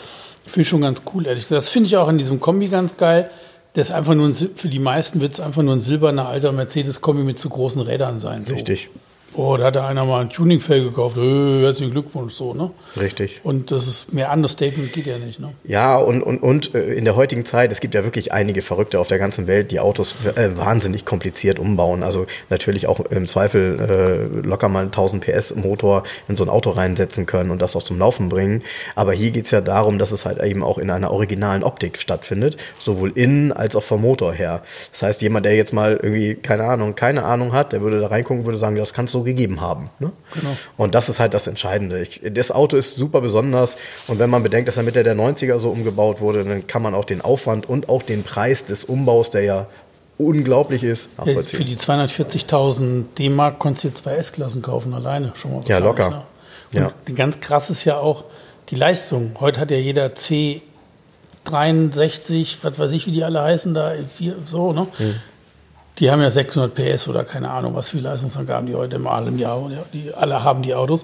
Finde 0.46 0.62
ich 0.62 0.70
schon 0.70 0.82
ganz 0.82 1.02
cool, 1.14 1.26
ehrlich 1.26 1.44
gesagt. 1.46 1.58
Das 1.58 1.70
finde 1.70 1.88
ich 1.88 1.98
auch 1.98 2.08
an 2.08 2.20
diesem 2.20 2.40
Kombi 2.40 2.68
ganz 2.68 2.98
geil. 2.98 3.30
Der 3.76 3.82
ist 3.82 3.92
einfach 3.92 4.14
nur 4.14 4.28
ein, 4.28 4.36
für 4.36 4.68
die 4.70 4.78
meisten 4.80 5.20
wird 5.22 5.34
es 5.34 5.40
einfach 5.40 5.64
nur 5.64 5.76
ein 5.76 5.82
silberner 5.82 6.28
alter 6.28 6.52
Mercedes-Kombi 6.52 7.24
mit 7.24 7.40
zu 7.40 7.50
großen 7.50 7.82
Rädern 7.82 8.20
sein. 8.20 8.46
So. 8.48 8.54
richtig, 8.54 8.90
Oh, 9.38 9.58
da 9.58 9.66
hat 9.66 9.76
einer 9.76 10.06
mal 10.06 10.22
ein 10.22 10.30
Tuningfell 10.30 10.82
gekauft. 10.82 11.18
Äh, 11.18 11.62
herzlichen 11.62 11.92
Glückwunsch, 11.92 12.34
so, 12.34 12.54
ne? 12.54 12.72
richtig. 12.96 13.42
Und 13.44 13.70
das 13.70 13.86
ist 13.86 14.14
mehr 14.14 14.32
Understatement 14.32 14.94
geht 14.94 15.08
ja 15.08 15.18
nicht, 15.18 15.42
ne? 15.42 15.50
Ja, 15.66 15.98
und, 15.98 16.22
und, 16.24 16.42
und 16.42 16.74
äh, 16.74 16.94
in 16.94 17.04
der 17.04 17.18
heutigen 17.18 17.44
Zeit, 17.44 17.74
es 17.74 17.82
gibt 17.82 17.96
ja 17.96 18.06
wirklich 18.06 18.32
einige 18.32 18.62
Verrückte 18.62 18.98
auf 18.98 19.10
der 19.10 19.20
ganzen 19.20 19.48
Welt, 19.48 19.72
die 19.72 19.82
Autos 19.82 20.16
äh, 20.36 20.56
wahnsinnig 20.56 21.04
kompliziert 21.04 21.60
umbauen. 21.60 22.04
Also 22.04 22.28
natürlich 22.50 22.88
auch 22.88 23.02
im 23.02 23.28
Zweifel 23.28 23.78
äh, 23.82 24.48
locker 24.48 24.70
mal 24.70 24.80
einen 24.80 24.88
1000 24.88 25.26
PS 25.26 25.56
Motor 25.56 26.04
in 26.30 26.38
so 26.38 26.46
ein 26.46 26.50
Auto 26.50 26.70
reinsetzen 26.70 27.26
können 27.26 27.52
und 27.52 27.62
das 27.62 27.76
auch 27.76 27.84
zum 27.84 28.00
Laufen 28.00 28.30
bringen. 28.30 28.64
Aber 28.96 29.12
hier 29.12 29.32
geht's 29.32 29.52
ja 29.52 29.60
darum, 29.60 30.00
dass 30.00 30.14
es 30.14 30.26
halt 30.26 30.42
eben 30.42 30.64
auch 30.64 30.78
in 30.78 30.90
einer 30.90 31.12
originalen 31.12 31.64
Optik 31.64 31.98
stattfindet, 31.98 32.56
sowohl 32.80 33.12
innen 33.12 33.52
als 33.52 33.76
auch 33.76 33.84
vom 33.84 34.02
Motor 34.02 34.34
her. 34.34 34.62
Das 34.94 35.02
heißt, 35.02 35.22
jemand, 35.22 35.46
der 35.46 35.58
jetzt 35.58 35.74
mal 35.74 36.00
irgendwie, 36.02 36.36
keine 36.36 36.64
Ahnung, 36.64 36.96
keine 36.96 37.26
Ahnung 37.26 37.52
hat, 37.52 37.74
der 37.74 37.82
würde 37.82 38.00
da 38.00 38.08
reingucken, 38.08 38.46
würde 38.46 38.58
sagen, 38.58 38.78
das 38.78 38.94
kann 38.94 39.06
es 39.06 39.12
so 39.12 39.25
gegeben 39.26 39.60
haben. 39.60 39.90
Ne? 40.00 40.12
Genau. 40.34 40.56
Und 40.78 40.96
das 40.96 41.10
ist 41.10 41.20
halt 41.20 41.34
das 41.34 41.48
Entscheidende. 41.48 42.02
Ich, 42.02 42.22
das 42.32 42.52
Auto 42.52 42.78
ist 42.78 42.96
super 42.96 43.20
besonders 43.20 43.76
und 44.08 44.20
wenn 44.20 44.30
man 44.30 44.42
bedenkt, 44.44 44.68
dass 44.70 44.78
er 44.78 44.84
Mitte 44.84 45.04
der 45.04 45.16
90er 45.16 45.60
so 45.60 45.70
umgebaut 45.70 46.22
wurde, 46.22 46.44
dann 46.46 46.66
kann 46.68 46.82
man 46.82 46.96
auch 46.96 47.06
den 47.06 47.20
Aufwand 47.22 47.68
und 47.68 47.90
auch 47.90 48.04
den 48.04 48.24
Preis 48.24 48.64
des 48.64 48.86
Umbaus, 48.86 49.32
der 49.32 49.42
ja 49.44 49.68
unglaublich 50.18 50.84
ist, 50.84 51.10
Ja, 51.18 51.26
für 51.44 51.66
die 51.66 51.76
240.000 51.76 53.04
D-Mark 53.18 53.60
konntest 53.60 53.84
du 53.84 53.94
zwei 53.94 54.16
S-Klassen 54.16 54.62
kaufen, 54.62 54.94
alleine 54.94 55.34
schon 55.36 55.52
mal. 55.54 55.62
Ja, 55.68 55.80
locker. 55.80 56.10
Ne? 56.10 56.22
Und 56.74 56.80
Ja. 56.80 57.16
ganz 57.16 57.42
krass 57.42 57.70
ist 57.70 57.84
ja 57.84 57.98
auch 57.98 58.24
die 58.70 58.76
Leistung. 58.76 59.32
Heute 59.42 59.60
hat 59.60 59.72
ja 59.72 59.78
jeder 59.78 60.08
C63, 61.46 62.58
was 62.62 62.80
weiß 62.80 62.92
ich, 62.92 63.08
wie 63.08 63.12
die 63.12 63.24
alle 63.24 63.42
heißen, 63.42 63.74
da 63.74 63.94
vier, 64.16 64.36
so, 64.46 64.74
ne? 64.74 64.88
Hm. 64.98 65.16
Die 66.00 66.12
haben 66.12 66.22
ja 66.22 66.30
600 66.30 66.74
PS 66.76 67.08
oder 67.08 67.24
keine 67.24 67.50
Ahnung, 67.50 67.76
was 67.76 67.90
für 67.90 68.00
Leistungsangaben 68.00 68.68
die 68.68 68.76
heute 68.76 69.00
mal 69.00 69.28
im 69.28 69.40
Jahr, 69.40 69.70
die 69.94 70.14
alle 70.14 70.44
haben 70.44 70.62
die 70.62 70.74
Autos. 70.74 71.04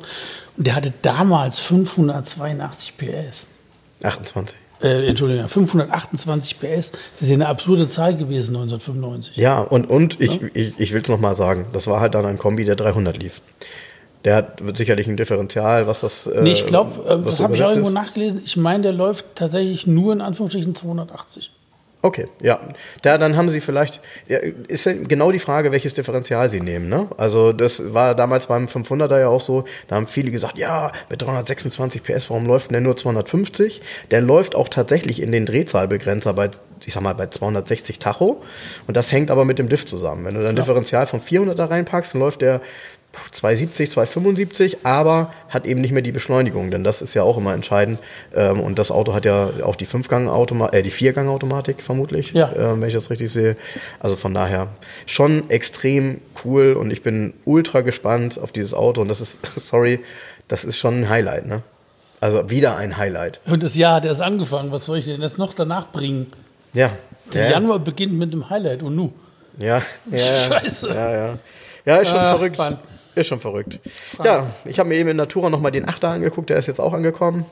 Und 0.58 0.68
der 0.68 0.76
hatte 0.76 0.92
damals 1.02 1.60
582 1.60 2.98
PS. 2.98 3.48
28. 4.04 4.58
Äh, 4.82 5.08
Entschuldigung, 5.08 5.48
528 5.48 6.60
PS. 6.60 6.92
Das 6.92 7.22
ist 7.22 7.30
ja 7.30 7.36
eine 7.36 7.48
absurde 7.48 7.88
Zahl 7.88 8.18
gewesen 8.18 8.56
1995. 8.56 9.38
Ja, 9.38 9.62
und, 9.62 9.90
und 9.90 10.20
ich, 10.20 10.42
ich, 10.56 10.74
ich 10.78 10.92
will 10.92 11.02
es 11.02 11.08
nochmal 11.08 11.36
sagen, 11.36 11.68
das 11.72 11.88
war 11.88 12.00
halt 12.02 12.16
dann 12.16 12.26
ein 12.26 12.38
Kombi, 12.38 12.66
der 12.66 12.76
300 12.76 13.16
lief. 13.18 13.42
Der 14.26 14.36
hat 14.36 14.64
wird 14.64 14.78
sicherlich 14.78 15.08
ein 15.08 15.18
Differential, 15.18 15.88
was 15.88 16.02
das. 16.02 16.28
Äh, 16.28 16.42
Nee, 16.42 16.54
ich 16.54 16.66
glaube, 16.66 17.10
äh, 17.10 17.24
das 17.24 17.40
habe 17.40 17.56
ich 17.56 17.64
auch 17.64 17.70
irgendwo 17.70 17.90
nachgelesen. 17.92 18.42
Ich 18.46 18.58
meine, 18.58 18.84
der 18.84 18.92
läuft 18.92 19.26
tatsächlich 19.36 19.88
nur 19.88 20.14
in 20.14 20.22
Anführungsstrichen 20.22 20.76
280. 20.76 21.52
Okay, 22.04 22.28
ja. 22.42 22.60
Da, 23.04 23.20
dann 23.20 23.38
haben 23.38 23.50
Sie 23.50 23.62
vielleicht, 23.62 24.02
ja, 24.28 24.40
ist 24.40 24.86
ja 24.86 24.94
genau 24.94 25.32
die 25.32 25.40
Frage, 25.40 25.72
welches 25.72 25.94
Differential 25.94 26.50
Sie 26.50 26.60
nehmen. 26.60 26.90
Ne? 26.90 27.08
Also 27.18 27.54
das 27.54 27.94
war 27.94 28.16
damals 28.16 28.48
beim 28.48 28.66
500er 28.66 29.20
ja 29.20 29.28
auch 29.28 29.42
so, 29.42 29.66
da 29.88 29.98
haben 29.98 30.08
viele 30.08 30.32
gesagt, 30.32 30.58
ja, 30.58 30.92
mit 31.10 31.22
326 31.22 32.04
PS, 32.04 32.30
warum 32.32 32.48
läuft 32.48 32.70
denn 32.70 32.74
der 32.74 32.82
nur 32.82 32.98
250? 32.98 33.82
Der 34.10 34.22
läuft 34.22 34.56
auch 34.56 34.68
tatsächlich 34.68 35.22
in 35.22 35.32
den 35.32 35.46
Drehzahlbegrenzer 35.46 36.34
bei, 36.34 36.50
ich 36.84 36.94
sag 36.94 37.04
mal, 37.04 37.14
bei 37.14 37.28
260 37.28 38.00
Tacho 38.00 38.42
und 38.88 38.98
das 38.98 39.12
hängt 39.12 39.30
aber 39.30 39.46
mit 39.46 39.60
dem 39.60 39.70
Diff 39.70 39.86
zusammen. 39.86 40.26
Wenn 40.26 40.34
du 40.34 40.44
dann 40.44 40.56
Differential 40.56 41.06
von 41.06 41.22
400 41.22 41.58
da 41.58 41.66
reinpackst, 41.66 42.16
dann 42.16 42.22
läuft 42.22 42.42
der 42.42 42.62
270, 43.32 43.92
275, 43.92 44.86
aber 44.86 45.34
hat 45.50 45.66
eben 45.66 45.82
nicht 45.82 45.92
mehr 45.92 46.02
die 46.02 46.12
Beschleunigung, 46.12 46.72
denn 46.72 46.84
das 46.84 47.02
ist 47.02 47.14
ja 47.14 47.24
auch 47.24 47.38
immer 47.38 47.54
entscheidend. 47.54 48.00
Ähm, 48.34 48.60
und 48.62 48.80
das 48.80 48.90
Auto 48.92 49.14
hat 49.14 49.26
ja 49.26 49.50
auch 49.64 49.76
die 49.76 49.86
Fünfgang-Automatik, 49.86 50.80
äh, 50.80 50.82
die 50.82 50.92
Viergang-Automatik 50.92 51.82
vermutlich, 51.82 52.32
Ja. 52.32 52.52
ähm, 52.56 52.82
wenn 52.82 52.88
ich 52.88 52.94
das 52.94 53.10
richtig 53.10 53.32
sehe. 53.32 53.58
Also 54.00 54.16
von 54.16 54.34
daher 54.34 54.68
schon 55.06 55.50
extrem 55.50 56.22
cool 56.46 56.74
und 56.74 56.92
ich 56.92 57.02
bin 57.02 57.34
ultra 57.46 57.82
gespannt 57.82 58.40
auf 58.40 58.52
dieses 58.52 58.74
Auto 58.74 59.02
und 59.02 59.08
das 59.10 59.20
ist, 59.22 59.40
sorry, 59.56 60.00
das 60.48 60.64
ist 60.64 60.78
schon 60.78 61.02
ein 61.02 61.10
Highlight, 61.10 61.48
ne? 61.48 61.64
Also 62.22 62.50
wieder 62.50 62.78
ein 62.78 62.98
Highlight. 62.98 63.40
Und 63.48 63.64
das 63.64 63.76
Jahr 63.76 63.96
hat 63.96 64.06
erst 64.06 64.22
angefangen. 64.22 64.72
Was 64.72 64.86
soll 64.86 65.00
ich 65.00 65.06
denn 65.06 65.22
jetzt 65.22 65.40
noch 65.40 65.56
danach 65.56 65.92
bringen? 65.92 66.28
Ja. 66.74 66.92
Der 67.34 67.46
ja. 67.46 67.52
Januar 67.52 67.80
beginnt 67.80 68.14
mit 68.14 68.32
dem 68.32 68.50
Highlight 68.50 68.84
und 68.84 68.96
nu. 68.96 69.12
Ja, 69.58 69.82
ja, 70.12 70.18
ja. 70.18 70.24
Scheiße. 70.60 70.90
Ja, 70.90 71.12
ja. 71.12 71.40
Ja, 71.84 71.96
ist 71.98 72.10
schon 72.10 72.20
Ach, 72.20 72.36
verrückt. 72.38 72.58
Mann. 72.60 72.78
Ist 73.16 73.28
schon 73.28 73.40
verrückt. 73.40 73.80
Ja, 74.24 74.48
ich 74.66 74.80
habe 74.80 74.90
mir 74.90 74.96
eben 74.96 75.10
in 75.10 75.18
Natura 75.18 75.50
nochmal 75.50 75.72
den 75.72 75.86
8er 75.86 76.08
angeguckt, 76.08 76.50
der 76.50 76.58
ist 76.58 76.68
jetzt 76.68 76.80
auch 76.80 76.94
angekommen. 76.94 77.46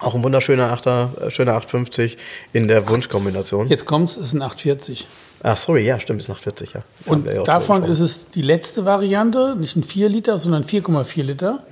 Auch 0.00 0.14
ein 0.14 0.24
wunderschöner 0.24 0.76
8er, 0.76 1.26
äh, 1.26 1.30
schöner 1.30 1.52
850 1.52 2.18
in 2.52 2.66
der 2.66 2.88
Wunschkombination. 2.88 3.68
Jetzt 3.68 3.86
kommt's, 3.86 4.16
ist 4.16 4.34
ein 4.34 4.42
840. 4.42 5.06
Ach, 5.42 5.56
sorry, 5.56 5.84
ja, 5.84 6.00
stimmt, 6.00 6.20
ist 6.20 6.28
nach 6.28 6.38
40, 6.38 6.72
ja. 6.72 6.82
Und 7.06 7.26
ja 7.26 7.42
davon 7.42 7.84
ist 7.84 8.00
es 8.00 8.30
die 8.30 8.42
letzte 8.42 8.84
Variante, 8.84 9.54
nicht 9.56 9.76
ein 9.76 9.84
4 9.84 10.08
Liter, 10.08 10.38
sondern 10.38 10.64
4,4 10.64 11.22
Liter 11.22 11.62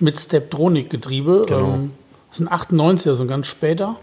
mit 0.00 0.18
Steptronic-Getriebe. 0.18 1.44
Genau. 1.46 1.74
Ähm, 1.74 1.92
das 2.30 2.40
ist 2.40 2.48
ein 2.48 2.78
98er, 2.78 3.14
so 3.14 3.22
ein 3.22 3.28
ganz 3.28 3.46
später. 3.46 3.96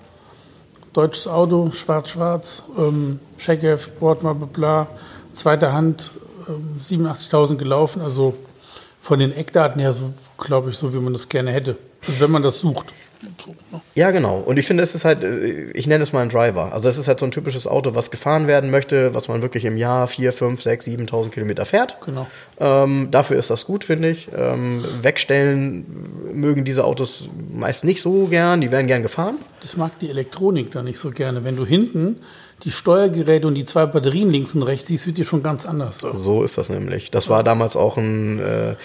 Deutsches 0.94 1.28
Auto, 1.28 1.72
schwarz-schwarz, 1.72 2.64
ähm, 2.78 3.20
Checkheft, 3.38 4.00
Bordmappe, 4.00 4.46
bla. 4.46 4.88
Zweite 5.34 5.74
Hand, 5.74 6.12
ähm, 6.48 6.80
87.000 6.80 7.58
gelaufen. 7.58 8.02
Also 8.02 8.36
von 9.06 9.20
den 9.20 9.36
Eckdaten 9.38 9.80
her, 9.80 9.94
so 9.94 10.14
glaube 10.40 10.72
ich, 10.72 10.78
so 10.78 10.92
wie 10.92 10.98
man 10.98 11.14
das 11.14 11.30
gerne 11.30 11.52
hätte. 11.52 11.78
Also 12.08 12.22
wenn 12.22 12.32
man 12.32 12.42
das 12.42 12.60
sucht. 12.60 12.88
Ja, 13.94 14.10
genau. 14.10 14.40
Und 14.40 14.58
ich 14.58 14.66
finde, 14.66 14.82
es 14.82 14.96
ist 14.96 15.06
halt, 15.06 15.24
äh, 15.24 15.70
ich 15.74 15.86
nenne 15.86 16.04
es 16.04 16.12
mal 16.12 16.22
ein 16.22 16.30
Driver. 16.30 16.74
Also 16.74 16.90
es 16.90 16.98
ist 16.98 17.08
halt 17.08 17.20
so 17.20 17.26
ein 17.26 17.32
typisches 17.32 17.68
Auto, 17.68 17.94
was 17.94 18.10
gefahren 18.10 18.48
werden 18.48 18.72
möchte, 18.72 19.14
was 19.14 19.28
man 19.28 19.44
wirklich 19.44 19.64
im 19.66 19.78
Jahr 19.78 20.08
4, 20.08 20.34
5, 20.34 20.60
6, 20.60 20.88
7.000 20.88 21.30
Kilometer 21.30 21.66
fährt. 21.68 21.98
Genau. 22.04 22.26
Ähm, 22.60 23.10
dafür 23.12 23.38
ist 23.38 23.52
das 23.52 23.66
gut, 23.66 23.84
finde 23.84 24.10
ich. 24.10 24.28
Ähm, 24.36 24.84
wegstellen 25.04 25.86
mögen 26.34 26.66
diese 26.66 26.84
Autos 26.84 27.30
meist 27.54 27.84
nicht 27.84 28.02
so 28.02 28.26
gern. 28.26 28.60
Die 28.60 28.72
werden 28.72 28.88
gern 28.88 29.04
gefahren. 29.04 29.36
Das 29.62 29.78
mag 29.78 30.00
die 30.00 30.10
Elektronik 30.10 30.72
da 30.72 30.82
nicht 30.82 30.98
so 30.98 31.12
gerne. 31.12 31.44
Wenn 31.44 31.56
du 31.56 31.66
hinten 31.66 32.22
die 32.64 32.72
Steuergeräte 32.72 33.48
und 33.48 33.56
die 33.56 33.66
zwei 33.66 33.86
Batterien 33.86 34.32
links 34.32 34.56
und 34.56 34.64
rechts 34.64 34.88
siehst, 34.88 35.06
wird 35.06 35.18
dir 35.18 35.26
schon 35.26 35.44
ganz 35.44 35.66
anders. 35.66 36.00
So. 36.00 36.14
So 36.14 36.44
ist 36.44 36.58
das 36.58 36.70
nämlich. 36.70 37.12
Das 37.12 37.30
war 37.30 37.44
damals 37.44 37.76
auch 37.76 37.98
ein, 37.98 38.40
äh, 38.40 38.76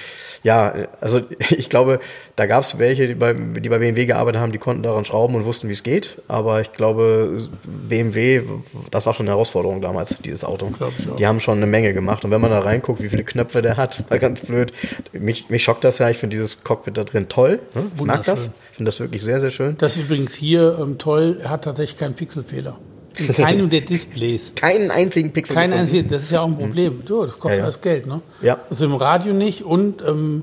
ja, 0.42 0.74
also 1.00 1.20
ich 1.50 1.68
glaube, 1.68 2.00
da 2.36 2.46
gab 2.46 2.62
es 2.62 2.78
welche, 2.78 3.06
die 3.06 3.14
bei, 3.14 3.32
die 3.32 3.68
bei 3.68 3.78
BMW 3.78 4.06
gearbeitet 4.06 4.40
haben, 4.40 4.52
die 4.52 4.58
konnten 4.58 4.82
daran 4.82 5.04
schrauben 5.04 5.36
und 5.36 5.44
wussten, 5.44 5.68
wie 5.68 5.72
es 5.72 5.82
geht. 5.82 6.20
Aber 6.26 6.60
ich 6.60 6.72
glaube, 6.72 7.48
BMW, 7.64 8.42
das 8.90 9.06
war 9.06 9.14
schon 9.14 9.26
eine 9.26 9.34
Herausforderung 9.36 9.80
damals, 9.80 10.18
dieses 10.18 10.44
Auto. 10.44 10.72
Die 11.18 11.26
haben 11.26 11.38
schon 11.38 11.58
eine 11.58 11.66
Menge 11.66 11.94
gemacht. 11.94 12.24
Und 12.24 12.32
wenn 12.32 12.40
man 12.40 12.50
da 12.50 12.58
reinguckt, 12.58 13.00
wie 13.00 13.08
viele 13.08 13.24
Knöpfe 13.24 13.62
der 13.62 13.76
hat, 13.76 14.04
mal 14.10 14.18
ganz 14.18 14.40
blöd. 14.42 14.72
Mich, 15.12 15.48
mich 15.48 15.62
schockt 15.62 15.84
das 15.84 15.98
ja. 15.98 16.10
Ich 16.10 16.18
finde 16.18 16.34
dieses 16.34 16.64
Cockpit 16.64 16.98
da 16.98 17.04
drin 17.04 17.28
toll. 17.28 17.60
Ne? 17.74 17.82
Ich 17.94 18.02
mag 18.02 18.24
das. 18.24 18.50
Ich 18.70 18.76
finde 18.76 18.88
das 18.88 18.98
wirklich 18.98 19.22
sehr, 19.22 19.40
sehr 19.40 19.50
schön. 19.50 19.76
Das 19.78 19.96
ist 19.96 20.04
übrigens 20.04 20.34
hier 20.34 20.76
ähm, 20.80 20.98
toll, 20.98 21.38
er 21.42 21.50
hat 21.50 21.64
tatsächlich 21.64 21.98
keinen 21.98 22.14
Pixelfehler. 22.14 22.76
In 23.18 23.28
keinem 23.34 23.70
der 23.70 23.80
Displays. 23.82 24.52
Keinen 24.56 24.90
einzigen 24.90 25.32
Pixel. 25.32 25.54
Kein 25.54 25.70
gefunden. 25.70 25.90
einziger, 25.94 26.08
das 26.08 26.22
ist 26.24 26.30
ja 26.30 26.40
auch 26.42 26.46
ein 26.46 26.56
Problem. 26.56 27.02
Du, 27.04 27.24
das 27.24 27.38
kostet 27.38 27.50
Ja, 27.52 27.56
ja. 27.58 27.64
alles 27.64 27.80
Geld, 27.80 28.06
ne? 28.06 28.20
Ja. 28.42 28.58
Also 28.70 28.84
im 28.86 28.94
Radio 28.94 29.32
nicht 29.32 29.62
und 29.62 30.02
ähm, 30.06 30.42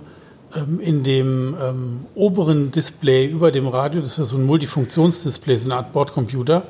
ähm, 0.56 0.80
in 0.80 1.04
dem 1.04 1.56
ähm, 1.62 2.06
oberen 2.16 2.72
Display 2.72 3.26
über 3.26 3.52
dem 3.52 3.68
Radio, 3.68 4.02
das 4.02 4.12
ist 4.12 4.18
ja 4.18 4.24
so 4.26 4.38
ein 4.38 4.46
Multifunktionsdisplay, 4.46 5.56
so 5.58 5.70
eine 5.72 5.80
Art 5.80 5.94
Bordcomputer. 5.94 6.64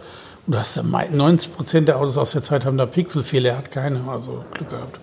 Und 0.45 0.53
du 0.53 0.59
hast 0.59 0.75
ja 0.77 0.83
mei- 0.83 1.09
90 1.11 1.53
Prozent 1.55 1.87
der 1.87 1.97
Autos 1.99 2.17
aus 2.17 2.31
der 2.31 2.41
Zeit 2.43 2.63
haben 2.65 2.77
da 2.77 2.85
Pixelfehler, 2.85 3.49
er 3.51 3.57
hat 3.57 3.71
keine, 3.71 4.01
also 4.09 4.43
Glück 4.53 4.69
gehabt. 4.69 4.99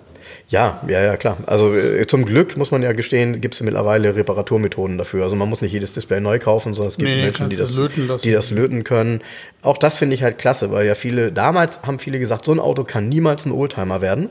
Ja, 0.54 0.80
ja, 0.86 1.02
ja, 1.02 1.16
klar. 1.16 1.36
Also 1.46 1.74
äh, 1.74 2.06
zum 2.06 2.24
Glück 2.24 2.56
muss 2.56 2.70
man 2.70 2.80
ja 2.80 2.92
gestehen, 2.92 3.40
gibt 3.40 3.54
es 3.54 3.60
mittlerweile 3.60 4.14
Reparaturmethoden 4.14 4.98
dafür. 4.98 5.24
Also 5.24 5.34
man 5.34 5.48
muss 5.48 5.60
nicht 5.62 5.72
jedes 5.72 5.94
Display 5.94 6.20
neu 6.20 6.38
kaufen, 6.38 6.74
sondern 6.74 6.90
es 6.90 6.96
gibt 6.96 7.08
Nee, 7.08 7.22
Menschen, 7.22 7.48
die 7.48 7.56
das, 7.56 7.74
lassen. 7.74 8.22
die 8.22 8.30
das 8.30 8.50
löten 8.52 8.84
können. 8.84 9.20
Auch 9.62 9.78
das 9.78 9.98
finde 9.98 10.14
ich 10.14 10.22
halt 10.22 10.38
klasse, 10.38 10.70
weil 10.70 10.86
ja 10.86 10.94
viele, 10.94 11.32
damals 11.32 11.80
haben 11.82 11.98
viele 11.98 12.20
gesagt, 12.20 12.44
so 12.44 12.52
ein 12.52 12.60
Auto 12.60 12.84
kann 12.84 13.08
niemals 13.08 13.46
ein 13.46 13.50
Oldtimer 13.52 14.00
werden. 14.00 14.30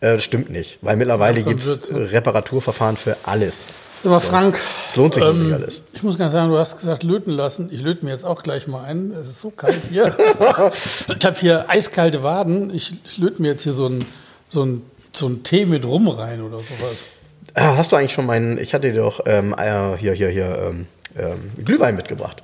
Äh, 0.00 0.14
das 0.14 0.22
stimmt 0.22 0.48
nicht, 0.48 0.78
weil 0.80 0.96
mittlerweile 0.96 1.42
gibt 1.42 1.64
es 1.64 1.90
ne? 1.90 2.12
Reparaturverfahren 2.12 2.96
für 2.96 3.16
alles. 3.24 3.66
Sag 4.04 4.10
mal, 4.10 4.20
Frank. 4.20 4.60
Es 4.90 4.96
lohnt 4.96 5.14
sich 5.14 5.24
ähm, 5.24 5.38
wirklich 5.38 5.54
alles. 5.54 5.82
Ich 5.92 6.04
muss 6.04 6.18
ganz 6.18 6.32
sagen, 6.32 6.52
du 6.52 6.58
hast 6.58 6.78
gesagt, 6.78 7.02
löten 7.02 7.32
lassen. 7.32 7.68
Ich 7.72 7.80
löte 7.80 8.04
mir 8.04 8.12
jetzt 8.12 8.24
auch 8.24 8.44
gleich 8.44 8.68
mal 8.68 8.84
ein. 8.84 9.12
Es 9.12 9.28
ist 9.28 9.40
so 9.40 9.50
kalt 9.50 9.80
hier. 9.90 10.16
ich 11.18 11.24
habe 11.24 11.36
hier 11.36 11.68
eiskalte 11.68 12.22
Waden. 12.22 12.72
Ich, 12.72 12.94
ich 13.04 13.18
löte 13.18 13.42
mir 13.42 13.48
jetzt 13.48 13.64
hier 13.64 13.72
so 13.72 13.86
einen 13.86 14.04
so 14.52 14.64
ein, 14.64 14.82
so 15.14 15.28
ein 15.28 15.42
Tee 15.42 15.66
mit 15.66 15.84
Rum 15.84 16.08
rein 16.08 16.42
oder 16.42 16.58
sowas. 16.58 17.06
Ah, 17.54 17.76
hast 17.76 17.92
du 17.92 17.96
eigentlich 17.96 18.12
schon 18.12 18.26
meinen, 18.26 18.58
ich 18.58 18.72
hatte 18.72 18.90
dir 18.92 19.02
doch 19.02 19.20
ähm, 19.26 19.54
äh, 19.58 19.96
hier, 19.96 20.12
hier, 20.12 20.28
hier 20.28 20.70
ähm, 20.70 20.86
ähm, 21.18 21.64
Glühwein 21.64 21.96
mitgebracht. 21.96 22.42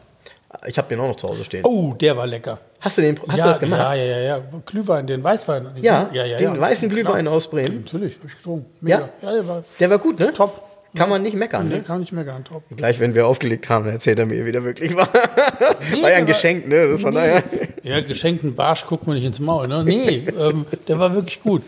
Ich 0.67 0.79
habe 0.79 0.89
den 0.89 0.99
auch 1.01 1.09
noch 1.09 1.17
zu 1.17 1.29
Hause 1.29 1.45
stehen. 1.45 1.65
Oh, 1.65 1.95
der 1.95 2.17
war 2.17 2.27
lecker. 2.27 2.59
Hast 2.81 2.99
du, 2.99 3.03
den, 3.03 3.19
hast 3.29 3.39
ja, 3.39 3.45
du 3.45 3.51
das 3.51 3.61
gemacht? 3.61 3.81
Ja, 3.81 3.95
ja, 3.95 4.05
ja, 4.05 4.21
ja. 4.21 4.43
Glühwein, 4.65 5.07
den 5.07 5.23
Weißwein. 5.23 5.69
Ja, 5.81 6.09
ja, 6.13 6.25
ja 6.25 6.37
den 6.37 6.55
ja. 6.55 6.61
weißen. 6.61 6.89
Glühwein 6.89 7.29
aus 7.29 7.49
Bremen. 7.49 7.83
Natürlich, 7.85 8.17
habe 8.17 8.29
ich 8.29 8.37
getrunken. 8.37 8.87
Ja? 8.87 9.09
ja, 9.23 9.33
der 9.33 9.47
war 9.47 9.65
Der 9.79 9.91
war 9.91 9.99
gut, 9.99 10.19
ne? 10.19 10.33
top. 10.33 10.63
Kann 10.97 11.11
man 11.11 11.23
nicht 11.23 11.37
meckern, 11.37 11.69
Nee, 11.69 11.77
ne? 11.77 11.81
kann 11.83 12.01
nicht 12.01 12.13
mehr 12.13 12.25
gern 12.25 12.45
top. 12.45 12.63
Gleich, 12.75 12.99
wenn 12.99 13.15
wir 13.15 13.27
aufgelegt 13.27 13.69
haben, 13.69 13.87
erzählt 13.89 14.19
er 14.19 14.27
mir, 14.27 14.47
wie 14.47 14.53
der 14.53 14.65
wirklich 14.65 14.97
war. 14.97 15.13
war 15.13 16.11
ja 16.11 16.17
ein 16.17 16.27
Geschenk, 16.27 16.67
ne? 16.67 16.97
Von 16.97 17.15
daher. 17.15 17.43
Ja, 17.83 18.01
geschenkten 18.01 18.55
Barsch 18.55 18.87
guckt 18.87 19.07
man 19.07 19.17
nicht 19.17 19.27
ins 19.27 19.39
Maul. 19.39 19.69
Ne? 19.69 19.85
Nee, 19.85 20.27
ähm, 20.39 20.65
der 20.89 20.99
war 20.99 21.15
wirklich 21.15 21.43
gut. 21.43 21.63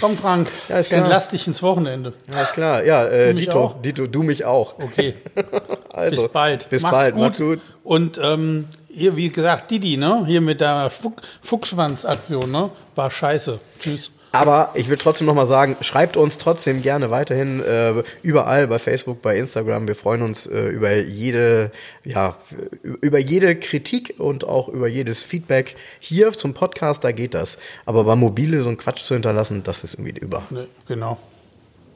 Komm, 0.00 0.16
Frank, 0.16 0.50
Ja, 0.68 0.78
ist 0.78 0.86
ich 0.86 0.90
klar. 0.90 1.02
entlass 1.02 1.28
dich 1.28 1.46
ins 1.46 1.62
Wochenende. 1.62 2.12
Alles 2.34 2.50
klar, 2.52 2.84
ja, 2.84 3.06
äh, 3.06 3.32
Du 3.32 3.38
Dito, 3.40 3.60
auch? 3.60 3.82
Dito, 3.82 4.06
du 4.06 4.22
mich 4.22 4.44
auch. 4.44 4.78
Okay, 4.78 5.14
Also, 5.90 6.22
bis 6.22 6.32
bald. 6.32 6.68
Bis 6.70 6.82
Macht's 6.82 6.96
bald, 6.96 7.14
gut. 7.14 7.22
macht's 7.22 7.38
gut. 7.38 7.60
Und 7.84 8.18
ähm, 8.22 8.68
hier, 8.88 9.16
wie 9.16 9.30
gesagt, 9.30 9.70
Didi, 9.70 9.96
ne? 9.96 10.24
hier 10.26 10.40
mit 10.40 10.60
der 10.60 10.90
Fuch 10.90 11.12
Fuchsschwanz-Aktion, 11.42 12.50
ne? 12.50 12.70
war 12.94 13.10
scheiße. 13.10 13.58
Tschüss. 13.80 14.10
Aber 14.36 14.70
ich 14.74 14.88
will 14.88 14.96
trotzdem 14.98 15.26
nochmal 15.26 15.46
sagen, 15.46 15.76
schreibt 15.80 16.16
uns 16.16 16.38
trotzdem 16.38 16.82
gerne 16.82 17.10
weiterhin 17.10 17.62
äh, 17.62 18.02
überall 18.22 18.66
bei 18.66 18.78
Facebook, 18.78 19.22
bei 19.22 19.36
Instagram. 19.36 19.88
Wir 19.88 19.94
freuen 19.94 20.22
uns 20.22 20.46
äh, 20.46 20.68
über 20.68 20.94
jede, 20.94 21.70
ja, 22.04 22.36
über 22.82 23.18
jede 23.18 23.56
Kritik 23.56 24.14
und 24.18 24.44
auch 24.44 24.68
über 24.68 24.88
jedes 24.88 25.24
Feedback. 25.24 25.76
Hier 26.00 26.32
zum 26.32 26.54
Podcast, 26.54 27.04
da 27.04 27.12
geht 27.12 27.34
das. 27.34 27.58
Aber 27.86 28.04
bei 28.04 28.16
Mobile 28.16 28.62
so 28.62 28.68
einen 28.68 28.78
Quatsch 28.78 29.04
zu 29.04 29.14
hinterlassen, 29.14 29.62
das 29.62 29.84
ist 29.84 29.94
irgendwie 29.94 30.18
über. 30.18 30.42
Ne, 30.50 30.66
genau. 30.86 31.18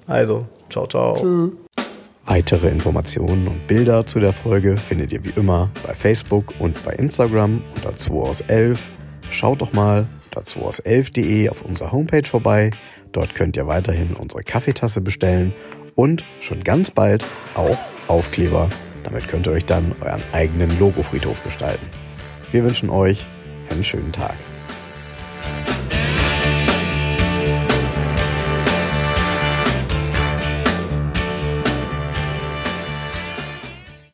Also, 0.07 0.47
ciao, 0.71 0.87
ciao. 0.87 1.17
Tschüss. 1.17 1.51
Weitere 2.27 2.69
Informationen 2.69 3.49
und 3.49 3.67
Bilder 3.67 4.07
zu 4.07 4.21
der 4.21 4.33
Folge 4.33 4.77
findet 4.77 5.13
ihr 5.13 5.25
wie 5.25 5.33
immer 5.37 5.69
bei 5.85 5.95
Facebook 5.95 6.55
und 6.61 6.83
bei 6.85 6.93
Instagram 6.93 7.63
unter 7.75 7.97
2 7.97 8.15
aus 8.15 8.41
11. 8.43 8.91
Schaut 9.31 9.61
doch 9.61 9.73
mal 9.73 10.07
2 10.31 10.61
aus 10.61 10.83
11.de 10.83 11.49
auf 11.49 11.63
unserer 11.63 11.93
Homepage 11.93 12.27
vorbei. 12.27 12.71
Dort 13.13 13.35
könnt 13.35 13.57
ihr 13.57 13.67
weiterhin 13.67 14.15
unsere 14.15 14.43
Kaffeetasse 14.43 15.01
bestellen 15.01 15.53
und 15.95 16.25
schon 16.41 16.63
ganz 16.63 16.91
bald 16.91 17.25
auch 17.55 17.79
Aufkleber. 18.09 18.69
Damit 19.05 19.29
könnt 19.29 19.47
ihr 19.47 19.53
euch 19.53 19.65
dann 19.65 19.95
euren 20.01 20.23
eigenen 20.33 20.79
Logofriedhof 20.79 21.43
gestalten. 21.43 21.87
Wir 22.53 22.65
wünschen 22.65 22.91
euch 22.91 23.27
einen 23.71 23.85
schönen 23.85 24.13
Tag. 24.13 24.35